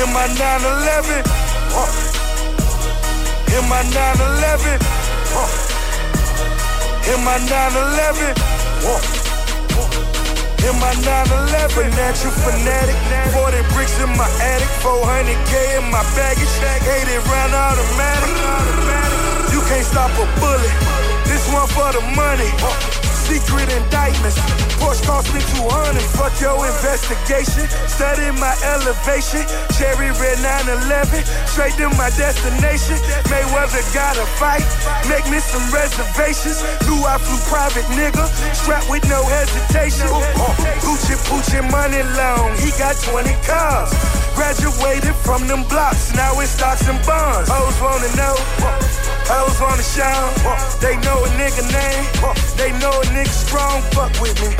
in 0.00 0.08
my 0.16 0.26
911, 0.32 1.28
uh, 1.76 2.11
in 3.52 3.64
my 3.68 3.82
911, 3.92 4.80
uh, 5.36 5.48
in 7.12 7.20
my 7.24 7.36
911. 7.44 8.32
uh, 8.88 9.22
in 10.62 10.78
my 10.78 10.94
911, 11.02 11.74
financial 11.74 12.30
fanatic. 12.46 12.94
40 13.34 13.60
bricks 13.74 13.98
in 13.98 14.08
my 14.14 14.30
attic, 14.38 14.70
400k 14.78 15.82
in 15.82 15.90
my 15.90 16.02
baggage. 16.14 16.48
80 16.62 17.18
round 17.28 17.52
automatic. 17.52 18.30
You 19.50 19.60
can't 19.66 19.84
stop 19.84 20.14
a 20.16 20.26
bullet. 20.38 20.74
This 21.26 21.44
one 21.50 21.66
for 21.66 21.90
the 21.92 22.02
money. 22.14 23.11
Secret 23.32 23.72
indictments. 23.72 24.36
Porsche 24.76 25.00
cost 25.08 25.32
me 25.32 25.40
200. 25.56 25.96
Fuck 26.20 26.36
your 26.36 26.52
investigation. 26.68 27.64
Study 27.88 28.28
my 28.36 28.52
elevation. 28.60 29.40
Cherry 29.72 30.12
red 30.20 30.36
911. 30.44 31.24
Straight 31.48 31.72
to 31.80 31.88
my 31.96 32.12
destination. 32.12 33.00
Mayweather 33.32 33.80
gotta 33.96 34.28
fight. 34.36 34.60
Make 35.08 35.24
me 35.32 35.40
some 35.40 35.64
reservations. 35.72 36.60
Knew 36.84 37.00
I 37.08 37.16
flew 37.16 37.40
private 37.48 37.88
nigga. 37.96 38.28
Strapped 38.52 38.92
with 38.92 39.08
no 39.08 39.24
hesitation. 39.24 40.12
Uh, 40.12 40.52
Gucci 40.84 41.16
Poochie 41.24 41.64
money 41.72 42.04
long. 42.20 42.52
He 42.60 42.68
got 42.76 43.00
20 43.00 43.32
cars. 43.48 43.96
Graduated 44.36 45.16
from 45.24 45.48
them 45.48 45.64
blocks. 45.72 46.12
Now 46.12 46.36
it's 46.40 46.52
stocks 46.52 46.84
and 46.84 47.00
bonds. 47.08 47.48
Hoes 47.48 47.80
wanna 47.80 48.12
know. 48.12 48.36
Hoes 49.30 49.58
wanna 49.60 49.82
shine. 49.82 50.34
They 50.80 50.96
know 51.04 51.24
a 51.24 51.28
nigga 51.38 51.64
name. 51.70 52.04
They 52.56 52.72
know 52.78 52.90
a 52.90 53.06
nigga 53.14 53.30
strong. 53.30 53.82
Fuck 53.94 54.12
with 54.20 54.36
me. 54.42 54.54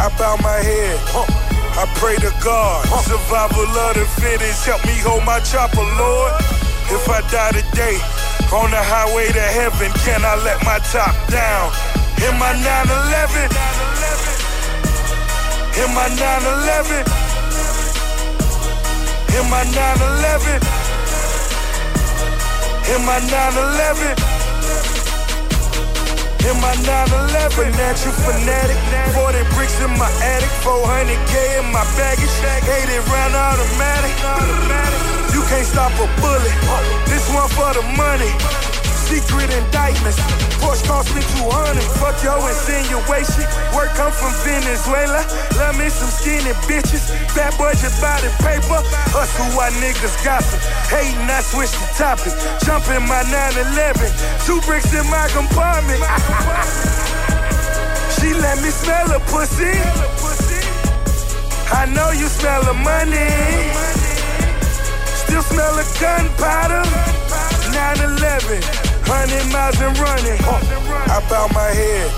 I 0.00 0.08
bow 0.18 0.36
my 0.40 0.58
head. 0.58 0.98
I 1.76 1.84
pray 1.96 2.16
to 2.16 2.32
God. 2.42 2.84
Survival 3.04 3.64
of 3.64 3.94
the 3.94 4.04
fittest. 4.20 4.64
Help 4.66 4.84
me 4.84 4.96
hold 5.00 5.24
my 5.24 5.40
chopper, 5.40 5.84
Lord. 5.96 6.32
If 6.92 7.08
I 7.08 7.20
die 7.32 7.52
today, 7.52 7.96
on 8.52 8.70
the 8.70 8.82
highway 8.82 9.32
to 9.32 9.40
heaven, 9.40 9.90
can 10.04 10.24
I 10.24 10.36
let 10.44 10.60
my 10.64 10.78
top 10.92 11.14
down? 11.30 11.72
In 12.20 12.36
my 12.38 12.52
911. 12.52 13.48
In 15.80 15.88
my 15.94 16.08
911. 16.12 17.04
In 19.40 19.44
my 19.48 19.64
911. 19.72 20.81
In 22.92 23.06
my 23.06 23.18
911. 23.24 24.04
In 26.44 26.56
my 26.60 26.76
911. 26.84 27.56
Financial 27.56 28.12
fanatic. 28.20 28.76
40 29.16 29.56
bricks 29.56 29.80
in 29.80 29.88
my 29.96 30.12
attic. 30.20 30.52
400k 30.60 31.64
in 31.64 31.72
my 31.72 31.88
baggage. 31.96 32.28
80 32.28 33.00
round 33.08 33.34
automatic. 33.34 34.12
You 35.32 35.40
can't 35.48 35.64
stop 35.64 35.92
a 35.96 36.06
bullet. 36.20 36.52
This 37.08 37.24
one 37.32 37.48
for 37.56 37.72
the 37.72 37.80
money. 37.96 38.71
Secret 39.12 39.52
indictments. 39.52 40.16
Porsche 40.56 40.88
cost 40.88 41.12
me 41.12 41.20
200. 41.44 41.84
Fuck 42.00 42.16
your 42.24 42.40
insinuation. 42.48 43.44
Work 43.76 43.92
come 43.92 44.08
from 44.08 44.32
Venezuela. 44.40 45.20
Love 45.60 45.76
me 45.76 45.92
some 45.92 46.08
skinny 46.08 46.56
bitches. 46.64 47.12
Bad 47.36 47.52
budget 47.60 47.92
body 48.00 48.32
paper. 48.40 48.80
Hustle 49.12 49.52
why 49.52 49.68
niggas 49.84 50.16
gossip. 50.24 50.64
Hating, 50.88 51.28
I 51.28 51.44
switch 51.44 51.76
the 51.76 51.88
topic. 51.92 52.32
Jump 52.64 52.88
in 52.88 53.04
my 53.04 53.20
911. 53.28 54.08
Two 54.48 54.64
bricks 54.64 54.88
in 54.96 55.04
my 55.12 55.28
compartment. 55.36 56.00
she 58.16 58.32
let 58.32 58.64
me 58.64 58.72
smell 58.72 59.12
her 59.12 59.20
pussy. 59.28 59.76
I 61.68 61.84
know 61.84 62.16
you 62.16 62.32
smell 62.32 62.64
the 62.64 62.72
money. 62.80 63.28
Still 65.20 65.44
smell 65.44 65.76
the 65.76 65.84
gunpowder. 66.00 67.21
911. 67.72 68.60
100 69.08 69.52
miles 69.52 69.80
and 69.80 69.96
running. 69.98 70.40
I 71.08 71.18
bow 71.28 71.48
my 71.52 71.72
head. 71.72 72.08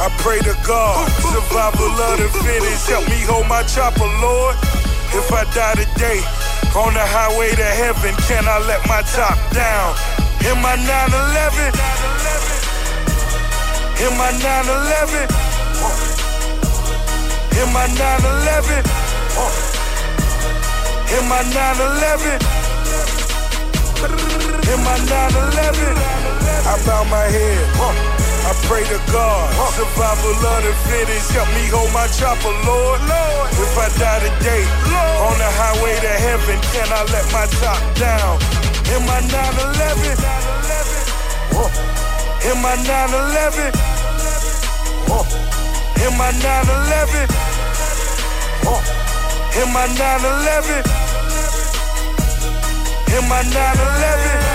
I 0.00 0.08
pray 0.20 0.38
to 0.44 0.54
God. 0.66 1.08
Survival 1.20 1.90
of 1.90 2.18
the 2.20 2.28
fittest. 2.44 2.88
Help 2.88 3.08
me 3.08 3.20
hold 3.24 3.48
my 3.48 3.62
chopper, 3.64 4.08
Lord. 4.20 4.56
If 5.14 5.30
I 5.32 5.44
die 5.54 5.78
today, 5.78 6.20
on 6.74 6.92
the 6.92 7.06
highway 7.06 7.54
to 7.54 7.68
heaven, 7.78 8.14
can 8.26 8.44
I 8.48 8.58
let 8.66 8.82
my 8.90 9.00
top 9.14 9.38
down? 9.54 9.94
In 10.42 10.58
my 10.60 10.74
911. 10.76 11.70
In 14.04 14.12
my 14.18 14.30
911. 14.42 15.30
In 17.56 17.68
my 17.72 17.86
911. 17.94 18.84
In 21.14 21.24
my 21.30 21.42
911. 21.54 22.63
In 24.04 24.80
my 24.84 24.98
911. 25.08 25.96
I 26.68 26.76
bow 26.84 27.04
my 27.08 27.24
head. 27.24 27.64
I 28.44 28.52
pray 28.68 28.84
to 28.84 29.00
God. 29.08 29.48
Survival 29.72 30.36
of 30.36 30.60
the 30.60 30.74
fittest. 30.88 31.32
Help 31.32 31.48
me 31.56 31.64
hold 31.72 31.88
my 31.92 32.06
chopper, 32.12 32.52
Lord. 32.68 33.00
If 33.56 33.72
I 33.80 33.88
die 33.96 34.20
today, 34.28 34.64
on 35.24 35.36
the 35.40 35.48
highway 35.48 35.96
to 36.04 36.14
heaven, 36.20 36.60
can 36.72 36.88
I 36.92 37.00
let 37.08 37.24
my 37.32 37.46
top 37.60 37.80
down? 37.96 38.36
In 38.92 39.00
my 39.08 39.20
911. 39.32 40.20
In 42.44 42.60
my 42.60 42.76
911. 42.84 43.72
In 46.04 46.12
my 46.20 46.28
911. 46.44 47.24
In 49.56 49.72
my 49.72 49.86
911. 49.96 51.03
In 53.14 53.28
my 53.28 53.42
911. 53.42 54.54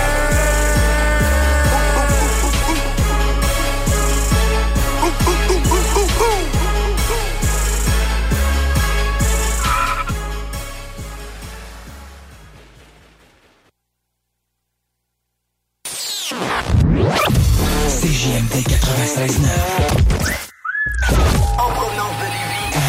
CJMD 17.88 18.62
96.9. 18.68 20.10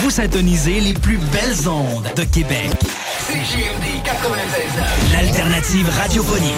Vous 0.02 0.10
syntonisez 0.10 0.80
les 0.80 0.94
plus 0.94 1.18
belles 1.18 1.70
ondes 1.70 2.10
de 2.16 2.24
Québec. 2.24 2.72
CJMD 3.28 4.02
96.9. 4.04 5.14
L'alternative 5.14 5.88
radiophonique. 5.90 6.52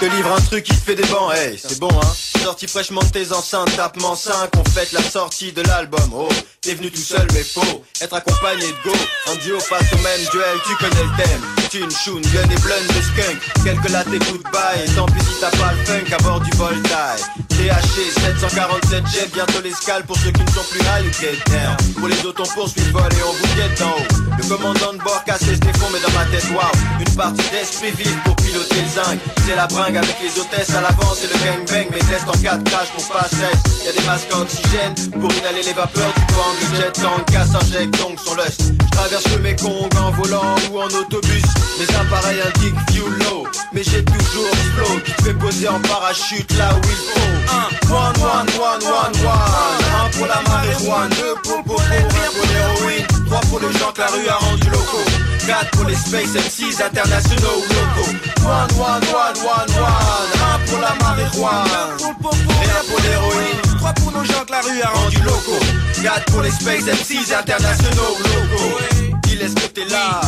te 0.00 0.06
livre 0.16 0.32
un 0.32 0.40
truc 0.40 0.64
qui 0.64 0.72
te 0.72 0.80
fait 0.80 0.94
des 0.96 1.04
bancs, 1.04 1.32
hey, 1.32 1.56
c'est 1.56 1.78
bon 1.78 1.88
hein? 1.88 2.40
Sorti 2.42 2.66
fraîchement 2.66 3.02
de 3.02 3.10
tes 3.10 3.32
enceintes, 3.32 3.76
tapement 3.76 4.16
5, 4.16 4.50
on 4.56 4.64
fête 4.64 4.90
la 4.90 5.00
sortie 5.00 5.52
de 5.52 5.62
l'album, 5.62 6.10
oh 6.12 6.28
T'es 6.60 6.74
venu 6.74 6.90
tout 6.90 7.00
seul 7.00 7.26
mais 7.32 7.44
faux, 7.44 7.84
être 8.00 8.14
accompagné 8.14 8.66
de 8.66 8.90
go 8.90 8.96
En 9.28 9.36
duo 9.36 9.60
face 9.60 9.92
au 9.92 9.98
même 9.98 10.20
duel, 10.32 10.58
tu 10.66 10.74
connais 10.76 11.04
le 11.04 11.22
thème 11.22 11.61
Thune, 11.72 11.88
choun, 11.90 12.20
gun 12.20 12.50
et 12.50 12.60
blunts 12.60 12.86
de 12.86 13.00
skunk. 13.00 13.64
Quelques 13.64 13.88
lattes 13.88 14.12
et 14.12 14.18
goodbye, 14.18 14.94
tant 14.94 15.06
pis 15.06 15.24
si 15.24 15.40
t'as 15.40 15.48
pas 15.56 15.72
le 15.72 15.82
funk 15.86 16.12
à 16.12 16.22
bord 16.22 16.40
du 16.40 16.50
Voltaire. 16.58 17.16
THC 17.48 18.12
747 18.20 19.06
jet, 19.06 19.32
bientôt 19.32 19.62
l'escale. 19.64 20.04
Pour 20.04 20.18
ceux 20.18 20.32
qui 20.32 20.42
ne 20.42 20.50
sont 20.50 20.64
plus 20.70 20.80
high 20.80 21.06
ou 21.06 21.12
get 21.18 21.38
down. 21.48 21.76
Pour 21.96 22.08
les 22.08 22.26
autres 22.26 22.42
on 22.44 22.54
poursuit 22.54 22.82
le 22.84 22.92
vol 22.92 23.08
et 23.10 23.22
on 23.24 23.32
vous 23.32 23.54
guette 23.56 23.80
haut 23.80 24.36
Le 24.36 24.48
commandant 24.48 24.92
de 24.92 24.98
bord 24.98 25.24
casse 25.24 25.46
les 25.46 25.56
fonds 25.56 25.88
mais 25.94 26.00
dans 26.00 26.12
ma 26.12 26.26
tête 26.26 26.44
wow. 26.50 26.60
Une 27.00 27.16
partie 27.16 27.48
d'esprit 27.50 27.92
vide 27.92 28.20
pour 28.24 28.36
piloter 28.36 28.82
le 28.82 28.88
zinc. 28.88 29.18
C'est 29.46 29.56
la 29.56 29.66
bringue 29.66 29.96
avec 29.96 30.16
les 30.20 30.40
hôtesses 30.40 30.74
à 30.76 30.82
l'avant 30.82 31.14
c'est 31.16 31.32
le 31.32 31.38
gangbang. 31.40 31.88
Mes 31.90 32.04
tests 32.04 32.28
en 32.28 32.36
4 32.36 32.64
crash 32.64 32.88
pour 32.88 33.08
pas 33.08 33.28
cesse. 33.30 33.86
Y'a 33.86 33.92
des 33.92 34.06
masques 34.06 34.28
à 34.30 34.40
oxygène 34.40 34.94
pour 35.18 35.32
inhaler 35.32 35.62
les 35.64 35.72
vapeurs 35.72 36.12
du 36.12 36.34
vent 36.34 36.52
Le 36.60 36.76
jet. 36.76 36.92
Tank 36.92 37.24
casse 37.32 37.54
injecte 37.54 37.96
donc 37.96 38.18
son 38.22 38.34
lust 38.34 38.60
Je 38.60 38.90
traverse 38.90 39.28
le 39.30 39.38
Mekong 39.38 39.88
en 39.96 40.10
volant 40.10 40.54
ou 40.70 40.80
en 40.80 40.86
autobus 41.00 41.42
Mes 41.78 41.88
appareils 41.96 42.40
indiquent 42.40 42.90
fuel 42.90 43.12
low 43.24 43.46
Mais 43.72 43.82
j'ai 43.82 44.04
toujours 44.04 44.50
flow 44.76 45.00
qui 45.04 45.12
fait 45.24 45.34
poser 45.34 45.68
en 45.68 45.80
parachute 45.80 46.50
là 46.58 46.70
où 46.74 46.80
il 46.84 47.00
faut. 47.10 47.32
Un, 47.52 47.94
one, 47.94 48.16
one, 48.20 48.48
one, 48.60 48.84
one, 48.84 49.26
one. 49.26 49.82
Un 49.98 50.08
pour 50.10 50.26
la 50.26 50.40
marijuana, 50.48 51.08
deux 51.08 51.34
pour 51.42 51.62
pour 51.64 51.76
pour 51.76 51.84
pour 51.84 52.46
l'héroïne 52.52 53.06
Trois 53.26 53.40
pour 53.40 53.60
les 53.60 53.72
gens 53.78 53.92
que 53.92 54.00
la 54.00 54.06
rue 54.08 54.28
a 54.28 54.36
rendu 54.36 54.68
locaux. 54.70 55.10
4 55.46 55.70
pour 55.72 55.84
les 55.86 55.96
Space 55.96 56.34
MCs 56.34 56.82
internationaux 56.82 57.58
ou 57.58 57.62
locaux. 57.62 58.12
One, 58.44 58.70
one, 58.78 59.02
one, 59.10 59.38
one, 59.42 59.70
one. 59.80 60.30
Un 60.38 60.58
pour 60.66 60.78
la 60.80 60.94
marijuana 61.00 61.96
Et 61.98 62.70
un 62.70 62.84
pour 62.88 63.00
l'héroïne 63.00 63.78
Trois 63.78 63.92
pour 63.94 64.12
nos 64.12 64.24
gens 64.24 64.44
que 64.46 64.52
la 64.52 64.60
rue 64.60 64.82
a 64.82 64.88
rendu 64.88 65.18
locaux. 65.22 65.64
4 66.02 66.24
pour 66.26 66.42
les 66.42 66.50
Space 66.50 66.84
MCs 66.84 67.34
internationaux 67.34 68.16
ou 68.18 68.22
locaux. 68.22 68.78
Dis 69.24 69.38
est-ce 69.40 69.54
que 69.54 69.66
t'es 69.68 69.84
là 69.86 70.20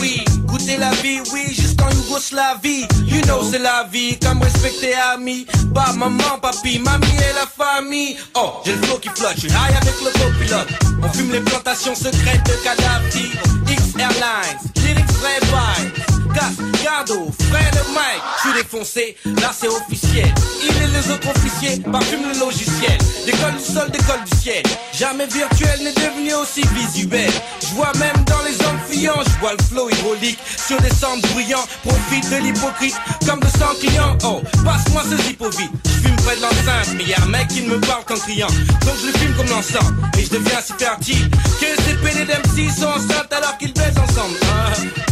Oui. 0.00 0.24
Goûter 0.46 0.76
la 0.76 0.90
vie, 1.02 1.20
oui, 1.32 1.54
juste 1.54 1.80
en 1.80 1.90
Yougoslavie. 1.90 2.86
You 3.06 3.20
know, 3.22 3.42
c'est 3.50 3.58
la 3.58 3.86
vie, 3.90 4.18
comme 4.18 4.42
respecter 4.42 4.94
amis. 4.94 5.46
Pas 5.74 5.92
maman, 5.92 6.38
papi, 6.40 6.78
mamie 6.78 7.06
et 7.06 7.34
la 7.34 7.46
famille. 7.46 8.16
Oh, 8.34 8.54
j'ai 8.64 8.72
le 8.72 8.82
flow 8.82 8.98
qui 8.98 9.08
flotte, 9.08 9.38
je 9.38 9.46
high 9.46 9.76
avec 9.80 9.94
le 10.02 10.10
copilote. 10.10 10.68
On 11.02 11.08
fume 11.10 11.32
les 11.32 11.40
plantations 11.40 11.94
secrètes 11.94 12.44
de 12.46 12.52
Kadhafi. 12.64 13.32
X 13.68 13.82
Airlines, 13.98 14.58
lyrics 14.76 15.12
vrai 15.20 16.13
vibe. 16.34 16.44
Gas, 16.44 16.52
Gardo, 16.82 17.30
frère 17.48 17.70
de 17.70 17.94
Mike, 17.94 18.22
je 18.36 18.40
suis 18.40 18.62
défoncé, 18.62 19.16
là 19.40 19.50
c'est 19.56 19.68
officiel. 19.68 20.32
Il 20.62 20.82
et 20.82 20.86
les 20.88 21.10
autres 21.10 21.28
officiers 21.28 21.80
parfument 21.90 22.32
le 22.32 22.38
logiciel. 22.38 22.98
Décolle 23.24 23.54
du 23.56 23.64
sol, 23.64 23.90
des 23.90 23.98
l'école 23.98 24.24
du 24.24 24.36
ciel. 24.36 24.62
Jamais 24.92 25.26
virtuel 25.26 25.80
n'est 25.82 25.92
devenu 25.92 26.34
aussi 26.34 26.62
visuel. 26.74 27.30
Je 27.60 27.74
vois 27.74 27.92
même 27.98 28.24
dans 28.26 28.42
les 28.42 28.54
hommes 28.66 28.80
fuyants, 28.88 29.22
je 29.24 29.40
vois 29.40 29.52
le 29.52 29.64
flow 29.64 29.88
hydraulique 29.90 30.38
sur 30.66 30.80
des 30.80 30.90
centres 30.90 31.26
bruyants. 31.32 31.64
Profite 31.84 32.30
de 32.30 32.36
l'hypocrite 32.36 32.96
comme 33.26 33.40
de 33.40 33.48
100 33.48 33.64
clients. 33.80 34.18
Oh, 34.24 34.42
passe-moi 34.64 35.02
ce 35.08 35.16
zippo. 35.22 35.50
Je 35.50 36.08
fume 36.08 36.16
près 36.24 36.36
de 36.36 36.42
l'enceinte, 36.42 36.94
mais 36.96 37.04
y 37.04 37.14
a 37.14 37.22
un 37.22 37.26
mec 37.26 37.48
qui 37.48 37.62
ne 37.62 37.76
me 37.76 37.80
parle 37.80 38.04
qu'en 38.04 38.16
criant. 38.16 38.48
Donc 38.48 38.94
je 39.00 39.06
le 39.06 39.12
fume 39.18 39.34
comme 39.36 39.48
l'encens 39.48 39.92
et 40.18 40.24
je 40.24 40.30
deviens 40.30 40.60
si 40.60 40.72
fertile 40.72 41.30
que 41.60 41.82
ces 41.82 41.94
PD 41.96 42.24
d'MC 42.24 42.70
sont 42.70 42.86
enceintes 42.86 43.32
alors 43.32 43.56
qu'ils 43.58 43.72
baisent 43.72 43.98
ensemble. 43.98 44.34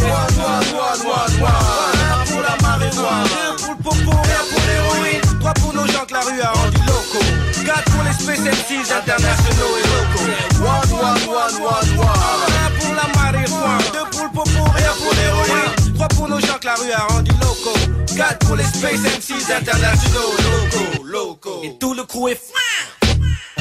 Noir, 0.01 1.11
noir. 1.39 1.93
Un 2.12 2.24
pour 2.30 2.40
la 2.43 2.56
marijuana, 2.62 3.24
deux 3.24 3.56
pour 3.62 3.74
le 3.74 3.82
popo, 3.82 4.12
un 4.12 4.44
pour 4.51 4.62
l'héroïne, 4.66 5.20
trois 5.40 5.55
pour 5.55 5.72
nos 5.74 5.86
gens 5.86 6.05
que 6.06 6.12
la 6.12 6.20
rue 6.20 6.40
a 6.40 6.51
rendu 6.51 6.78
locaux. 6.86 7.26
Quatre 7.64 7.90
pour 7.93 8.02
les 8.02 8.10
MCs 8.10 8.93
internationaux 8.93 9.74
et 9.78 9.86
locaux. 9.93 10.28
One, 10.62 10.90
one, 10.93 11.22
one, 11.28 11.56
one, 11.62 11.90
one. 11.98 12.52
Un 12.64 12.70
pour 12.78 12.94
la 12.94 13.06
marijuana, 13.14 13.78
deux 13.93 14.09
pour 14.10 14.24
le 14.24 14.30
popo, 14.30 14.62
un 14.64 14.94
pour 15.02 15.12
l'héroïne, 15.14 15.94
trois 15.94 16.09
pour 16.09 16.28
nos 16.28 16.40
gens 16.40 16.59
que 16.60 16.66
la 16.66 16.74
rue 16.74 16.93
a 16.93 17.05
rendu 17.06 17.32
locaux. 17.40 17.78
Quatre 18.16 18.47
pour 18.47 18.56
les 18.56 18.64
Space 18.64 19.01
MCs 19.01 19.52
internationaux 19.52 20.32
locaux, 20.44 21.05
locaux. 21.05 21.60
Et 21.62 21.78
tout 21.78 21.94
le 21.94 22.05
crew 22.05 22.28
est 22.28 22.34
fin. 22.34 22.59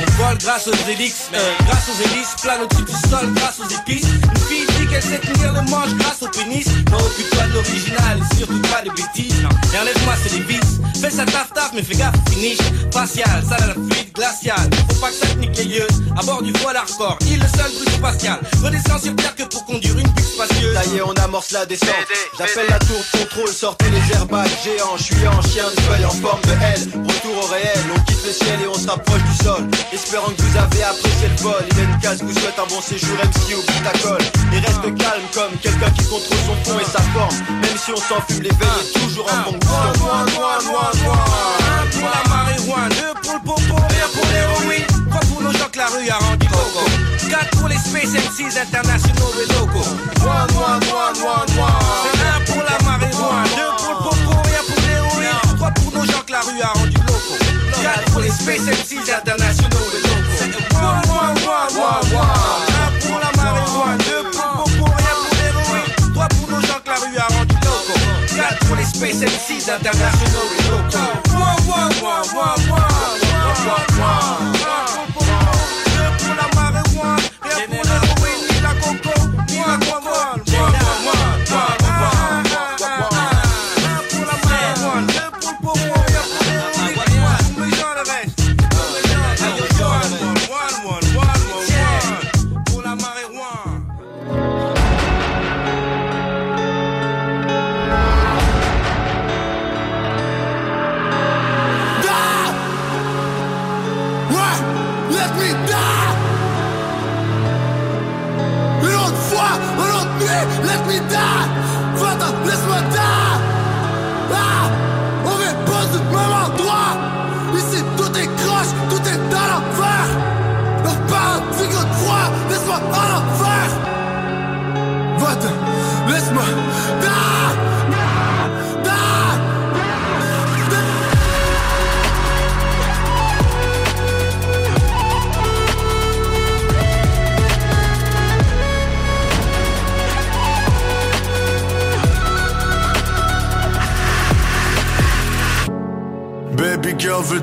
On 0.01 0.23
vole 0.23 0.37
grâce 0.39 0.67
aux 0.67 0.89
hélices, 0.89 1.29
euh, 1.33 1.53
grâce 1.67 1.87
aux 1.89 2.01
hélices, 2.01 2.35
plane 2.41 2.61
au-dessus 2.61 2.83
du 2.83 3.09
sol 3.09 3.33
grâce 3.33 3.59
aux 3.59 3.69
épices. 3.69 4.05
Une 4.05 4.41
fille 4.47 4.65
dit 4.79 4.87
qu'elle 4.87 5.03
sait 5.03 5.19
tenir 5.19 5.53
le 5.53 5.61
manche 5.69 5.93
grâce 5.97 6.21
au 6.23 6.27
pénis. 6.27 6.65
Non, 6.89 6.97
occupe-toi 6.97 7.43
de 7.47 7.53
l'original 7.53 8.19
et 8.19 8.35
surtout 8.37 8.61
pas 8.61 8.81
de 8.81 8.89
bêtises. 8.89 9.41
Non, 9.43 9.49
et 9.73 9.79
enlève-moi 9.79 10.13
c'est 10.23 10.33
les 10.33 10.43
vices. 10.43 10.79
Fais 10.99 11.11
ça 11.11 11.25
taf 11.25 11.53
taf, 11.53 11.71
mais 11.73 11.83
fais 11.83 11.95
gaffe, 11.95 12.15
finish. 12.29 12.57
Facial, 12.91 13.43
ça 13.47 13.55
à 13.55 13.67
la 13.67 13.73
fluide, 13.73 14.11
glacial. 14.13 14.69
Faut 14.89 15.01
pas 15.01 15.09
que 15.09 15.15
ça 15.15 15.27
te 15.27 15.37
nique 15.37 15.57
les 15.57 15.65
yeux. 15.65 15.87
À 16.17 16.23
bord 16.23 16.41
du 16.41 16.51
voile 16.53 16.77
hardcore, 16.77 17.17
il 17.21 17.39
le 17.39 17.47
seul 17.47 17.71
truc 17.71 17.89
spatial. 17.89 18.39
Redescends 18.63 18.99
sur 18.99 19.15
terre 19.15 19.35
que 19.35 19.43
pour 19.43 19.65
conduire 19.65 19.97
une 19.97 20.11
pique 20.13 20.25
spacieuse. 20.25 20.75
Ça 20.75 20.85
y 20.85 20.97
est, 20.97 21.01
on 21.01 21.13
amorce 21.13 21.51
la 21.51 21.65
descente. 21.65 21.89
J'appelle 22.37 22.67
la 22.69 22.79
tour 22.79 22.97
de 22.97 23.19
contrôle, 23.19 23.49
sortez 23.49 23.89
les 23.89 24.15
airbags 24.15 24.49
géants. 24.63 24.97
Je 24.97 25.03
suis 25.03 25.27
en 25.27 25.41
chien 25.41 25.65
de 25.75 25.81
feuille 25.81 26.05
en 26.05 26.11
forme 26.11 26.41
de 26.41 26.51
L. 26.51 26.87
Retour 27.07 27.37
au 27.43 27.47
réel, 27.51 27.79
on 27.95 27.99
quitte 28.01 28.25
le 28.25 28.33
ciel 28.33 28.59
et 28.63 28.67
on 28.67 28.73
se 28.73 28.87
rapproche 28.87 29.23
du 29.23 29.43
sol. 29.43 29.67
Espérant 29.93 30.31
que 30.31 30.41
vous 30.41 30.57
avez 30.57 30.83
apprécié 30.83 31.27
le 31.27 31.35
vol. 31.43 31.65
Une 31.77 31.99
case 31.99 32.23
vous 32.23 32.31
souhaite 32.31 32.57
un 32.57 32.65
bon 32.67 32.79
séjour 32.81 33.17
MC 33.17 33.55
au 33.55 33.61
Bitacol. 33.61 34.21
Et 34.53 34.59
reste 34.59 34.95
calme 34.97 35.27
comme 35.33 35.51
quelqu'un 35.61 35.91
qui 35.91 36.05
contrôle 36.05 36.37
son 36.47 36.55
fond 36.63 36.79
et 36.79 36.85
sa 36.85 37.01
forme. 37.11 37.35
Même 37.59 37.77
si 37.77 37.91
on 37.91 37.97
s'en 37.97 38.21
fume, 38.27 38.43
l'éveil 38.43 38.67
est 38.79 38.99
toujours 38.99 39.27
en 39.27 39.51
bon 39.51 39.57
noir. 39.65 39.91
Un 41.67 41.87
pour 41.91 42.07
la 42.07 42.23
marijuana, 42.29 42.87
deux 42.87 43.13
pour 43.21 43.33
le 43.33 43.39
popo, 43.39 43.75
un 43.75 44.09
pour 44.15 44.27
l'héroïne, 44.31 44.87
trois 45.09 45.21
pour 45.27 45.41
nos 45.41 45.51
gens 45.51 45.69
que 45.69 45.77
la 45.77 45.87
rue 45.87 46.09
a 46.09 46.17
rendu 46.19 46.47
loco. 46.47 46.85
Quatre 47.29 47.57
pour 47.57 47.67
les 47.67 47.75
Space 47.75 48.13
MCs 48.13 48.57
internationaux 48.61 49.33
et 49.43 49.53
locaux. 49.53 49.89
Noir, 50.21 50.47
noir, 50.53 50.79
noir, 50.87 51.45
noir. 51.53 51.79
C'est 52.03 52.27
un 52.27 52.53
pour 52.53 52.63
la 52.63 52.77
marijuana, 52.85 53.43
deux 53.57 53.73
pour 53.77 53.91
le 53.91 53.95
popo, 54.03 54.39
un 54.39 54.63
pour 54.71 54.81
l'héroïne, 54.87 55.57
trois 55.57 55.71
pour 55.71 55.91
nos 55.91 56.05
gens 56.05 56.23
que 56.25 56.31
la 56.31 56.39
rue 56.39 56.61
a 56.61 56.67
rendu 56.79 57.00
pour 58.11 58.21
les 58.21 58.29
Space 58.29 58.61
MCs 58.61 59.11
internationaux 59.11 59.87
et 59.93 60.01
locaux. 60.01 60.71
Noir, 60.81 62.01
noir. 62.11 62.67
Un 62.83 63.07
pour 63.07 63.19
la 63.19 63.31
marijuana, 63.35 63.97
deux 63.97 64.23
pour 64.31 64.43
le 64.45 64.51
popo, 64.57 64.85
un 64.85 65.15
pour 65.25 65.35
l'héroïne, 65.37 66.13
trois 66.13 66.27
pour 66.27 66.49
nos 66.49 66.61
gens 66.61 66.79
que 66.83 66.89
la 66.89 66.95
rue 66.95 67.17
a 67.17 67.27
rendu. 67.37 67.55
Quatre 68.35 68.59
pour 68.67 68.75
les 68.75 68.85
Space 68.85 69.21
MCs 69.21 69.69
internationaux 69.69 70.47
et 70.57 70.63
locaux. 70.69 71.11
Moi, 71.37 71.55
moi, 71.65 71.89
moi, 72.01 72.21
moi, 72.33 72.55
moi, 72.67 72.87
moi, 73.65 73.65
moi, 73.65 73.77
moi. 73.97 74.50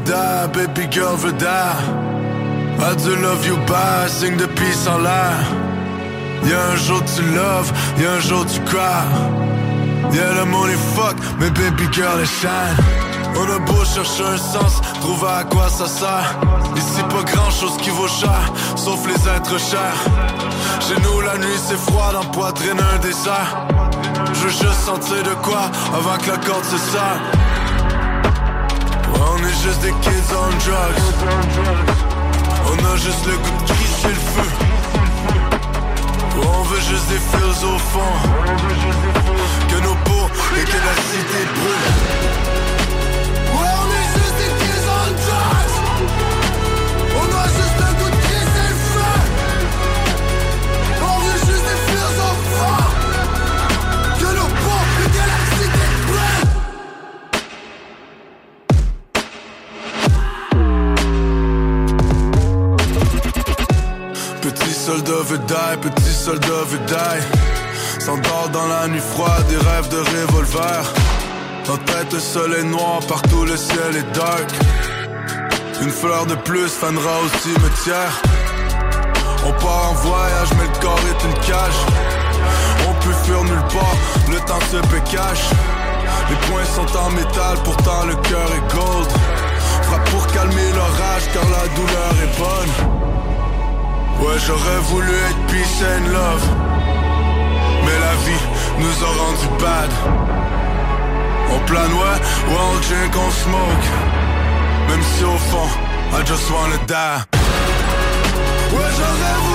Baby 0.08 0.86
girl 0.90 1.16
veut. 1.16 1.42
I 2.80 2.94
do 2.94 3.16
love 3.16 3.46
you 3.46 3.56
bad, 3.66 4.08
signe 4.08 4.36
de 4.36 4.46
peace 4.46 4.86
en 4.86 4.98
l'air. 4.98 5.36
Y'a 6.44 6.62
un 6.72 6.76
jour 6.76 7.02
tu 7.04 7.22
love, 7.34 7.72
y'a 7.98 8.12
un 8.12 8.20
jour 8.20 8.46
tu 8.46 8.60
cry. 8.60 9.04
Y'a 10.12 10.32
le 10.34 10.44
money 10.46 10.76
fuck, 10.94 11.16
mais 11.38 11.50
baby 11.50 11.86
girl 11.92 12.20
est 12.20 12.40
shine. 12.40 12.76
On 13.36 13.44
a 13.54 13.58
beau 13.58 13.84
chercher 13.84 14.24
un 14.24 14.38
sens, 14.38 14.80
trouver 15.00 15.32
à 15.40 15.44
quoi 15.44 15.68
ça 15.68 15.86
sert. 15.86 16.38
Ici 16.76 17.02
pas 17.10 17.24
grand 17.30 17.50
chose 17.50 17.76
qui 17.82 17.90
vaut 17.90 18.08
cher, 18.08 18.52
sauf 18.76 19.06
les 19.06 19.28
êtres 19.28 19.58
chers. 19.58 20.00
Chez 20.80 21.00
nous 21.02 21.20
la 21.20 21.36
nuit 21.36 21.58
c'est 21.66 21.78
froid, 21.90 22.12
dans 22.12 22.30
poitrine 22.30 22.78
un 22.94 22.98
désert. 23.00 23.66
Je 24.32 24.40
veux 24.40 24.50
juste 24.50 24.80
sentir 24.86 25.22
de 25.22 25.34
quoi 25.42 25.70
avant 25.92 26.16
que 26.16 26.30
la 26.30 26.38
corde 26.38 26.64
se 26.64 26.78
serre. 26.78 27.37
On 29.20 29.36
est 29.38 29.62
juste 29.62 29.80
des 29.82 29.92
kids 30.00 30.32
on 30.32 30.50
drugs. 30.64 31.02
On 32.66 32.78
a 32.84 32.96
juste 32.96 33.26
le 33.26 33.36
goût 33.36 33.64
de 33.64 33.72
crisser 33.72 34.08
le 34.08 34.14
feu. 34.14 34.48
On 36.36 36.62
veut 36.62 36.80
juste 36.80 37.08
des 37.08 37.18
fils 37.18 37.64
au 37.64 37.78
fond. 37.78 38.14
Que 39.68 39.76
nos 39.82 39.94
peaux 40.04 40.28
et 40.56 40.64
que 40.64 40.78
la 40.88 40.94
cité 41.08 41.40
brûle. 41.56 41.88
On 43.54 43.86
est 43.98 44.08
juste 44.18 44.36
des 44.38 44.52
kids 44.64 44.86
on 44.86 45.10
drugs. 45.12 46.37
Veut 65.28 65.46
die, 65.46 65.76
petit 65.82 66.14
soldat 66.14 66.64
veut 66.70 66.86
die. 66.86 67.20
S'endort 68.00 68.48
dans 68.50 68.66
la 68.66 68.88
nuit 68.88 69.00
froide, 69.12 69.46
des 69.48 69.56
rêves 69.56 69.88
de 69.90 69.98
revolver. 69.98 70.82
En 71.68 71.76
tête, 71.76 72.12
le 72.12 72.18
soleil 72.18 72.64
noir, 72.64 73.00
partout 73.06 73.44
le 73.44 73.56
ciel 73.56 73.96
est 73.96 74.10
dark. 74.16 74.48
Une 75.82 75.90
fleur 75.90 76.24
de 76.24 76.34
plus 76.34 76.68
fanera 76.68 77.16
au 77.24 77.28
cimetière. 77.42 78.14
On 79.44 79.52
part 79.52 79.90
en 79.90 79.94
voyage, 79.94 80.50
mais 80.56 80.64
le 80.72 80.80
corps 80.80 81.04
est 81.12 81.24
une 81.28 81.38
cage. 81.46 81.80
On 82.88 82.94
peut 83.04 83.16
fuir 83.24 83.44
nulle 83.44 83.68
part, 83.74 83.96
le 84.30 84.38
temps 84.46 84.64
se 84.70 84.78
cash. 85.12 85.44
Les 86.30 86.36
poings 86.46 86.70
sont 86.76 86.96
en 86.96 87.10
métal, 87.10 87.56
pourtant 87.64 88.06
le 88.06 88.14
cœur 88.14 88.48
est 88.56 88.74
gold. 88.74 89.08
Frappe 89.82 90.10
pour 90.10 90.26
calmer 90.28 90.70
l'orage, 90.74 91.24
car 91.34 91.44
la 91.44 91.68
douleur 91.76 92.12
est 92.24 92.38
bonne. 92.38 93.07
Ouais, 94.20 94.38
j'aurais 94.46 94.80
voulu 94.90 95.10
être 95.10 95.46
peace 95.46 95.82
and 95.82 96.06
love. 96.10 96.46
Mais 97.84 97.98
la 98.06 98.14
vie 98.24 98.44
nous 98.80 99.04
a 99.04 99.10
rendu 99.22 99.48
bad. 99.60 99.90
On 101.50 101.58
plane, 101.66 101.92
ouais, 101.92 102.18
ouais, 102.48 102.62
on 102.72 102.80
drink, 102.80 103.14
on 103.16 103.30
smoke. 103.30 103.88
Même 104.88 105.02
si 105.02 105.24
au 105.24 105.38
fond, 105.50 105.68
I 106.12 106.26
just 106.26 106.50
wanna 106.50 106.78
die. 106.86 107.38
Ouais, 108.74 108.90
j'aurais 108.96 109.36
voulu 109.42 109.47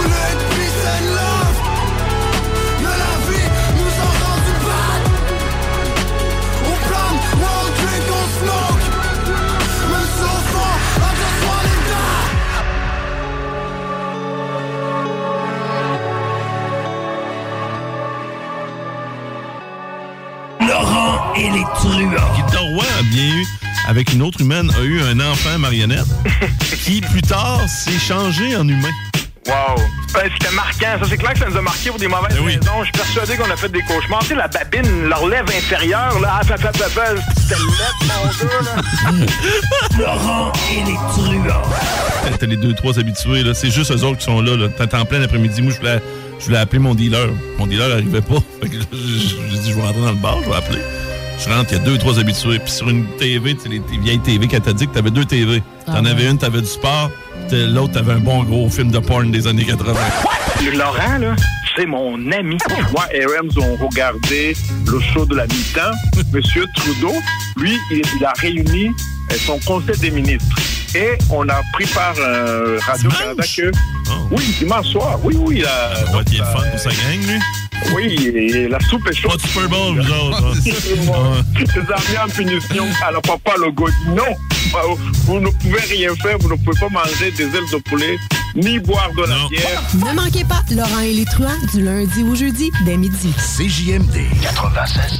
et 21.35 21.49
les 21.49 21.63
truands. 21.75 22.33
Guy 22.35 22.57
Roy 22.57 22.85
a 22.99 23.03
bien 23.03 23.35
eu, 23.35 23.45
avec 23.87 24.13
une 24.13 24.21
autre 24.21 24.41
humaine, 24.41 24.71
a 24.77 24.81
eu 24.83 25.01
un 25.01 25.19
enfant 25.19 25.57
marionnette 25.59 26.05
qui, 26.83 27.01
plus 27.01 27.21
tard, 27.21 27.61
s'est 27.67 27.99
changé 27.99 28.55
en 28.55 28.67
humain. 28.67 28.91
Wow! 29.47 29.75
Ben, 30.13 30.29
C'était 30.31 30.55
marquant. 30.55 30.99
Ça, 31.01 31.09
c'est 31.09 31.17
clair 31.17 31.33
que 31.33 31.39
ça 31.39 31.49
nous 31.49 31.57
a 31.57 31.61
marqué 31.61 31.89
pour 31.89 31.99
des 31.99 32.07
mauvaises 32.07 32.35
Ben 32.35 32.45
raisons. 32.45 32.79
Je 32.79 32.83
suis 32.83 32.91
persuadé 32.93 33.35
qu'on 33.35 33.51
a 33.51 33.57
fait 33.57 33.69
des 33.69 33.81
cauchemars. 33.81 34.19
Tu 34.19 34.27
sais, 34.27 34.35
la 34.35 34.47
babine, 34.47 35.09
leur 35.09 35.27
lèvre 35.27 35.49
inférieure, 35.49 36.19
là, 36.21 36.39
ah, 36.39 36.43
fa, 36.45 36.57
fa, 36.57 36.71
c'était 36.71 37.55
lettre, 37.55 37.95
mon 38.07 38.47
gars, 38.47 38.61
là. 38.63 39.25
Laurent 39.99 40.51
et 40.71 40.83
les 40.85 40.95
truands. 41.11 41.61
T'as 42.39 42.45
les 42.45 42.57
deux, 42.57 42.73
trois 42.73 42.97
habitués, 42.99 43.43
là. 43.43 43.53
C'est 43.53 43.71
juste 43.71 43.91
eux 43.91 44.03
autres 44.05 44.19
qui 44.19 44.25
sont 44.25 44.41
là, 44.41 44.55
là. 44.55 44.69
T'es 44.69 44.95
en 44.95 45.03
plein 45.03 45.21
après-midi. 45.21 45.61
Moi, 45.61 45.73
je 45.73 45.79
voulais, 45.79 46.01
je 46.39 46.45
voulais 46.45 46.59
appeler 46.59 46.79
mon 46.79 46.95
dealer. 46.95 47.29
Mon 47.57 47.67
dealer 47.67 47.89
n'arrivait 47.89 48.21
pas. 48.21 48.35
Fait 48.61 48.69
que 48.69 48.77
là, 48.77 48.85
j'ai 48.91 49.57
dit, 49.59 49.71
je 49.71 49.75
vais 49.75 49.81
rentrer 49.81 50.01
dans 50.01 50.11
le 50.11 50.17
bar, 50.17 50.37
je 50.43 50.49
vais 50.49 50.55
appeler. 50.55 50.79
Je 51.45 51.49
rentre, 51.49 51.71
il 51.73 51.77
y 51.77 51.81
a 51.81 51.83
deux, 51.83 51.97
trois 51.97 52.19
habitués. 52.19 52.59
Puis 52.59 52.71
sur 52.71 52.89
une 52.89 53.05
TV, 53.17 53.55
tu 53.55 53.61
sais, 53.63 53.69
les 53.69 53.81
vieilles 53.99 54.19
TV 54.19 54.47
qu'elle 54.47 54.61
t'a 54.61 54.73
dit 54.73 54.87
que 54.87 54.93
t'avais 54.93 55.11
deux 55.11 55.25
TV. 55.25 55.61
T'en 55.85 55.93
Ah 55.95 56.01
ouais. 56.01 56.09
avais 56.11 56.29
une, 56.29 56.37
t'avais 56.37 56.61
du 56.61 56.67
sport. 56.67 57.11
puis 57.49 57.67
L'autre, 57.67 57.93
t'avais 57.93 58.13
un 58.13 58.19
bon 58.19 58.43
gros 58.43 58.69
film 58.69 58.91
de 58.91 58.99
porn 58.99 59.29
des 59.31 59.45
années 59.47 59.65
80. 59.65 59.93
Laurent, 60.75 61.17
là, 61.19 61.35
c'est 61.75 61.85
mon 61.85 62.15
ami. 62.31 62.57
Moi 62.93 63.05
et 63.13 63.25
Rams 63.25 63.49
ont 63.57 63.75
regardé 63.85 64.55
le 64.85 64.99
show 65.13 65.25
de 65.25 65.35
la 65.35 65.45
mi-temps. 65.47 65.91
Monsieur 66.31 66.65
Trudeau, 66.75 67.13
lui, 67.57 67.77
il, 67.91 68.01
il 68.17 68.25
a 68.25 68.31
réuni 68.37 68.87
euh, 68.87 69.35
son 69.45 69.59
conseil 69.59 69.97
des 69.99 70.11
ministres. 70.11 70.55
Et 70.95 71.17
on 71.29 71.47
a 71.49 71.61
pris 71.73 71.85
par 71.87 72.13
euh, 72.19 72.77
Radio-Canada 72.85 73.43
que... 73.55 73.71
Oui, 74.31 74.55
dimanche 74.59 74.87
soir. 74.87 75.17
Oui, 75.23 75.35
oui. 75.39 75.57
Il 75.59 75.65
a, 75.65 75.91
Oh. 76.13 76.17
Ouais, 76.17 76.23
il 76.27 76.35
est 76.35 76.39
le 76.39 76.45
fun 76.45 76.69
pour 76.69 76.79
sa 76.79 76.89
gang, 76.89 77.27
lui? 77.27 77.39
Oui, 77.93 78.27
et 78.35 78.67
la 78.67 78.79
soupe 78.79 79.07
est 79.09 79.13
chaude. 79.13 79.31
Pas 79.31 79.37
de 79.37 79.41
Super 79.41 79.69
Bowl, 79.69 79.99
vous 79.99 80.11
autres. 80.11 80.45
hein. 80.45 81.41
Les 82.11 82.17
en 82.17 82.27
punition. 82.29 82.85
Alors 83.05 83.21
papa 83.21 83.53
Legault 83.57 83.89
dit 83.89 84.09
non, 84.15 84.23
euh, 84.23 84.95
vous 85.25 85.39
ne 85.39 85.49
pouvez 85.49 85.81
rien 85.81 86.15
faire, 86.15 86.37
vous 86.39 86.49
ne 86.49 86.55
pouvez 86.55 86.79
pas 86.79 86.89
manger 86.89 87.31
des 87.31 87.43
ailes 87.43 87.69
de 87.71 87.77
poulet, 87.89 88.17
ni 88.55 88.79
boire 88.79 89.09
de 89.17 89.23
la 89.23 89.35
bière. 89.49 89.81
Ne 89.95 90.13
manquez 90.15 90.45
pas 90.45 90.61
Laurent 90.71 90.99
et 91.01 91.13
les 91.13 91.25
truands 91.25 91.49
du 91.73 91.83
lundi 91.83 92.23
au 92.23 92.35
jeudi 92.35 92.71
dès 92.85 92.95
midi. 92.97 93.33
CJMD 93.57 94.17
96 94.41 95.19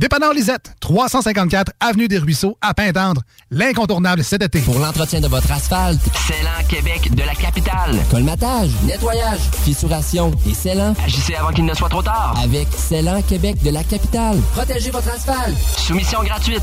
Dépanneur 0.00 0.32
Lisette, 0.32 0.72
354 0.80 1.72
Avenue 1.78 2.08
des 2.08 2.16
Ruisseaux, 2.16 2.56
à 2.62 2.72
Pintendre. 2.72 3.20
L'incontournable 3.50 4.24
cet 4.24 4.42
été. 4.42 4.60
Pour 4.60 4.78
l'entretien 4.78 5.20
de 5.20 5.28
votre 5.28 5.52
asphalte, 5.52 6.00
Célan 6.26 6.66
Québec 6.70 7.14
de 7.14 7.22
la 7.22 7.34
capitale. 7.34 7.98
Colmatage, 8.10 8.70
nettoyage, 8.86 9.40
fissuration 9.62 10.32
et 10.48 10.54
Célan. 10.54 10.94
Agissez 11.04 11.34
avant 11.34 11.50
qu'il 11.50 11.66
ne 11.66 11.74
soit 11.74 11.90
trop 11.90 12.02
tard. 12.02 12.34
Avec 12.42 12.68
Célan 12.74 13.20
Québec 13.20 13.62
de 13.62 13.68
la 13.68 13.84
capitale. 13.84 14.38
Protégez 14.54 14.90
votre 14.90 15.10
asphalte. 15.10 15.58
Soumission 15.76 16.22
gratuite. 16.22 16.62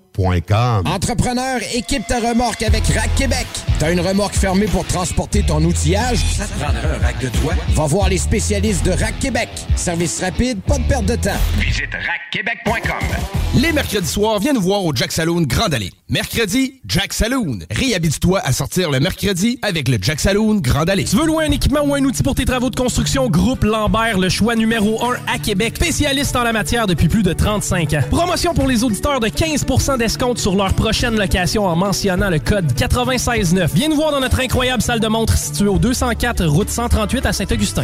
Entrepreneur, 0.85 1.59
équipe 1.73 2.05
ta 2.07 2.19
remorque 2.19 2.61
avec 2.63 2.85
Rack 2.87 3.15
Québec. 3.15 3.47
T'as 3.79 3.91
une 3.91 4.01
remorque 4.01 4.35
fermée 4.35 4.67
pour 4.67 4.85
transporter 4.85 5.41
ton 5.41 5.63
outillage? 5.63 6.19
Ça 6.37 6.45
te 6.45 6.59
prendra 6.59 6.95
un 6.95 6.99
rack 6.99 7.19
de 7.19 7.29
toi? 7.29 7.53
Va 7.69 7.85
voir 7.85 8.09
les 8.09 8.17
spécialistes 8.17 8.85
de 8.85 8.91
Rack 8.91 9.19
Québec. 9.19 9.49
Service 9.75 10.19
rapide, 10.21 10.59
pas 10.61 10.77
de 10.77 10.83
perte 10.83 11.05
de 11.05 11.15
temps. 11.15 11.31
Visite 11.57 11.89
rackquebec.com. 11.93 13.07
Les 13.55 13.73
mercredis 13.73 14.07
soirs, 14.07 14.39
viens 14.39 14.53
nous 14.53 14.61
voir 14.61 14.83
au 14.85 14.93
Jack 14.95 15.11
Saloon 15.11 15.41
Grande 15.41 15.73
Allée. 15.73 15.91
Mercredi, 16.09 16.79
Jack 16.85 17.11
Saloon. 17.13 17.59
Réhabite-toi 17.69 18.39
à 18.39 18.53
sortir 18.53 18.91
le 18.91 18.99
mercredi 18.99 19.59
avec 19.61 19.87
le 19.87 19.97
Jack 20.01 20.19
Saloon 20.19 20.55
Grande 20.61 20.89
Allée. 20.89 21.05
Tu 21.05 21.15
veux 21.15 21.25
louer 21.25 21.45
un 21.45 21.51
équipement 21.51 21.81
ou 21.83 21.93
un 21.93 22.03
outil 22.03 22.23
pour 22.23 22.35
tes 22.35 22.45
travaux 22.45 22.69
de 22.69 22.75
construction? 22.75 23.29
Groupe 23.29 23.63
Lambert, 23.63 24.19
le 24.19 24.29
choix 24.29 24.55
numéro 24.55 25.03
1 25.03 25.33
à 25.33 25.37
Québec. 25.37 25.73
Spécialiste 25.75 26.35
en 26.35 26.43
la 26.43 26.53
matière 26.53 26.87
depuis 26.87 27.07
plus 27.07 27.23
de 27.23 27.33
35 27.33 27.93
ans. 27.93 28.01
Promotion 28.09 28.53
pour 28.53 28.67
les 28.67 28.83
auditeurs 28.83 29.19
de 29.19 29.27
15 29.27 29.65
d'escompte 30.01 30.39
sur 30.39 30.55
leur 30.55 30.73
prochaine 30.73 31.15
location 31.15 31.67
en 31.67 31.75
mentionnant 31.75 32.31
le 32.31 32.39
code 32.39 32.65
969. 32.79 33.71
Viens 33.75 33.87
nous 33.87 33.95
voir 33.95 34.11
dans 34.11 34.19
notre 34.19 34.39
incroyable 34.39 34.81
salle 34.81 34.99
de 34.99 35.07
montre 35.07 35.37
située 35.37 35.67
au 35.67 35.77
204 35.77 36.43
route 36.45 36.69
138 36.69 37.27
à 37.27 37.33
Saint-Augustin. 37.33 37.83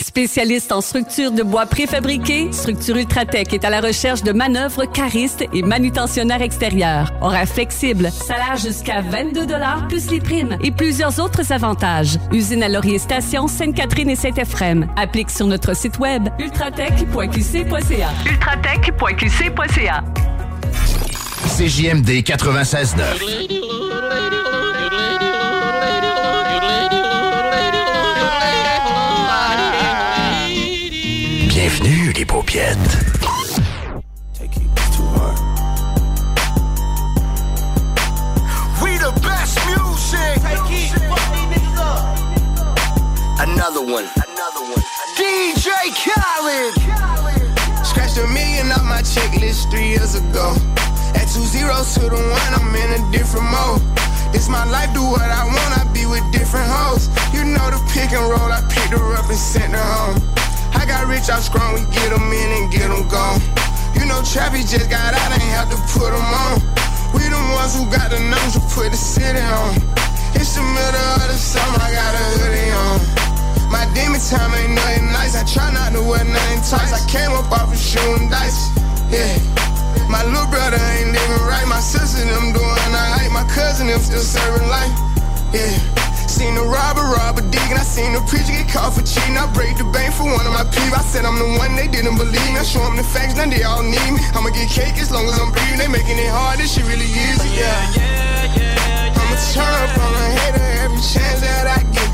Spécialiste 0.00 0.72
en 0.72 0.80
structure 0.80 1.32
de 1.32 1.42
bois 1.42 1.66
préfabriqués, 1.66 2.50
Structure 2.52 2.96
Ultratech 2.96 3.52
est 3.52 3.64
à 3.64 3.70
la 3.70 3.80
recherche 3.80 4.22
de 4.22 4.32
manœuvres 4.32 4.84
caristes 4.84 5.44
et 5.52 5.62
manutentionnaires 5.62 6.42
extérieurs. 6.42 7.12
Horaire 7.20 7.48
flexible, 7.48 8.10
salaire 8.10 8.56
jusqu'à 8.56 9.00
22 9.00 9.46
plus 9.88 10.10
les 10.10 10.20
primes 10.20 10.56
et 10.62 10.70
plusieurs 10.70 11.18
autres 11.20 11.52
avantages. 11.52 12.18
Usine 12.32 12.62
à 12.62 12.68
Laurier 12.68 12.98
Station, 12.98 13.48
Sainte-Catherine 13.48 14.10
et 14.10 14.16
Saint-Ephrem. 14.16 14.86
Applique 14.96 15.30
sur 15.30 15.46
notre 15.46 15.74
site 15.74 15.98
web 15.98 16.28
ultratech.qc.ca. 16.38 18.10
ultratech.qc.ca. 18.30 20.04
CJMD 21.56 22.22
96.9. 22.22 24.71
Bienvenue 32.22 32.24
les 32.24 32.24
paupiètes. 32.24 32.78
We 38.80 38.96
the 38.98 39.12
best 39.22 39.58
music. 39.66 40.42
Another 43.38 43.80
one. 43.80 44.06
Another 44.16 44.62
one. 44.70 44.82
DJ 45.16 45.70
Khaled. 45.94 46.74
Scratched 47.84 48.18
a 48.18 48.26
million 48.28 48.70
off 48.72 48.84
my 48.84 49.02
checklist 49.02 49.70
three 49.70 49.88
years 49.88 50.14
ago. 50.14 50.54
At 51.14 51.26
two 51.28 51.42
zeros 51.42 51.94
to 51.94 52.08
the 52.08 52.16
one, 52.16 52.54
I'm 52.54 52.74
in 52.74 53.00
a 53.00 53.10
different 53.10 53.50
mode. 53.50 53.82
It's 54.34 54.48
my 54.48 54.64
life, 54.70 54.92
do 54.94 55.02
what 55.02 55.22
I 55.22 55.44
want, 55.44 55.78
I 55.78 55.84
be 55.92 56.06
with 56.06 56.24
different 56.32 56.68
hoes. 56.68 57.08
You 57.34 57.44
know 57.44 57.70
the 57.70 57.80
pick 57.92 58.12
and 58.12 58.30
roll, 58.30 58.50
I 58.52 58.62
picked 58.70 58.92
her 58.98 59.14
up 59.14 59.28
and 59.28 59.38
sent 59.38 59.72
her 59.72 59.78
home. 59.78 60.41
I 60.92 61.00
got 61.00 61.08
rich 61.08 61.32
out 61.32 61.40
strong, 61.40 61.72
we 61.72 61.80
get 61.88 62.12
them 62.12 62.28
in 62.28 62.48
and 62.52 62.68
get 62.68 62.92
them 62.92 63.08
gone. 63.08 63.40
You 63.96 64.04
know 64.04 64.20
Trappy 64.20 64.60
just 64.60 64.92
got 64.92 65.16
out, 65.16 65.32
ain't 65.32 65.40
have 65.56 65.72
to 65.72 65.80
put 65.88 66.12
them 66.12 66.20
on. 66.20 66.60
We 67.16 67.24
the 67.32 67.40
ones 67.56 67.72
who 67.72 67.88
got 67.88 68.12
the 68.12 68.20
numbers 68.20 68.60
to 68.60 68.62
put 68.76 68.92
the 68.92 69.00
city 69.00 69.40
on. 69.40 69.72
It's 70.36 70.52
the 70.52 70.60
middle 70.60 71.08
of 71.16 71.24
the 71.32 71.38
summer, 71.40 71.80
I 71.80 71.96
got 71.96 72.12
a 72.12 72.24
hoodie 72.36 72.72
on. 72.76 73.00
My 73.72 73.88
demon 73.96 74.20
time 74.20 74.52
ain't 74.52 74.76
nothing 74.76 75.08
nice. 75.16 75.32
I 75.32 75.48
try 75.48 75.72
not 75.72 75.96
to 75.96 76.04
wear 76.04 76.28
nothing 76.28 76.60
tight. 76.68 76.92
I 76.92 77.00
came 77.08 77.32
up 77.32 77.48
off 77.48 77.72
of 77.72 77.80
shooting 77.80 78.28
dice. 78.28 78.68
Yeah. 79.08 79.32
My 80.12 80.20
little 80.28 80.44
brother 80.52 80.76
ain't 80.76 81.16
even 81.16 81.40
right. 81.48 81.64
My 81.64 81.80
sister 81.80 82.20
them 82.20 82.52
doing 82.52 82.92
alright. 82.92 83.32
My 83.32 83.48
cousin 83.48 83.88
them 83.88 84.00
still 84.00 84.20
serving 84.20 84.68
life. 84.68 84.92
Yeah. 85.56 86.01
Seen 86.42 86.56
the 86.56 86.66
robber 86.66 87.06
rob 87.14 87.38
a 87.38 87.42
dig 87.54 87.70
and 87.70 87.78
I 87.78 87.86
seen 87.86 88.14
the 88.14 88.20
preacher 88.26 88.50
get 88.50 88.66
caught 88.66 88.98
for 88.98 89.06
cheating. 89.06 89.38
I 89.38 89.46
break 89.54 89.78
the 89.78 89.86
bank 89.94 90.10
for 90.12 90.26
one 90.26 90.42
of 90.42 90.50
my 90.50 90.66
people. 90.74 90.98
I 90.98 91.04
said 91.06 91.24
I'm 91.24 91.38
the 91.38 91.46
one 91.54 91.76
they 91.76 91.86
didn't 91.86 92.18
believe 92.18 92.50
me. 92.50 92.58
I 92.58 92.66
show 92.66 92.82
them 92.82 92.96
the 92.96 93.06
facts, 93.06 93.36
now 93.38 93.46
they 93.46 93.62
all 93.62 93.84
need 93.86 94.10
me. 94.10 94.18
I'ma 94.34 94.50
get 94.50 94.66
cake 94.66 94.98
as 94.98 95.12
long 95.12 95.30
as 95.30 95.38
I'm 95.38 95.52
breathing. 95.54 95.78
They 95.78 95.86
making 95.86 96.18
it 96.18 96.26
hard, 96.34 96.58
this 96.58 96.74
shit 96.74 96.82
really 96.82 97.06
easy. 97.06 97.46
Yeah, 97.54 97.78
yeah, 97.94 98.58
yeah. 98.58 99.20
I'ma 99.22 99.38
turn 99.54 99.70
up 99.86 99.94
on 100.02 100.12
a 100.18 100.26
hater 100.34 100.66
every 100.82 100.98
chance 100.98 101.46
that 101.46 101.70
I 101.70 101.78
get. 101.94 102.11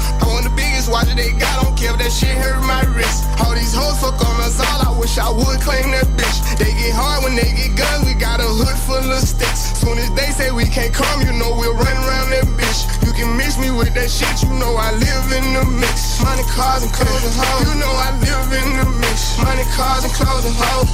Watch 0.91 1.13
they 1.13 1.33
got, 1.37 1.63
don't 1.63 1.77
care 1.77 1.93
if 1.93 1.99
that 2.01 2.13
shit 2.13 2.37
hurt 2.37 2.61
my 2.65 2.83
wrist. 2.97 3.29
All 3.41 3.55
these 3.55 3.73
hoes 3.73 4.01
fuck 4.01 4.17
on 4.19 4.37
us 4.41 4.59
all, 4.61 4.81
I 4.89 4.93
wish 4.99 5.17
I 5.19 5.29
would 5.31 5.61
claim 5.61 5.93
that 5.93 6.09
bitch. 6.17 6.39
They 6.57 6.73
get 6.73 6.97
hard 6.97 7.25
when 7.25 7.37
they 7.37 7.49
get 7.53 7.77
guns, 7.77 8.09
we 8.09 8.15
got 8.17 8.41
a 8.41 8.49
hood 8.49 8.79
full 8.89 9.05
of 9.05 9.23
sticks. 9.23 9.79
Soon 9.81 9.99
as 9.99 10.11
they 10.17 10.33
say 10.33 10.51
we 10.51 10.65
can't 10.65 10.93
come, 10.93 11.21
you 11.23 11.33
know 11.37 11.53
we'll 11.55 11.77
run 11.77 11.97
around 12.05 12.33
that 12.33 12.49
bitch. 12.57 12.89
You 13.05 13.13
can 13.13 13.37
mix 13.37 13.61
me 13.61 13.71
with 13.71 13.93
that 13.95 14.11
shit, 14.11 14.43
you 14.43 14.53
know 14.57 14.75
I 14.77 14.93
live 14.97 15.27
in 15.33 15.47
the 15.53 15.65
mix. 15.79 16.21
Money, 16.25 16.45
cars, 16.53 16.83
and 16.83 16.93
clothes 16.93 17.25
and 17.25 17.37
hoes. 17.37 17.69
You 17.69 17.77
know 17.81 17.93
I 17.93 18.11
live 18.25 18.49
in 18.53 18.69
the 18.81 18.87
mix. 18.99 19.39
Money, 19.39 19.65
cars, 19.77 20.05
and 20.05 20.13
clothes 20.13 20.45
and 20.49 20.57
hoes. 20.57 20.91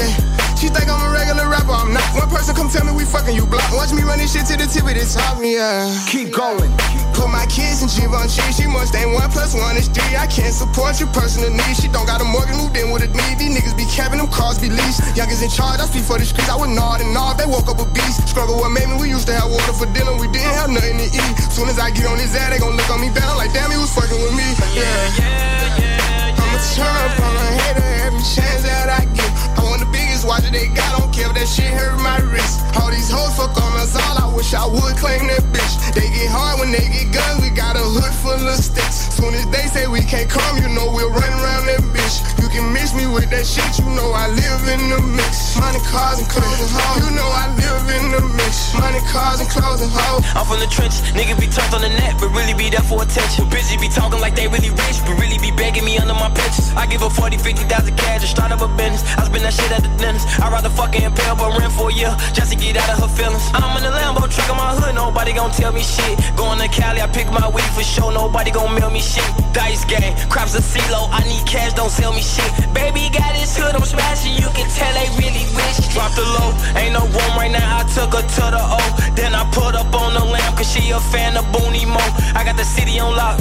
Yeah. 0.00 0.43
She 0.64 0.72
think 0.72 0.88
I'm 0.88 0.96
a 0.96 1.12
regular 1.12 1.44
rapper, 1.44 1.76
I'm 1.76 1.92
not. 1.92 2.00
One 2.16 2.32
person 2.32 2.56
come 2.56 2.72
tell 2.72 2.88
me 2.88 2.96
we 2.96 3.04
fucking 3.04 3.36
you 3.36 3.44
block. 3.44 3.68
Watch 3.76 3.92
me 3.92 4.00
run 4.00 4.16
this 4.16 4.32
shit 4.32 4.48
to 4.48 4.56
the 4.56 4.64
tip 4.64 4.88
of 4.88 4.96
the 4.96 5.04
top, 5.04 5.36
yeah. 5.44 5.92
Keep 6.08 6.32
going. 6.32 6.72
Put 7.12 7.28
my 7.28 7.44
kids 7.52 7.84
in 7.84 7.92
Givenchy, 7.92 8.40
she 8.48 8.64
must 8.64 8.96
ain't 8.96 9.12
one 9.12 9.28
plus 9.28 9.52
one 9.52 9.76
is 9.76 9.92
three. 9.92 10.16
I 10.16 10.24
can't 10.24 10.56
support 10.56 10.96
your 11.04 11.12
personal 11.12 11.52
needs. 11.52 11.84
She 11.84 11.92
don't 11.92 12.08
got 12.08 12.24
a 12.24 12.26
mortgage, 12.32 12.56
moved 12.56 12.80
in 12.80 12.88
with 12.88 13.04
a 13.04 13.12
need. 13.12 13.36
These 13.36 13.52
niggas 13.52 13.76
be 13.76 13.84
capping, 13.92 14.24
them 14.24 14.32
cars 14.32 14.56
be 14.56 14.72
leased. 14.72 15.04
Youngest 15.12 15.44
in 15.44 15.52
charge, 15.52 15.84
I 15.84 15.84
speak 15.84 16.08
for 16.08 16.16
the 16.16 16.24
streets. 16.24 16.48
I 16.48 16.56
would 16.56 16.72
nod 16.72 17.04
and 17.04 17.12
nod, 17.12 17.36
they 17.36 17.44
woke 17.44 17.68
up 17.68 17.76
a 17.76 17.84
beast. 17.92 18.24
Struggle 18.24 18.56
what 18.56 18.72
made 18.72 18.88
me, 18.88 18.96
we 18.96 19.12
used 19.12 19.28
to 19.28 19.36
have 19.36 19.52
water 19.52 19.76
for 19.76 19.84
dinner, 19.92 20.16
we 20.16 20.32
didn't 20.32 20.48
have 20.48 20.72
nothing 20.72 20.96
to 20.96 21.08
eat. 21.12 21.34
Soon 21.52 21.68
as 21.68 21.76
I 21.76 21.92
get 21.92 22.08
on 22.08 22.16
his 22.16 22.32
ass, 22.32 22.48
they 22.48 22.56
gon' 22.56 22.72
look 22.72 22.88
on 22.88 23.04
me 23.04 23.12
bad. 23.12 23.28
I'm 23.28 23.36
like, 23.36 23.52
damn, 23.52 23.68
he 23.68 23.76
was 23.76 23.92
fucking 23.92 24.16
with 24.16 24.32
me. 24.32 24.48
Yeah, 24.72 24.80
yeah, 24.80 25.76
yeah. 25.76 26.32
yeah 26.32 26.40
I'ma 26.40 26.56
turn 26.72 26.88
up 26.88 27.20
on 27.20 27.36
a 27.36 27.48
hater 27.52 27.88
every 28.08 28.24
chance 28.24 28.64
that 28.64 28.88
I 28.88 29.04
get. 29.12 29.28
I 29.60 29.68
want 29.68 29.84
biggest 30.24 30.26
watch 30.26 30.50
they 30.50 30.66
got, 30.74 30.98
don't 30.98 31.12
care 31.12 31.28
if 31.28 31.34
that 31.34 31.48
shit 31.48 31.72
hurt 31.72 31.96
my 32.00 32.18
wrist. 32.30 32.60
All 32.76 32.90
these 32.90 33.10
hoes 33.10 33.36
fuck 33.36 33.56
on 33.56 33.72
us 33.80 33.94
all, 33.94 34.16
I 34.18 34.34
wish 34.34 34.54
I 34.54 34.66
would 34.66 34.96
claim 34.96 35.26
that 35.28 35.42
bitch. 35.52 35.74
They 35.94 36.08
get 36.08 36.30
hard 36.30 36.60
when 36.60 36.72
they 36.72 36.84
get 36.88 37.12
guns, 37.12 37.42
we 37.42 37.50
got 37.50 37.76
a 37.76 37.84
hood 37.84 38.14
full 38.22 38.40
of 38.40 38.56
sticks. 38.56 39.14
Soon 39.14 39.34
as 39.34 39.46
they 39.50 39.66
say 39.68 39.86
we 39.86 40.00
can't 40.00 40.28
come, 40.28 40.56
you 40.58 40.68
know 40.68 40.90
we'll 40.90 41.10
run 41.10 41.32
around 41.40 41.66
that 41.66 41.82
bitch. 41.92 42.24
You 42.40 42.48
can 42.48 42.72
mix 42.72 42.94
me 42.94 43.06
with 43.06 43.30
that 43.30 43.46
shit, 43.46 43.78
you 43.78 43.88
know 43.92 44.12
I 44.12 44.28
live 44.28 44.62
in 44.68 44.90
the 44.90 45.00
mix. 45.14 45.56
Money, 45.56 45.80
cars, 45.86 46.18
and 46.18 46.28
clothes 46.28 46.60
and 46.60 46.72
hoes. 46.72 46.98
You 47.04 47.10
know 47.16 47.28
I 47.28 47.46
live 47.54 47.84
in 47.94 48.04
the 48.12 48.22
mix. 48.34 48.74
Money, 48.74 49.00
cars, 49.12 49.40
and 49.40 49.48
clothes 49.50 49.82
and 49.82 49.92
hoes. 49.92 50.24
I'm 50.34 50.44
from 50.46 50.60
the 50.60 50.70
trench, 50.70 50.98
nigga 51.14 51.38
be 51.38 51.46
turned 51.46 51.72
on 51.74 51.82
the 51.82 51.92
net, 51.92 52.16
but 52.18 52.30
really 52.32 52.54
be 52.54 52.70
there 52.70 52.84
for 52.84 53.02
attention. 53.02 53.48
Busy 53.50 53.76
be 53.76 53.88
talking 53.88 54.20
like 54.20 54.34
they 54.34 54.48
really 54.48 54.70
rich, 54.70 54.98
but 55.04 55.16
really 55.20 55.38
be 55.38 55.50
begging 55.52 55.84
me 55.84 55.98
under 55.98 56.14
my 56.14 56.30
pictures. 56.32 56.72
I 56.74 56.86
give 56.86 57.02
her 57.02 57.10
40, 57.10 57.38
50,000 57.38 57.68
cash 57.96 58.22
and 58.22 58.30
start 58.30 58.52
up 58.52 58.62
a 58.62 58.68
business. 58.76 59.02
I 59.16 59.24
spend 59.28 59.44
that 59.44 59.54
shit 59.54 59.70
at 59.70 59.82
the 59.82 59.92
I'd 60.38 60.52
rather 60.52 60.70
fucking 60.70 61.02
impale 61.02 61.34
but 61.34 61.58
rent 61.58 61.72
for 61.72 61.90
year 61.90 62.14
just 62.32 62.52
to 62.52 62.56
get 62.56 62.76
out 62.76 62.90
of 62.94 62.98
her 63.02 63.12
feelings. 63.16 63.42
I'm 63.54 63.76
in 63.76 63.82
the 63.82 63.90
Lambo 63.90 64.30
truck 64.30 64.48
in 64.50 64.56
my 64.56 64.74
hood, 64.78 64.94
nobody 64.94 65.32
gon' 65.32 65.50
tell 65.50 65.72
me 65.72 65.82
shit. 65.82 66.18
Going 66.36 66.58
to 66.60 66.68
Cali, 66.68 67.00
I 67.00 67.08
pick 67.08 67.26
my 67.30 67.48
weed 67.48 67.70
for 67.74 67.82
sure, 67.82 68.12
nobody 68.12 68.50
gon' 68.50 68.74
mail 68.74 68.90
me 68.90 69.00
shit. 69.00 69.26
Dice 69.52 69.84
game, 69.84 70.14
crops 70.28 70.54
a 70.54 70.62
CeeLo, 70.62 71.08
I 71.10 71.22
need 71.26 71.46
cash, 71.46 71.72
don't 71.74 71.90
sell 71.90 72.12
me 72.12 72.22
shit. 72.22 72.50
Baby 72.74 73.10
got 73.10 73.34
his 73.34 73.56
hood, 73.56 73.74
I'm 73.74 73.84
smashing, 73.84 74.34
you 74.34 74.48
can 74.54 74.68
tell 74.74 74.92
they 74.94 75.08
really 75.18 75.46
wish. 75.54 75.78
Drop 75.94 76.10
the 76.14 76.22
low, 76.22 76.50
ain't 76.74 76.92
no 76.94 77.06
room 77.06 77.34
right 77.38 77.50
now, 77.50 77.80
I 77.80 77.82
took 77.94 78.14
her 78.14 78.22
to 78.22 78.44
the 78.50 78.62
O. 78.62 78.82
Then 79.14 79.34
I 79.34 79.46
put 79.50 79.74
up 79.74 79.94
on 79.94 80.14
the 80.14 80.24
lamp, 80.24 80.56
cause 80.56 80.70
she 80.70 80.90
a 80.90 81.00
fan 81.14 81.36
of 81.36 81.44
Booney 81.54 81.86
Mo. 81.86 82.02
I 82.34 82.42
got 82.42 82.56
the 82.56 82.64
city 82.64 82.98
on 82.98 83.14
lock, 83.16 83.38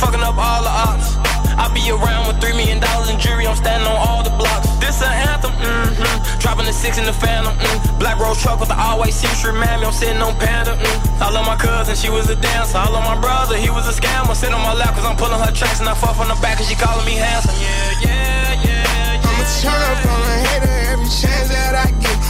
fucking 0.00 0.24
up 0.24 0.40
all 0.40 0.64
the 0.64 0.72
ops. 0.72 1.20
I 1.60 1.68
be 1.76 1.84
around 1.92 2.24
with 2.24 2.40
three 2.40 2.56
million 2.56 2.80
dollars 2.80 3.12
in 3.12 3.20
jewelry, 3.20 3.46
I'm 3.46 3.54
standing 3.54 3.84
on 3.84 4.00
all 4.00 4.24
the 4.24 4.32
blocks. 4.32 4.64
This 4.80 5.04
an 5.04 5.12
anthem, 5.12 5.52
mm-hmm. 5.60 6.40
Dropping 6.40 6.64
the 6.64 6.72
six 6.72 6.96
in 6.96 7.04
the 7.04 7.12
phantom, 7.12 7.52
mm. 7.52 7.98
Black 8.00 8.16
rose 8.16 8.40
truck 8.40 8.58
with 8.58 8.72
the 8.72 8.80
always 8.80 9.14
see 9.14 9.28
remind 9.44 9.84
me 9.84 9.86
I'm 9.86 9.92
sitting 9.92 10.22
on 10.24 10.32
panda, 10.40 10.72
mm. 10.72 11.20
I 11.20 11.28
love 11.28 11.44
my 11.44 11.56
cousin, 11.56 11.94
she 11.94 12.08
was 12.08 12.30
a 12.30 12.36
dancer. 12.36 12.78
I 12.78 12.88
love 12.88 13.04
my 13.04 13.20
brother, 13.20 13.56
he 13.60 13.68
was 13.68 13.84
a 13.84 13.92
scammer. 13.92 14.34
Sit 14.34 14.52
on 14.56 14.62
my 14.64 14.72
lap 14.72 14.96
cause 14.96 15.04
I'm 15.04 15.16
pulling 15.16 15.38
her 15.38 15.52
tracks 15.52 15.80
and 15.80 15.88
I 15.88 15.94
fuck 15.94 16.16
from 16.16 16.28
the 16.32 16.38
back 16.40 16.56
cause 16.56 16.68
she 16.68 16.74
calling 16.74 17.04
me 17.04 17.20
handsome. 17.20 17.52
Yeah, 17.60 18.00
yeah, 18.00 18.64
yeah. 18.64 19.20
I'ma 19.20 19.44
turn 19.60 19.76
up 19.76 20.00
on 20.08 20.20
a 20.24 20.36
hater 20.48 20.76
every 20.96 21.10
chance 21.12 21.52
that 21.52 21.76
I 21.76 21.92
get. 22.00 22.29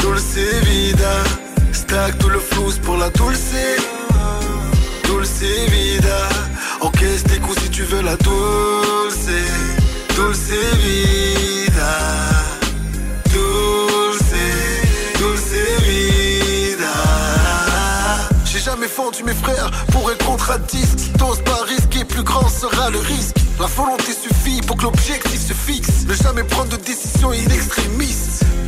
dulce 0.00 0.38
vida. 0.64 1.14
Stack 1.72 2.18
tout 2.18 2.28
le 2.28 2.40
flou 2.40 2.70
pour 2.82 2.96
la 2.96 3.10
dulce, 3.10 3.52
dulce 5.04 5.42
vida. 5.68 6.28
Encaisse 6.80 7.24
tes 7.24 7.38
coups 7.38 7.60
si 7.62 7.70
tu 7.70 7.82
veux 7.82 8.02
la 8.02 8.16
dulce, 8.16 9.28
dulce 10.14 10.50
vida. 10.82 12.35
J'ai 18.86 18.92
jamais 18.92 19.10
fendu 19.10 19.24
mes 19.24 19.34
frères 19.34 19.70
pour 19.90 20.10
un 20.10 20.14
contrat 20.24 20.58
disque. 20.58 21.10
T'oses 21.18 21.42
pas 21.42 21.64
risquer, 21.66 22.04
plus 22.04 22.22
grand 22.22 22.48
sera 22.48 22.90
le 22.90 22.98
risque. 22.98 23.36
La 23.58 23.66
volonté 23.66 24.12
suffit 24.12 24.60
pour 24.60 24.76
que 24.76 24.82
l'objectif 24.82 25.48
se 25.48 25.52
fixe. 25.52 26.06
Ne 26.06 26.14
jamais 26.14 26.44
prendre 26.44 26.70
de 26.70 26.76
décision 26.76 27.30
in 27.30 27.50
extremis. 27.50 28.14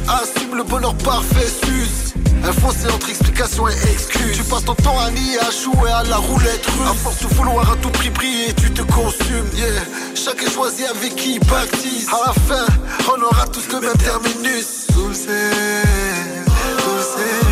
Assume 0.08 0.56
le 0.56 0.64
bonheur 0.64 0.94
parfait, 0.96 1.46
sus. 1.46 2.14
Un 2.42 2.52
fossé 2.52 2.88
entre 2.92 3.10
explication 3.10 3.68
et 3.68 3.74
excuse. 3.92 4.36
Tu 4.36 4.42
passes 4.44 4.64
ton 4.64 4.74
temps 4.74 4.98
à 4.98 5.10
nier, 5.10 5.38
à 5.40 5.50
jouer 5.50 5.90
à 5.90 6.02
la 6.04 6.16
roulette 6.16 6.66
russe. 6.66 6.90
À 6.90 6.94
force 6.94 7.22
de 7.22 7.28
vouloir 7.34 7.70
à 7.70 7.76
tout 7.76 7.90
prix 7.90 8.10
briller, 8.10 8.52
tu 8.54 8.72
te 8.72 8.82
consumes. 8.82 9.50
Yeah. 9.54 9.68
Chacun 10.14 10.50
choisit 10.50 10.86
avec 10.86 11.14
qui 11.14 11.34
il 11.34 11.40
baptise. 11.46 12.08
À 12.08 12.28
la 12.28 12.32
fin, 12.32 12.66
on 13.08 13.22
aura 13.22 13.46
tous 13.46 13.68
le 13.72 13.80
même 13.80 13.98
terminus. 13.98 14.86
Dulce, 14.96 15.26
dulce 15.26 17.47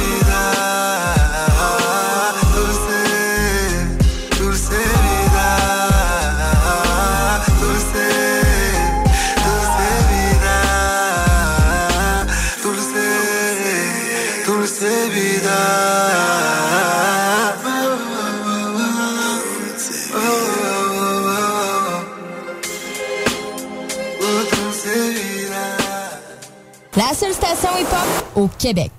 au 28.37 28.49
Québec. 28.59 28.93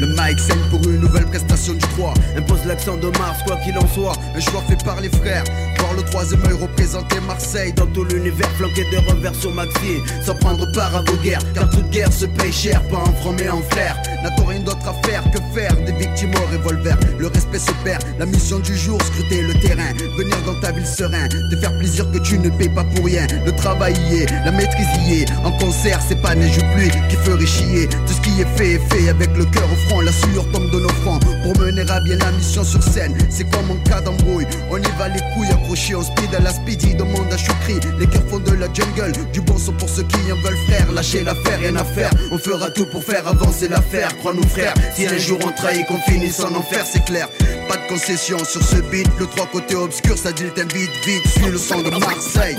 Le 0.00 0.06
scène 0.38 0.58
pour 0.70 0.80
une 0.88 1.00
nouvelle 1.00 1.26
du 1.66 1.78
3 1.78 2.14
Impose 2.36 2.64
l'accent 2.66 2.96
de 2.96 3.08
Mars, 3.18 3.42
quoi 3.46 3.56
qu'il 3.56 3.76
en 3.76 3.86
soit. 3.88 4.12
Un 4.34 4.40
choix 4.40 4.62
fait 4.68 4.82
par 4.84 5.00
les 5.00 5.08
frères 5.08 5.44
Voir 5.78 5.94
le 5.94 6.02
troisième 6.02 6.40
œil 6.46 6.58
représenter 6.60 7.20
Marseille. 7.26 7.72
Dans 7.72 7.86
tout 7.86 8.04
l'univers 8.04 8.48
flanqué 8.56 8.84
de 8.92 8.98
revers 9.10 9.34
sur 9.34 9.52
Maxi 9.52 10.00
Sans 10.24 10.34
prendre 10.36 10.70
part 10.72 10.94
à 10.94 11.02
vos 11.02 11.16
guerres 11.16 11.40
Car 11.54 11.68
toute 11.70 11.90
guerre 11.90 12.12
se 12.12 12.26
paye 12.26 12.52
cher, 12.52 12.82
pas 12.88 12.98
en 12.98 13.12
franc 13.14 13.34
mais 13.36 13.48
en 13.48 13.62
flair 13.70 13.96
N'a-t-on 14.22 14.44
rien 14.44 14.60
d'autre 14.60 14.86
à 14.88 14.94
faire 15.06 15.22
que 15.30 15.38
faire 15.58 15.74
Des 15.84 15.92
victimes 15.92 16.32
au 16.34 16.52
revolver? 16.52 16.96
Le 17.18 17.26
respect 17.26 17.58
se 17.58 17.72
perd 17.84 18.02
La 18.18 18.26
mission 18.26 18.58
du 18.60 18.76
jour, 18.76 19.00
scruter 19.02 19.42
le 19.42 19.54
terrain. 19.54 19.92
Venir 20.16 20.36
dans 20.46 20.58
ta 20.60 20.72
ville 20.72 20.86
serein 20.86 21.28
Te 21.28 21.56
faire 21.56 21.76
plaisir 21.78 22.10
que 22.10 22.18
tu 22.18 22.38
ne 22.38 22.50
payes 22.50 22.68
pas 22.68 22.84
pour 22.84 23.04
rien. 23.04 23.26
Le 23.44 23.52
travail 23.52 23.94
y 24.10 24.22
est, 24.22 24.30
la 24.44 24.52
maîtrise 24.52 24.86
y 25.06 25.22
est. 25.22 25.26
En 25.44 25.52
concert 25.52 26.00
c'est 26.06 26.20
pas 26.20 26.34
neige 26.34 26.58
ou 26.58 26.74
pluie 26.74 26.90
qui 27.08 27.16
ferait 27.16 27.46
chier. 27.46 27.88
Tout 27.88 28.12
ce 28.12 28.20
qui 28.20 28.40
est 28.40 28.56
fait 28.56 28.72
est 28.72 28.92
fait 28.92 29.08
avec 29.08 29.36
le 29.36 29.44
cœur 29.46 29.64
au 29.64 29.88
front 29.88 30.00
La 30.00 30.12
sueur 30.12 30.44
tombe 30.52 30.70
de 30.70 30.80
nos 30.80 30.88
fronts 30.88 31.18
mener 31.54 31.88
à 31.90 32.00
bien 32.00 32.16
la 32.16 32.30
mission 32.32 32.64
sur 32.64 32.82
scène. 32.82 33.16
C'est 33.30 33.44
quoi 33.50 33.62
mon 33.62 33.76
cas 33.84 34.00
d'embrouille. 34.00 34.46
On 34.70 34.78
y 34.78 34.90
va 34.98 35.08
les 35.08 35.20
couilles 35.34 35.50
accrochées 35.50 35.94
On 35.94 36.02
speed 36.02 36.34
à 36.34 36.40
la 36.40 36.52
speedy. 36.52 36.94
Demande 36.94 37.32
à 37.32 37.36
Choukri 37.36 37.80
Les 37.98 38.06
cœurs 38.06 38.26
font 38.28 38.38
de 38.38 38.52
la 38.52 38.66
jungle. 38.72 39.12
Du 39.32 39.40
bon 39.40 39.58
son 39.58 39.72
pour 39.72 39.88
ceux 39.88 40.04
qui 40.04 40.32
en 40.32 40.36
veulent 40.36 40.58
frère. 40.66 40.92
Lâchez 40.92 41.22
l'affaire, 41.24 41.58
rien 41.60 41.76
à 41.76 41.84
faire. 41.84 42.10
On 42.30 42.38
fera 42.38 42.70
tout 42.70 42.86
pour 42.86 43.02
faire 43.02 43.26
avancer 43.26 43.68
l'affaire. 43.68 44.16
Crois-nous 44.18 44.46
frère. 44.48 44.74
Si 44.94 45.06
un 45.06 45.18
jour 45.18 45.38
on 45.44 45.52
trahit 45.52 45.86
qu'on 45.86 46.00
finisse 46.00 46.40
en 46.40 46.54
enfer 46.54 46.84
c'est 46.90 47.04
clair. 47.04 47.28
Pas 47.68 47.76
de 47.76 47.88
concession 47.88 48.38
sur 48.44 48.62
ce 48.62 48.76
beat. 48.76 49.08
Le 49.18 49.26
trois 49.26 49.46
côtés 49.46 49.76
obscur 49.76 50.16
ça 50.16 50.32
dit 50.32 50.44
t'invite 50.54 50.90
vite. 51.06 51.26
Suis 51.28 51.50
le 51.50 51.58
son 51.58 51.82
de 51.82 51.90
Marseille 51.90 52.56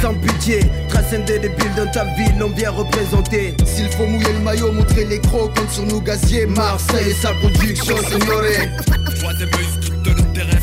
sans 0.00 0.14
pitié, 0.14 0.60
transcender 0.88 1.38
des 1.38 1.48
billes 1.48 1.74
dans 1.76 1.90
ta 1.90 2.04
ville, 2.04 2.42
on 2.42 2.48
vient 2.48 2.70
représenter. 2.70 3.54
S'il 3.64 3.88
faut 3.90 4.06
mouiller 4.06 4.32
le 4.32 4.40
maillot, 4.40 4.72
montrer 4.72 5.04
les 5.04 5.20
crocs, 5.20 5.54
compte 5.56 5.70
sur 5.70 5.84
nous 5.84 6.00
gaziers. 6.00 6.46
Marseille 6.46 7.10
et 7.10 7.14
sa 7.14 7.32
production, 7.34 7.96
signoré. 7.96 8.68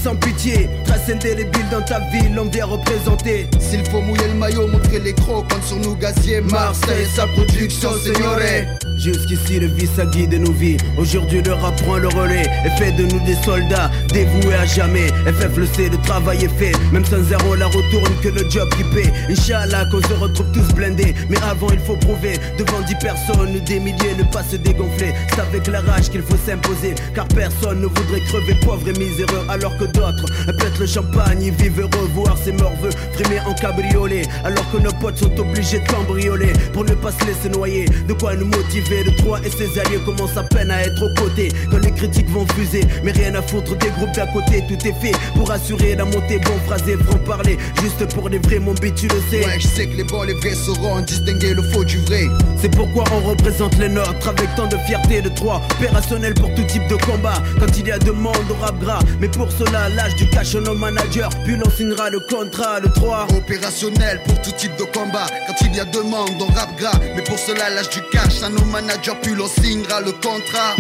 Sans 0.03 0.15
pitié, 0.15 0.69
transcender 0.85 1.35
les 1.35 1.45
billes 1.45 1.69
dans 1.71 1.81
ta 1.81 1.99
ville, 2.11 2.37
on 2.39 2.45
vient 2.45 2.65
représenter. 2.65 3.47
S'il 3.59 3.85
faut 3.85 4.01
mouiller 4.01 4.27
le 4.27 4.35
maillot, 4.35 4.67
montrer 4.67 4.99
les 4.99 5.13
crocs, 5.13 5.47
compte 5.49 5.63
sur 5.63 5.77
nous 5.77 5.95
gaziers. 5.95 6.41
Marseille 6.41 7.07
sa 7.15 7.27
production, 7.27 7.91
signoré. 7.99 8.67
Jusqu'ici 8.97 9.59
le 9.59 9.67
vice 9.67 9.99
a 9.99 10.05
guidé 10.05 10.39
nos 10.39 10.51
vies. 10.51 10.77
Aujourd'hui 10.97 11.41
le 11.43 11.53
rap 11.53 11.75
prend 11.83 11.97
le 11.97 12.07
relais 12.07 12.47
Et 12.65 12.69
fait 12.81 12.91
de 12.91 13.03
nous 13.03 13.19
des 13.25 13.35
soldats 13.35 13.91
dévoués 14.11 14.55
à 14.55 14.65
jamais. 14.65 15.07
FF 15.25 15.55
le 15.55 15.65
sait, 15.67 15.89
le 15.89 15.97
travail 15.97 16.45
est 16.45 16.57
fait. 16.57 16.71
Même 16.91 17.05
sans 17.05 17.21
zéro 17.23 17.55
la 17.55 17.67
retourne 17.67 18.15
que 18.23 18.29
le 18.29 18.49
job 18.49 18.67
qui 18.75 18.83
paie. 18.95 19.13
Inch'Allah 19.29 19.85
qu'on 19.91 20.01
se 20.01 20.13
retrouve 20.13 20.51
tous 20.51 20.73
blindés. 20.73 21.13
Mais 21.29 21.37
avant 21.43 21.69
il 21.71 21.79
faut 21.79 21.95
prouver. 21.95 22.39
Devant 22.57 22.81
dix 22.81 22.95
personnes, 22.95 23.59
des 23.65 23.79
milliers 23.79 24.15
ne 24.17 24.23
pas 24.23 24.43
se 24.43 24.55
dégonfler. 24.55 25.13
C'est 25.29 25.41
avec 25.41 25.67
la 25.67 25.81
rage 25.81 26.09
qu'il 26.09 26.23
faut 26.23 26.37
s'imposer. 26.45 26.95
Car 27.13 27.27
personne 27.27 27.81
ne 27.81 27.87
voudrait 27.87 28.21
crever 28.21 28.55
pauvre 28.65 28.87
et 28.89 28.97
miséreux. 28.97 29.45
Alors 29.49 29.77
que 29.77 29.85
d'autres 29.85 30.25
pètent 30.57 30.79
le 30.79 30.87
champagne 30.87 31.43
Ils 31.43 31.53
vivent 31.53 31.81
heureux, 31.81 32.09
voir 32.15 32.35
ses 32.37 32.51
morveux 32.51 32.91
Frimer 33.13 33.41
en 33.45 33.53
cabriolet. 33.53 34.23
Alors 34.43 34.69
que 34.71 34.77
nos 34.77 34.93
potes 34.93 35.17
sont 35.17 35.39
obligés 35.39 35.79
de 35.79 35.87
cambrioler 35.87 36.53
Pour 36.73 36.83
ne 36.83 36.95
pas 36.95 37.11
se 37.11 37.25
laisser 37.25 37.49
noyer. 37.49 37.85
De 38.07 38.13
quoi 38.13 38.35
nous 38.35 38.45
motiver 38.45 38.86
de 38.89 39.45
et 39.45 39.49
ses 39.49 39.79
alliés 39.79 39.99
commencent 40.05 40.37
à 40.37 40.43
peine 40.43 40.71
à 40.71 40.81
être 40.81 41.03
aux 41.03 41.13
côtés. 41.21 41.49
Quand 41.69 41.79
les 41.79 41.91
critiques 41.91 42.29
vont 42.29 42.45
fuser 42.55 42.81
Mais 43.03 43.11
rien 43.11 43.35
à 43.35 43.41
foutre 43.41 43.75
des 43.77 43.89
groupes 43.89 44.13
d'à 44.13 44.25
côté 44.27 44.63
Tout 44.67 44.87
est 44.87 44.93
fait 45.01 45.11
pour 45.35 45.51
assurer 45.51 45.95
la 45.95 46.05
montée. 46.05 46.39
Bon 46.39 46.57
phrasé, 46.65 46.95
franc 46.95 47.17
parler 47.19 47.57
Juste 47.81 48.13
pour 48.13 48.29
les 48.29 48.39
vrais 48.39 48.59
mon 48.59 48.73
beat 48.73 48.95
tu 48.95 49.07
le 49.07 49.21
sais. 49.29 49.45
Ouais 49.45 49.59
je 49.59 49.67
sais 49.67 49.87
que 49.87 49.97
les 49.97 50.03
bons 50.03 50.23
les 50.23 50.33
vrais 50.35 50.55
sauront 50.55 51.01
distinguer 51.01 51.53
le 51.53 51.63
faux 51.63 51.83
du 51.83 51.97
vrai. 51.99 52.23
C'est 52.61 52.69
pourquoi 52.69 53.03
on 53.11 53.27
représente 53.29 53.77
les 53.77 53.89
nôtres 53.89 54.27
Avec 54.27 54.55
tant 54.55 54.67
de 54.67 54.77
fierté 54.87 55.21
de 55.21 55.29
Troyes 55.29 55.61
Opérationnel 55.77 56.33
pour 56.33 56.53
tout 56.55 56.63
type 56.63 56.87
de 56.87 56.95
combat. 56.95 57.43
Quand 57.59 57.77
il 57.77 57.87
y 57.87 57.91
a 57.91 57.99
demande 57.99 58.35
au 58.49 58.63
rap 58.63 58.79
gras. 58.79 58.99
Mais 59.19 59.27
pour 59.27 59.51
cela 59.51 59.89
l'âge 59.89 60.15
du 60.15 60.29
cash 60.29 60.55
nos 60.55 60.75
managers 60.75 61.29
Puis 61.43 61.57
l'on 61.57 61.69
signera 61.69 62.09
le 62.09 62.21
contrat 62.21 62.79
le 62.79 62.89
3 62.89 63.27
Opérationnel 63.37 64.21
pour 64.25 64.41
tout 64.41 64.51
type 64.51 64.75
de 64.77 64.83
combat. 64.83 65.27
Quand 65.47 65.65
il 65.65 65.75
y 65.75 65.79
a 65.81 65.85
demande 65.85 66.41
on 66.41 66.53
rap 66.53 66.69
gras. 66.77 66.97
Mais 67.15 67.23
pour 67.23 67.37
cela 67.37 67.69
l'âge 67.69 67.89
du 67.89 68.01
cash 68.11 68.41
à 68.43 68.49
nos 68.49 68.63
managers 68.63 68.76
Puis 69.23 69.33
l'on 69.33 69.47
signera 69.47 70.01
le 70.01 70.11
contrat 70.11 70.75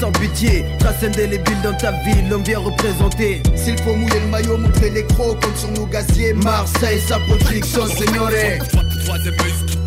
sans 0.00 0.12
pitié, 0.12 0.64
transcender 0.78 1.26
les 1.26 1.38
villes 1.38 1.62
dans 1.62 1.76
ta 1.76 1.92
ville, 2.02 2.32
on 2.34 2.38
vient 2.38 2.58
représenter. 2.58 3.42
S'il 3.54 3.78
faut 3.82 3.94
mouiller 3.94 4.20
le 4.20 4.26
maillot, 4.28 4.56
montrer 4.56 4.90
les 4.90 5.04
crocs, 5.04 5.40
compte 5.42 5.56
sur 5.56 5.70
nos 5.72 5.86
gaziers. 5.86 6.32
Marseille, 6.32 7.00
sa 7.00 7.18
production, 7.18 7.86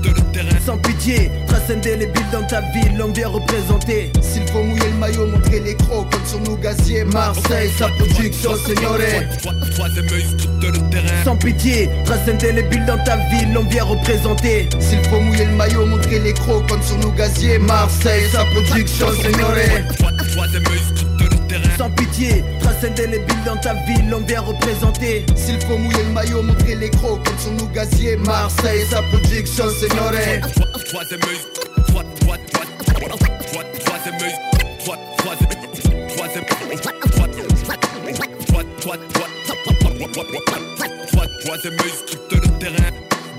signoré. 0.05 0.49
Sans 0.65 0.77
pitié, 0.77 1.31
trace 1.47 1.69
indélébile 1.69 2.25
dans 2.31 2.43
ta 2.43 2.61
ville, 2.61 2.97
l'on 2.97 3.11
vient 3.11 3.29
représenter. 3.29 4.11
S'il 4.21 4.47
faut 4.47 4.63
mouiller 4.63 4.89
le 4.89 4.97
maillot, 4.97 5.27
montrer 5.27 5.59
les 5.59 5.75
crocs 5.75 6.09
comme 6.11 6.25
sur 6.25 6.39
nos 6.41 6.57
gaziers. 6.57 7.03
Marseille, 7.03 7.71
sa 7.77 7.87
production, 7.89 8.55
signore. 8.65 8.97
Sans 11.23 11.35
pitié, 11.35 11.89
trace 12.05 12.27
indélébile 12.27 12.85
dans 12.85 13.03
ta 13.03 13.17
ville, 13.17 13.53
l'on 13.53 13.63
vient 13.63 13.83
représenter. 13.83 14.69
S'il 14.79 15.03
faut 15.05 15.19
mouiller 15.19 15.45
le 15.45 15.55
maillot, 15.55 15.85
montrer 15.85 16.19
les 16.19 16.33
crocs 16.33 16.67
comme 16.67 16.81
sur 16.81 16.97
nos 16.97 17.11
gaziers. 17.11 17.59
Marseille, 17.59 18.29
sa 18.31 18.43
production, 18.45 19.07
signore. 19.21 19.55
Sans 21.77 21.89
pitié, 21.91 22.43
trace 22.59 22.83
indélébile 22.83 23.43
dans 23.45 23.57
ta 23.57 23.73
ville, 23.85 24.09
l'on 24.09 24.21
vient 24.21 24.41
représenter. 24.41 25.25
S'il 25.35 25.59
faut 25.61 25.77
mouiller 25.77 26.03
le 26.03 26.13
maillot, 26.13 26.41
montrer 26.41 26.75
les 26.75 26.89
crocs 26.89 27.23
comme 27.25 27.39
sur 27.39 27.51
nos 27.51 27.67
gaziers. 27.67 28.17
Marseille, 28.17 28.85
sa 28.89 29.01
production, 29.03 29.65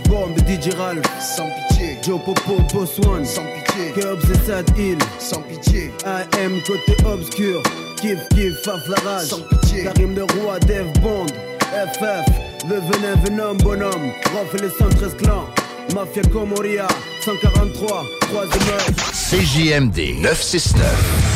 signore. 0.07 0.27
Bombe 0.27 0.39
DJ 0.39 0.75
Ralph, 0.77 1.07
sans 1.21 1.49
pitié. 1.69 1.99
Joe 2.03 2.21
Popo, 2.25 2.63
Boss 2.73 2.99
One, 3.07 3.25
sans 3.25 3.43
pitié. 3.43 3.93
Kerbs 3.95 4.31
et 4.31 4.47
Sad 4.47 4.79
Hill, 4.79 4.99
sans 5.19 5.43
pitié. 5.43 5.91
AM 6.05 6.61
côté 6.67 6.97
obscur, 7.05 7.63
Kif 8.01 8.19
Kif, 8.31 8.55
Faf 8.65 8.87
la 8.89 9.11
rage, 9.11 9.27
sans 9.27 9.41
pitié. 9.41 9.85
Karim 9.85 10.15
de 10.15 10.23
Roi, 10.23 10.59
Dev 10.61 10.87
Bond, 11.01 11.27
FF, 11.61 12.27
le 12.69 12.77
venin, 12.77 13.17
venom, 13.25 13.57
bonhomme, 13.57 14.13
Rof 14.35 14.55
et 14.55 14.63
les 14.63 14.71
113 14.71 15.17
clans. 15.17 15.47
Mafia 15.95 16.23
Comoria, 16.33 16.89
143, 17.25 18.05
troisième 18.21 18.69
heure. 18.69 18.87
CJMD 19.13 20.21
969. 20.21 21.36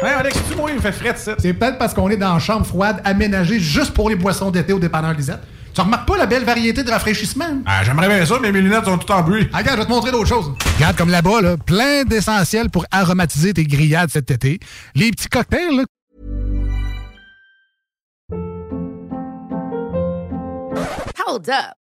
Hey 0.00 0.14
Alex, 0.18 0.36
tu 0.48 0.56
moi, 0.56 0.70
il 0.70 0.76
me 0.76 0.80
fait 0.80 0.92
frais 0.92 1.14
ça. 1.16 1.34
C'est 1.38 1.52
peut-être 1.52 1.78
parce 1.78 1.94
qu'on 1.94 2.08
est 2.10 2.16
dans 2.16 2.34
une 2.34 2.40
chambre 2.40 2.66
froide 2.66 3.00
aménagée 3.04 3.60
juste 3.60 3.92
pour 3.92 4.08
les 4.08 4.16
boissons 4.16 4.50
d'été 4.50 4.72
au 4.72 4.78
dépanneur 4.78 5.12
Lisette. 5.12 5.40
Tu 5.74 5.80
remarques 5.80 6.06
pas 6.06 6.16
la 6.16 6.26
belle 6.26 6.44
variété 6.44 6.82
de 6.82 6.90
rafraîchissement? 6.90 7.62
Ah, 7.64 7.82
j'aimerais 7.84 8.08
bien 8.08 8.26
ça, 8.26 8.34
mais 8.42 8.52
mes 8.52 8.60
lunettes 8.60 8.84
sont 8.84 8.98
toutes 8.98 9.10
en 9.10 9.22
bruit. 9.22 9.48
Ah, 9.52 9.58
regarde, 9.58 9.76
je 9.76 9.82
vais 9.82 9.86
te 9.86 9.92
montrer 9.92 10.10
d'autres 10.10 10.28
choses. 10.28 10.52
Regarde, 10.76 10.96
comme 10.96 11.08
là-bas, 11.08 11.40
là, 11.40 11.56
plein 11.56 12.04
d'essentiels 12.04 12.68
pour 12.68 12.84
aromatiser 12.90 13.54
tes 13.54 13.64
grillades 13.64 14.10
cet 14.10 14.30
été. 14.30 14.60
Les 14.94 15.10
petits 15.10 15.28
cocktails, 15.28 15.76
là. 15.76 15.84
Hold 21.26 21.48
up. 21.48 21.81